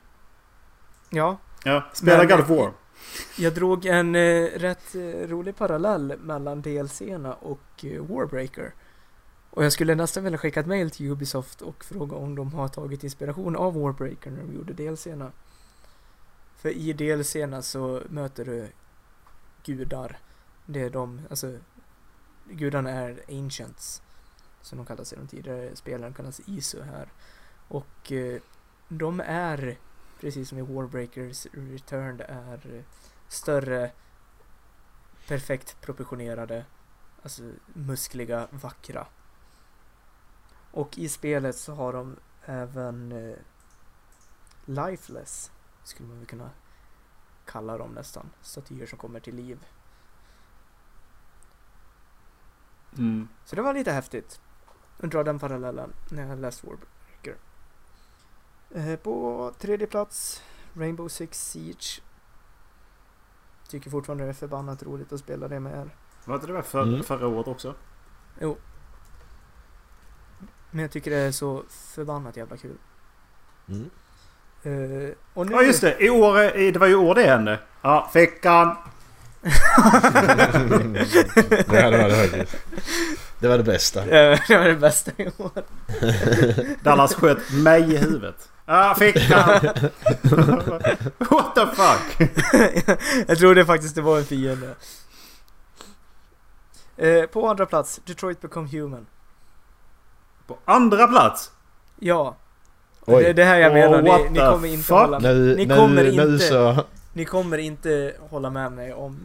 Ja, 1.09 1.37
Ja, 1.63 1.83
spela 1.93 2.17
men- 2.17 2.27
God 2.27 2.39
of 2.39 2.49
War 2.49 2.71
jag 3.37 3.53
drog 3.53 3.85
en 3.85 4.15
eh, 4.15 4.45
rätt 4.45 4.95
eh, 4.95 5.27
rolig 5.27 5.55
parallell 5.55 6.17
mellan 6.19 6.61
DLCerna 6.61 7.33
och 7.33 7.85
eh, 7.85 8.01
Warbreaker. 8.05 8.73
Och 9.49 9.65
jag 9.65 9.73
skulle 9.73 9.95
nästan 9.95 10.23
vilja 10.23 10.37
skicka 10.37 10.59
ett 10.59 10.67
mail 10.67 10.91
till 10.91 11.11
Ubisoft 11.11 11.61
och 11.61 11.85
fråga 11.85 12.15
om 12.15 12.35
de 12.35 12.53
har 12.53 12.67
tagit 12.67 13.03
inspiration 13.03 13.55
av 13.55 13.73
Warbreaker 13.73 14.31
när 14.31 14.41
de 14.41 14.53
gjorde 14.53 14.73
DLCerna. 14.73 15.31
För 16.55 16.69
i 16.69 16.93
DLCerna 16.93 17.61
så 17.61 18.01
möter 18.09 18.45
du 18.45 18.67
gudar. 19.65 20.17
Det 20.65 20.81
är 20.81 20.89
de, 20.89 21.21
alltså 21.29 21.57
gudarna 22.49 22.89
är 22.89 23.23
ancients. 23.29 24.01
Som 24.61 24.77
de 24.77 24.85
kallas 24.85 25.13
i 25.13 25.15
de 25.15 25.27
tidigare 25.27 25.75
spelen, 25.75 26.13
kallas 26.13 26.41
Isu 26.45 26.81
här. 26.81 27.07
Och 27.67 28.11
eh, 28.11 28.41
de 28.87 29.19
är, 29.25 29.77
precis 30.19 30.49
som 30.49 30.57
i 30.57 30.61
Warbreakers 30.61 31.47
Returned, 31.51 32.21
är 32.21 32.75
eh, 32.75 32.83
större, 33.27 33.91
perfekt 35.27 35.81
proportionerade, 35.81 36.65
alltså 37.23 37.51
muskliga, 37.73 38.47
vackra. 38.51 39.07
Och 40.71 40.97
i 40.97 41.09
spelet 41.09 41.55
så 41.55 41.73
har 41.73 41.93
de 41.93 42.15
även 42.45 43.11
eh, 43.11 43.37
lifeless, 44.65 45.51
skulle 45.83 46.09
man 46.09 46.17
väl 46.17 46.27
kunna 46.27 46.49
kalla 47.45 47.77
dem 47.77 47.91
nästan. 47.91 48.29
Statyer 48.41 48.85
som 48.85 48.97
kommer 48.97 49.19
till 49.19 49.35
liv. 49.35 49.65
Mm. 52.97 53.27
Så 53.45 53.55
det 53.55 53.61
var 53.61 53.73
lite 53.73 53.91
häftigt. 53.91 54.41
Att 54.99 55.11
dra 55.11 55.23
den 55.23 55.39
parallellen 55.39 55.93
när 56.11 56.27
jag 56.27 56.39
läste 56.39 56.67
Warbreaker. 56.67 56.98
Eh, 58.75 58.95
på 58.95 59.51
tredje 59.59 59.87
plats, 59.87 60.43
Rainbow 60.73 61.07
Six 61.07 61.49
Siege. 61.51 62.01
Tycker 63.69 63.89
fortfarande 63.89 64.23
det 64.23 64.29
är 64.29 64.33
förbannat 64.33 64.83
roligt 64.83 65.13
att 65.13 65.19
spela 65.19 65.47
det 65.47 65.59
med 65.59 65.79
er. 65.81 65.89
Var 66.25 66.35
inte 66.35 66.47
det 66.47 66.53
där 66.53 66.61
för, 66.61 66.83
Mm. 66.83 67.03
förra 67.03 67.27
året 67.27 67.47
också? 67.47 67.75
Men 70.71 70.81
jag 70.81 70.91
tycker 70.91 71.11
det 71.11 71.17
är 71.17 71.31
så 71.31 71.63
förbannat 71.69 72.37
jävla 72.37 72.57
kul. 72.57 72.77
Mm. 73.69 73.89
Eh, 74.63 75.09
och 75.33 75.45
nu... 75.45 75.51
Ja 75.51 75.61
just 75.63 75.81
det, 75.81 76.03
i 76.03 76.09
år, 76.09 76.71
det 76.71 76.79
var 76.79 76.87
ju 76.87 76.95
år 76.95 77.15
det 77.15 77.23
hände. 77.23 77.59
Ja, 77.81 78.09
fickan. 78.13 78.75
ja, 79.41 79.51
det 81.91 81.97
var 81.97 82.09
det 82.09 82.29
faktiskt. 82.29 82.57
Det 83.39 83.47
var 83.47 83.57
det 83.57 83.63
bästa. 83.63 84.05
Det 84.05 84.57
var 84.57 84.67
det 84.67 84.75
bästa 84.75 85.11
i 85.17 85.31
år. 85.37 85.63
Dallas 86.83 87.13
sköt 87.13 87.51
mig 87.53 87.93
i 87.93 87.97
huvudet. 87.97 88.49
Ja, 88.71 88.95
fickan. 88.99 89.49
What 91.17 91.55
the 91.55 91.65
fuck? 91.75 92.31
jag 93.27 93.37
trodde 93.37 93.65
faktiskt 93.65 93.95
det 93.95 94.01
var 94.01 94.17
en 94.17 94.25
fiende. 94.25 94.75
Eh, 96.97 97.23
på 97.25 97.47
andra 97.49 97.65
plats, 97.65 98.01
Detroit 98.05 98.41
Become 98.41 98.67
Human. 98.69 99.05
På 100.47 100.57
andra 100.65 101.07
plats? 101.07 101.51
Ja. 101.99 102.35
Oj. 103.05 103.23
Det 103.23 103.29
är 103.29 103.33
det 103.33 103.43
här 103.43 103.57
jag 103.57 103.71
Oh, 103.71 103.73
menar. 103.73 104.01
Ni, 104.01 104.09
what 104.09 104.31
ni 104.31 104.39
the 104.39 104.45
kommer 104.45 104.67
inte 104.67 104.83
fuck? 104.83 104.97
hålla 104.97 105.19
Nu, 105.19 105.55
Ni 105.55 105.65
nu, 105.65 105.75
kommer 105.75 106.03
nu 106.03 106.09
inte- 106.33 106.39
så... 106.39 106.83
Ni 107.13 107.25
kommer 107.25 107.57
inte 107.57 108.13
hålla 108.29 108.49
med 108.49 108.71
mig 108.71 108.93
om, 108.93 109.19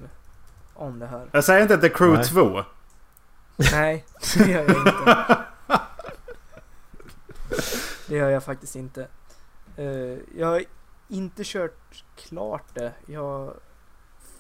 om 0.75 0.99
det 0.99 1.07
här. 1.07 1.27
Jag 1.33 1.45
säger 1.45 1.63
inte 1.63 1.79
The 1.79 1.89
Crew 1.89 2.17
Nej. 2.17 2.27
2. 2.27 2.65
Nej, 3.73 4.05
det 4.37 4.51
gör 4.51 4.63
jag 4.63 4.77
inte. 4.77 5.37
Det 8.07 8.17
gör 8.17 8.31
jag 8.31 8.45
faktiskt 8.45 8.77
inte. 8.77 9.07
Eh, 9.77 10.19
jag 10.37 10.47
har 10.47 10.65
inte 11.09 11.43
kört 11.45 12.05
klart 12.17 12.75
det. 12.75 12.93
Jag 13.07 13.55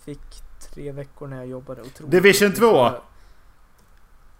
fick 0.04 0.42
tre 0.60 0.92
veckor 0.92 1.26
när 1.28 1.36
jag 1.36 1.46
jobbade 1.46 1.82
otroligt 1.82 2.10
Division 2.10 2.48
mycket 2.48 2.60
2? 2.60 2.72
för- 2.74 3.02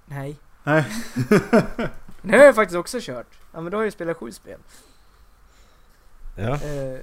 Nej. 0.06 0.38
Nej. 0.64 0.86
Det 2.22 2.36
har 2.38 2.44
jag 2.44 2.54
faktiskt 2.54 2.76
också 2.78 2.98
kört. 3.00 3.38
Ja 3.52 3.60
men 3.60 3.70
då 3.70 3.76
har 3.78 3.82
jag 3.82 3.86
ju 3.86 3.90
spelat 3.90 4.16
sju 4.16 4.32
spel. 4.32 4.60
Ja. 6.36 6.54
Eh, 6.54 6.60
nej 6.60 7.00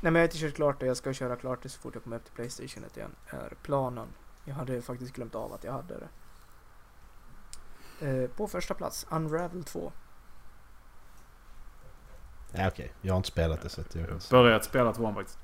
men 0.00 0.14
jag 0.14 0.20
har 0.20 0.24
inte 0.24 0.38
kört 0.38 0.54
klart 0.54 0.80
det. 0.80 0.86
Jag 0.86 0.96
ska 0.96 1.12
köra 1.12 1.36
klart 1.36 1.62
det 1.62 1.68
så 1.68 1.80
fort 1.80 1.94
jag 1.94 2.02
kommer 2.04 2.16
upp 2.16 2.24
till 2.24 2.32
Playstation 2.34 2.84
igen. 2.96 3.14
Är 3.26 3.54
planen. 3.62 4.06
Jag 4.44 4.54
hade 4.54 4.82
faktiskt 4.82 5.12
glömt 5.12 5.34
av 5.34 5.52
att 5.52 5.64
jag 5.64 5.72
hade 5.72 5.94
det. 5.98 6.08
Eh, 8.08 8.30
på 8.30 8.48
första 8.48 8.74
plats, 8.74 9.06
Unravel 9.10 9.64
2. 9.64 9.92
Ja 12.52 12.68
okej. 12.68 12.92
Jag 13.00 13.12
har 13.12 13.16
inte 13.16 13.28
spelat 13.28 13.62
det 13.62 13.68
så 13.68 13.80
att 13.80 13.94
jag... 13.94 14.06
Börjat 14.30 14.64
spela 14.64 14.92
tvåan 14.92 15.14
faktiskt. 15.14 15.38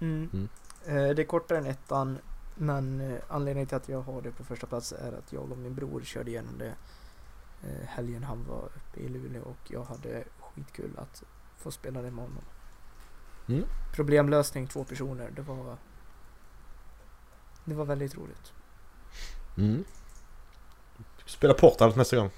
Mm. 0.00 0.30
Mm. 0.32 0.48
Eh, 0.86 1.14
det 1.14 1.22
är 1.22 1.26
kortare 1.26 1.58
än 1.58 1.66
ettan. 1.66 2.18
Men 2.54 3.00
eh, 3.00 3.18
anledningen 3.28 3.66
till 3.66 3.76
att 3.76 3.88
jag 3.88 4.00
har 4.00 4.22
det 4.22 4.30
på 4.30 4.44
första 4.44 4.66
plats 4.66 4.92
är 4.92 5.12
att 5.12 5.32
jag 5.32 5.52
och 5.52 5.58
min 5.58 5.74
bror 5.74 6.00
körde 6.00 6.30
igenom 6.30 6.58
det 6.58 6.74
eh, 7.62 7.88
helgen 7.88 8.22
han 8.22 8.44
var 8.48 8.64
uppe 8.64 9.00
i 9.00 9.08
Luleå 9.08 9.42
och 9.42 9.70
jag 9.70 9.84
hade 9.84 10.24
skitkul 10.40 10.90
att 10.98 11.22
få 11.56 11.70
spela 11.70 12.02
det 12.02 12.10
med 12.10 12.24
honom. 12.24 12.44
Mm. 13.48 13.64
Problemlösning 13.94 14.66
två 14.66 14.84
personer, 14.84 15.30
det 15.36 15.42
var 15.42 15.76
det 17.64 17.74
var 17.74 17.84
väldigt 17.84 18.16
roligt. 18.16 18.52
Mm. 19.56 19.84
Spela 21.26 21.54
Portal 21.54 21.96
nästa 21.96 22.16
gång. 22.16 22.30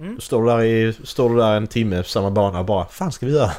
Mm. 0.00 0.14
Då 0.14 0.20
står 0.20 0.42
du 0.42 0.48
där, 0.48 0.62
i, 0.62 0.94
står 1.04 1.30
du 1.30 1.36
där 1.36 1.56
en 1.56 1.66
timme 1.66 2.02
på 2.02 2.08
samma 2.08 2.30
bana 2.30 2.58
och 2.58 2.64
bara 2.64 2.86
fan 2.86 3.12
ska 3.12 3.26
vi 3.26 3.32
göra? 3.32 3.50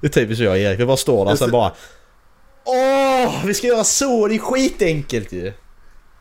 det 0.00 0.06
är 0.06 0.08
typiskt 0.08 0.44
jag 0.44 0.50
och 0.50 0.58
Erik. 0.58 0.80
Vi 0.80 0.86
bara 0.86 0.96
står 0.96 1.24
där 1.24 1.32
och 1.32 1.38
sen 1.38 1.50
bara 1.50 1.72
Åh! 2.64 3.46
Vi 3.46 3.54
ska 3.54 3.66
göra 3.66 3.84
så! 3.84 4.28
Det 4.28 4.34
är 4.34 4.38
skitenkelt 4.38 5.32
ju! 5.32 5.52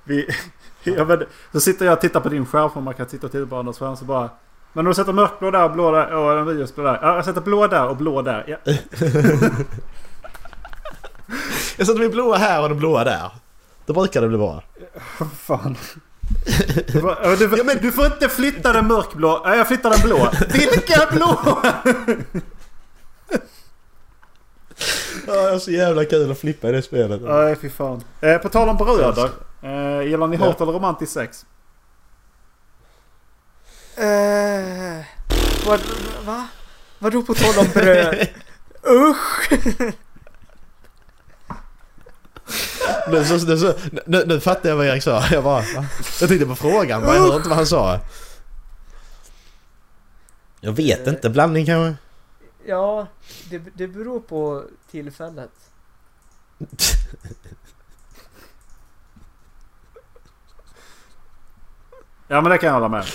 Vi, 0.03 0.27
ja, 0.83 1.05
men, 1.05 1.23
så 1.51 1.59
sitter 1.59 1.85
jag 1.85 1.93
och 1.93 2.01
tittar 2.01 2.19
på 2.19 2.29
din 2.29 2.45
skärm 2.45 2.69
för 2.69 2.81
man 2.81 2.93
kan 2.93 3.05
titta 3.05 3.25
och 3.25 3.31
titta 3.31 3.45
på 3.45 3.55
andras 3.55 3.79
skärm 3.79 3.95
så 3.97 4.05
bara... 4.05 4.29
Men 4.73 4.85
om 4.85 4.89
du 4.89 4.95
sätter 4.95 5.13
mörkblå 5.13 5.51
där 5.51 5.63
och 5.63 5.71
blå 5.71 5.91
där 5.91 6.13
och 6.13 6.39
en 6.39 6.45
virusblå 6.45 6.83
där. 6.83 6.99
Ja, 7.01 7.15
jag 7.15 7.25
sätter 7.25 7.41
blå 7.41 7.67
där 7.67 7.87
och 7.87 7.97
blå 7.97 8.21
där. 8.21 8.45
Ja. 8.47 8.57
Jag 11.77 11.87
sätter 11.87 11.99
min 11.99 12.11
blåa 12.11 12.37
här 12.37 12.61
och 12.61 12.69
den 12.69 12.77
blåa 12.77 13.03
där. 13.03 13.31
Då 13.85 13.93
brukar 13.93 14.21
det 14.21 14.27
bli 14.27 14.37
bra. 14.37 14.63
Fan. 15.35 15.75
Du, 16.87 17.01
får- 17.01 17.17
ja, 17.23 17.35
du, 17.35 17.57
Ja, 17.57 17.63
men- 17.63 17.77
du 17.81 17.91
får 17.91 18.05
inte 18.05 18.29
flytta 18.29 18.73
den 18.73 18.87
mörkblå. 18.87 19.41
Ja, 19.45 19.55
jag 19.55 19.67
flyttar 19.67 19.89
den 19.89 19.99
blå. 20.01 20.29
Vilka 20.53 21.07
blå? 21.11 21.61
Ja, 25.27 25.33
jag 25.35 25.51
har 25.51 25.59
så 25.59 25.71
jävla 25.71 26.05
kul 26.05 26.31
att 26.31 26.39
flippa 26.39 26.69
i 26.69 26.71
det 26.71 26.81
spelet. 26.81 27.21
Nej, 27.21 27.55
fy 27.61 27.69
fan. 27.69 28.03
Eh, 28.21 28.37
på 28.37 28.49
tal 28.49 28.69
om 28.69 28.77
bröder. 28.77 29.29
Eh, 29.61 30.01
gillar 30.07 30.27
ni 30.27 30.37
Ja. 30.37 30.45
hårt 30.45 30.61
eller 30.61 30.71
romantiskt 30.71 31.13
sex? 31.13 31.45
Eh, 33.95 35.05
vad, 35.67 35.79
va? 36.25 36.47
Vadå 36.99 37.21
på 37.21 37.33
tal 37.33 37.59
om 37.59 37.67
bröd? 37.73 38.27
Usch! 38.87 39.49
Nu, 43.07 43.25
så, 43.25 43.45
nu, 43.47 43.57
så, 43.57 43.73
nu, 44.05 44.23
nu 44.25 44.39
fattar 44.39 44.69
jag 44.69 44.75
vad 44.75 44.85
Erik 44.85 45.03
sa. 45.03 45.23
Jag 45.31 45.43
bara... 45.43 45.61
va? 45.75 45.85
Jag 46.19 46.29
tänkte 46.29 46.45
på 46.45 46.55
frågan, 46.55 47.01
men 47.01 47.13
jag 47.15 47.21
hörde 47.21 47.35
inte 47.35 47.49
vad 47.49 47.57
han 47.57 47.67
sa. 47.67 47.99
Jag 50.59 50.71
vet 50.71 51.07
inte, 51.07 51.29
blandning 51.29 51.65
kanske? 51.65 51.97
Ja, 52.65 53.07
det, 53.49 53.57
det 53.73 53.87
beror 53.87 54.19
på 54.19 54.63
tillfället. 54.91 55.51
Ja 62.27 62.41
men 62.41 62.51
det 62.51 62.57
kan 62.57 62.67
jag 62.67 62.73
hålla 62.73 62.89
med. 62.89 63.05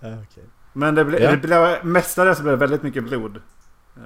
Ja, 0.00 0.08
okej. 0.22 0.44
Men 0.72 0.94
det 0.94 1.04
blir, 1.04 1.20
Ja. 1.20 1.30
det 1.30 1.36
blir 1.36 1.82
mestadels 1.84 2.38
det 2.38 2.56
väldigt 2.56 2.82
mycket 2.82 3.04
blod. 3.04 3.36
Eh, 3.96 4.02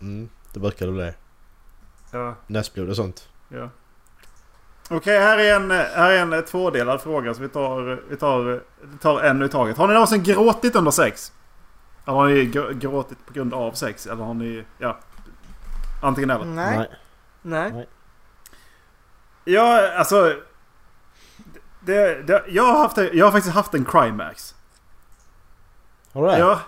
Mm, 0.00 0.28
det 0.52 0.60
brukar 0.60 0.86
det 0.86 0.92
bli. 0.92 1.12
Ja, 2.14 2.34
Näsblod 2.46 2.88
och 2.90 2.96
sånt. 2.96 3.28
ja. 3.48 3.68
Okej, 4.90 5.18
här 5.20 5.38
är 5.38 5.56
en, 5.56 5.70
här 5.70 6.10
är 6.10 6.18
en 6.18 6.32
eh, 6.32 6.40
tvådelad 6.40 7.00
fråga 7.00 7.34
så 7.34 7.42
vi 7.42 7.48
tar, 7.48 8.00
vi 8.08 8.16
tar, 8.16 8.60
vi 8.82 8.98
tar 9.00 9.20
en 9.20 9.42
i 9.42 9.48
taget. 9.48 9.76
Har 9.76 9.86
ni 9.88 9.92
någonsin 9.94 10.22
gråtit 10.22 10.76
under 10.76 10.90
sex? 10.90 11.32
Eller 12.06 12.16
har 12.16 12.26
ni 12.28 12.34
gr- 12.34 12.72
gråtit 12.72 13.26
på 13.26 13.32
grund 13.32 13.54
av 13.54 13.72
sex? 13.72 14.06
Eller 14.06 14.24
har 14.24 14.34
ni, 14.34 14.64
ja. 14.78 14.98
Antingen 16.02 16.30
eller. 16.30 16.44
Nej. 16.44 16.90
Nej. 17.42 17.86
Ja, 19.44 19.92
alltså. 19.96 20.36
Det, 21.80 22.22
det, 22.26 22.44
jag, 22.48 22.62
har 22.62 22.78
haft, 22.78 22.96
jag 23.12 23.26
har 23.26 23.32
faktiskt 23.32 23.54
haft 23.54 23.74
en 23.74 23.84
Crimax. 23.84 24.54
Har 26.12 26.22
du 26.22 26.28
det? 26.28 26.38
Ja, 26.38 26.60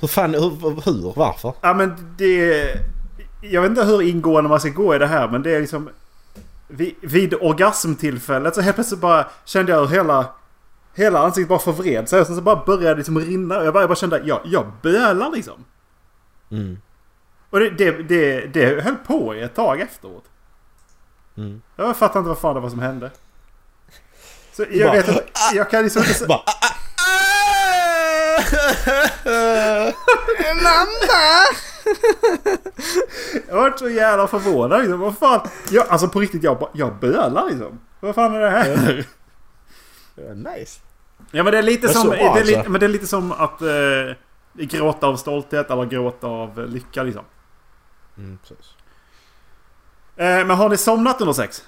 Hur 0.00 0.08
fan, 0.08 0.34
hur, 0.34 0.50
hur, 0.84 1.12
varför? 1.16 1.54
ja 1.62 1.74
men 1.74 2.14
det... 2.18 2.66
Jag 3.40 3.62
vet 3.62 3.68
inte 3.70 3.84
hur 3.84 4.02
ingående 4.02 4.50
man 4.50 4.60
ska 4.60 4.68
gå 4.68 4.94
i 4.94 4.98
det 4.98 5.06
här 5.06 5.28
men 5.28 5.42
det 5.42 5.50
är 5.56 5.60
liksom... 5.60 5.88
Vid, 6.68 6.94
vid 7.00 7.34
orgasmtillfället 7.34 8.54
så 8.54 8.60
helt 8.60 8.76
plötsligt 8.76 9.00
bara 9.00 9.26
kände 9.44 9.72
jag 9.72 9.80
hur 9.80 9.96
hela... 9.96 10.26
Hela 10.94 11.18
ansiktet 11.18 11.48
bara 11.48 11.58
förvred 11.58 12.08
sig 12.08 12.20
och 12.20 12.26
sen 12.26 12.36
så 12.36 12.42
bara 12.42 12.64
började 12.66 12.88
det 12.88 12.94
liksom 12.94 13.18
rinna. 13.18 13.58
Och 13.58 13.66
jag 13.66 13.72
bara, 13.74 13.82
jag 13.82 13.88
bara 13.90 13.96
kände 13.96 14.22
ja, 14.24 14.40
jag 14.44 14.66
bölar 14.82 15.30
liksom. 15.30 15.64
Mm. 16.50 16.78
Och 17.50 17.60
det, 17.60 17.70
det, 17.70 17.90
det, 17.90 18.46
det 18.46 18.82
höll 18.84 18.94
på 18.94 19.34
i 19.34 19.40
ett 19.42 19.54
tag 19.54 19.80
efteråt. 19.80 20.24
Mm. 21.36 21.62
Jag 21.76 21.96
fattar 21.96 22.20
inte 22.20 22.28
vad 22.28 22.38
fan 22.38 22.54
det 22.54 22.60
var 22.60 22.70
som 22.70 22.78
hände. 22.78 23.10
Så 24.52 24.64
jag 24.70 24.88
Bara- 24.88 24.96
vet 24.96 25.08
inte, 25.08 25.24
jag 25.54 25.70
kan 25.70 25.82
liksom 25.82 26.02
inte... 26.08 26.26
Bara, 26.26 26.38
ah, 26.38 26.42
ah, 26.46 26.74
ah. 26.96 27.35
Mamma! 30.62 31.46
Jag 33.48 33.56
var 33.56 33.76
så 33.76 33.88
jävla 33.88 34.26
förvånad 34.26 34.80
liksom. 34.80 35.00
Vad 35.00 35.18
fan? 35.18 35.48
Jag, 35.70 35.88
alltså 35.88 36.08
på 36.08 36.20
riktigt, 36.20 36.42
jag, 36.42 36.68
jag 36.72 36.98
bölar 36.98 37.50
liksom. 37.50 37.80
Vad 38.00 38.14
fan 38.14 38.34
är 38.34 38.40
det 38.40 38.50
här? 38.50 39.04
Ja, 40.14 40.34
nice. 40.34 40.80
Ja 41.30 41.42
men 41.42 41.52
det 41.52 41.58
är 41.58 41.62
lite 41.62 41.86
Det 41.86 41.90
är 41.90 41.94
som, 41.94 42.02
så 42.02 42.10
det 42.10 42.16
bra, 42.16 42.38
är 42.38 42.44
lite, 42.44 42.58
alltså. 42.58 42.70
men 42.72 42.80
det 42.80 42.86
är 42.86 42.88
lite 42.88 43.06
som 43.06 43.32
att 43.32 43.62
eh, 43.62 43.68
gråta 44.52 45.06
av 45.06 45.16
stolthet 45.16 45.70
eller 45.70 45.84
gråta 45.84 46.26
av 46.26 46.68
lycka 46.68 47.02
liksom. 47.02 47.24
Mm, 48.18 48.38
precis. 48.38 48.74
Eh, 50.16 50.46
men 50.46 50.50
har 50.50 50.68
ni 50.68 50.76
somnat 50.76 51.20
under 51.20 51.32
sex? 51.32 51.64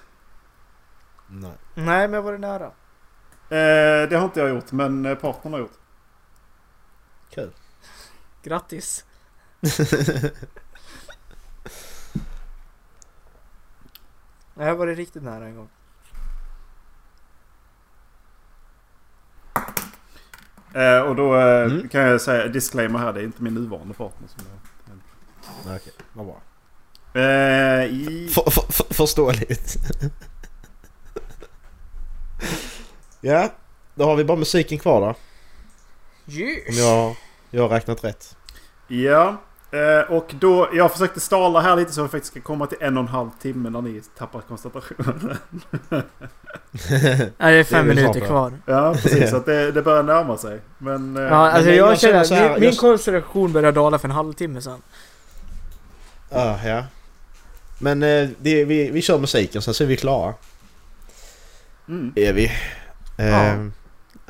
Nej. 1.26 1.52
Nej, 1.74 2.08
men 2.08 2.12
jag 2.12 2.22
var 2.22 2.38
nära. 2.38 2.66
Eh, 3.50 4.08
det 4.08 4.16
har 4.16 4.24
inte 4.24 4.40
jag 4.40 4.48
gjort 4.48 4.72
men 4.72 5.06
eh, 5.06 5.14
partnern 5.14 5.52
har 5.52 5.60
gjort. 5.60 5.72
Grattis. 8.48 9.04
Nej, 14.54 14.66
jag 14.68 14.76
var 14.76 14.86
riktigt 14.86 15.22
nära 15.22 15.46
en 15.46 15.56
gång. 15.56 15.68
Eh, 20.74 20.98
och 21.00 21.16
då 21.16 21.36
eh, 21.36 21.62
Mm. 21.72 21.88
kan 21.88 22.00
jag 22.00 22.20
säga 22.20 22.46
disclaimer 22.48 22.98
här. 22.98 23.12
Det 23.12 23.20
är 23.20 23.24
inte 23.24 23.42
min 23.42 23.54
nuvarande 23.54 23.94
partner 23.94 24.28
som 24.28 24.44
jag... 24.48 25.76
Okej, 25.76 25.92
vad 26.12 26.26
bra. 26.26 26.40
Eh, 27.22 27.84
i, 27.84 28.30
För, 28.34 28.50
för, 28.50 28.72
för, 28.72 28.94
förståeligt. 28.94 29.76
ja, 33.20 33.52
då 33.94 34.04
har 34.04 34.16
vi 34.16 34.24
bara 34.24 34.36
musiken 34.38 34.78
kvar 34.78 35.00
då. 35.00 35.06
Om 35.06 35.14
Yes. 36.34 36.78
jag, 36.78 37.16
jag 37.50 37.62
har 37.62 37.68
räknat 37.68 38.04
rätt. 38.04 38.36
Ja. 38.88 39.36
Eh, 39.70 40.12
och 40.12 40.34
då, 40.40 40.68
jag 40.72 40.92
försökte 40.92 41.20
stala 41.20 41.60
här 41.60 41.76
lite 41.76 41.92
så 41.92 42.02
vi 42.02 42.08
faktiskt 42.08 42.32
ska 42.32 42.40
komma 42.40 42.66
till 42.66 42.78
en 42.80 42.96
och 42.96 43.02
en 43.02 43.08
halv 43.08 43.30
timme 43.42 43.70
när 43.70 43.82
ni 43.82 44.02
tappar 44.18 44.40
koncentrationen. 44.40 45.38
Nej, 47.38 47.52
det 47.52 47.58
är 47.60 47.64
fem 47.64 47.86
Det 47.86 47.92
är 47.92 47.96
minuter 47.96 48.20
kvar. 48.20 48.52
ja, 48.66 48.92
precis. 48.94 49.20
Ja. 49.20 49.26
Så 49.30 49.36
att 49.36 49.46
det, 49.46 49.72
det 49.72 49.82
börjar 49.82 50.02
närma 50.02 50.36
sig. 50.36 50.60
Men... 50.78 51.16
Eh, 51.16 51.22
Ja, 51.22 51.28
alltså 51.50 51.66
men 51.68 51.76
jag, 51.76 51.90
jag 51.90 52.00
känner 52.00 52.12
känner 52.12 52.24
så 52.24 52.34
här, 52.34 52.50
min, 52.50 52.60
min 52.60 52.68
jag- 52.70 52.78
koncentration 52.78 53.52
började 53.52 53.72
dala 53.80 53.98
för 53.98 54.08
en 54.08 54.14
halvtimme 54.14 54.60
sedan. 54.62 54.82
Ah, 56.30 56.56
ja. 56.66 56.84
Men 57.78 58.02
eh, 58.02 58.28
det, 58.40 58.64
vi, 58.64 58.90
vi 58.90 59.02
kör 59.02 59.18
musiken 59.18 59.62
sen 59.62 59.74
så 59.74 59.84
är 59.84 59.88
vi 59.88 59.96
klara. 59.96 60.34
mm. 61.88 62.12
Är 62.16 62.32
vi. 62.32 62.44
Eh, 63.18 63.54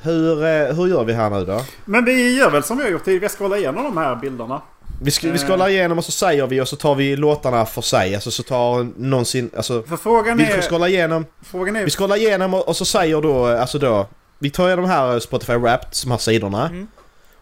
hur, 0.03 0.45
eh, 0.45 0.75
hur 0.77 0.87
gör 0.87 1.05
vi 1.05 1.13
här 1.13 1.31
nu 1.31 1.45
då? 1.45 1.61
Men 1.85 2.05
vi 2.05 2.37
gör 2.39 2.51
väl 2.51 2.63
som 2.63 2.77
vi 2.79 2.83
har 2.85 2.91
gjort 2.91 3.05
tidigare. 3.05 3.23
Vi 3.23 3.29
scrollar 3.37 3.57
igenom 3.57 3.85
de 3.85 3.97
här 3.97 4.17
bilderna. 4.17 4.63
Vi, 5.03 5.11
sk- 5.11 5.23
vi 5.33 5.39
Eh. 5.41 5.47
scrollar 5.47 5.69
igenom 5.69 5.99
och 5.99 6.05
så 6.05 6.13
säger 6.13 6.47
vi 6.47 6.61
och 6.61 6.69
så 6.69 6.77
tar 6.77 6.95
vi 6.95 7.17
låtarna 7.17 7.67
för 7.67 7.83
sig. 7.83 8.15
Alltså 8.15 8.31
så 8.31 8.43
tar 8.43 8.87
någonsin... 9.01 9.51
Alltså, 9.57 9.83
För 9.83 9.97
frågan 9.97 10.37
vi 10.37 10.45
är... 10.45 10.61
scrollar 10.63 10.87
igenom, 10.89 11.27
Frågan 11.43 11.77
är... 11.77 11.85
vi 11.85 11.91
scrollar 11.91 12.17
igenom 12.17 12.55
och, 12.55 12.69
och 12.69 12.77
så 12.77 12.85
säger 12.85 13.21
då, 13.21 13.47
alltså 13.47 13.79
då... 13.79 14.07
Vi 14.39 14.51
tar 14.51 14.77
de 14.77 14.85
här 14.85 15.19
Spotify 15.21 15.53
Wrapped, 15.55 15.89
de 16.05 16.11
här 16.11 16.19
sidorna. 16.19 16.67
Mm. 16.69 16.87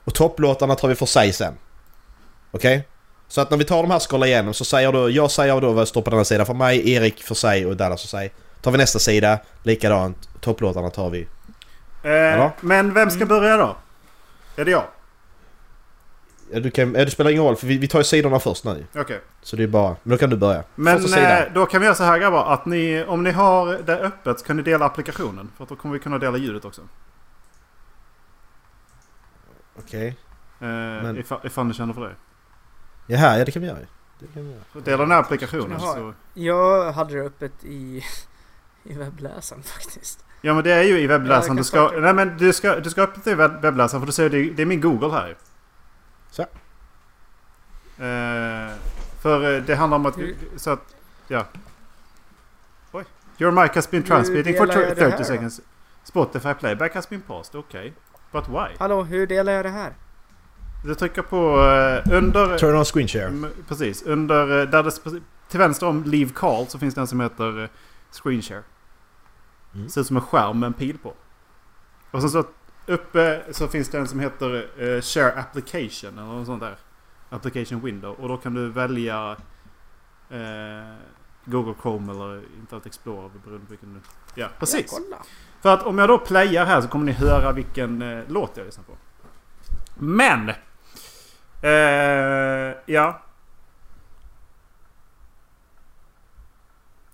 Och 0.04 0.14
topplåtarna 0.14 0.74
tar 0.74 0.88
vi 0.88 0.94
för 0.94 1.06
sig 1.06 1.32
sen. 1.32 1.54
Okej? 2.50 2.86
Så 3.28 3.40
att 3.40 3.50
när 3.50 3.58
vi 3.58 3.64
tar 3.64 3.82
de 3.82 3.90
här 3.90 3.98
scrollar 3.98 4.26
igenom 4.26 4.54
så 4.54 4.64
säger 4.64 4.92
då, 4.92 5.10
jag 5.10 5.30
säger 5.30 5.60
då 5.60 5.72
vad 5.72 5.88
står 5.88 6.02
på 6.02 6.10
den 6.10 6.18
här 6.18 6.24
sidan 6.24 6.46
för 6.46 6.54
mig, 6.54 6.90
Erik 6.92 7.22
för 7.22 7.34
sig 7.34 7.66
och 7.66 7.76
Dallas 7.76 8.00
för 8.00 8.08
sig. 8.08 8.32
Tar 8.62 8.70
vi 8.70 8.78
nästa 8.78 8.98
sida, 8.98 9.38
likadant. 9.62 10.28
Topplåtarna 10.40 10.90
tar 10.90 11.10
vi. 11.10 11.26
Eh, 12.06 12.50
men 12.60 12.94
vem 12.94 13.10
ska 13.10 13.26
börja 13.26 13.56
då? 13.56 13.76
Är 14.56 14.64
det 14.64 14.70
jag? 14.70 14.84
Ja, 16.50 16.60
du 16.60 16.70
kan, 16.70 16.94
ja, 16.94 17.04
det 17.04 17.10
spelar 17.10 17.30
ingen 17.30 17.42
roll 17.42 17.56
för 17.56 17.66
vi, 17.66 17.78
vi 17.78 17.88
tar 17.88 17.98
ju 17.98 18.04
sidorna 18.04 18.38
först 18.40 18.64
nu. 18.64 18.86
Okej. 18.94 19.20
Så 19.42 19.56
det 19.56 19.62
är 19.62 19.66
bara, 19.66 19.96
men 20.02 20.10
då 20.10 20.18
kan 20.18 20.30
du 20.30 20.36
börja. 20.36 20.64
Men 20.74 21.14
eh, 21.14 21.52
då 21.54 21.66
kan 21.66 21.80
vi 21.80 21.84
göra 21.84 21.94
så 21.94 22.04
här 22.04 22.18
grabbar. 22.18 22.52
Att 22.52 22.66
ni, 22.66 23.04
om 23.04 23.22
ni 23.22 23.30
har 23.30 23.78
det 23.86 23.98
öppet 23.98 24.40
så 24.40 24.46
kan 24.46 24.56
ni 24.56 24.62
dela 24.62 24.84
applikationen. 24.84 25.50
För 25.56 25.62
att 25.64 25.68
då 25.68 25.76
kommer 25.76 25.92
vi 25.92 25.98
kunna 25.98 26.18
dela 26.18 26.36
ljudet 26.36 26.64
också. 26.64 26.82
Okej. 29.78 30.16
Eh, 30.60 31.18
ifall, 31.18 31.40
ifall 31.44 31.66
ni 31.66 31.74
känner 31.74 31.94
för 31.94 32.00
det. 32.08 32.14
Jaha, 33.06 33.38
ja 33.38 33.44
det 33.44 33.50
kan 33.52 33.62
vi 33.62 33.68
göra. 33.68 33.78
Det 34.18 34.26
kan 34.34 34.44
vi 34.44 34.50
göra. 34.50 34.62
Så 34.72 34.80
dela 34.80 35.02
den 35.02 35.10
här 35.10 35.20
applikationen. 35.20 35.78
Jaha. 35.80 35.94
Så, 35.94 36.12
Jag 36.34 36.92
hade 36.92 37.14
det 37.14 37.20
öppet 37.20 37.64
i, 37.64 38.04
i 38.84 38.94
webbläsaren 38.94 39.62
faktiskt. 39.78 40.25
Ja 40.40 40.54
men 40.54 40.64
det 40.64 40.72
är 40.72 40.82
ju 40.82 40.98
i 40.98 41.06
webbläsaren. 41.06 41.56
du, 41.56 41.64
ska, 41.64 41.90
nej, 41.96 42.14
men 42.14 42.36
du, 42.38 42.52
ska, 42.52 42.80
du 42.80 42.90
ska 42.90 43.02
öppna 43.02 43.22
det 43.24 43.30
i 43.30 43.34
webb- 43.34 43.60
webbläsaren 43.60 44.00
för 44.00 44.06
du 44.06 44.12
ser 44.12 44.30
det, 44.30 44.50
det 44.50 44.62
är 44.62 44.66
min 44.66 44.80
Google 44.80 45.10
här. 45.10 45.36
Så. 46.30 46.42
Eh, 48.02 48.72
för 49.22 49.56
eh, 49.56 49.62
det 49.62 49.74
handlar 49.74 49.96
om 49.96 50.06
att... 50.06 50.18
Så 50.56 50.70
att... 50.70 50.94
Ja. 51.28 51.44
Oj. 52.92 53.04
Your 53.38 53.52
mic 53.62 53.74
has 53.74 53.90
been 53.90 54.02
transmitting 54.02 54.56
for 54.56 54.66
delar 54.66 54.80
jag 54.80 54.90
det 54.90 54.94
30 54.94 55.10
här 55.10 55.18
då? 55.18 55.24
seconds. 55.24 55.60
Spotify 56.04 56.54
playback 56.54 56.94
has 56.94 57.08
been 57.08 57.20
paused. 57.20 57.60
Okej. 57.60 57.92
But 58.32 58.48
why? 58.48 58.76
Hallå, 58.78 59.02
hur 59.02 59.26
delar 59.26 59.52
jag 59.52 59.64
det 59.64 59.70
här? 59.70 59.92
Du 60.84 60.94
trycker 60.94 61.22
på 61.22 61.36
uh, 61.36 62.16
under... 62.16 62.58
Turn 62.58 62.76
on 62.76 62.84
screen 62.84 63.08
share. 63.08 63.24
Mm, 63.24 63.50
precis. 63.68 64.02
Under... 64.02 64.66
där 64.66 64.82
det, 64.82 65.20
till 65.48 65.58
vänster 65.58 65.86
om 65.86 66.04
Leave 66.04 66.30
Call 66.30 66.66
så 66.66 66.78
finns 66.78 66.94
det 66.94 67.00
en 67.00 67.06
som 67.06 67.20
heter 67.20 67.58
uh, 67.58 67.68
Screen 68.10 68.42
Share. 68.42 68.62
Mm. 69.76 69.88
Ser 69.88 70.00
ut 70.00 70.06
som 70.06 70.16
en 70.16 70.22
skärm 70.22 70.60
med 70.60 70.66
en 70.66 70.72
pil 70.72 70.98
på. 70.98 71.14
Och 72.10 72.20
sen 72.20 72.30
så 72.30 72.44
uppe 72.86 73.42
så 73.50 73.68
finns 73.68 73.88
det 73.88 73.98
en 73.98 74.08
som 74.08 74.20
heter 74.20 74.68
eh, 74.78 75.00
Share 75.00 75.32
Application 75.32 76.18
eller 76.18 76.28
något 76.28 76.46
sånt 76.46 76.62
där. 76.62 76.76
Application 77.30 77.80
Window. 77.80 78.14
Och 78.20 78.28
då 78.28 78.36
kan 78.36 78.54
du 78.54 78.68
välja 78.70 79.36
eh, 80.30 80.94
Google 81.44 81.74
Chrome 81.82 82.12
eller 82.12 82.36
Internet 82.60 82.86
Explorer 82.86 83.30
beroende 83.44 83.66
på 83.66 83.70
vilken 83.70 83.94
du... 83.94 84.00
Ja, 84.40 84.48
precis. 84.58 84.92
Ja, 84.92 84.98
kolla. 84.98 85.22
För 85.60 85.74
att 85.74 85.82
om 85.82 85.98
jag 85.98 86.08
då 86.08 86.18
playar 86.18 86.66
här 86.66 86.80
så 86.80 86.88
kommer 86.88 87.04
ni 87.04 87.12
höra 87.12 87.52
vilken 87.52 88.02
eh, 88.02 88.24
låt 88.28 88.56
jag 88.56 88.66
lyssnar 88.66 88.84
på. 88.84 88.92
Men! 89.98 90.52
Ja. 92.86 93.22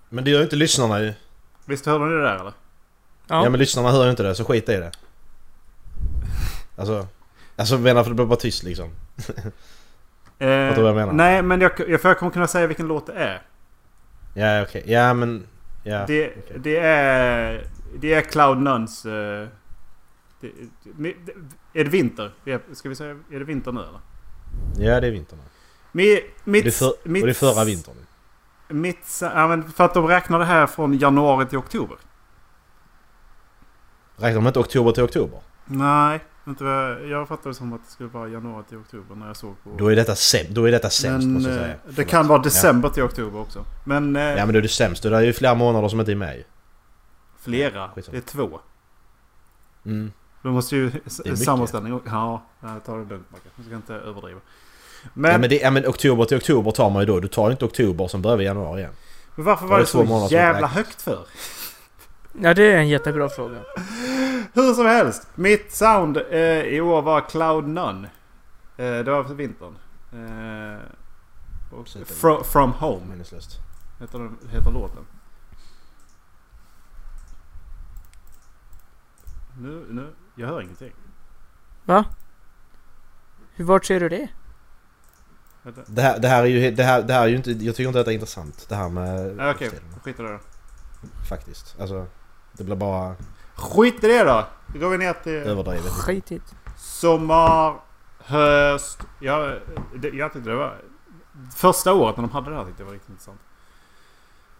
Men 0.09 0.23
det 0.23 0.31
gör 0.31 0.37
ju 0.37 0.43
inte 0.43 0.55
lyssnarna 0.55 1.01
ju. 1.01 1.13
Visst 1.65 1.85
hörde 1.85 2.05
ni 2.05 2.11
det 2.11 2.21
där 2.21 2.35
eller? 2.35 2.53
Ja. 3.27 3.43
Ja. 3.43 3.49
men 3.49 3.59
lyssnarna 3.59 3.91
hör 3.91 4.03
ju 4.03 4.09
inte 4.09 4.23
det 4.23 4.35
så 4.35 4.45
skit 4.45 4.69
i 4.69 4.75
det. 4.75 4.91
Alltså... 6.75 7.07
Alltså 7.55 7.77
menar 7.77 8.03
för 8.03 8.09
det 8.09 8.15
blir 8.15 8.25
bara 8.25 8.39
tyst 8.39 8.63
liksom. 8.63 8.89
Eh, 10.39 10.77
vad 10.77 10.87
jag 10.87 10.95
menar? 10.95 11.13
Nej, 11.13 11.41
men 11.41 11.61
jag, 11.61 11.71
jag, 11.87 12.01
för 12.01 12.09
jag 12.09 12.19
kommer 12.19 12.31
kunna 12.31 12.47
säga 12.47 12.67
vilken 12.67 12.87
låt 12.87 13.07
det 13.07 13.13
är. 13.13 13.41
Ja 14.33 14.63
okej. 14.63 14.83
Ja 14.85 15.13
men... 15.13 15.47
Ja. 15.83 16.05
det, 16.07 16.29
okej. 16.29 16.59
det 16.59 16.77
är... 16.77 17.67
Det 17.99 18.13
är 18.13 18.21
Cloud 18.21 18.57
Nuns... 18.57 19.03
Det, 19.03 19.49
det, 20.41 20.51
det, 20.95 21.13
är 21.73 21.83
det 21.83 21.89
vinter? 21.89 22.31
Ska 22.73 22.89
vi 22.89 22.95
säga, 22.95 23.11
är 23.31 23.39
det 23.39 23.45
vinter 23.45 23.71
nu 23.71 23.79
eller? 23.79 23.99
Ja, 24.77 24.99
det 24.99 25.07
är 25.07 25.11
vintern. 25.11 25.39
Mi, 25.91 26.21
mitt, 26.43 26.59
och, 26.59 26.63
det 26.63 26.69
är 26.69 26.71
för, 26.71 27.09
mitt, 27.09 27.23
och 27.23 27.27
det 27.27 27.31
är 27.31 27.53
förra 27.53 27.63
vintern. 27.65 27.95
Mitt, 28.73 29.19
ja, 29.21 29.47
men 29.47 29.71
för 29.71 29.83
att 29.83 29.93
de 29.93 30.07
räknar 30.07 30.39
det 30.39 30.45
här 30.45 30.67
från 30.67 30.97
januari 30.97 31.45
till 31.45 31.57
oktober. 31.57 31.97
Räknar 34.15 34.41
de 34.41 34.47
inte 34.47 34.59
oktober 34.59 34.91
till 34.91 35.03
oktober? 35.03 35.39
Nej, 35.65 36.19
inte 36.47 36.63
jag, 37.09 37.27
fattade 37.27 37.49
det 37.49 37.53
som 37.53 37.73
att 37.73 37.85
det 37.85 37.91
skulle 37.91 38.09
vara 38.09 38.27
januari 38.27 38.63
till 38.69 38.77
oktober 38.77 39.15
när 39.15 39.27
jag 39.27 39.35
såg 39.35 39.63
på... 39.63 39.69
Då 39.77 39.91
är 39.91 39.95
detta, 39.95 40.13
säm- 40.13 40.47
då 40.53 40.65
är 40.65 40.71
detta 40.71 40.89
sämst 40.89 41.25
men 41.25 41.33
måste 41.33 41.49
jag 41.49 41.57
eh, 41.59 41.63
säga. 41.63 41.77
det 41.89 42.03
kan 42.03 42.27
vara 42.27 42.41
december 42.41 42.89
till 42.89 43.03
oktober 43.03 43.39
också. 43.39 43.65
Men, 43.83 44.15
eh, 44.15 44.21
Ja. 44.21 44.29
ja 44.37 44.45
men 44.45 44.53
då 44.53 44.57
är 44.57 44.61
det 44.61 44.67
sämst. 44.67 45.03
Det 45.03 45.17
är 45.17 45.21
ju 45.21 45.33
flera 45.33 45.55
månader 45.55 45.87
som 45.87 45.99
inte 45.99 46.11
är 46.11 46.15
med 46.15 46.43
flera. 47.39 47.89
Skitsamma. 47.89 48.11
Det 48.11 48.17
är 48.17 48.21
två. 48.47 48.59
Mm. 49.85 50.11
Då 50.41 50.49
måste 50.51 50.75
ju 50.75 50.91
sammanställning... 51.35 51.99
Ja, 52.05 52.43
jag 52.59 52.85
tar 52.85 52.97
det 52.97 53.05
lugnt 53.05 53.31
Macke. 53.31 53.49
Jag 53.55 53.65
ska 53.65 53.75
inte 53.75 53.93
överdriva. 53.93 54.39
Men, 55.13 55.31
ja, 55.31 55.37
men, 55.37 55.49
det, 55.49 55.55
ja 55.55 55.71
men 55.71 55.85
oktober 55.87 56.25
till 56.25 56.37
oktober 56.37 56.71
tar 56.71 56.89
man 56.89 57.01
ju 57.01 57.05
då. 57.05 57.19
Du 57.19 57.27
tar 57.27 57.51
inte 57.51 57.65
oktober 57.65 58.07
som 58.07 58.21
börjar 58.21 58.41
i 58.41 58.45
januari 58.45 58.79
igen. 58.81 58.93
men 59.35 59.45
varför 59.45 59.65
var 59.65 59.75
är 59.75 59.79
det 59.79 59.83
det 59.83 60.27
så 60.27 60.27
jävla 60.31 60.67
högt 60.67 61.01
för? 61.01 61.25
Ja, 62.41 62.53
det 62.53 62.63
är 62.71 62.77
en 62.77 62.87
jättebra 62.87 63.29
fråga. 63.29 63.57
Hur 64.53 64.73
som 64.73 64.85
helst. 64.85 65.27
Mitt 65.35 65.71
sound 65.73 66.17
eh, 66.17 66.39
i 66.63 66.81
år 66.81 67.01
var 67.01 67.21
Cloud 67.29 67.67
None. 67.67 68.09
Eh, 68.77 68.85
det 68.99 69.03
var 69.11 69.23
för 69.23 69.33
vintern. 69.33 69.75
Eh, 70.13 70.79
och 71.79 71.87
Super. 71.87 72.13
Fro- 72.13 72.43
From 72.43 72.71
Home 72.71 73.05
Minneslöst. 73.09 73.57
heter, 73.99 74.29
heter 74.51 74.71
låten. 74.71 75.05
Nu, 79.57 79.85
nu, 79.89 80.13
jag 80.35 80.47
hör 80.47 80.61
ingenting. 80.61 80.93
Va? 81.85 82.05
Hur, 83.55 83.65
vart 83.65 83.85
ser 83.85 83.99
du 83.99 84.09
det? 84.09 84.27
Det 85.85 86.01
här, 86.01 86.19
det 86.19 86.27
här 86.27 86.43
är 86.43 86.47
ju, 86.47 86.71
det 86.71 86.83
här, 86.83 87.01
det 87.01 87.13
här 87.13 87.23
är 87.23 87.27
ju 87.27 87.35
inte, 87.35 87.51
jag 87.51 87.75
tycker 87.75 87.87
inte 87.87 87.99
att 87.99 88.05
det 88.05 88.11
är 88.11 88.13
intressant. 88.13 88.65
Det 88.69 88.75
här 88.75 88.89
med 88.89 89.31
Okej, 89.33 89.49
årstiderna, 89.49 89.99
skit 90.03 90.19
i 90.19 90.23
det 90.23 90.31
då. 90.31 90.39
Faktiskt. 91.29 91.75
Alltså, 91.79 92.05
det 92.53 92.63
blir 92.63 92.75
bara 92.75 93.15
Skit 93.55 94.03
i 94.03 94.07
det 94.07 94.23
då! 94.23 94.47
Då 94.73 94.79
går 94.79 94.89
vi 94.89 94.97
ner 94.97 95.13
till 95.13 95.33
överdrivet. 95.33 95.91
Skitigt. 95.91 96.55
sommar, 96.77 97.75
höst. 98.19 98.99
Jag, 99.19 99.59
det, 99.95 100.09
jag 100.09 100.33
tyckte 100.33 100.49
det 100.49 100.55
var... 100.55 100.81
Första 101.55 101.93
året 101.93 102.17
när 102.17 102.21
de 102.21 102.31
hade 102.31 102.49
det 102.49 102.55
här 102.55 102.65
tyckte 102.65 102.81
jag 102.81 102.85
var 102.85 102.93
riktigt 102.93 103.09
intressant. 103.09 103.39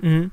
Mm. 0.02 0.30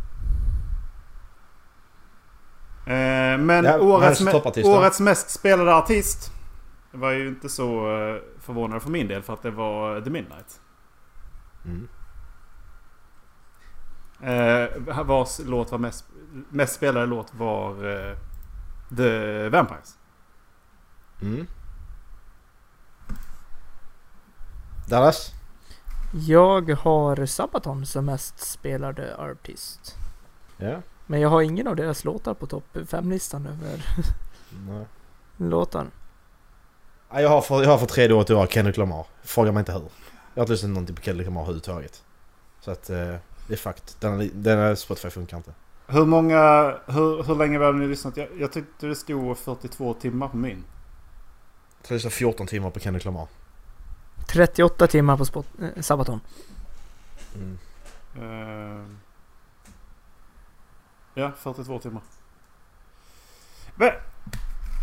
Eh, 2.87 3.45
men 3.45 3.67
årets, 3.67 4.25
det 4.55 4.65
årets 4.65 5.01
mest 5.01 5.31
spelade 5.31 5.75
artist 5.75 6.33
var 6.93 7.11
ju 7.11 7.29
inte 7.29 7.49
så 7.49 7.87
förvånande 8.55 8.81
för 8.81 8.90
min 8.90 9.09
del 9.09 9.22
för 9.22 9.32
att 9.32 9.43
det 9.43 9.51
var 9.51 10.01
The 10.01 10.10
Midnight. 10.10 10.60
Mm. 11.64 11.89
Eh, 14.22 15.05
vars 15.05 15.39
låt 15.44 15.70
var 15.70 15.78
mest, 15.78 16.05
mest 16.48 16.74
spelade 16.74 17.06
låt 17.06 17.35
var 17.35 17.70
eh, 17.70 18.16
The 18.97 19.48
Vampires. 19.48 19.97
Mm. 21.22 21.47
Dallas? 24.89 25.32
Jag 26.12 26.70
har 26.70 27.27
Sabaton 27.27 27.86
som 27.86 28.05
mest 28.05 28.39
spelade 28.39 29.16
artist. 29.16 29.97
Ja? 30.56 30.82
Men 31.06 31.20
jag 31.20 31.28
har 31.28 31.43
ingen 31.43 31.66
av 31.66 31.77
deras 31.77 32.05
låtar 32.05 32.35
på 32.35 32.47
topp 32.47 32.64
5-listan 32.72 33.47
över 33.47 33.85
Nej. 34.66 34.86
låtar. 35.51 35.86
Ja, 37.12 37.20
Jag 37.20 37.28
har 37.28 37.41
för, 37.41 37.62
jag 37.62 37.70
har 37.70 37.78
för 37.78 37.87
tredje 37.87 38.16
året 38.16 38.31
i 38.31 38.35
år 38.35 38.47
Kendrick 38.47 38.77
Lamar. 38.77 39.07
Fråga 39.23 39.53
mig 39.53 39.61
inte 39.61 39.73
hur. 39.73 39.81
Jag 40.35 40.41
har 40.41 40.43
inte 40.43 40.53
lyssnat 40.53 40.70
någonting 40.70 40.97
på 40.97 41.03
Kendrick 41.03 41.27
Lamar 41.27 41.41
överhuvudtaget. 41.41 42.03
Så 42.61 42.70
att 42.70 42.91
eh, 42.91 43.15
det 43.47 43.53
är 43.53 43.57
fakt. 43.57 44.01
Den, 44.01 44.31
den 44.43 44.59
här 44.59 44.74
Spotify 44.74 45.11
funkar 45.11 45.37
inte. 45.37 45.53
Hur 45.87 46.07
många... 46.07 46.39
Hur, 46.87 47.23
hur 47.23 47.35
länge 47.35 47.59
var 47.59 47.73
ni 47.73 47.87
lyssnat? 47.87 48.16
Jag, 48.16 48.28
jag 48.39 48.53
tyckte 48.53 48.87
det 48.87 48.95
stod 48.97 49.39
42 49.39 49.95
timmar 49.95 50.28
på 50.28 50.37
min. 50.37 50.65
Jag 51.89 52.01
står 52.01 52.11
14 52.11 52.47
timmar 52.47 52.70
på 52.70 52.81
Kendrick 52.81 53.05
Lamar. 53.05 53.28
38 54.28 54.87
timmar 54.87 55.16
på 55.16 55.24
spot, 55.24 55.47
eh, 55.77 55.82
Sabaton. 55.82 56.20
Mm. 57.35 57.59
Eh, 58.16 58.87
ja, 61.15 61.32
42 61.39 61.78
timmar. 61.78 62.03
Men, 63.74 63.91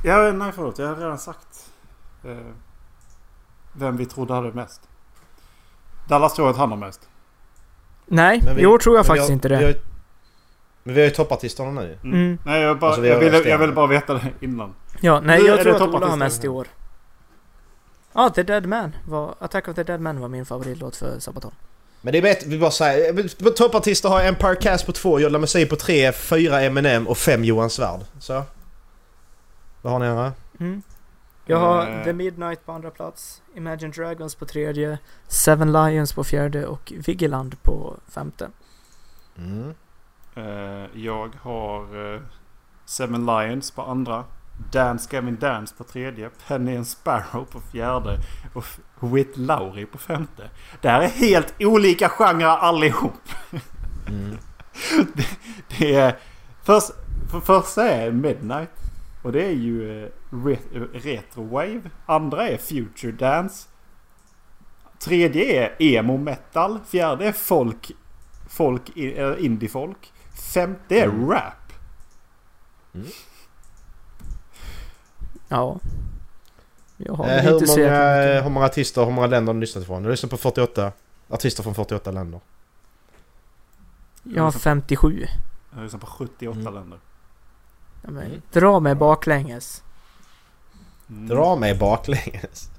ja, 0.04 0.32
nej 0.32 0.52
förlåt. 0.52 0.80
Jag 0.80 0.88
har 0.88 0.96
redan 0.96 1.20
sagt 1.20 1.72
eh, 2.24 2.38
vem 3.74 3.98
vi 3.98 4.06
trodde 4.06 4.34
hade 4.34 4.52
mest. 4.52 4.82
Dallas 6.08 6.34
tror 6.34 6.50
att 6.50 6.58
han 6.58 6.70
har 6.70 6.78
mest. 6.78 7.10
Nej, 8.06 8.42
Men 8.46 8.56
vi- 8.56 8.62
i 8.62 8.66
år 8.66 8.78
tror 8.78 8.96
jag 8.96 9.06
faktiskt 9.06 9.30
vi 9.30 9.32
har- 9.32 9.34
inte 9.34 9.48
vi 9.48 9.56
det. 9.56 9.66
har, 9.66 9.74
men 10.84 10.96
vi 10.96 11.02
har 11.02 11.06
ju 11.06 11.14
toppartisterna 11.14 11.72
nu. 11.72 11.98
Mm. 12.04 12.16
Mm. 12.20 12.38
Nej, 12.46 12.62
jag, 12.62 12.80
bara, 12.80 12.88
Alltså, 12.88 13.02
vi 13.02 13.10
jag, 13.10 13.20
ville, 13.20 13.50
jag 13.50 13.58
ville 13.58 13.74
bara 13.74 13.88
veta 13.88 14.14
det 14.14 14.32
innan. 14.40 14.74
Ja, 15.02 15.20
nej 15.20 15.40
Nu 15.42 15.48
jag 15.48 15.62
tror 15.62 15.76
att. 15.76 15.82
Ola 15.82 16.08
har 16.08 16.18
mest 16.18 16.44
i 16.44 16.48
år. 16.48 16.68
Ja, 18.14 18.30
The 18.30 18.44
Dead 18.44 18.66
Man 18.66 18.96
var... 19.08 19.36
Attack 19.40 19.68
of 19.68 19.76
the 19.76 19.84
Dead 19.84 20.02
Man 20.02 20.20
var 20.20 20.28
min 20.28 20.46
favoritlåt 20.46 20.96
för 20.96 21.20
Sabaton. 21.20 21.52
Men 22.02 22.12
det 22.12 22.18
är 22.18 22.22
bättre, 22.22 22.50
vi 22.50 22.60
bara 22.60 22.72
säger. 22.72 23.52
Toppartister 23.52 24.10
har 24.10 24.22
Empire 24.24 24.56
Cast 24.56 24.86
på 24.86 24.92
två, 24.92 25.20
Jolla 25.20 25.40
Musik 25.40 25.70
på 25.70 25.76
tre, 25.76 26.12
fyra 26.12 26.62
Eminem 26.62 27.08
och 27.08 27.18
fem 27.18 27.44
Johan 27.44 27.70
Svärd. 27.70 28.00
Så. 28.20 28.44
Vad 29.82 29.94
har 29.94 30.00
ni 30.00 30.08
andra? 30.08 30.34
Mm. 30.60 30.82
Jag 31.48 31.58
har 31.58 31.88
Eh. 31.88 32.04
The 32.04 32.14
Midnight 32.14 32.66
på 32.66 32.72
andra 32.72 32.92
plats, 32.92 33.42
Imagine 33.56 33.92
Dragons 33.92 34.36
på 34.36 34.46
tredje, 34.46 35.00
Seven 35.28 35.72
Lions 35.72 36.14
på 36.14 36.24
fjärde 36.24 36.66
och 36.66 36.94
Vigeland 37.06 37.64
på 37.64 37.96
femte. 38.10 38.50
Mm. 39.38 39.74
Eh, 40.36 41.02
jag 41.02 41.36
har 41.42 42.14
eh, 42.14 42.22
Seven 42.86 43.26
Lions 43.26 43.72
på 43.72 43.82
andra. 43.82 44.24
Dance 44.72 45.10
Gavin 45.12 45.36
Dance 45.36 45.76
på 45.78 45.84
tredje. 45.84 46.30
Penny 46.48 46.76
and 46.76 46.88
Sparrow 46.88 47.46
på 47.46 47.60
fjärde. 47.60 48.18
Och 48.54 48.66
With 49.00 49.40
Laurie 49.40 49.86
på 49.86 49.98
femte. 49.98 50.50
Det 50.82 50.90
här 50.90 51.02
är 51.02 51.08
helt 51.08 51.54
olika 51.60 52.10
genrer 52.10 52.48
allihop. 52.48 53.30
Mm. 54.08 54.38
Det 55.78 55.96
är... 55.96 56.18
Först, 56.64 56.92
för 57.32 57.40
första 57.40 57.90
är 57.90 58.12
Midnight. 58.12 58.87
Och 59.22 59.32
det 59.32 59.44
är 59.46 59.52
ju 59.52 60.04
eh, 60.04 60.10
re, 60.30 60.58
retrowave. 60.94 61.82
Andra 62.06 62.48
är 62.50 62.58
Future 62.58 63.12
Dance. 63.12 63.68
Tredje 65.00 65.44
är 65.64 65.76
emo 65.84 66.18
metal. 66.18 66.80
Fjärde 66.88 67.26
är 67.28 67.32
folk... 67.32 67.92
Folk, 68.50 68.98
eh, 68.98 69.46
indie-folk. 69.46 70.14
Femte 70.54 71.00
är 71.00 71.06
Mm. 71.08 71.30
rap. 71.30 71.74
Ja. 75.48 75.80
Jag 76.98 77.14
har 77.14 77.26
Eh, 77.30 77.44
hur, 77.44 77.54
inte 77.54 77.66
många, 77.68 77.82
mycket. 77.82 78.46
hur 78.46 78.50
många 78.50 78.66
artister, 78.66 79.06
hur 79.06 79.12
många 79.12 79.28
länder 79.28 79.50
har 79.50 79.54
ni 79.54 79.60
lyssnat 79.62 79.84
ifrån? 79.84 80.04
Jag 80.04 80.12
lyssnar 80.12 80.30
på 80.30 80.38
48 80.38 80.92
artister 81.30 81.64
från 81.64 81.76
48 81.76 82.12
länder. 82.12 82.40
Jag 84.24 84.44
har 84.44 84.52
57. 84.52 85.26
Jag 85.76 85.84
lyssnar 85.84 86.00
på 86.00 86.08
78 86.08 86.60
Mm. 86.60 86.74
länder. 86.74 87.00
Ja, 88.02 88.12
men, 88.12 88.24
Mm. 88.26 88.42
Dra 88.52 88.80
mig 88.80 88.96
baklänges. 88.96 89.84
Mm. 91.10 91.28
Dra 91.28 91.56
mig 91.56 91.76
baklänges. 91.76 92.70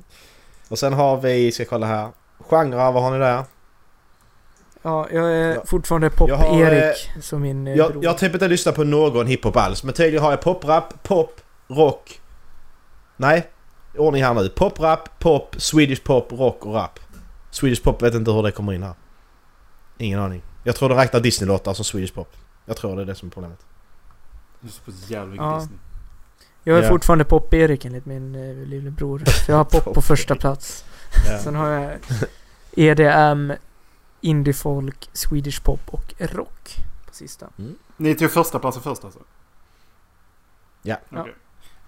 Och 0.69 0.79
sen 0.79 0.93
har 0.93 1.17
vi, 1.21 1.53
ska 1.53 1.65
kolla 1.65 1.87
här. 1.87 2.09
Genrer, 2.39 2.93
vad 2.93 3.03
har 3.03 3.11
ni 3.11 3.19
där? 3.19 3.45
Ja, 4.83 5.09
jag 5.13 5.33
är 5.33 5.55
Ja. 5.55 5.63
fortfarande 5.67 6.11
Pop-Erik 6.11 7.11
som 7.23 7.43
min 7.43 7.67
eh, 7.67 7.75
Jag, 7.75 7.91
bror. 7.93 8.05
jag 8.05 8.11
har 8.11 8.19
typ 8.19 8.35
inte 8.35 8.49
lyssnat 8.49 8.75
på 8.75 8.85
någon 8.85 9.27
hiphop 9.27 9.57
alls. 9.57 9.85
Men 9.85 9.95
tydligen 9.95 10.23
har 10.23 10.31
jag 10.31 10.41
poprap, 10.41 11.03
pop, 11.03 11.41
rock. 11.69 12.21
Nej, 13.17 13.49
ordning 13.97 14.23
här 14.25 14.35
nu. 14.35 14.49
Poprap, 14.49 15.19
pop, 15.19 15.55
Swedish 15.59 16.03
pop, 16.05 16.33
rock 16.33 16.67
och 16.67 16.75
rap. 16.75 16.99
Swedish 17.51 17.83
pop 17.83 18.03
vet 18.03 18.15
inte 18.15 18.31
hur 18.31 18.43
det 18.43 18.53
kommer 18.53 18.73
in 18.73 18.83
här. 18.83 18.95
Ingen 19.99 20.19
aning. 20.21 20.43
Jag 20.65 20.77
tror 20.77 20.89
det 20.89 20.95
räknar 20.95 21.21
Disney-låtar 21.21 21.75
som 21.75 21.85
Swedish 21.85 22.15
pop. 22.15 22.37
Jag 22.67 22.77
tror 22.77 22.97
det 22.97 23.03
är 23.03 23.07
det 23.07 23.15
som 23.15 23.29
är 23.29 23.33
problemet. 23.33 23.59
Jag 24.61 24.67
lyssnar 24.67 24.85
på 24.85 24.93
så 24.93 25.13
jävla 25.13 25.31
mycket 25.31 25.45
Ja. 25.45 25.59
Disney. 25.59 25.79
Jag 26.65 26.79
är 26.79 26.83
Ja. 26.83 26.89
fortfarande 26.89 27.25
Pop-Erik 27.25 27.85
enligt 27.85 28.07
min 28.07 28.35
eh, 28.35 28.67
lillebror. 28.67 29.23
Så 29.27 29.51
jag 29.53 29.57
har 29.57 29.65
pop 29.65 29.95
på 29.95 30.03
första 30.03 30.35
plats. 30.37 30.85
Sen 31.45 31.55
har 31.55 31.69
jag 31.69 31.99
EDM, 32.73 33.53
indie-folk, 34.21 35.11
Swedish 35.13 35.63
pop 35.63 35.81
och 35.87 36.15
rock 36.19 36.77
på 37.07 37.15
sista. 37.15 37.47
Ni 37.97 38.15
tog 38.15 38.31
första 38.31 38.59
platsen 38.59 38.83
först 38.83 39.05
alltså? 39.05 39.21
Ja. 40.83 40.97
Jag 41.09 41.29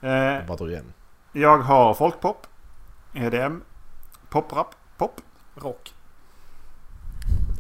Eh, 0.03 0.47
bara 0.47 0.57
drog 0.57 0.71
igen. 0.71 0.93
jag 1.33 1.59
har 1.59 1.95
folkpop. 1.95 2.47
EDM. 3.15 3.61
Poprap. 4.29 4.75
Pop. 4.99 5.21
Rock. 5.55 5.95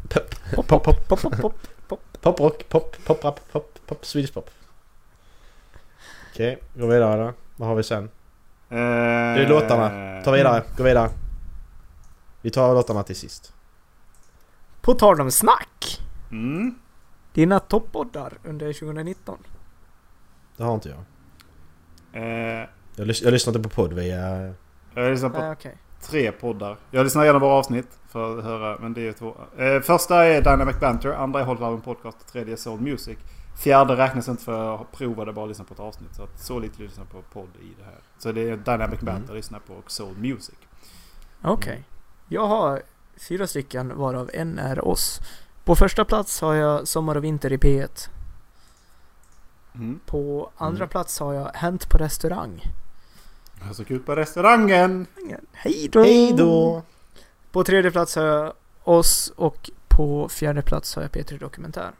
Pop, 0.09 0.35
Pop, 0.55 0.66
pop, 0.69 0.85
pop, 0.85 1.09
pop, 1.09 1.20
pop, 1.20 1.41
pop, 1.41 1.55
pop. 1.89 2.01
pop, 2.20 2.41
rock, 2.41 2.69
pop, 2.69 2.97
pop, 3.07 3.24
rap, 3.24 3.41
pop, 3.53 3.78
pop, 3.87 4.05
Swedish 4.07 4.35
pop. 4.35 4.51
Okej, 6.40 6.58
går 6.74 6.88
vidare 6.88 7.24
då. 7.24 7.32
Vad 7.56 7.68
har 7.68 7.76
vi 7.76 7.82
sen? 7.82 8.04
Eh, 8.04 8.08
Det 8.70 9.44
är 9.44 9.48
låtarna. 9.48 10.20
Ta 10.24 10.30
vidare, 10.30 10.62
gå 10.76 10.82
vidare. 10.82 11.10
Vi 12.42 12.50
tar 12.50 12.74
låtarna 12.74 13.02
till 13.02 13.16
sist. 13.16 13.52
På 14.80 14.94
tal 14.94 15.20
om 15.20 15.30
snack! 15.30 16.00
Mm. 16.30 16.74
Dina 17.32 17.58
toppoddar 17.58 18.32
under 18.44 18.72
2019. 18.72 19.38
Det 20.56 20.62
har 20.64 20.74
inte 20.74 20.88
jag. 20.88 20.98
Eh, 22.22 22.68
Jag, 22.96 23.06
lys- 23.06 23.24
jag 23.24 23.32
lyssnar 23.32 23.56
inte 23.56 23.68
på 23.68 23.74
podd 23.74 23.92
via... 23.92 24.54
jag 24.94 25.10
lyssnar 25.10 25.30
på 25.30 25.38
Nej, 25.38 25.52
okej. 25.52 25.76
tre 26.00 26.32
poddar. 26.32 26.76
Jag 26.90 27.04
lyssnar 27.04 27.22
igenom 27.22 27.40
våra 27.40 27.52
avsnitt 27.52 27.98
för 28.08 28.38
att 28.38 28.44
höra, 28.44 28.78
men 28.80 28.94
det 28.94 29.00
är 29.00 29.04
ju 29.04 29.12
två. 29.12 29.34
Eh, 29.58 29.80
första 29.80 30.24
är 30.24 30.40
Dynamic 30.42 30.80
Banter, 30.80 31.12
andra 31.12 31.40
är 31.40 31.44
Håll 31.44 31.58
Varven 31.58 31.80
Podcast, 31.80 32.32
tredje 32.32 32.52
är 32.54 32.56
Soul 32.56 32.80
Music. 32.80 33.18
Fjärde 33.61 33.97
räknas 33.97 34.28
inte 34.28 34.45
för 34.45 34.65
jag 34.65 34.93
provade 34.93 35.32
bara 35.32 35.45
att 35.45 35.49
lyssna 35.49 35.65
på 35.65 35.74
ett 35.74 35.81
avsnitt. 35.81 36.15
Så 36.15 36.23
att 36.23 36.41
så 36.41 36.59
lite 36.59 36.82
lyssnar 36.82 37.05
på 37.05 37.23
podd 37.23 37.49
i 37.61 37.74
det 37.78 37.85
här. 37.85 37.99
Så 38.19 38.32
det 38.32 38.51
är 38.51 38.57
Dynamic 38.57 39.01
Banter 39.01 39.28
jag 39.28 39.37
lyssnar 39.37 39.59
på 39.59 39.74
och 39.74 39.91
Soul 39.91 40.16
Music. 40.16 40.55
Okej. 41.43 41.85
Jag 42.28 42.47
har 42.47 42.82
fyra 43.16 43.47
stycken 43.47 43.97
varav 43.99 44.31
en 44.35 44.59
är 44.59 44.89
oss. 44.89 45.20
På 45.65 45.77
första 45.77 46.05
plats 46.05 46.41
har 46.41 46.55
jag 46.55 46.89
Sommar 46.89 47.16
och 47.16 47.24
vinter 47.24 47.53
i 47.53 47.57
P1. 47.57 48.09
Mm. 49.74 50.01
På 50.07 50.51
andra 50.57 50.77
Mm. 50.85 50.89
plats 50.89 51.20
har 51.20 51.32
jag 51.35 51.51
Hänt 51.55 51.89
på 51.91 51.99
restaurang. 51.99 52.62
Jag 53.59 53.66
har 53.66 53.74
så 53.74 53.85
kul 53.85 54.01
på 54.01 54.16
restaurangen! 54.16 55.07
Hej 55.53 55.89
då! 55.93 56.03
Hej 56.03 56.32
då! 56.32 56.82
På 57.53 57.65
tredje 57.65 57.91
plats 57.91 58.16
har 58.16 58.24
jag 58.24 58.53
oss 58.85 59.32
och 59.37 59.70
på 59.89 60.28
fjärde 60.28 60.62
plats 60.62 60.95
har 60.95 61.03
jag 61.03 61.11
P3 61.11 61.39
Dokumentär. 61.39 61.91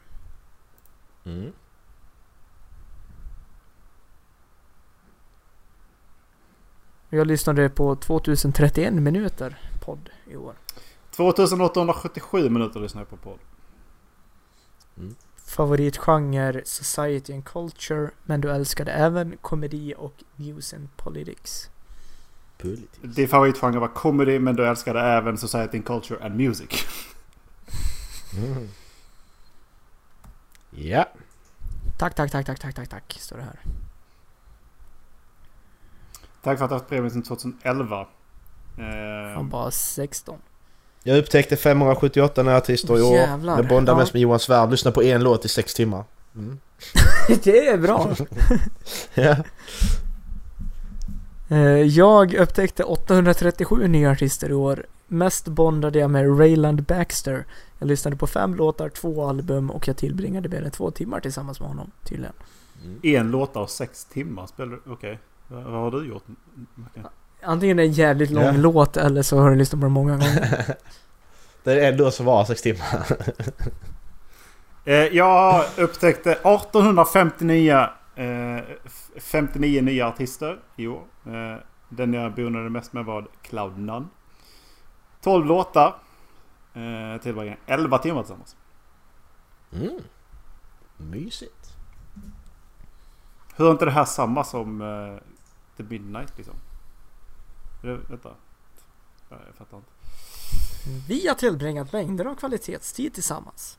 Mm. 1.25 1.51
Jag 7.09 7.27
lyssnade 7.27 7.69
på 7.69 7.95
2031 7.95 8.93
minuter 8.93 9.59
podd 9.85 10.09
i 10.27 10.35
år. 10.35 10.55
2877 11.11 12.49
minuter 12.49 12.79
lyssnar 12.79 13.01
jag 13.01 13.09
på 13.09 13.17
podd. 13.17 13.39
Favoritgenre 15.45 16.61
Society 16.65 17.33
and 17.33 17.45
Culture 17.45 18.11
men 18.23 18.41
du 18.41 18.51
älskade 18.51 18.91
även 18.91 19.37
komedi 19.37 19.93
och 19.97 20.23
News 20.35 20.73
and 20.73 20.97
Politics. 20.97 21.69
Politik. 22.57 22.89
Din 23.01 23.27
favoritgenre 23.27 23.79
var 23.79 23.87
comedy 23.87 24.39
men 24.39 24.55
du 24.55 24.67
älskade 24.67 25.01
även 25.01 25.37
Society 25.37 25.77
and 25.77 25.85
Culture 25.85 26.25
and 26.25 26.35
Music. 26.35 26.85
Mm. 28.37 28.67
Ja. 30.71 31.05
Tack, 31.99 32.15
tack, 32.15 32.31
tack, 32.31 32.45
tack, 32.45 32.59
tack, 32.59 32.75
tack, 32.75 32.87
tack, 32.89 33.17
står 33.19 33.37
det 33.37 33.43
här. 33.43 33.59
Tack 36.43 36.57
för 36.57 36.65
att 36.65 36.69
du 36.69 36.73
har 36.73 36.79
haft 36.79 36.89
premium 36.89 37.09
sedan 37.09 37.23
2011. 37.23 38.07
Han 38.77 39.35
Eh, 39.35 39.43
bara 39.43 39.71
16. 39.71 40.37
Jag 41.03 41.17
upptäckte 41.17 41.57
578 41.57 42.43
nya 42.43 42.57
artister 42.57 42.97
i 42.97 43.01
år. 43.01 43.15
Jävlar. 43.15 43.55
Jag 43.57 43.67
bondade 43.67 43.95
Ja. 43.97 43.99
mest 44.01 44.13
med 44.13 44.21
Johan 44.21 44.39
Svärd. 44.39 44.71
Lyssnade 44.71 44.95
på 44.95 45.03
en 45.03 45.23
låt 45.23 45.45
i 45.45 45.47
sex 45.47 45.73
timmar. 45.73 46.03
Mm. 46.35 46.59
det 47.43 47.67
är 47.67 47.77
bra. 47.77 48.15
Ja. 49.13 49.35
Eh, 51.49 51.57
Jag 51.81 52.33
upptäckte 52.33 52.83
837 52.83 53.87
nya 53.87 54.11
artister 54.11 54.49
i 54.49 54.53
år. 54.53 54.85
Mest 55.07 55.47
bondade 55.47 55.99
jag 55.99 56.09
med 56.09 56.39
Rayland 56.39 56.83
Baxter. 56.83 57.45
Jag 57.81 57.87
lyssnade 57.87 58.17
på 58.17 58.27
fem 58.27 58.55
låtar, 58.55 58.89
två 58.89 59.27
album 59.29 59.71
och 59.71 59.87
jag 59.87 59.97
tillbringade 59.97 60.49
mer 60.49 60.61
än 60.63 60.71
två 60.71 60.91
timmar 60.91 61.19
tillsammans 61.19 61.59
med 61.59 61.69
honom 61.69 61.91
tydligen. 62.03 62.33
Mm. 62.83 62.99
en 63.03 63.31
låt 63.31 63.55
av 63.55 63.67
sex 63.67 64.05
timmar? 64.05 64.47
Okej. 64.87 65.19
Vad, 65.47 65.63
vad 65.63 65.73
har 65.81 65.91
du 65.91 66.07
gjort? 66.07 66.23
Mackan? 66.75 67.05
Antingen 67.43 67.79
en 67.79 67.91
jävligt 67.91 68.29
lång 68.31 68.43
Ja. 68.43 68.51
låt 68.51 68.97
eller 68.97 69.21
så 69.21 69.39
har 69.39 69.49
du 69.49 69.55
lyssnat 69.55 69.79
på 69.81 69.85
den 69.85 69.91
många 69.93 70.11
gånger. 70.11 70.75
Det 71.63 71.85
är 71.85 71.91
en 71.91 71.97
låt 71.97 72.13
som 72.13 72.25
var 72.25 72.45
sex 72.45 72.61
timmar. 72.61 73.05
Eh, 74.85 74.93
jag 74.95 75.65
upptäckte 75.77 76.31
1859 76.31 77.87
eh, 78.15 78.55
f- 78.85 79.09
59 79.17 79.81
nya 79.81 80.07
artister 80.07 80.59
i 80.75 80.87
år. 80.87 81.01
Eh, 81.25 81.63
den 81.89 82.13
jag 82.13 82.35
bonade 82.35 82.69
mest 82.69 82.93
med 82.93 83.05
var 83.05 83.27
Cloud 83.41 83.77
None. 83.79 84.05
12 85.23 85.45
låtar. 85.45 85.95
Eh, 86.73 87.21
tillbringade 87.21 87.57
11 87.65 87.97
timmar 87.97 88.21
tillsammans. 88.23 88.55
Mm. 89.73 89.99
Mysigt. 90.97 91.73
Hur 93.55 93.67
är 93.67 93.71
inte 93.71 93.85
det 93.85 93.91
här 93.91 94.05
samma 94.05 94.43
som 94.43 94.81
eh, 94.81 95.17
The 95.77 95.83
Midnight 95.83 96.37
liksom? 96.37 96.53
Det, 97.81 97.95
vänta. 98.09 98.29
Ja, 99.29 99.37
Jag 99.47 99.55
fattar 99.55 99.77
inte. 99.77 99.89
Vi 101.07 101.27
har 101.27 101.35
tillbringat 101.35 101.93
mängder 101.93 102.25
av 102.25 102.35
kvalitetstid 102.35 103.13
tillsammans. 103.13 103.77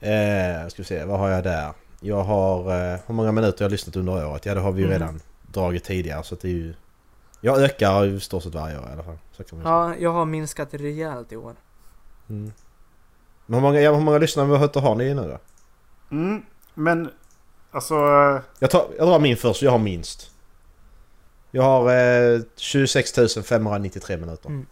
Eh, 0.00 0.68
ska 0.68 0.82
vi 0.82 0.84
se, 0.84 1.04
vad 1.04 1.18
har 1.18 1.28
jag 1.28 1.44
där? 1.44 1.72
Jag 2.00 2.24
har... 2.24 2.58
Eh, 2.92 3.00
hur 3.06 3.14
många 3.14 3.32
minuter 3.32 3.62
jag 3.62 3.66
har 3.68 3.70
lyssnat 3.70 3.96
under 3.96 4.26
året? 4.26 4.46
Ja, 4.46 4.54
det 4.54 4.60
har 4.60 4.72
vi 4.72 4.80
ju 4.82 4.86
Mm. 4.86 4.98
redan 5.00 5.20
dragit 5.46 5.84
tidigare 5.84 6.24
så 6.24 6.34
det 6.34 6.48
är 6.48 6.52
ju... 6.52 6.74
Jag 7.44 7.62
ökar 7.62 8.04
i 8.06 8.20
stort 8.20 8.42
sett 8.42 8.54
varje 8.54 8.78
år 8.78 8.88
i 8.88 8.92
alla 8.92 9.02
fall. 9.02 9.18
Så 9.32 9.44
kan 9.44 9.58
man 9.58 9.64
säga. 9.64 9.74
Ja, 9.74 10.02
jag 10.02 10.12
har 10.12 10.24
minskat 10.24 10.74
rejält 10.74 11.32
i 11.32 11.36
år. 11.36 11.54
Mm. 12.28 12.52
Men 13.46 13.54
hur 13.54 13.60
många, 13.60 13.78
hur 13.92 14.00
många 14.00 14.18
lyssnare 14.18 14.80
har 14.80 14.94
ni 14.94 15.14
nu 15.14 15.22
då? 15.28 15.38
Mm, 16.16 16.42
men 16.74 17.10
alltså... 17.70 17.94
Jag, 18.58 18.70
tar, 18.70 18.86
jag 18.98 19.08
drar 19.08 19.18
min 19.18 19.36
först, 19.36 19.62
jag 19.62 19.70
har 19.70 19.78
minst. 19.78 20.30
Jag 21.50 21.62
har 21.62 21.96
eh, 22.34 22.40
26 22.56 23.12
593 23.48 24.16
minuter. 24.16 24.48
Mm. 24.48 24.66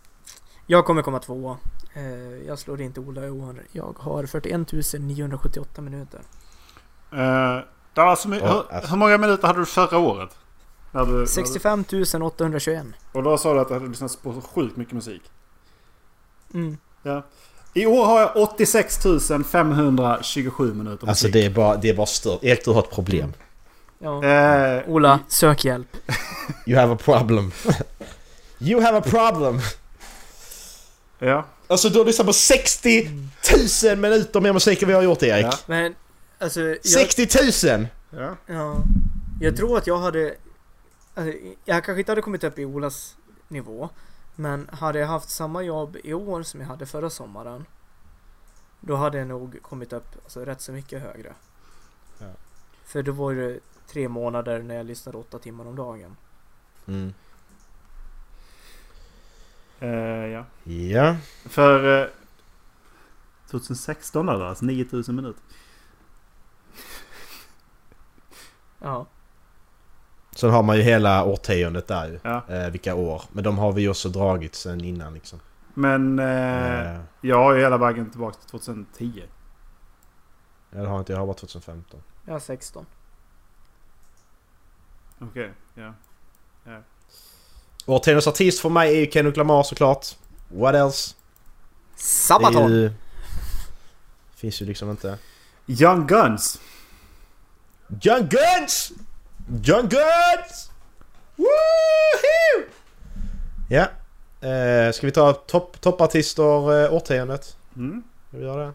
Jag 0.66 0.84
kommer 0.84 1.02
komma 1.02 1.18
tvåa. 1.18 1.56
Eh, 1.94 2.46
jag 2.46 2.58
slår 2.58 2.80
inte 2.80 3.00
Ola 3.00 3.24
i 3.26 3.30
år. 3.30 3.62
Jag 3.72 3.94
har 3.98 4.26
41 4.26 4.60
978 5.00 5.82
minuter. 5.82 6.20
Eh, 7.12 7.58
det 7.94 8.00
var 8.00 8.16
så 8.16 8.28
my- 8.28 8.38
Ja, 8.38 8.46
hur, 8.52 8.74
alltså. 8.76 8.90
hur 8.90 8.96
många 8.96 9.18
minuter 9.18 9.46
hade 9.46 9.58
du 9.60 9.66
förra 9.66 9.98
året? 9.98 10.30
Du, 10.92 11.26
65 11.26 11.84
821. 12.22 12.86
och 13.12 13.22
då 13.22 13.38
sa 13.38 13.54
du 13.54 13.60
att 13.60 13.68
du 13.68 13.74
hade 13.74 13.86
lyssnat 13.86 14.22
på 14.22 14.40
sjukt 14.40 14.76
mycket 14.76 14.94
musik. 14.94 15.22
Mm. 16.54 16.78
Ja. 17.02 17.26
I 17.74 17.86
år 17.86 18.04
har 18.04 18.20
jag 18.20 18.36
86 18.36 18.98
527 19.50 20.74
minuter 20.74 21.08
Alltså 21.08 21.26
musik. 21.26 21.32
det 21.32 21.46
är 21.46 21.50
bara, 21.50 21.76
det 21.76 21.88
är 21.90 21.94
bara 21.94 22.06
stört. 22.06 22.44
Erik 22.44 22.64
du 22.64 22.70
har 22.70 22.82
ett 22.82 22.90
problem. 22.90 23.32
Ja. 23.98 24.24
Eh, 24.24 24.88
Ola, 24.88 25.18
sök 25.28 25.64
hjälp. 25.64 25.96
You 26.66 26.78
have 26.80 26.92
a 26.94 26.98
problem. 27.04 27.52
you 28.58 28.80
have 28.80 28.98
a 28.98 29.02
problem. 29.06 29.60
ja. 31.18 31.44
Alltså 31.66 31.88
du 31.88 31.98
har 31.98 32.06
lyssnat 32.06 32.26
på 32.26 32.32
60 32.32 33.10
000 33.84 33.98
minuter 33.98 34.40
mer 34.40 34.52
musik 34.52 34.82
än 34.82 34.88
vi 34.88 34.94
har 34.94 35.02
gjort 35.02 35.22
Erik. 35.22 35.44
Ja. 35.44 35.52
Men 35.66 35.94
alltså, 36.38 36.60
jag, 36.60 36.86
60 36.86 37.28
000! 37.76 37.86
ja. 38.10 38.36
ja, 38.46 38.76
jag 39.40 39.56
tror 39.56 39.78
att 39.78 39.86
jag 39.86 39.98
hade... 39.98 40.34
Alltså, 41.20 41.38
jag 41.64 41.84
kanske 41.84 42.00
inte 42.00 42.12
hade 42.12 42.22
kommit 42.22 42.44
upp 42.44 42.58
i 42.58 42.64
Olas 42.64 43.16
nivå. 43.48 43.88
Men 44.36 44.68
hade 44.72 44.98
jag 44.98 45.06
haft 45.06 45.30
samma 45.30 45.62
jobb 45.62 45.96
i 46.04 46.14
år 46.14 46.42
som 46.42 46.60
jag 46.60 46.66
hade 46.66 46.86
förra 46.86 47.10
sommaren. 47.10 47.64
Då 48.80 48.96
hade 48.96 49.18
jag 49.18 49.26
nog 49.26 49.62
kommit 49.62 49.92
upp 49.92 50.16
alltså, 50.24 50.44
rätt 50.44 50.60
så 50.60 50.72
mycket 50.72 51.02
högre. 51.02 51.34
Ja. 52.18 52.26
För 52.84 53.02
då 53.02 53.12
var 53.12 53.34
det 53.34 53.60
tre 53.86 54.08
månader 54.08 54.62
när 54.62 54.74
jag 54.74 54.86
lyssnade 54.86 55.18
åtta 55.18 55.38
timmar 55.38 55.66
om 55.66 55.76
dagen. 55.76 56.16
Mm. 56.86 57.14
Eh, 59.80 60.26
ja. 60.26 60.44
Ja. 60.64 61.16
För... 61.48 62.02
Eh, 62.02 62.08
2016 63.50 64.26
då, 64.26 64.32
alltså 64.32 64.64
9000 64.64 65.16
minuter. 65.16 65.42
Ja. 68.78 69.06
Sen 70.40 70.50
har 70.50 70.62
man 70.62 70.76
ju 70.76 70.82
hela 70.82 71.24
årtiondet 71.24 71.86
där 71.86 72.06
ju. 72.06 72.18
Ja. 72.22 72.42
Eh, 72.48 72.70
vilka 72.70 72.94
år. 72.94 73.22
Men 73.32 73.44
de 73.44 73.58
har 73.58 73.72
vi 73.72 73.82
ju 73.82 73.88
också 73.90 74.08
dragit 74.08 74.54
sen 74.54 74.84
innan 74.84 75.14
liksom. 75.14 75.40
Men 75.74 76.18
eh, 76.18 76.94
Eh, 76.94 77.00
jag 77.20 77.36
har 77.36 77.54
ju 77.54 77.60
hela 77.60 77.78
vägen 77.78 78.10
tillbaka 78.10 78.38
till 78.38 78.48
2010. 78.48 79.22
ja, 80.70 80.80
det 80.80 80.88
har 80.88 80.98
inte 80.98 81.12
jag. 81.12 81.18
har 81.18 81.26
bara 81.26 81.34
2015. 81.34 82.00
Jag 82.24 82.32
har 82.32 82.40
16. 82.40 82.86
Okej, 85.18 85.52
ja. 85.74 85.92
Årtiondets 87.86 88.26
artist 88.26 88.60
för 88.60 88.68
mig 88.68 88.96
är 88.96 89.00
ju 89.00 89.10
Kendrick 89.10 89.36
Lamar 89.36 89.62
såklart. 89.62 90.06
What 90.48 90.74
else? 90.74 91.14
Sabaton! 91.96 92.70
ju... 92.70 92.92
Finns 94.34 94.62
ju 94.62 94.66
liksom 94.66 94.90
inte. 94.90 95.18
Young 95.66 96.06
Guns! 96.06 96.60
Young 98.04 98.28
Guns! 98.28 98.92
Young 99.50 99.88
Guns! 99.88 100.70
Woohoo! 101.36 102.68
Ja. 103.68 103.88
Eh, 104.48 104.92
ska 104.92 105.06
vi 105.06 105.12
ta 105.12 105.32
topp, 105.32 105.80
toppartister 105.80 106.84
eh, 106.84 106.94
årtiondet? 106.94 107.56
Mm. 107.76 108.02
Ska 108.28 108.36
vi 108.36 108.44
göra 108.44 108.66
det? 108.66 108.72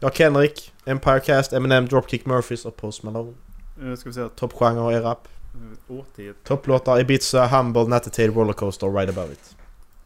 Jag 0.00 0.08
har 0.08 0.14
Kendrick, 0.14 0.72
Empire 0.84 1.20
Cast, 1.20 1.52
Eminem, 1.52 1.86
Dropkick 1.88 2.26
Murphys 2.26 2.64
och 2.64 2.76
Post 2.76 3.02
Malone. 3.02 3.34
Eh, 3.82 3.94
ska 3.94 4.08
vi 4.08 4.12
säga 4.12 4.28
Toppgenre 4.28 4.96
är 4.96 5.00
rap. 5.00 5.28
Eh, 5.54 5.96
Årtiondet. 5.96 6.44
Topplåtar 6.44 7.00
Ibiza, 7.00 7.46
Humble, 7.46 7.84
Natitated, 7.84 8.36
Rollercoaster 8.36 8.86
och 8.86 8.98
Ride 8.98 9.12
Above 9.12 9.32
It. 9.32 9.56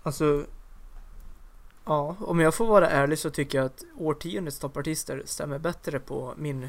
Alltså... 0.02 0.44
Ja, 1.84 2.16
om 2.20 2.40
jag 2.40 2.54
får 2.54 2.66
vara 2.66 2.90
ärlig 2.90 3.18
så 3.18 3.30
tycker 3.30 3.58
jag 3.58 3.64
att 3.64 3.82
årtiondets 3.98 4.58
toppartister 4.58 5.22
stämmer 5.24 5.58
bättre 5.58 5.98
på 5.98 6.34
min 6.36 6.68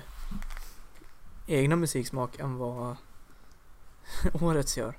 egna 1.48 1.76
musiksmak 1.76 2.40
än 2.40 2.58
vad 2.58 2.96
årets 4.42 4.78
gör. 4.78 4.98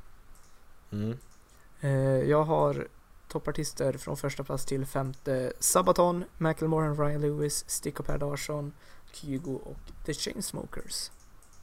Mm. 0.91 1.19
Eh, 1.81 1.91
jag 2.31 2.45
har 2.45 2.89
toppartister 3.29 3.93
från 3.93 4.17
första 4.17 4.45
plats 4.45 4.65
till 4.65 4.87
femte 4.87 5.53
Sabaton, 5.61 6.25
Macklemore 6.39 6.89
and 6.89 7.01
Ryan 7.01 7.21
Lewis, 7.21 7.65
Stick 7.69 8.01
och 8.01 8.07
Per 8.07 8.19
Larsson, 8.19 8.73
Kygo 9.13 9.55
och 9.55 9.79
The 10.07 10.15
Chainsmokers. 10.15 11.11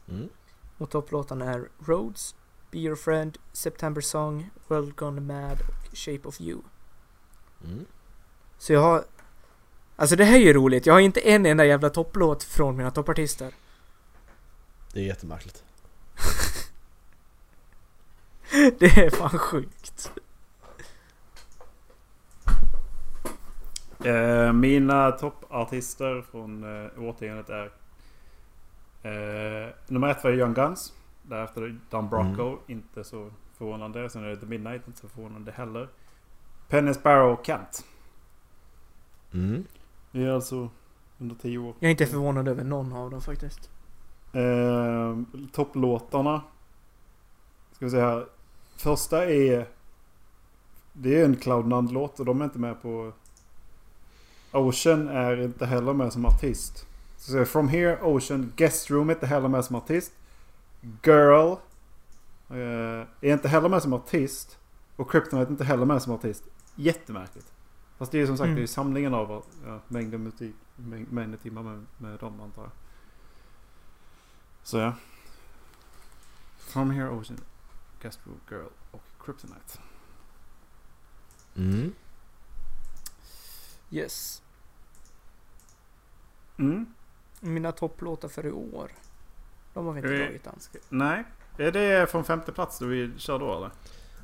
Mm. 0.10 0.30
Och 0.78 0.90
topplåtarna 0.90 1.54
är 1.54 1.70
Roads, 1.86 2.36
Be 2.72 2.78
Your 2.78 2.96
Friend, 2.96 3.38
September 3.54 4.02
Song, 4.02 4.50
World 4.68 4.96
Gone 4.96 5.22
Mad 5.22 5.58
och 5.62 5.98
Shape 5.98 6.28
of 6.28 6.42
You. 6.42 6.60
Mm. 7.64 7.86
Så 8.58 8.74
jag 8.74 8.82
har... 8.82 9.06
Alltså 9.96 10.16
det 10.16 10.26
här 10.26 10.36
är 10.36 10.44
ju 10.44 10.54
roligt. 10.54 10.86
Jag 10.86 10.94
har 10.94 11.00
inte 11.00 11.20
en 11.20 11.46
enda 11.46 11.66
jävla 11.66 11.90
topplåt 11.90 12.44
från 12.44 12.78
mina 12.78 12.92
toppartister. 12.92 13.54
Det 14.94 15.00
är 15.00 15.04
jättemärkligt. 15.04 15.64
Det 18.80 18.98
är 18.98 19.10
fan 19.10 19.40
sjukt. 19.40 20.12
Eh, 24.06 24.54
mina 24.54 25.12
toppartister 25.12 26.22
från 26.32 26.64
eh, 26.64 27.04
årtiondet 27.04 27.50
är... 27.50 27.66
Eh, 29.04 29.70
nummer 29.88 30.10
ett 30.10 30.24
var 30.24 30.32
Young 30.32 30.54
Guns. 30.54 30.94
Därefter 31.24 31.80
Don 31.90 32.10
Brocco. 32.10 32.58
Inte 32.68 33.04
så 33.04 33.32
förvånande. 33.58 34.10
Sen 34.10 34.24
är 34.24 34.28
det 34.28 34.38
The 34.38 34.46
Midnight. 34.46 34.88
Inte 34.88 35.00
så 35.00 35.08
förvånande 35.08 35.52
heller. 35.52 35.90
Penny 36.68 36.94
Sparrow 36.94 37.34
och 37.40 37.46
Kent. 37.46 37.86
Mm. 39.34 39.64
Det 40.12 40.24
är 40.24 40.30
alltså 40.30 40.70
under 41.18 41.36
tio 41.36 41.58
år. 41.58 41.74
Jag 41.80 41.88
är 41.88 41.92
inte 41.92 42.06
förvånad 42.06 42.48
över 42.48 42.64
någon 42.64 42.94
av 42.94 43.12
dem 43.12 43.22
faktiskt. 43.22 43.70
Eh, 44.34 45.18
topplåtarna. 45.52 46.42
Ska 47.72 47.86
vi 47.86 47.92
se 47.92 48.00
här. 48.00 48.26
Första 48.76 49.26
är... 49.26 49.68
Det 50.94 51.22
är 51.22 51.26
en 51.26 51.36
Cloud 51.36 51.92
låt 51.92 52.20
och 52.20 52.26
de 52.26 52.42
är 52.42 52.46
inte 52.46 52.60
med 52.60 52.82
på... 52.82 53.14
Ocean 54.52 55.08
är 55.08 55.42
inte 55.42 55.66
heller 55.66 55.94
med 55.94 56.14
som 56.14 56.26
artist. 56.26 56.86
Så 57.18 57.46
From 57.46 57.68
Here, 57.68 58.02
Ocean, 58.02 58.54
Guest 58.56 58.90
Room 58.92 59.10
är 59.10 59.14
inte 59.14 59.28
heller 59.28 59.48
med 59.48 59.66
som 59.66 59.76
artist. 59.76 60.12
Girl 61.04 61.52
eh, 62.50 63.08
är 63.22 63.34
inte 63.34 63.48
heller 63.48 63.70
med 63.70 63.82
som 63.82 63.94
artist. 63.94 64.58
Och 64.96 65.12
Kryptonite 65.12 65.50
är 65.50 65.52
inte 65.52 65.64
heller 65.64 65.86
med 65.86 66.02
som 66.02 66.14
artist. 66.14 66.44
Jättemärkligt. 66.76 67.52
Fast 67.98 68.12
det 68.12 68.22
är 68.22 68.26
som 68.26 68.38
sagt 68.38 68.46
Mm. 68.46 68.56
det 68.56 68.60
är 68.60 68.62
ju 68.62 68.68
samlingen 68.68 69.14
av 69.14 69.44
ja, 69.66 69.80
mängden 69.88 70.24
musik, 70.24 70.56
mäng- 70.76 71.12
mängden 71.12 71.40
timmar 71.40 71.64
med, 71.64 71.86
med 71.98 72.20
dem 72.20 72.42
antar 72.42 72.62
jag. 72.62 72.72
Så 74.64 74.78
ja. 74.78 74.94
From 76.58 76.92
Here, 76.92 77.10
Ocean, 77.10 77.40
Room, 78.24 78.40
Girl 78.50 78.68
och 78.92 79.02
Kryptonite. 79.26 79.80
Mm. 81.58 81.94
Yes. 83.92 84.42
Mm. 86.60 86.86
Mina 87.40 87.72
topplåtar 87.72 88.28
för 88.28 88.46
i 88.46 88.52
år. 88.52 88.92
De 89.74 89.86
har 89.86 89.94
vi 89.94 90.00
inte 90.00 90.14
Eh, 90.14 90.20
dragit 90.20 90.48
än. 90.48 90.54
Nej. 90.90 91.24
Är 91.58 91.72
det 91.72 92.12
från 92.12 92.24
femte 92.24 92.52
plats 92.52 92.80
då 92.80 92.86
vi 92.86 93.12
kör 93.18 93.40
då 93.40 93.58
eller? 93.58 93.70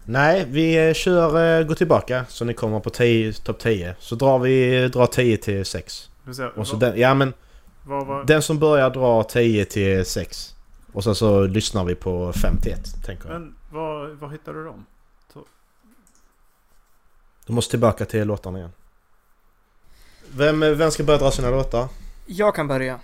Nej, 0.06 0.46
vi 0.50 0.94
kör 0.94 1.60
eh, 1.60 1.68
gå 1.68 1.76
tillbaka 1.76 2.26
så 2.30 2.46
ni 2.46 2.54
kommer 2.54 2.80
på 2.80 2.90
10 2.90 3.34
topp 3.34 3.60
10. 3.60 3.96
Så 4.00 4.16
drar 4.16 4.40
vi 4.40 4.88
drar 4.88 5.06
10 5.06 5.38
till 5.38 5.66
6. 5.66 6.10
Vi 6.24 6.34
ser, 6.34 6.60
Och 6.60 6.68
så 6.68 6.76
den, 6.76 7.00
ja 7.00 7.14
men 7.14 7.34
vad, 7.84 8.08
vad, 8.08 8.28
den 8.28 8.42
som 8.42 8.60
börjar 8.60 8.90
dra 8.90 9.24
10 9.24 9.66
till 9.66 10.06
6. 10.06 10.56
Och 10.94 11.04
sen 11.04 11.16
så 11.16 11.44
lyssnar 11.48 11.84
vi 11.86 11.96
på 11.96 12.34
5 12.34 12.58
till 12.58 12.72
1, 12.72 13.04
tänker 13.06 13.30
jag. 13.30 13.42
men 13.42 13.56
var, 13.72 14.08
var 14.08 14.30
hittar 14.30 14.54
du 14.54 14.66
dem? 14.66 14.86
Du 17.46 17.54
måste 17.54 17.72
tillbaka 17.72 18.06
till 18.06 18.28
låtarna 18.28 18.58
igen. 18.58 18.72
Vem, 20.30 20.60
vem 20.60 20.92
ska 20.92 21.04
börja 21.04 21.20
dra 21.20 21.32
sina 21.32 21.50
låtar? 21.50 21.88
Jag 22.26 22.56
kan 22.56 22.68
börja. 22.68 23.00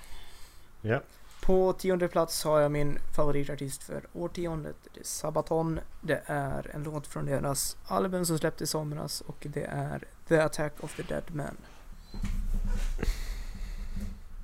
Ja. 0.81 1.01
På 1.41 1.73
tionde 1.73 2.07
plats 2.07 2.43
har 2.43 2.59
jag 2.59 2.71
min 2.71 2.99
favoritartist 3.15 3.83
för 3.83 4.03
årtiondet. 4.13 4.75
Det 4.93 4.99
är 4.99 5.03
Sabaton. 5.03 5.79
Det 6.01 6.21
är 6.25 6.71
en 6.73 6.83
låt 6.83 7.07
från 7.07 7.25
deras 7.25 7.77
album 7.87 8.25
som 8.25 8.39
släpptes 8.39 8.69
i 8.69 8.71
somras 8.71 9.21
och 9.21 9.37
det 9.39 9.63
är 9.63 10.03
The 10.27 10.37
Attack 10.37 10.73
of 10.79 10.95
the 10.95 11.03
Dead 11.03 11.23
Men. 11.27 11.57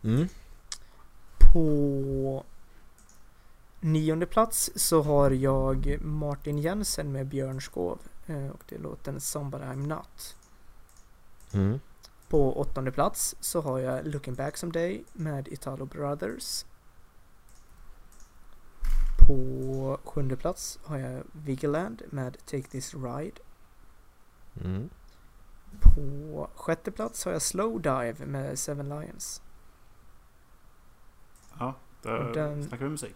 Mm. 0.03 0.27
På 1.53 2.43
nionde 3.83 4.25
plats 4.25 4.71
så 4.75 5.01
har 5.01 5.31
jag 5.31 5.97
Martin 6.01 6.57
Jensen 6.57 7.11
med 7.11 7.27
Björn 7.27 7.61
Skov 7.61 7.99
eh, 8.27 8.47
och 8.47 8.63
det 8.69 8.75
är 8.75 8.79
låten 8.79 9.19
Somebody 9.21 9.63
I'm 9.63 9.87
Not. 9.87 10.35
Mm. 11.53 11.79
På 12.29 12.59
åttonde 12.59 12.91
plats 12.91 13.35
så 13.39 13.61
har 13.61 13.79
jag 13.79 14.07
Looking 14.07 14.35
Back 14.35 14.57
Someday 14.57 15.03
med 15.13 15.47
Italo 15.47 15.85
Brothers. 15.85 16.65
På 19.27 19.99
sjunde 20.05 20.35
plats 20.35 20.79
har 20.83 20.97
jag 20.97 21.23
Vigeland 21.31 22.01
med 22.09 22.37
Take 22.45 22.63
This 22.63 22.93
Ride. 22.93 23.41
Mm. 24.63 24.89
På 25.81 26.49
sjätte 26.55 26.91
plats 26.91 27.25
har 27.25 27.31
jag 27.31 27.41
Slow 27.41 27.81
Dive 27.81 28.25
med 28.25 28.59
Seven 28.59 28.89
Lions. 28.89 29.41
Ja, 31.59 31.75
där 32.01 32.33
Den- 32.33 32.67
snackar 32.67 32.85
vi 32.85 32.91
musik. 32.91 33.15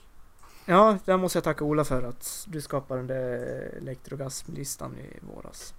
Ja, 0.69 0.97
där 1.05 1.17
måste 1.17 1.37
jag 1.37 1.43
tacka 1.43 1.63
Ola 1.63 1.83
för 1.83 2.03
att 2.03 2.45
du 2.47 2.61
skapade 2.61 2.99
den 2.99 3.07
där 3.07 3.37
elektrogasmlistan 3.77 4.95
i 4.97 5.19
våras. 5.35 5.73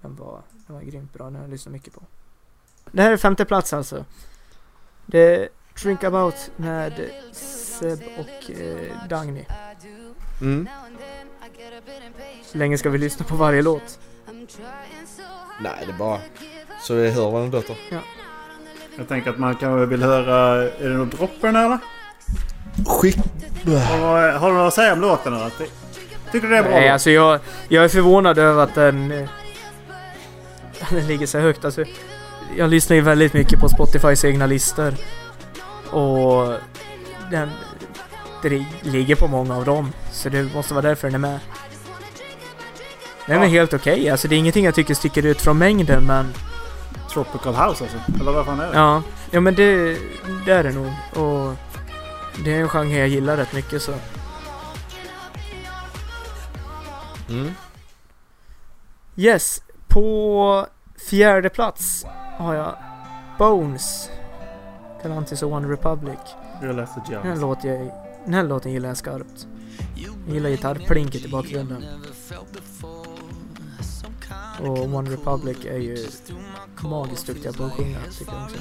Den 0.00 0.16
var, 0.16 0.42
den 0.66 0.76
var 0.76 0.82
grymt 0.82 1.12
bra, 1.12 1.24
den 1.24 1.34
har 1.34 1.42
jag 1.42 1.50
lyssnat 1.50 1.72
mycket 1.72 1.94
på. 1.94 2.02
Det 2.92 3.02
här 3.02 3.12
är 3.12 3.16
femte 3.16 3.44
plats 3.44 3.72
alltså. 3.72 4.04
Det 5.06 5.36
är 5.36 5.48
Drink 5.82 6.04
About 6.04 6.50
med 6.56 7.10
Seb 7.32 8.02
och 8.18 8.50
eh, 8.50 9.08
Dagny. 9.08 9.44
Mm. 10.40 10.68
Hur 12.52 12.58
länge 12.58 12.78
ska 12.78 12.90
vi 12.90 12.98
lyssna 12.98 13.26
på 13.26 13.36
varje 13.36 13.62
låt? 13.62 13.98
Nej, 15.60 15.84
det 15.86 15.92
är 15.92 15.98
bara 15.98 16.20
så 16.82 16.94
vi 16.94 17.10
hör 17.10 17.30
vad 17.30 17.42
den 17.42 17.50
låter. 17.50 17.76
Jag 18.98 19.08
tänker 19.08 19.30
att 19.30 19.38
man 19.38 19.56
kan 19.56 19.88
vill 19.88 20.02
höra... 20.02 20.62
Är 20.70 20.88
det 20.88 20.96
något 20.96 21.10
droppen 21.10 21.56
eller? 21.56 21.78
Skit... 22.86 23.16
Har, 23.74 24.32
har 24.32 24.50
du 24.50 24.56
något 24.56 24.68
att 24.68 24.74
säga 24.74 24.92
om 24.92 25.00
låten 25.00 25.34
eller? 25.34 25.50
Ty- 25.50 25.66
Tycker 26.32 26.48
du 26.48 26.52
det 26.54 26.58
är 26.58 26.62
bra? 26.62 26.72
Nej, 26.72 26.88
alltså 26.88 27.10
jag, 27.10 27.40
jag 27.68 27.84
är 27.84 27.88
förvånad 27.88 28.38
över 28.38 28.62
att 28.62 28.74
den, 28.74 29.12
eh, 29.12 29.28
den 30.90 31.06
ligger 31.06 31.26
så 31.26 31.38
högt. 31.38 31.64
Alltså, 31.64 31.84
jag 32.56 32.70
lyssnar 32.70 32.96
ju 32.96 33.02
väldigt 33.02 33.32
mycket 33.32 33.60
på 33.60 33.68
Spotifys 33.68 34.24
egna 34.24 34.46
listor. 34.46 34.94
Och 35.90 36.54
den, 37.30 37.50
det 38.42 38.64
ligger 38.82 39.16
på 39.16 39.26
många 39.26 39.56
av 39.56 39.64
dem. 39.64 39.92
Så 40.12 40.28
det 40.28 40.54
måste 40.54 40.74
vara 40.74 40.82
därför 40.88 41.08
den 41.10 41.14
är 41.14 41.18
med. 41.18 41.38
Den 43.26 43.38
är 43.38 43.42
Ja. 43.44 43.48
helt 43.50 43.74
okej. 43.74 44.10
Alltså 44.10 44.28
det 44.28 44.34
är 44.34 44.38
ingenting 44.38 44.64
jag 44.64 44.74
tycker 44.74 44.94
sticker 44.94 45.26
ut 45.26 45.40
från 45.40 45.58
mängden 45.58 46.04
men... 46.06 46.34
Tropical 47.12 47.54
House 47.54 47.84
alltså? 47.84 47.98
Eller 48.20 48.32
vad 48.32 48.46
fan 48.46 48.60
är 48.60 48.66
det? 48.66 48.78
Ja, 48.78 49.02
ja 49.30 49.40
men 49.40 49.54
det, 49.54 49.96
det 50.46 50.52
är 50.52 50.62
det 50.62 50.72
nog. 50.72 50.86
Och 51.14 51.54
det 52.44 52.54
är 52.54 52.60
en 52.60 52.68
genre 52.68 52.98
jag 52.98 53.08
gillar 53.08 53.36
rätt 53.36 53.52
mycket 53.52 53.82
så. 53.82 53.94
Mm. 57.28 57.50
Yes, 59.16 59.62
på 59.88 60.66
fjärde 61.10 61.48
plats 61.48 62.06
har 62.38 62.54
jag 62.54 62.76
Bones. 63.38 64.10
Galantis 65.02 65.42
och 65.42 65.52
One 65.52 65.68
Republic. 65.68 66.18
Jag 66.62 66.76
läste 66.76 67.02
Den 67.08 67.22
här, 67.22 67.36
låten 67.36 67.70
jag, 67.70 67.92
den 68.24 68.34
här 68.34 68.42
låten 68.42 68.72
gillar 68.72 68.88
jag 68.88 68.96
skarpt. 68.96 69.46
Jag 70.26 70.34
gillar 70.34 70.50
gitarrplinket 70.50 71.24
i 71.24 71.28
bakgrunden. 71.28 71.84
Och 74.60 74.94
One 74.94 75.10
Republic 75.10 75.64
är 75.64 75.78
ju 75.78 76.06
magiskt 76.82 77.26
duktiga 77.26 77.52
på 77.52 77.64
att 77.64 77.72
sjunga 77.72 77.98
tycker 78.18 78.32
jag 78.32 78.42
också. 78.42 78.56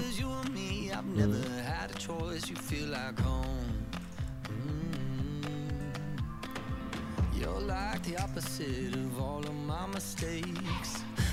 Mm. 1.17 1.35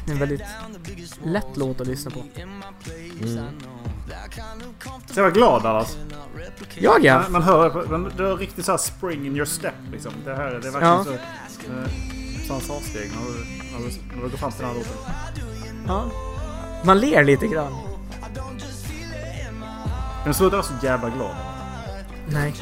En 0.07 0.19
väldigt 0.19 0.43
lätt 1.25 1.57
låt 1.57 1.81
att 1.81 1.87
lyssna 1.87 2.11
på. 2.11 2.25
Mm. 2.41 2.63
Så 5.07 5.21
jag 5.21 5.25
var 5.25 5.31
glad 5.31 5.63
Dallas. 5.63 5.97
Jag 6.75 7.05
ja! 7.05 7.23
Man, 7.23 7.33
man 7.33 7.43
hör 7.43 7.87
man, 7.91 8.13
det 8.17 8.29
är 8.29 8.37
riktigt 8.37 8.65
så 8.65 8.71
här 8.73 8.79
spring 8.79 9.27
in 9.27 9.37
your 9.37 9.45
step 9.45 9.75
liksom. 9.93 10.13
Det 10.25 10.35
här 10.35 10.51
det 10.51 10.57
är 10.69 10.71
verkligen 10.71 10.83
Ja. 10.83 11.05
så... 11.05 11.13
Eh, 11.13 12.49
Fanfarsteg 12.49 13.11
när 13.11 13.23
du, 13.23 13.45
när, 13.73 13.89
du, 13.89 14.17
när 14.17 14.23
du 14.25 14.29
går 14.31 14.37
fram 14.39 14.53
till 14.53 14.61
den 14.61 14.69
här 14.71 14.77
låten. 14.77 14.93
ja. 15.87 16.11
Man 16.85 17.01
ler 17.01 17.25
lite 17.25 17.47
grann. 17.47 17.73
Men 20.25 20.35
sluta 20.35 20.57
vara 20.57 20.67
så 20.67 20.75
jävla 20.83 21.11
glad. 21.11 21.37
Nej. 22.29 22.55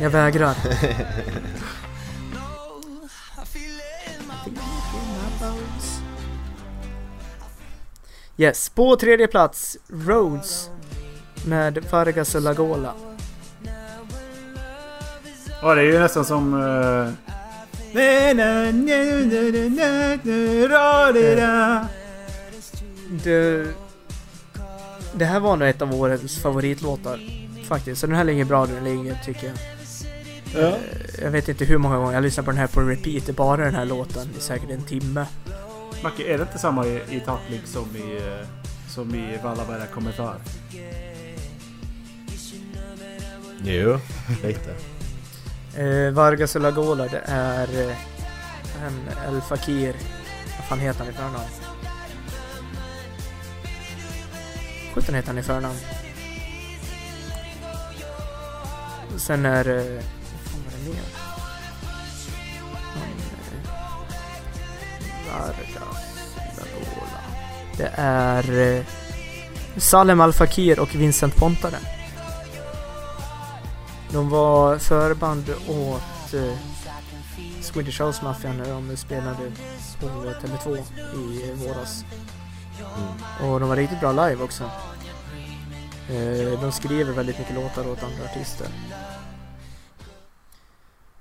Jag 0.00 0.10
vägrar. 0.10 0.54
Yes, 8.36 8.68
på 8.68 8.96
tredje 8.96 9.26
plats 9.26 9.76
Rhodes 9.88 10.70
med 11.46 11.84
Fargas 11.84 12.34
och 12.34 12.42
Lagola. 12.42 12.94
Ja, 15.62 15.74
det 15.74 15.80
är 15.80 15.84
ju 15.84 15.98
nästan 15.98 16.24
som... 16.24 16.54
Uh, 16.54 17.08
Det, 23.24 23.66
det 25.14 25.24
här 25.24 25.40
var 25.40 25.56
nog 25.56 25.68
ett 25.68 25.82
av 25.82 25.94
årets 25.94 26.42
favoritlåtar 26.42 27.20
faktiskt. 27.68 28.00
Så 28.00 28.06
den 28.06 28.16
här 28.16 28.24
ligger 28.24 28.44
bra 28.44 28.66
den 28.66 28.84
ligger 28.84 29.18
tycker 29.24 29.46
jag. 29.46 29.73
Ja. 30.54 30.60
Eh, 30.60 30.76
Jag 31.22 31.30
vet 31.30 31.48
inte 31.48 31.64
hur 31.64 31.78
många 31.78 31.96
gånger 31.96 32.12
jag 32.14 32.22
lyssnar 32.22 32.44
på 32.44 32.50
den 32.50 32.60
här 32.60 32.66
på 32.66 32.80
repeat. 32.80 33.36
Bara 33.36 33.64
den 33.64 33.74
här 33.74 33.84
låten 33.84 34.28
i 34.38 34.40
säkert 34.40 34.70
en 34.70 34.82
timme. 34.82 35.26
Macke, 36.02 36.22
är 36.34 36.38
det 36.38 36.42
inte 36.42 36.58
samma 36.58 36.86
i, 36.86 37.02
i 37.10 37.20
Taplik 37.20 37.66
som 37.66 37.96
i, 37.96 38.16
eh, 38.16 38.46
som 38.88 39.14
i 39.14 39.38
Vallaberga 39.42 39.86
kommer 39.86 40.12
för? 40.12 40.36
Jo, 43.64 43.98
lite. 44.42 44.74
Eh, 45.82 46.10
Vargas 46.12 46.56
och 46.56 46.62
Lagola 46.62 47.04
det 47.08 47.22
är 47.26 47.80
eh, 47.88 47.96
en 48.86 49.08
El 49.34 49.40
Fakir. 49.40 49.94
Vad 50.58 50.68
fan 50.68 50.78
heter 50.78 51.00
han 51.00 51.08
i 51.08 51.12
förnamn? 51.12 51.44
Sjutton 54.94 55.14
heter 55.14 55.28
han 55.28 55.38
i 55.38 55.42
förnamn. 55.42 55.76
Sen 59.16 59.46
är 59.46 59.64
det... 59.64 60.02
mer? 60.90 61.34
Det 67.76 67.90
är 67.96 68.76
eh, 68.76 68.84
Salem 69.76 70.20
Al 70.20 70.32
Fakir 70.32 70.78
och 70.78 70.94
Vincent 70.94 71.36
Pontare. 71.36 71.76
De 74.12 74.30
var 74.30 74.78
förband 74.78 75.50
åt 75.68 76.34
eh, 76.34 76.58
Swedish 77.60 78.02
House 78.02 78.24
Mafia 78.24 78.52
när 78.52 78.70
de 78.70 78.96
spelade 78.96 79.52
på 80.00 80.06
Tele2 80.06 80.78
i 81.16 81.52
våras. 81.52 82.04
Mm. 82.78 83.50
Och 83.50 83.60
de 83.60 83.68
var 83.68 83.76
riktigt 83.76 84.00
bra 84.00 84.12
live 84.12 84.44
också. 84.44 84.64
Eh, 86.08 86.60
de 86.60 86.72
skriver 86.72 87.12
väldigt 87.12 87.38
mycket 87.38 87.54
låtar 87.54 87.88
åt 87.88 88.02
andra 88.02 88.24
artister. 88.24 88.66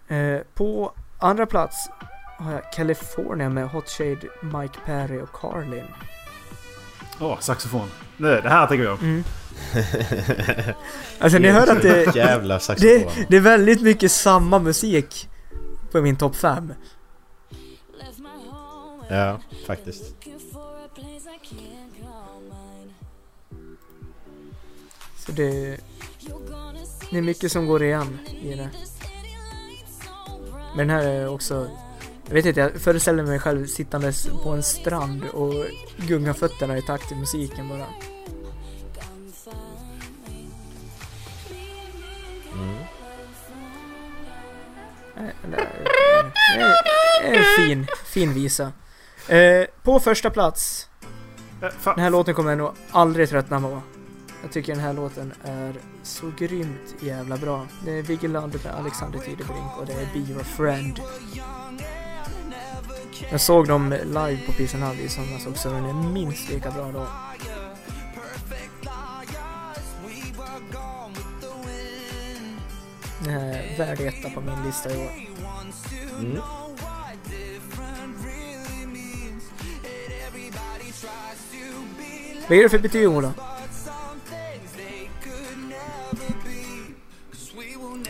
Eh, 0.07 0.39
på 0.53 0.93
andra 1.19 1.45
plats 1.45 1.89
har 2.37 2.51
jag 2.51 2.71
California 2.73 3.49
med 3.49 3.69
Hot 3.69 3.89
Shade, 3.89 4.27
Mike 4.41 4.79
Perry 4.85 5.21
och 5.21 5.31
Carlin. 5.33 5.85
Åh, 7.19 7.39
saxofon. 7.39 7.89
Nej, 8.17 8.41
det 8.41 8.49
här 8.49 8.67
tycker 8.67 8.83
jag 8.83 8.93
om. 8.93 8.99
Mm. 8.99 9.23
alltså 11.19 11.37
ni 11.37 11.49
hör 11.49 11.67
att 11.67 11.81
det, 11.81 12.15
Jävla 12.15 12.53
det, 12.53 12.59
saxofon. 12.59 13.25
det 13.29 13.37
är 13.37 13.41
väldigt 13.41 13.81
mycket 13.81 14.11
samma 14.11 14.59
musik 14.59 15.29
på 15.91 16.01
min 16.01 16.15
topp 16.15 16.35
5. 16.35 16.73
Ja, 19.09 19.39
faktiskt. 19.67 20.15
Så 25.17 25.31
det, 25.31 25.77
det 27.11 27.17
är 27.17 27.21
mycket 27.21 27.51
som 27.51 27.65
går 27.65 27.83
igen 27.83 28.19
i 28.41 28.55
det. 28.55 28.69
Men 30.75 30.87
den 30.87 30.97
här 30.97 31.05
är 31.07 31.29
också... 31.29 31.69
Jag 32.27 32.33
vet 32.33 32.45
inte, 32.45 32.59
jag 32.59 32.71
föreställer 32.81 33.23
mig 33.23 33.39
själv 33.39 33.65
sittandes 33.67 34.27
på 34.43 34.49
en 34.49 34.63
strand 34.63 35.23
och 35.33 35.53
gunga 35.97 36.33
fötterna 36.33 36.77
i 36.77 36.81
takt 36.81 37.07
till 37.07 37.17
musiken 37.17 37.69
bara. 37.69 37.85
Mm. 42.53 42.77
Det 45.51 46.59
är- 46.59 47.33
en 47.33 47.43
fin, 47.57 47.87
fin 48.05 48.33
visa. 48.33 48.71
Eh, 49.27 49.65
på 49.83 49.99
första 49.99 50.29
plats, 50.29 50.89
Eh, 51.61 51.69
den 51.95 51.99
här 52.03 52.09
låten 52.09 52.33
kommer 52.33 52.49
jag 52.51 52.57
nog 52.57 52.71
aldrig 52.91 53.29
tröttna 53.29 53.61
på. 53.61 53.81
Jag 54.43 54.51
tycker 54.51 54.73
den 54.73 54.83
här 54.83 54.93
låten 54.93 55.33
är 55.43 55.73
så 56.03 56.31
grymt 56.37 56.95
jävla 56.99 57.37
bra. 57.37 57.67
Det 57.85 57.91
är 57.91 58.01
Vigeland 58.01 58.59
med 58.63 58.73
Alexander 58.73 59.19
Tidebrink 59.19 59.77
och 59.79 59.85
det 59.85 59.93
är 59.93 60.07
Be 60.13 60.19
Your 60.31 60.43
Friend. 60.43 60.99
Jag 63.31 63.41
såg 63.41 63.67
dem 63.67 63.89
live 64.05 64.39
på 64.45 64.51
Peace 64.51 64.77
and 64.77 64.83
Love 64.85 65.01
i 65.01 65.09
somras 65.09 65.47
också 65.47 65.69
och 65.69 65.75
den 65.75 65.85
är 65.85 65.93
minst 65.93 66.49
lika 66.49 66.71
bra 66.71 66.91
då. 66.91 67.07
Är 73.29 73.77
värd 73.77 73.99
etta 73.99 74.29
på 74.29 74.41
min 74.41 74.65
lista 74.65 74.93
i 74.93 74.97
år. 74.97 75.11
Mm. 76.19 76.39
Vad 82.47 82.57
är 82.57 82.63
det 82.63 82.69
för 82.69 82.79
betyg 82.79 83.09
Ola? 83.09 83.33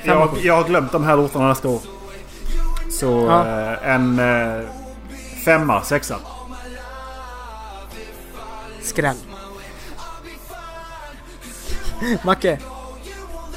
Jag, 0.03 0.38
jag 0.43 0.55
har 0.55 0.63
glömt 0.63 0.91
de 0.91 1.03
här 1.03 1.17
låtarna 1.17 1.47
nästa 1.47 1.67
år. 1.69 1.81
Så 2.91 3.25
Ja. 3.30 3.47
eh, 3.47 3.89
en 3.95 4.19
eh, 4.19 4.61
femma, 5.45 5.81
sexa. 5.84 6.15
Skräll. 8.81 9.15
Macke, 12.23 12.59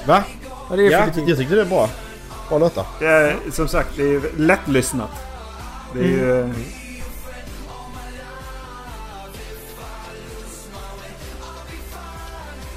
Va? 0.07 0.23
vad 0.69 0.79
är 0.79 0.83
det 0.83 0.91
för 0.91 0.99
Ja, 0.99 1.07
betyg? 1.07 1.29
jag 1.29 1.39
tyckte 1.39 1.55
det 1.55 1.65
var 1.65 1.71
bra. 1.71 1.89
Bra 2.49 2.59
låtar. 2.59 2.87
Det 2.99 3.07
är, 3.07 3.37
som 3.53 3.69
sagt, 3.69 3.89
det 3.97 4.03
är 4.15 4.21
lättlyssnat. 4.37 5.11
Det 5.93 5.99
är 6.01 6.05
ju... 6.05 6.41
eh, 6.41 6.51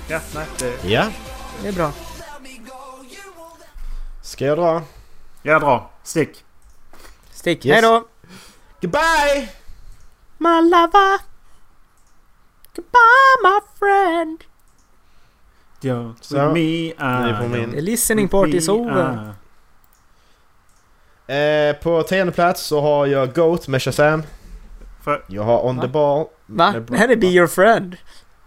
Ja, 0.08 0.20
nej. 0.36 0.46
Det, 0.60 0.90
Ja. 0.90 1.06
Det 1.62 1.68
är 1.68 1.74
bra. 1.74 1.92
Ska 4.30 4.46
jag 4.46 4.58
dra? 4.58 4.82
jag 5.42 5.62
drar. 5.62 5.90
Stick. 6.04 6.46
Stick. 7.32 7.66
Yes. 7.66 7.74
Hejdå! 7.74 8.08
Goodbye! 8.82 9.50
My 10.38 10.62
lover. 10.62 11.20
Goodbye 12.76 13.36
my 13.44 13.60
friend. 13.80 14.44
Don't 15.82 16.14
Så, 16.22 16.36
with 16.36 16.54
me, 16.54 16.88
I 16.90 17.48
min. 17.48 17.72
The 17.72 17.82
listening 17.82 18.28
part 18.28 18.50
is 18.50 18.70
over. 18.70 19.34
Eh, 21.28 21.76
på 21.76 22.04
tionde 22.04 22.32
plats 22.34 22.62
så 22.62 22.82
har 22.82 23.06
jag 23.06 23.34
Goat 23.34 23.68
med 23.68 23.82
Shazam. 23.82 24.24
För, 25.04 25.24
Jag 25.28 25.44
har 25.44 25.66
On 25.66 25.76
Va? 25.76 25.82
the 25.82 25.88
Ball. 25.88 26.26
Va? 26.46 26.76
Det 26.88 26.98
här 26.98 27.10
är 27.10 27.16
Be 27.16 27.28
Your 27.28 27.48
Friend. 27.48 27.98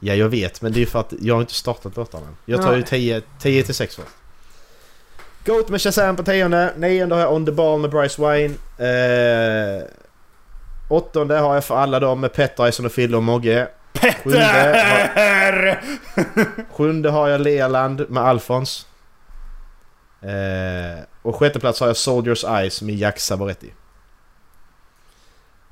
Ja, 0.01 0.15
jag 0.15 0.29
vet. 0.29 0.63
Men 0.63 0.73
det 0.73 0.83
är 0.83 0.87
för 0.87 1.01
att 1.01 1.13
jag 1.21 1.35
har 1.35 1.41
inte 1.41 1.55
startat 1.55 1.97
låtarna 1.97 2.27
än. 2.27 2.37
Jag 2.45 2.63
tar 2.63 2.73
ju 2.73 2.79
Nej. 2.79 2.87
10, 2.87 3.23
10 3.39 3.63
till 3.63 3.75
6 3.75 3.97
först. 3.97 4.09
Goat 5.45 5.69
med 5.69 5.81
Shazam 5.81 6.17
på 6.17 6.23
tionde. 6.23 6.73
Nionde 6.77 7.15
har 7.15 7.23
jag 7.23 7.33
On 7.33 7.47
the 7.47 7.53
Ball 7.53 7.81
med 7.81 7.91
Bryce 7.91 8.23
Wayne. 8.23 8.55
Eh, 8.79 9.85
åttonde 10.89 11.39
har 11.39 11.55
jag 11.55 11.65
för 11.65 11.77
alla 11.77 12.01
dem 12.01 12.21
med 12.21 12.33
Petter, 12.33 12.69
Ison 12.69 12.87
och 12.87 12.93
Fille 12.93 13.17
och 13.17 13.23
Mogge. 13.23 13.69
Sjunde 14.23 14.45
har, 14.45 14.73
Petter! 15.09 15.81
sjunde 16.71 17.11
har 17.11 17.29
jag 17.29 17.41
Leland 17.41 18.11
med 18.11 18.23
Alfons. 18.23 18.87
Eh, 20.21 21.05
och 21.23 21.37
sjätte 21.37 21.61
plats 21.61 21.81
har 21.81 21.87
jag 21.87 21.97
Soldiers 21.97 22.45
Eyes 22.45 22.83
med 22.83 22.95
Jack 22.95 23.19
Savoretti. 23.21 23.73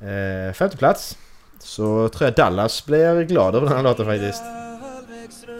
Eh, 0.00 0.52
femte 0.52 0.76
plats 0.76 1.18
så 1.58 2.08
tror 2.08 2.26
jag 2.26 2.34
Dallas 2.34 2.86
blir 2.86 3.22
glad 3.22 3.54
över 3.54 3.66
den 3.66 3.76
här 3.76 3.82
låten 3.82 4.06
faktiskt. 4.06 4.42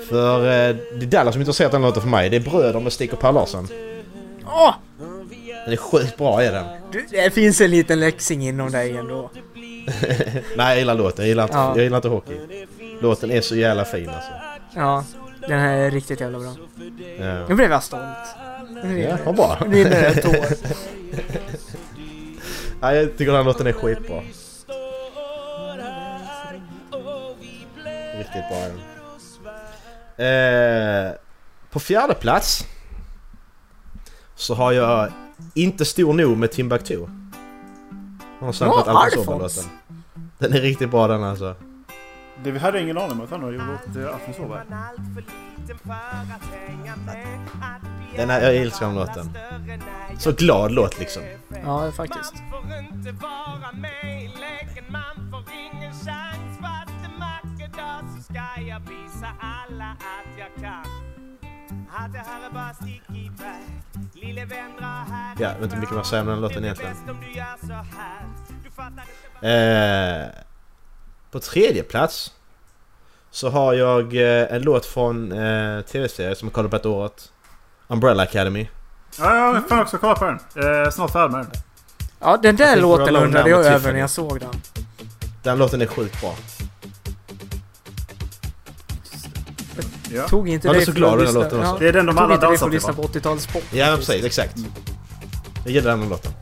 För 0.09 0.39
eh, 0.39 0.77
det 0.99 1.05
är 1.05 1.11
Dallas 1.11 1.35
som 1.35 1.41
inte 1.41 1.49
har 1.49 1.55
sett 1.55 1.73
den 1.73 1.83
låten 1.83 2.03
för 2.03 2.09
mig. 2.09 2.31
Det 2.31 2.37
är 2.37 2.41
Bröder 2.41 2.81
med 2.81 2.93
Stig 2.93 3.13
och 3.13 3.21
Per 3.21 3.33
Larsson. 3.33 3.69
Åh! 4.47 4.75
Den 5.65 5.73
är 5.73 5.77
sjukt 5.77 6.17
bra 6.17 6.43
är 6.43 6.53
den. 6.53 6.67
Du, 6.93 7.07
det 7.11 7.31
finns 7.31 7.61
en 7.61 7.71
liten 7.71 8.01
läxing 8.01 8.49
inom 8.49 8.71
dig 8.71 8.97
ändå. 8.97 9.31
Nej 10.57 10.69
jag 10.69 10.79
gillar 10.79 10.95
låten, 10.95 11.25
jag 11.25 11.29
gillar 11.29 11.43
inte, 11.45 11.57
Ja. 11.57 11.73
jag 11.77 11.83
gillar 11.85 11.99
inte 11.99 12.09
hockey. 12.09 12.67
Låten 13.01 13.31
är 13.31 13.41
så 13.41 13.57
jävla 13.57 13.85
fin 13.85 14.09
alltså. 14.09 14.31
Ja, 14.75 15.05
den 15.49 15.59
här 15.61 15.77
är 15.77 15.91
riktigt 15.91 16.21
jävla 16.21 16.39
bra. 16.39 16.55
Ja, 17.19 17.47
Nu 17.49 17.55
blev 17.55 17.71
jag 17.71 17.83
stolt. 17.83 18.03
Ja 19.09 19.17
vad 19.25 19.35
bra. 19.37 19.59
nu 19.67 19.75
rinner 19.77 19.91
det 19.91 20.07
ett 20.07 20.23
tår. 20.23 20.47
Ja, 22.81 22.95
jag 22.95 23.11
tycker 23.11 23.27
den 23.27 23.35
här 23.37 23.45
låten 23.45 23.67
är 23.67 23.73
skitbra. 23.73 24.23
Riktigt 28.19 28.49
bra 28.49 28.59
är 28.59 28.69
den. 28.69 28.81
Eh, 31.07 31.13
på 31.71 31.81
fjärde 31.81 32.15
plats 32.15 32.67
så 34.41 34.55
har 34.55 34.73
jag 34.73 35.13
Inte 35.55 35.85
stor 35.85 36.13
nog 36.13 36.37
med 36.37 36.51
Timbuktu. 36.51 37.07
Han 38.39 38.47
har 38.47 38.53
samplat 38.53 38.87
Ja, 38.87 39.05
Alfons 39.05 39.69
Den 40.39 40.53
är 40.53 40.61
riktigt 40.61 40.91
bra 40.91 41.09
den 41.09 41.23
alltså. 41.25 41.55
Det, 42.45 42.51
vi 42.51 42.59
hade 42.59 42.81
ingen 42.81 42.99
aning 42.99 43.13
om 43.13 43.21
att 43.21 43.31
han 43.31 43.41
hade 43.41 43.55
gjort 43.55 43.93
till 43.93 44.07
Alfons 44.07 44.39
Åberg. 44.39 44.63
Den 48.17 48.31
är, 48.31 48.41
jag 48.41 48.57
älskar 48.57 48.87
den 48.87 48.95
låten. 48.95 49.31
Så 50.19 50.33
glad 50.33 50.73
låt 50.73 50.99
liksom. 50.99 51.23
Ja, 51.65 51.93
faktiskt. 51.93 52.35
Ja, 64.21 65.35
jag 65.39 65.55
vet 65.55 65.63
inte 65.63 65.77
mycket 65.77 65.95
mer 65.95 66.01
att 66.01 66.07
säga 66.07 66.23
om 66.23 66.29
den 66.29 66.41
låten 66.41 66.65
egentligen. 66.65 66.97
Eh, 69.43 70.27
på 71.31 71.41
tredje 71.41 71.83
plats 71.83 72.33
så 73.31 73.51
har 73.51 73.75
jag 73.75 74.17
eh, 74.17 74.55
en 74.55 74.63
låt 74.63 74.87
från 74.87 75.33
eh, 75.33 75.81
tv-serie 75.81 76.35
som 76.35 76.49
jag 76.49 76.53
kollade 76.53 76.71
på 76.71 76.77
ett 76.77 76.87
året. 76.87 77.33
Umbrella 77.89 78.23
Academy. 78.23 78.69
Ja, 79.19 79.55
jag 79.55 79.69
får 79.69 79.81
också 79.81 79.99
kolla 79.99 80.15
på 80.15 80.25
den. 80.25 80.39
Eh, 80.85 80.91
snart 80.91 81.11
färdig 81.13 81.33
med 81.33 81.41
den. 81.41 81.63
Ja, 82.21 82.37
den 82.37 82.57
där 82.57 82.77
låten 82.77 83.17
undrade 83.17 83.51
jag 83.51 83.65
över 83.65 83.93
när 83.93 84.01
jag 84.01 84.11
såg 84.11 84.41
den. 84.41 84.51
Den 85.43 85.59
låten 85.59 85.83
är 85.83 85.87
sjukt 85.87 86.21
bra. 86.21 86.35
Ja. 90.15 90.29
Tog 90.29 90.49
inte 90.49 90.67
Jag 90.69 90.75
är 90.75 90.79
dig 90.79 90.87
så 90.87 90.93
för 90.93 90.99
glad 90.99 91.15
att 91.15 91.21
lyssna- 91.21 91.41
låten 91.41 91.61
också. 91.61 91.77
Det 91.79 91.89
är 91.89 91.93
den 91.93 92.07
de 92.07 92.19
alla 92.19 92.37
dansar 92.37 92.67
till 92.67 92.75
lyssna 92.75 92.93
på 92.93 93.03
80-talets 93.03 93.47
pop. 93.47 93.63
Ja 93.73 93.87
men 93.87 93.97
precis, 93.97 94.25
exakt. 94.25 94.57
Jag 95.65 95.75
gillar 95.75 95.91
den 95.97 96.09
låten. 96.09 96.33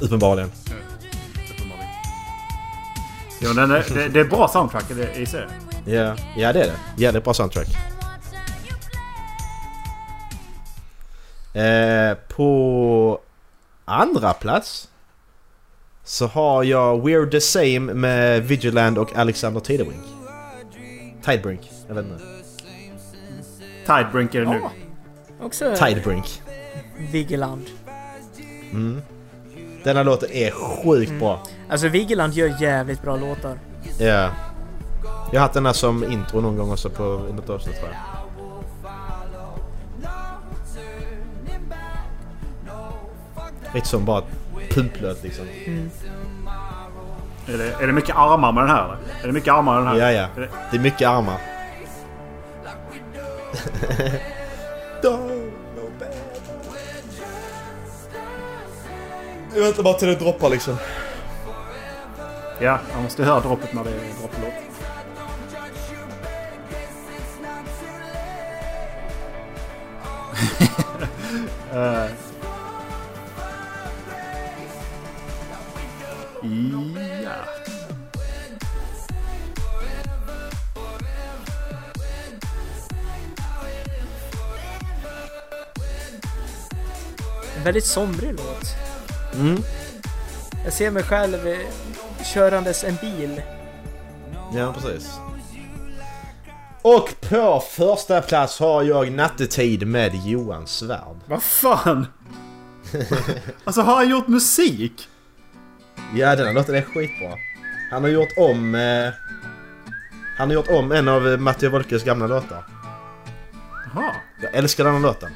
Uppenbarligen. 0.00 0.52
Jo, 3.40 3.52
den 3.52 3.70
är, 3.70 3.84
det, 3.94 4.08
det 4.08 4.20
är 4.20 4.24
bra 4.24 4.48
soundtrack 4.48 4.90
i, 4.90 4.94
det- 4.94 5.14
i 5.14 5.26
serien. 5.26 5.50
Ja, 5.84 6.16
ja 6.36 6.52
det 6.52 6.62
är 6.62 6.66
det. 6.66 6.76
Jävligt 7.02 7.24
bra 7.24 7.34
soundtrack. 7.34 7.68
Eh, 11.54 12.14
på 12.36 13.20
andra 13.84 14.32
plats 14.32 14.88
så 16.04 16.26
har 16.26 16.64
jag 16.64 17.08
We're 17.08 17.30
the 17.30 17.40
same 17.40 17.80
med 17.80 18.42
Vigiland 18.42 18.98
och 18.98 19.16
Alexander 19.16 19.60
Tidebrink. 19.60 20.04
Tidebrink, 21.24 21.70
jag 21.88 21.94
vet 21.94 22.04
inte. 22.04 22.24
Tidebrink 23.86 24.34
är 24.34 24.40
det 24.40 24.50
nu. 24.50 24.60
Ja. 24.62 24.70
Också 25.40 25.74
Tidebrink. 25.76 26.42
Vigeland. 27.12 27.66
Mm. 28.72 29.02
Denna 29.84 30.02
låten 30.02 30.30
är 30.32 30.50
sjukt 30.50 31.12
bra. 31.12 31.42
Alltså 31.68 31.88
Vigeland 31.88 32.32
gör 32.32 32.62
jävligt 32.62 33.02
bra 33.02 33.16
låtar. 33.16 33.58
Ja. 33.98 34.30
Jag 35.32 35.40
har 35.40 35.46
haft 35.46 35.54
den 35.54 35.66
här 35.66 35.72
som 35.72 36.04
intro 36.12 36.40
någon 36.40 36.56
gång 36.56 36.72
också 36.72 36.90
på 36.90 37.26
i 37.30 37.32
något 37.32 37.50
avsnitt 37.50 37.76
tror 37.76 37.88
jag. 37.88 37.98
Lite 43.74 43.88
som 43.88 44.04
bara 44.04 44.22
pumplöt 44.70 45.22
liksom. 45.22 45.46
Är 47.46 47.58
det, 47.58 47.72
är 47.82 47.86
det 47.86 47.92
mycket 47.92 48.16
armar 48.16 48.52
med 48.52 48.62
den 48.62 48.70
här 48.70 48.84
eller? 48.84 48.96
Är 49.22 49.26
det 49.26 49.32
mycket 49.32 49.54
armar 49.54 49.74
med 49.74 49.82
den 49.82 50.00
här? 50.00 50.12
Ja, 50.12 50.12
ja. 50.12 50.28
Är 50.36 50.40
det, 50.40 50.48
Det 50.70 50.76
är 50.76 50.80
mycket 50.80 51.08
armar. 51.08 51.36
Jag 59.54 59.62
väntar 59.62 59.82
bara 59.82 59.94
till 59.94 60.08
det 60.08 60.14
droppar 60.14 60.50
liksom. 60.50 60.76
ja, 62.60 62.78
man 62.94 63.02
måste 63.02 63.24
höra 63.24 63.40
droppet 63.40 63.72
när 63.72 63.84
det 63.84 63.90
är 63.90 63.94
dropplåt. 64.20 64.52
uh. 71.74 72.06
Ja. 76.42 76.48
En 87.56 87.64
väldigt 87.64 87.84
somrig 87.84 88.32
låt. 88.32 88.66
Mm. 89.34 89.62
Jag 90.64 90.72
ser 90.72 90.90
mig 90.90 91.02
själv 91.02 91.46
eh, 91.46 91.58
körandes 92.24 92.84
en 92.84 92.96
bil. 93.00 93.42
Ja, 94.54 94.72
precis. 94.72 95.10
Och 96.82 97.14
på 97.20 97.62
första 97.70 98.20
plats 98.20 98.58
har 98.58 98.82
jag 98.82 99.12
Nattetid 99.12 99.86
med 99.86 100.14
Johan 100.24 100.66
Svärd. 100.66 101.16
Vad 101.26 101.42
fan? 101.42 102.06
alltså 103.64 103.80
har 103.80 103.94
han 103.94 104.08
gjort 104.08 104.28
musik? 104.28 105.08
Ja, 106.14 106.36
den 106.36 106.46
här 106.46 106.54
låten 106.54 106.74
är 106.74 106.82
skitbra. 106.82 107.38
Han 107.90 108.02
har 108.02 108.10
gjort 108.10 108.32
om... 108.36 108.74
Eh, 108.74 109.12
han 110.38 110.48
har 110.48 110.54
gjort 110.54 110.68
om 110.70 110.92
en 110.92 111.08
av 111.08 111.28
eh, 111.28 111.38
Matti 111.38 111.68
Wolkes 111.68 112.04
gamla 112.04 112.26
låtar. 112.26 112.64
Jaha. 113.94 114.14
Jag 114.42 114.54
älskar 114.54 114.84
den 114.84 114.94
här 114.94 115.00
låten. 115.00 115.30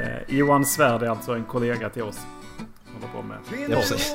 Eh, 0.00 0.36
Johan 0.36 0.64
Svärd 0.64 1.02
är 1.02 1.08
alltså 1.08 1.32
en 1.32 1.44
kollega 1.44 1.90
till 1.90 2.02
oss. 2.02 2.20
Håller 2.94 3.12
på 3.14 3.22
med. 3.22 3.38
Ja, 3.68 3.76
precis. 3.76 4.14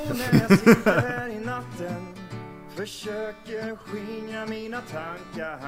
Försöker 2.76 3.76
skingra 3.76 4.46
mina 4.46 4.82
tankar 4.82 5.60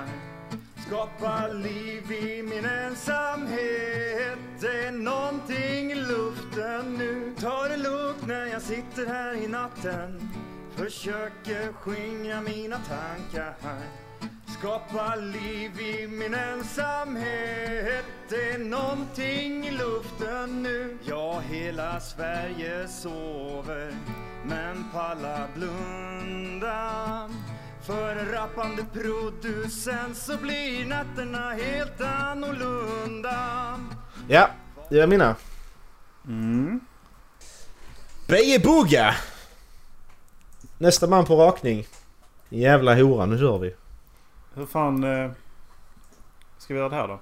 Skapa 0.87 1.47
liv 1.47 2.11
i 2.11 2.43
min 2.43 2.65
ensamhet. 2.65 4.39
Det 4.59 4.85
är 4.87 4.91
någonting 4.91 5.91
i 5.91 5.95
luften 5.95 6.93
nu. 6.97 7.35
Ta 7.39 7.67
det 7.67 7.77
lugnt 7.77 8.27
när 8.27 8.45
jag 8.45 8.61
sitter 8.61 9.05
här 9.05 9.33
i 9.33 9.47
natten. 9.47 10.29
Försöker 10.75 11.73
skingra 11.73 12.41
mina 12.41 12.77
tankar 12.77 13.53
Skapa 14.61 15.15
liv 15.15 15.79
i 15.79 16.07
min 16.07 16.33
ensamhet. 16.33 18.05
Det 18.29 18.51
är 18.51 18.57
någonting 18.57 19.67
i 19.67 19.71
luften 19.71 20.63
nu. 20.63 20.97
Ja, 21.03 21.39
hela 21.39 21.99
Sverige 21.99 22.87
sover. 22.87 23.93
Men 24.45 24.85
palla 24.93 25.47
blunda 25.55 27.29
för 27.91 28.15
en 28.15 28.31
rappande 28.31 28.85
producent 28.93 30.17
så 30.17 30.37
blir 30.37 30.85
nätterna 30.85 31.51
helt 31.51 32.01
annorlunda 32.01 33.35
Ja, 34.27 34.49
det 34.89 34.99
är 34.99 35.07
mina. 35.07 35.35
Mm. 36.27 36.79
Beje 38.27 38.59
Boga! 38.59 39.15
Nästa 40.77 41.07
man 41.07 41.25
på 41.25 41.35
rakning. 41.35 41.85
Jävla 42.49 42.95
hora, 42.95 43.25
nu 43.25 43.37
kör 43.37 43.57
vi. 43.57 43.75
Hur 44.53 44.65
fan 44.65 45.03
eh, 45.03 45.31
ska 46.57 46.73
vi 46.73 46.79
göra 46.79 46.89
det 46.89 46.95
här 46.95 47.07
då? 47.07 47.19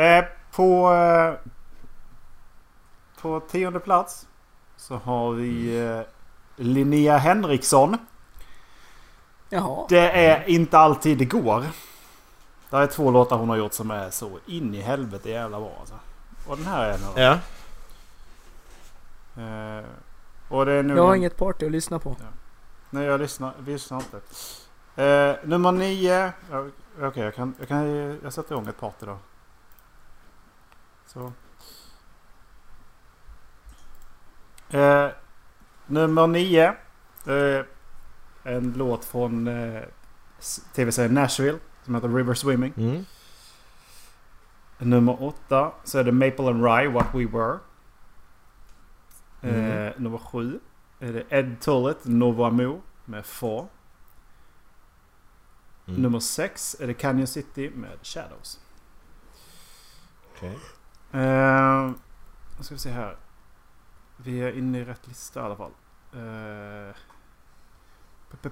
Eh, 0.00 0.24
på, 0.52 0.94
eh, 0.94 1.50
på 3.20 3.40
tionde 3.40 3.80
plats 3.80 4.28
så 4.76 4.96
har 4.96 5.32
vi 5.32 5.80
eh, 5.86 6.00
Linnea 6.56 7.16
Henriksson. 7.16 7.96
Jaha. 9.48 9.86
Det 9.88 10.10
är 10.10 10.48
inte 10.48 10.78
alltid 10.78 11.18
det 11.18 11.24
går. 11.24 11.64
Det 12.70 12.76
är 12.76 12.86
två 12.86 13.10
låtar 13.10 13.36
hon 13.36 13.48
har 13.48 13.56
gjort 13.56 13.72
som 13.72 13.90
är 13.90 14.10
så 14.10 14.38
in 14.46 14.74
i 14.74 14.80
helvete 14.80 15.30
jävla 15.30 15.60
bra 15.60 15.76
alltså. 15.80 15.94
Och 16.46 16.56
den 16.56 16.66
här 16.66 16.84
är 16.84 16.94
en 16.94 17.04
av 17.04 17.14
dem. 17.14 17.22
Ja. 17.22 17.38
Eh, 19.42 19.84
och 20.48 20.66
det 20.66 20.72
är 20.72 20.82
nu... 20.82 20.96
Jag 20.96 21.06
har 21.06 21.14
inget 21.14 21.36
party 21.36 21.66
att 21.66 21.72
lyssna 21.72 21.98
på. 21.98 22.16
Nej, 22.90 23.04
jag 23.04 23.20
lyssnar, 23.20 23.52
vi 23.58 23.72
lyssnar 23.72 23.98
inte. 23.98 24.20
Eh, 25.02 25.36
nummer 25.44 25.72
nio. 25.72 26.32
Ja, 26.50 26.66
Okej, 27.00 27.24
jag 27.24 27.34
kan... 27.34 27.54
Jag, 27.58 27.68
kan 27.68 27.86
jag 28.22 28.32
sätter 28.32 28.52
igång 28.52 28.68
ett 28.68 28.80
party 28.80 29.06
då. 29.06 29.18
Så. 31.06 31.32
Eh, 34.76 35.08
nummer 35.86 36.26
nio. 36.26 36.74
Eh, 38.44 38.54
en 38.56 38.72
låt 38.72 39.04
från 39.04 39.48
eh, 39.48 39.82
tv-serien 40.74 41.14
Nashville 41.14 41.58
som 41.84 41.94
heter 41.94 42.08
River 42.08 42.34
Swimming. 42.34 42.72
Mm. 42.76 43.04
Nummer 44.78 45.22
åtta 45.22 45.72
så 45.84 45.98
är 45.98 46.04
det 46.04 46.12
Maple 46.12 46.46
and 46.48 46.64
Rye, 46.64 46.88
What 46.88 47.06
We 47.14 47.26
Were. 47.26 47.58
Eh, 49.42 49.54
Mm. 49.86 49.92
nummer 50.02 50.18
sju 50.18 50.60
är 51.00 51.12
det 51.12 51.24
Ed 51.28 51.60
Tullet, 51.60 52.04
Novo 52.04 52.44
Amor 52.44 52.80
med 53.04 53.26
Få. 53.26 53.68
Mm. 55.86 56.02
Nummer 56.02 56.20
sex 56.20 56.76
är 56.80 56.86
det 56.86 56.94
Canyon 56.94 57.26
City 57.26 57.70
med 57.74 57.98
Shadows. 58.02 58.60
Okej. 60.36 60.58
Eh, 61.12 61.90
nu 62.58 62.64
ska 62.64 62.74
vi 62.74 62.78
se 62.80 62.90
här. 62.90 63.16
Vi 64.16 64.38
är 64.40 64.58
inne 64.58 64.78
i 64.78 64.84
rätt 64.84 65.06
lista 65.08 65.40
i 65.40 65.42
alla 65.42 65.56
fall. 65.56 65.72
Eh, 66.12 66.94
och 68.30 68.42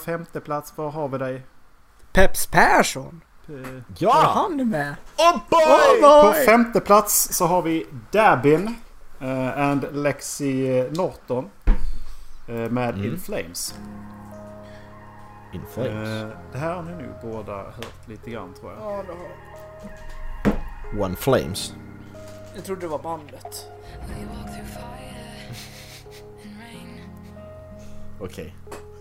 femte 0.00 0.40
plats, 0.40 0.72
var 0.76 0.90
har 0.90 1.08
vi 1.08 1.18
dig? 1.18 1.46
Peps 2.12 2.46
Persson! 2.46 3.20
Ja! 3.98 4.12
Var 4.14 4.22
han 4.22 4.70
med? 4.70 4.94
Oh 5.16 5.38
boy! 5.50 5.60
Oh 5.60 6.00
boy! 6.00 6.32
På 6.32 6.38
femte 6.50 6.80
plats 6.80 7.32
så 7.32 7.46
har 7.46 7.62
vi 7.62 7.86
Dabin 8.12 8.76
uh, 9.22 9.58
and 9.58 9.86
Lexi 9.92 10.84
Norton 10.96 11.50
uh, 12.48 12.70
med 12.70 12.94
Mm. 12.94 13.04
In 13.04 13.20
Flames. 13.20 13.74
In 15.52 15.62
flames. 15.74 16.08
Uh, 16.08 16.28
det 16.52 16.58
här 16.58 16.74
har 16.74 16.82
ni 16.82 16.92
nog 16.92 17.12
båda 17.22 17.62
hört 17.62 18.08
lite 18.08 18.30
grann 18.30 18.54
tror 18.54 18.72
jag. 18.72 18.80
Ja, 18.80 19.02
det 19.02 19.12
har 19.12 19.18
One 21.04 21.16
flames. 21.16 21.74
Jag 22.54 22.64
trodde 22.64 22.80
det 22.80 22.88
var 22.88 22.98
bandet. 22.98 23.66
Okej. 28.20 28.54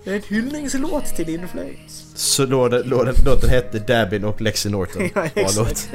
Det 0.04 0.12
är 0.12 0.16
en 0.16 0.22
hyllningslåt 0.22 1.06
till 1.06 1.30
In 1.30 1.48
Flames. 1.48 2.06
Så 2.16 2.46
låten, 2.46 2.82
låten, 2.82 3.16
låten 3.26 3.50
hette 3.50 3.80
Dabin 3.80 4.24
och 4.24 4.42
Lexi 4.42 4.70
Norton. 4.70 5.10
Ja, 5.16 5.26
exakt. 5.36 5.90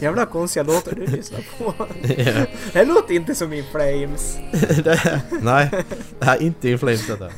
Jävla 0.00 0.26
konstiga 0.26 0.62
låtar 0.62 0.92
du 0.92 1.06
lyssnar 1.06 1.40
på. 1.58 1.74
Ja. 2.16 2.46
Det 2.72 2.84
låter 2.84 3.14
inte 3.14 3.34
som 3.34 3.52
In 3.52 3.64
Flames. 3.72 4.38
Det 4.84 5.22
Nej, 5.42 5.70
det 6.18 6.24
här 6.24 6.36
är 6.36 6.42
inte 6.42 6.68
In 6.68 6.78
flames 6.78 7.06
detta. 7.06 7.30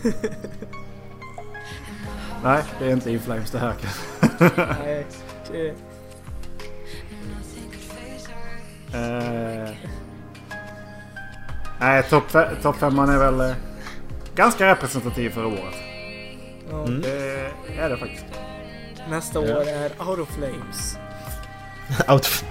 Nej, 2.45 2.63
det 2.79 2.85
är 2.85 2.91
inte 2.93 3.11
In 3.11 3.21
Flames 3.21 3.51
det 3.51 3.59
här 3.59 3.75
kanske. 3.81 4.67
Nej, 4.85 5.07
det... 5.53 5.69
Eh, 8.95 9.71
nej, 11.81 12.03
topp 12.03 12.25
topp 12.63 12.77
femman 12.77 13.09
är 13.09 13.19
väl 13.19 13.41
eh, 13.41 13.57
ganska 14.35 14.67
representativ 14.67 15.31
för 15.31 15.45
året. 15.45 15.75
Ja. 16.71 16.83
Mm. 16.85 17.01
Det 17.01 17.79
är 17.79 17.89
det 17.89 17.97
faktiskt. 17.97 18.25
Nästa 19.11 19.47
Ja. 19.47 19.57
år 19.57 19.69
är 19.69 19.91
Out 20.09 20.19
of 20.19 20.29
Flames. 20.29 20.97
Out... 22.09 22.45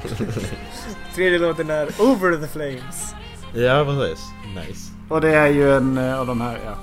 Tredje 1.15 1.39
låten 1.39 1.69
är 1.69 2.01
Over 2.01 2.37
the 2.37 2.47
Flames. 2.47 3.15
ja, 3.53 3.85
precis. 3.85 4.25
Nice. 4.55 4.91
Och 5.09 5.21
det 5.21 5.35
är 5.35 5.47
ju 5.47 5.75
en 5.77 5.97
eh, 5.97 6.19
av 6.19 6.27
de 6.27 6.41
här, 6.41 6.59
ja. 6.65 6.75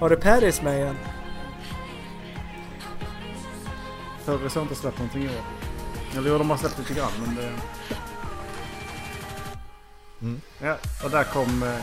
Har 0.00 0.10
du 0.10 0.16
Paris 0.16 0.62
med 0.62 0.78
igen? 0.78 0.96
Så 4.24 4.38
har 4.38 4.62
inte 4.62 4.74
släppt 4.74 4.98
någonting 4.98 5.22
i 5.22 5.26
år. 5.28 5.42
Eller 6.18 6.30
jo, 6.30 6.38
de 6.38 6.50
har 6.50 6.56
släppt 6.56 6.78
lite 6.78 6.94
grann 6.94 7.10
men 7.26 7.34
det... 7.34 7.50
Mm. 10.22 10.40
Ja, 10.62 10.76
och 11.04 11.10
där 11.10 11.24
kom 11.24 11.62
eh, 11.62 11.78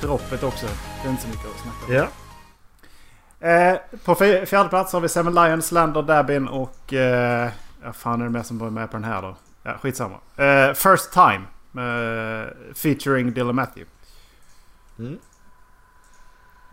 droppet 0.00 0.42
också. 0.42 0.66
Det 1.02 1.08
är 1.08 1.10
inte 1.10 1.22
så 1.22 1.28
mycket 1.28 1.46
att 1.46 1.60
snacka 1.60 1.86
om. 1.86 1.92
Ja. 1.94 2.08
Eh, 3.48 3.78
på 4.04 4.14
fj- 4.14 4.44
fjärde 4.46 4.68
plats 4.68 4.92
har 4.92 5.00
vi 5.00 5.08
Seven 5.08 5.34
Lions, 5.34 5.72
Lander, 5.72 6.02
Dabin 6.02 6.48
och... 6.48 6.92
Eh, 6.92 7.50
ja, 7.82 7.92
fan 7.92 8.20
är 8.20 8.24
det 8.24 8.30
mer 8.30 8.42
som 8.42 8.58
var 8.58 8.70
med 8.70 8.90
på 8.90 8.96
den 8.96 9.04
här 9.04 9.22
då? 9.22 9.36
Ja, 9.62 9.78
skitsamma. 9.78 10.16
Eh, 10.36 10.72
First 10.74 11.12
Time. 11.12 11.42
Eh, 11.74 12.48
featuring 12.74 13.32
Dylan 13.32 13.54
Matthew. 13.54 13.90
Mm. 14.98 15.18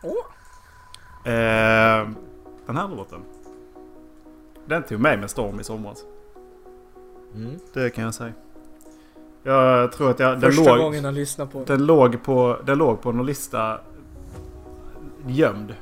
Åh! 0.04 0.26
Eh, 1.34 2.10
den 2.66 2.78
här 2.78 2.88
låten. 2.88 3.20
Den 4.66 4.84
tog 4.84 5.00
mig 5.00 5.18
med 5.18 5.30
storm 5.30 5.60
i 5.60 5.64
somras. 5.64 6.04
Mm. 7.36 7.60
Det 7.74 7.90
kan 7.90 8.04
jag 8.04 8.14
säga. 8.14 8.34
Jag 9.44 9.92
tror 9.92 10.10
att 10.12 10.20
jag... 10.20 10.32
Den 10.32 10.42
Första 10.42 10.76
låg, 10.76 10.78
gången 10.78 11.06
han 11.06 11.16
lyssnar 11.16 11.46
på 11.46 11.58
den. 11.58 11.78
den, 11.78 11.86
låg 11.86 12.24
på, 12.24 12.58
den 12.66 12.78
låg 12.78 13.02
på 13.02 13.12
någon 13.12 13.26
lista 13.26 13.80
gömd. 15.28 15.74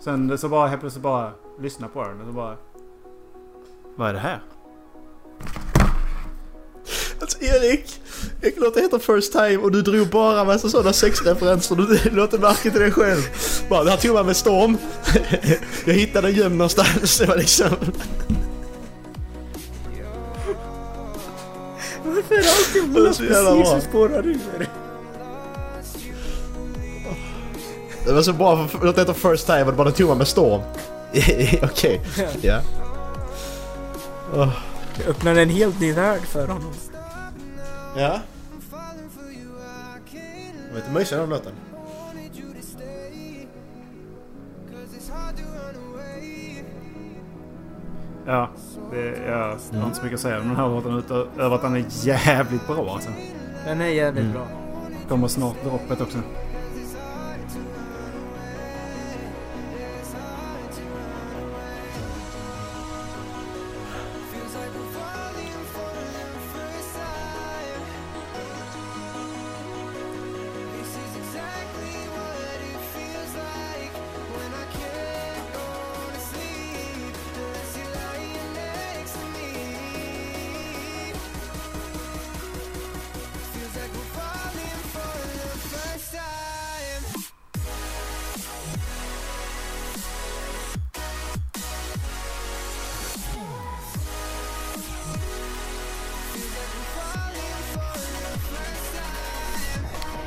Sen 0.00 0.38
så 0.38 0.48
bara 0.48 0.68
helt 0.68 0.80
plötsligt 0.80 1.02
bara 1.02 1.30
lyssna 1.60 1.88
på 1.88 2.02
den 2.02 2.20
och 2.20 2.26
så 2.26 2.32
bara... 2.32 2.56
Vad 3.96 4.08
är 4.08 4.12
det 4.12 4.18
här? 4.18 4.40
Alltså 7.20 7.38
Erik! 7.40 8.00
Erik 8.42 8.56
låten 8.60 8.82
heter 8.82 8.98
First 8.98 9.32
Time 9.32 9.56
och 9.56 9.72
du 9.72 9.82
drog 9.82 10.08
bara 10.08 10.44
massa 10.44 10.68
sådana 10.68 10.92
sexreferenser. 10.92 11.76
Du 11.76 12.10
låter 12.16 12.38
märke 12.38 12.70
till 12.70 12.80
dig 12.80 12.90
själv. 12.90 13.20
Bara, 13.70 13.84
det 13.84 13.90
här 13.90 13.96
tog 13.96 14.14
man 14.14 14.26
med 14.26 14.36
storm. 14.36 14.78
Jag 15.86 15.94
hittade 15.94 16.26
den 16.28 16.36
gömd 16.36 16.56
någonstans. 16.56 17.18
Det 17.18 17.26
var 17.26 17.36
liksom... 17.36 17.68
bra. 22.92 23.02
precis 23.02 23.68
som 23.68 23.80
spårar 23.80 24.26
ur? 24.26 24.38
Det 28.06 28.12
var 28.12 28.22
så 28.22 28.32
bra 28.32 28.68
för 28.68 28.86
låten 28.86 29.00
heter 29.06 29.30
First 29.30 29.46
Time 29.46 29.60
och 29.60 29.66
det 29.66 29.76
bara 29.76 29.90
tog 29.90 30.08
man 30.08 30.18
med 30.18 30.28
storm. 30.28 30.62
Okej. 31.62 32.00
Ja. 32.42 32.60
Åh. 34.34 34.48
Det 34.96 35.06
öppnar 35.06 35.34
en 35.36 35.48
helt 35.50 35.80
ny 35.80 35.92
värld 35.92 36.20
för 36.20 36.46
honom. 36.48 36.72
Ja. 37.96 38.20
Jag 40.68 40.74
vet 40.74 40.84
inte 40.86 40.98
mysig 40.98 41.18
den 41.18 41.30
låten. 41.30 41.52
Ja, 48.26 48.50
det, 48.92 49.18
jag 49.26 49.38
har 49.80 49.86
inte 49.86 49.96
så 49.96 50.02
mycket 50.04 50.14
att 50.16 50.20
säga 50.20 50.40
om 50.40 50.48
den 50.48 50.56
här 50.56 50.68
låten 50.68 50.94
utöver 50.98 51.54
att 51.54 51.62
den 51.62 51.74
är 51.76 51.84
jävligt 52.06 52.66
bra 52.66 52.90
alltså. 52.94 53.10
Den 53.66 53.80
är 53.80 53.86
jävligt 53.86 54.22
Mm. 54.24 54.32
bra. 54.32 54.46
Kommer 55.08 55.28
snart 55.28 55.64
droppet 55.64 56.00
också. 56.00 56.18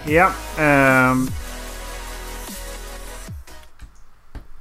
Ja. 0.07 0.32
ehm. 0.57 1.27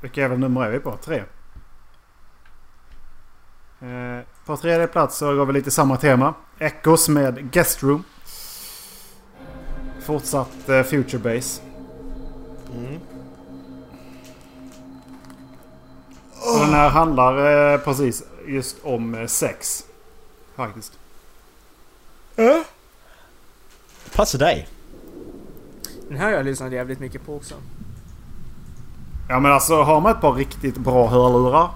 Vilka 0.01 0.21
jävla 0.21 0.37
nummer 0.37 0.61
är 0.65 0.71
vi 0.71 0.79
på? 0.79 0.97
Tre. 1.05 1.23
Eh, 3.81 4.25
på 4.47 4.57
tredje 4.57 4.87
plats 4.87 5.17
så 5.17 5.35
går 5.35 5.47
vi 5.47 5.53
lite 5.53 5.71
samma 5.71 5.97
tema. 5.97 6.35
Echoes 6.59 7.09
med 7.09 7.51
Guest 7.53 7.83
Room. 7.83 8.05
Fortsatt 10.07 10.69
eh, 10.69 10.83
Future 10.83 11.19
Base. 11.19 11.63
Mm. 12.73 13.01
Och 16.55 16.61
den 16.61 16.75
här 16.75 16.89
handlar 16.89 17.73
eh, 17.73 17.81
precis 17.81 18.23
just 18.47 18.77
om 18.83 19.15
eh, 19.15 19.27
sex. 19.27 19.85
Faktiskt. 20.57 20.93
Passar 24.15 24.39
dig. 24.39 24.69
Den 26.09 26.19
här 26.19 26.25
har 26.25 26.33
jag 26.33 26.45
lyssnat 26.45 26.73
jävligt 26.73 27.01
mycket 27.01 27.27
på 27.27 27.37
också. 27.37 27.55
Ja 29.29 29.41
men 29.41 29.53
alltså 29.53 29.83
har 29.83 30.01
man 30.01 30.13
ett 30.13 30.21
par 30.21 30.33
riktigt 30.33 30.79
bra 30.79 31.09
hörlurar. 31.09 31.71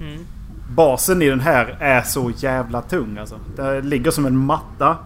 Mm. 0.00 0.24
Basen 0.70 1.22
i 1.22 1.28
den 1.28 1.40
här 1.40 1.76
är 1.80 2.02
så 2.02 2.30
jävla 2.30 2.82
tung 2.82 3.18
alltså. 3.18 3.38
Det 3.56 3.80
ligger 3.80 4.10
som 4.10 4.26
en 4.26 4.36
matta. 4.36 4.96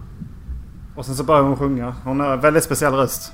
Och 0.95 1.05
sen 1.05 1.15
så 1.15 1.23
börjar 1.23 1.41
hon 1.41 1.57
sjunga. 1.57 1.95
Hon 2.03 2.19
har 2.19 2.33
en 2.33 2.41
väldigt 2.41 2.63
speciell 2.63 2.93
röst. 2.93 3.31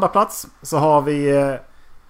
Andra 0.00 0.08
plats 0.08 0.46
så 0.62 0.78
har 0.78 1.02
vi 1.02 1.36
eh, 1.36 1.54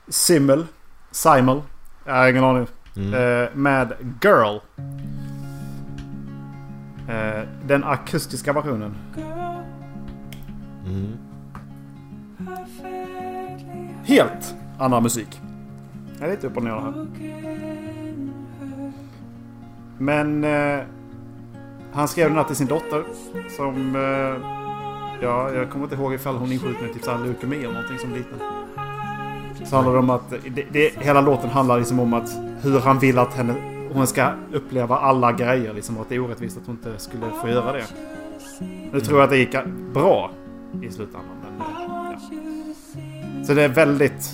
Simmel. 0.08 0.66
Simel. 1.10 1.62
Jag 2.04 2.14
har 2.14 2.28
ingen 2.28 2.44
aning. 2.44 2.66
Mm. 2.96 3.14
Eh, 3.14 3.48
med 3.54 3.92
Girl. 4.22 4.58
Eh, 7.08 7.48
den 7.66 7.84
akustiska 7.84 8.52
versionen. 8.52 8.96
Mm. 10.86 11.18
Helt 14.04 14.54
annan 14.78 15.02
musik. 15.02 15.40
Jag 16.18 16.28
är 16.28 16.32
lite 16.32 16.46
upp 16.46 16.56
och 16.56 16.62
ner 16.62 16.70
här. 16.70 17.06
Men 19.98 20.44
eh, 20.44 20.84
han 21.92 22.08
skrev 22.08 22.28
den 22.28 22.36
här 22.36 22.44
till 22.44 22.56
sin 22.56 22.66
dotter. 22.66 23.04
Som... 23.56 23.96
Eh, 23.96 24.69
ja, 25.20 25.52
jag 25.52 25.70
kommer 25.70 25.84
inte 25.84 25.96
ihåg 25.96 26.14
ifall 26.14 26.36
hon 26.36 26.52
insjuknade 26.52 26.92
typ 26.92 27.04
såhär 27.04 27.24
leukemi 27.24 27.56
eller 27.56 27.72
någonting 27.72 27.98
som 27.98 28.14
liten. 28.14 28.38
Så 29.64 29.76
handlar 29.76 29.92
det 29.92 29.98
om 29.98 30.10
att... 30.10 30.30
Det, 30.30 30.64
det, 30.72 30.92
hela 30.98 31.20
låten 31.20 31.50
handlar 31.50 31.78
liksom 31.78 32.00
om 32.00 32.14
att 32.14 32.30
hur 32.62 32.80
han 32.80 32.98
vill 32.98 33.18
att 33.18 33.34
henne, 33.34 33.54
hon 33.92 34.06
ska 34.06 34.32
uppleva 34.52 34.96
alla 34.96 35.32
grejer. 35.32 35.74
Liksom, 35.74 35.96
och 35.96 36.02
att 36.02 36.08
det 36.08 36.14
är 36.14 36.20
orättvist 36.20 36.56
att 36.56 36.66
hon 36.66 36.76
inte 36.76 36.98
skulle 36.98 37.26
få 37.40 37.48
göra 37.48 37.72
det. 37.72 37.84
Nu 38.92 39.00
tror 39.00 39.18
jag 39.18 39.24
att 39.24 39.30
det 39.30 39.36
gick 39.36 39.56
bra 39.92 40.30
i 40.82 40.90
slutändan. 40.90 41.22
Men, 41.42 41.52
ja. 41.58 42.16
Så 43.46 43.54
det 43.54 43.62
är 43.62 43.68
väldigt 43.68 44.32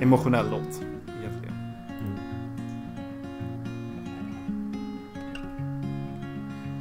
emotionell 0.00 0.46
låt. 0.50 0.87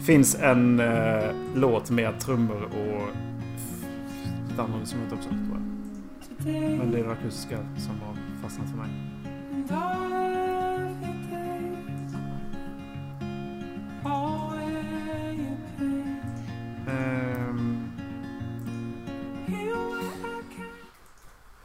Finns 0.08 0.36
en 0.36 0.80
eh, 0.80 1.32
låt 1.56 1.90
med 1.90 2.20
trummor 2.20 2.64
och 2.64 3.10
ett 4.54 4.60
annat 4.60 4.80
instrument 4.80 5.14
också 5.14 5.30
tror 5.30 5.42
jag. 5.52 5.62
Men 6.78 6.92
det 6.92 7.00
är 7.00 7.04
det 7.04 7.12
akustiska 7.12 7.58
som 7.58 8.02
har 8.02 8.16
fastnat 8.42 8.68
för 8.70 8.78
mig. 8.78 8.90
Ehm. 16.88 17.92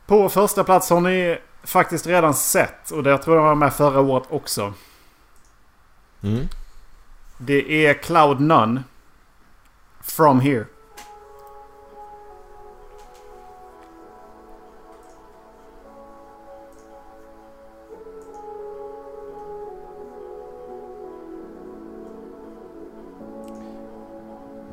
På 0.06 0.28
första 0.28 0.64
plats 0.64 0.90
har 0.90 1.01
ni 1.01 1.39
faktiskt 1.62 2.06
redan 2.06 2.35
sett 2.35 2.90
och 2.90 3.02
det 3.02 3.10
jag 3.10 3.23
tror 3.23 3.36
jag 3.36 3.43
var 3.43 3.55
med 3.55 3.73
förra 3.73 4.01
året 4.01 4.24
också. 4.31 4.74
Mm. 6.23 6.48
Det 7.47 7.86
är 7.86 7.94
Cloud 7.94 8.40
None. 8.40 8.82
From 10.02 10.40
Here. 10.40 10.66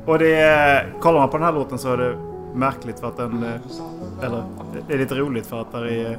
Och 0.06 0.18
det 0.18 0.34
är... 0.34 0.92
Kollar 1.00 1.18
man 1.20 1.28
på 1.28 1.36
den 1.36 1.46
här 1.46 1.52
låten 1.52 1.78
så 1.78 1.92
är 1.92 1.96
det 1.96 2.16
märkligt 2.54 3.00
för 3.00 3.06
att 3.08 3.16
den... 3.16 3.42
Eh, 3.44 4.24
eller 4.26 4.42
det 4.88 4.94
är 4.94 4.98
lite 4.98 5.14
roligt 5.14 5.46
för 5.46 5.60
att 5.60 5.72
det 5.72 5.78
är... 5.78 6.18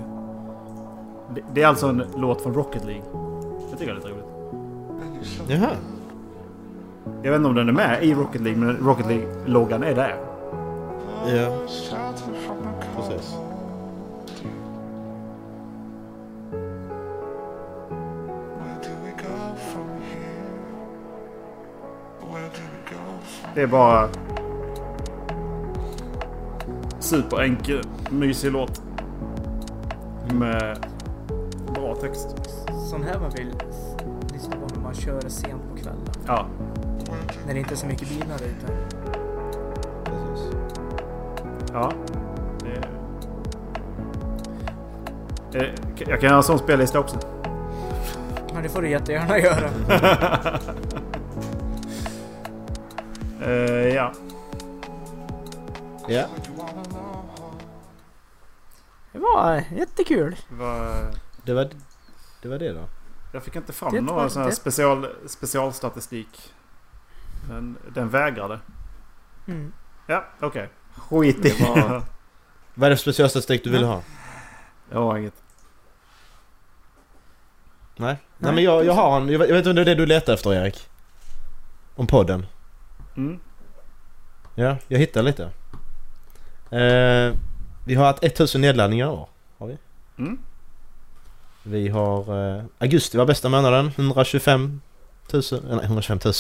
det- 1.36 1.41
Det 1.53 1.61
är 1.64 1.68
alltså 1.68 1.88
en 1.88 2.03
låt 2.15 2.41
från 2.41 2.53
Rocket 2.53 2.86
League. 2.86 3.03
Det 3.72 3.78
tycker 3.78 3.91
jag 3.94 4.02
är 4.03 4.07
lite 4.07 4.10
roligt. 4.10 4.26
Jaha. 5.48 5.69
Jag 7.23 7.32
vet 7.32 7.38
inte 7.38 7.49
om 7.49 7.56
den 7.56 7.69
är 7.69 7.73
med 7.73 8.03
i 8.03 8.14
Rocket 8.14 8.41
League, 8.41 8.60
men 8.60 8.78
Rocket 8.78 9.06
League-loggan 9.06 9.84
är 9.84 9.95
där. 9.95 10.15
Ja. 11.26 11.57
Precis. 12.95 13.36
Det 23.56 23.61
är 23.61 23.68
bara... 23.68 24.10
Superenkel, 26.99 27.82
mysig 28.10 28.52
låt. 28.52 28.82
Med 30.34 30.78
bra 31.76 31.95
text. 31.95 32.28
Sån 32.90 33.03
här 33.03 33.19
man 33.19 33.30
vill 33.30 33.53
lyssna 34.34 34.56
på 34.56 34.76
när 34.76 34.84
man 34.84 34.94
kör 34.94 35.22
sent 35.30 35.61
på 35.72 35.78
kvällen. 35.78 36.07
Ja. 36.28 36.45
När 37.45 37.53
det 37.53 37.59
inte 37.59 37.73
är 37.73 37.76
så 37.77 37.85
mycket 37.85 38.09
bilar 38.09 38.35
ute. 38.35 38.73
Precis. 40.05 40.55
Ja. 41.73 41.91
Det... 45.51 45.59
Eh, 45.59 45.73
Jag 45.97 46.19
kan 46.19 46.27
göra 46.30 46.38
en 46.38 46.43
sån 46.43 46.59
spellista 46.59 46.99
också. 46.99 47.18
Men 48.53 48.63
det 48.63 48.69
får 48.69 48.81
du 48.81 48.89
jättegärna 48.89 49.38
göra. 49.39 49.69
Eh, 53.43 53.95
ja. 53.95 54.11
Ja. 56.07 56.26
Det 59.11 59.19
var 59.19 59.63
jättekul. 59.76 60.35
Vad- 60.49 61.18
Det 61.45 61.53
var 61.53 61.69
det, 62.41 62.47
var 62.49 62.57
det 62.59 62.73
då. 62.73 62.84
Jag 63.34 63.43
fick 63.43 63.55
inte 63.55 63.73
fram 63.73 63.93
Det 63.93 64.01
några 64.01 64.22
var- 64.22 64.30
sån 64.30 64.41
här 64.41 64.49
det- 64.49 64.55
special, 64.55 65.07
specialstatistik. 65.27 66.53
Den, 67.52 67.78
den 67.94 68.10
vägrade. 68.10 68.60
Mm. 69.48 69.73
Ja, 70.07 70.26
okej. 70.40 70.69
Skit 70.95 71.38
i 71.45 71.49
Det 71.49 71.60
var- 71.69 72.03
Vad 72.73 72.86
är 72.88 72.90
det 72.90 72.95
för 72.95 73.02
specialstatistik 73.02 73.64
du 73.64 73.69
vill 73.69 73.84
ha? 73.84 74.02
Jag 74.91 74.99
har 74.99 75.18
inget. 75.18 75.34
Nej. 77.95 78.18
Nej 78.38 78.53
men 78.53 78.64
jag, 78.64 78.86
jag 78.86 78.94
har 78.94 79.18
en, 79.22 79.30
jag 79.30 79.40
vet 79.40 79.49
inte 79.57 79.69
om 79.69 79.76
det 79.76 79.82
är 79.82 79.86
det 79.86 79.95
du 79.95 80.06
letar 80.06 80.34
efter 80.34 80.53
Erik? 80.53 80.90
Om 81.95 82.07
podden? 82.07 82.45
Mm. 83.18 83.40
Ja, 84.56 84.78
jag 84.88 84.99
hittar 84.99 85.23
lite. 85.23 85.44
Eh, 86.69 87.36
vi 87.86 87.95
har 87.95 88.06
haft 88.06 88.23
1000 88.23 88.61
nedladdningar 88.61 89.06
i 89.06 89.10
år. 89.10 89.30
Har 89.57 89.68
vi. 89.68 89.78
Mm. 90.18 90.40
Vi 91.64 91.88
har... 91.90 92.56
Eh, 92.57 92.64
augusti 92.80 93.18
var 93.18 93.26
bästa 93.26 93.49
månaden. 93.49 93.91
125 93.95 94.82
000... 95.34 95.41
eh, 95.52 95.60
Nej, 95.76 95.86
125 95.86 96.19
000. 96.26 96.34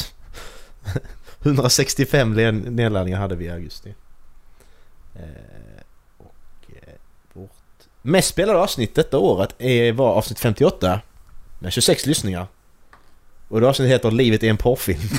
165 1.43 2.33
le- 2.33 2.51
nedladdningar 2.51 3.19
hade 3.19 3.35
vi 3.35 3.45
i 3.45 3.49
augusti. 3.49 3.93
Eh, 5.15 5.21
och 6.17 6.35
eh, 6.69 6.93
vårt 7.33 7.49
mest 8.01 8.27
spelade 8.29 8.59
avsnitt 8.59 8.95
detta 8.95 9.17
året 9.17 9.55
är, 9.57 9.91
var 9.91 10.13
avsnitt 10.13 10.39
58. 10.39 11.01
Med 11.59 11.73
26 11.73 12.05
lyssningar. 12.05 12.47
Och 13.47 13.61
det 13.61 13.67
avsnittet 13.69 13.93
heter 13.93 14.11
Livet 14.11 14.43
är 14.43 14.49
en 14.49 14.57
porrfilm. 14.57 14.99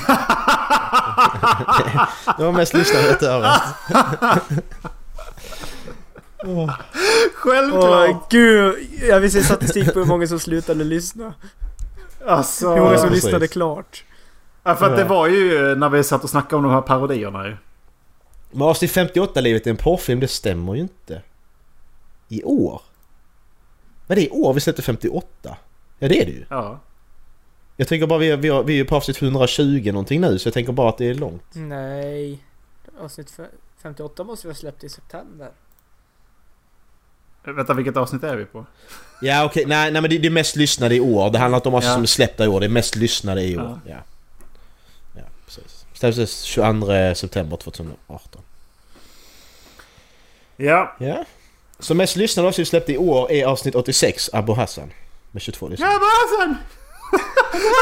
det 2.37 2.43
var 2.43 2.51
mest 2.51 2.73
lyssnade 2.73 3.07
detta 3.07 3.37
året. 3.37 3.61
Självklart! 7.33 8.09
Åh 8.09 8.27
gud, 8.29 8.75
jag 9.01 9.19
vill 9.19 9.31
se 9.31 9.43
statistik 9.43 9.93
på 9.93 9.99
hur 9.99 10.05
många 10.05 10.27
som 10.27 10.39
slutade 10.39 10.83
lyssna. 10.83 11.33
Alltså... 12.27 12.73
Hur 12.73 12.81
många 12.81 12.97
som 12.97 13.09
lyssnade 13.09 13.47
klart. 13.47 14.03
Ja, 14.63 14.75
för 14.75 14.89
att 14.91 14.97
det 14.97 15.03
var 15.03 15.27
ju 15.27 15.71
eh, 15.71 15.77
när 15.77 15.89
vi 15.89 16.03
satt 16.03 16.23
och 16.23 16.29
snackade 16.29 16.55
om 16.55 16.63
de 16.63 16.71
här 16.71 16.81
parodierna 16.81 17.47
ju. 17.47 17.57
Men 18.51 18.61
avsnitt 18.61 18.91
58 18.91 19.41
livet 19.41 19.67
är 19.67 19.71
en 19.71 19.77
porrfilm, 19.77 20.19
det 20.19 20.27
stämmer 20.27 20.73
ju 20.75 20.81
inte. 20.81 21.21
I 22.29 22.43
år? 22.43 22.81
Men 24.07 24.15
det 24.15 24.21
är 24.21 24.25
i 24.27 24.29
år 24.29 24.53
vi 24.53 24.59
släppte 24.59 24.81
58? 24.81 25.27
Ja 25.99 26.07
det 26.07 26.21
är 26.21 26.25
det 26.25 26.31
ju. 26.31 26.45
Ja. 26.49 26.79
Jag 27.77 27.87
tänker 27.87 28.07
bara, 28.07 28.19
vi 28.19 28.29
är, 28.31 28.37
vi 28.37 28.47
är, 28.47 28.63
vi 28.63 28.79
är 28.79 28.83
på 28.85 28.95
avsnitt 28.95 29.21
120 29.21 29.91
någonting 29.91 30.21
nu 30.21 30.39
så 30.39 30.47
jag 30.47 30.53
tänker 30.53 30.73
bara 30.73 30.89
att 30.89 30.97
det 30.97 31.05
är 31.09 31.13
långt. 31.15 31.43
Nej. 31.53 32.43
Avsnitt 33.01 33.27
fe- 33.37 33.47
58 33.81 34.23
måste 34.23 34.47
vi 34.47 34.51
ha 34.53 34.55
släppt 34.57 34.83
i 34.83 34.89
september. 34.89 35.49
Vänta, 37.45 37.73
vilket 37.73 37.97
avsnitt 37.97 38.23
är 38.23 38.35
vi 38.35 38.45
på? 38.45 38.65
Ja 39.21 39.45
okej, 39.45 39.63
nej, 39.67 39.91
nej 39.91 40.01
men 40.01 40.11
det, 40.11 40.17
det 40.17 40.27
är 40.27 40.31
mest 40.31 40.55
lyssnade 40.55 40.95
i 40.95 40.99
år. 40.99 41.29
Det 41.29 41.39
handlar 41.39 41.57
inte 41.57 41.69
om 41.69 41.73
vad 41.73 41.83
Ja. 41.83 41.93
som 41.93 42.01
är 42.01 42.07
släppta 42.07 42.45
i 42.45 42.47
år, 42.47 42.59
det 42.59 42.65
är 42.65 42.69
mest 42.69 42.95
lyssnade 42.95 43.43
i 43.43 43.57
år. 43.57 43.79
Ja, 43.85 43.91
ja 43.91 43.97
precis. 45.55 45.85
Släpptes 45.93 46.41
22 46.41 47.15
september 47.15 47.57
2018. 47.57 48.41
Ja. 50.57 50.95
Ja. 50.99 51.25
Så 51.79 51.93
mest 51.93 52.15
lyssnade 52.15 52.47
avsnitt 52.49 52.67
släppte 52.67 52.93
i 52.93 52.97
år 52.97 53.31
är 53.31 53.45
avsnitt 53.45 53.75
86, 53.75 54.29
Abu 54.33 54.53
Hassan. 54.53 54.91
Med 55.31 55.41
22 55.41 55.67
lyssnare. 55.67 55.89
Abba 55.95 56.05
Hassan! 56.05 56.57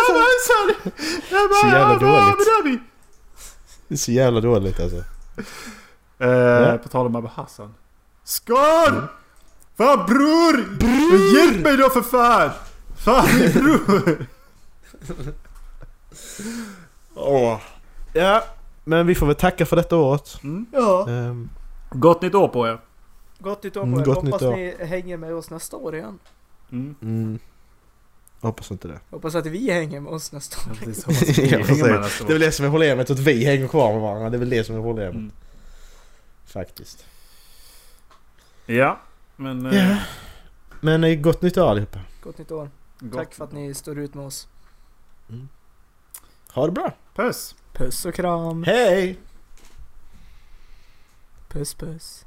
Abba 0.09 0.19
Hassan! 0.19 0.91
Så 1.61 1.67
jävla 1.67 1.99
dåligt. 1.99 2.47
Abu! 2.59 2.79
Det 3.87 3.95
är 3.95 3.97
så 3.97 4.11
jävla 4.11 4.41
dåligt 4.41 4.79
alltså. 4.79 5.03
Eh, 6.19 6.75
På 6.77 6.89
tal 6.89 7.05
om 7.05 7.15
Abba 7.15 7.27
Hassan. 7.35 7.73
Skål! 8.23 9.07
Fan 9.77 10.05
bror! 10.05 10.75
bror! 10.77 11.37
Hjälp 11.37 11.63
mig 11.63 11.77
då 11.77 11.89
för 11.89 12.01
fan! 12.01 12.51
Fan 12.97 13.27
bror! 13.53 14.25
Åh. 17.21 17.59
Ja, 18.13 18.43
men 18.83 19.07
vi 19.07 19.15
får 19.15 19.25
väl 19.27 19.35
tacka 19.35 19.65
för 19.65 19.75
detta 19.75 19.95
året. 19.97 20.37
Ja. 20.71 21.09
Ehm, 21.09 21.49
Gott 21.91 22.21
nytt 22.21 22.35
år 22.35 22.47
på 22.47 22.67
er. 22.67 22.79
Gott 23.39 23.63
nytt 23.63 23.77
år 23.77 23.83
Mm, 23.83 23.93
på 23.95 24.01
er. 24.01 24.05
gott 24.05 24.15
Hoppas 24.15 24.31
nytt 24.41 24.41
år. 24.49 24.55
ni 24.55 24.85
hänger 24.85 25.17
med 25.17 25.33
oss 25.33 25.49
nästa 25.49 25.77
år 25.77 25.95
igen. 25.95 26.19
Mm. 26.71 26.95
mm, 27.01 27.39
hoppas 28.41 28.71
inte 28.71 28.87
det. 28.87 28.99
Hoppas 29.09 29.35
att 29.35 29.45
vi 29.45 29.71
hänger 29.71 29.99
med 29.99 30.13
oss 30.13 30.31
nästa 30.31 30.71
år. 30.71 30.75
Precis, 30.75 31.39
vi 31.39 31.43
Ja, 31.43 31.49
hänger 31.57 31.65
precis. 31.65 31.83
med 31.83 32.01
nästa 32.01 32.23
år. 32.23 32.27
Det 32.27 32.33
är 32.33 32.35
väl 32.39 32.45
det 32.45 32.51
som 32.51 32.65
är 32.65 32.69
problemet, 32.69 33.09
att 33.09 33.19
vi 33.19 33.45
hänger 33.45 33.67
kvar 33.67 33.93
med 33.93 34.01
varandra. 34.01 34.29
Det 34.29 34.37
är 34.37 34.39
väl 34.39 34.49
det 34.49 34.63
som 34.63 34.75
är 34.75 34.81
problemet. 34.81 35.15
Mm. 35.15 35.31
Faktiskt. 36.45 37.05
Ja, 38.65 38.99
men... 39.35 39.65
eh, 39.65 39.89
Ja. 39.91 39.97
Men 40.83 41.03
eh, 41.03 41.15
gott 41.15 41.41
nytt 41.41 41.57
år 41.57 41.69
allihopa. 41.69 41.99
Gott 42.23 42.37
nytt 42.37 42.51
år. 42.51 42.69
gott. 42.99 43.13
Tack 43.13 43.33
för 43.33 43.43
att 43.43 43.51
ni 43.51 43.73
står 43.73 43.97
ut 43.99 44.13
med 44.13 44.25
oss. 44.25 44.47
Ha 46.53 46.65
det 46.65 46.71
bra. 46.71 46.93
Puss! 47.15 47.55
Puss 47.73 48.05
och 48.05 48.15
kram. 48.15 48.47
Um, 48.47 48.63
Hej! 48.63 49.19
Puss 51.47 51.73
puss. 51.73 52.25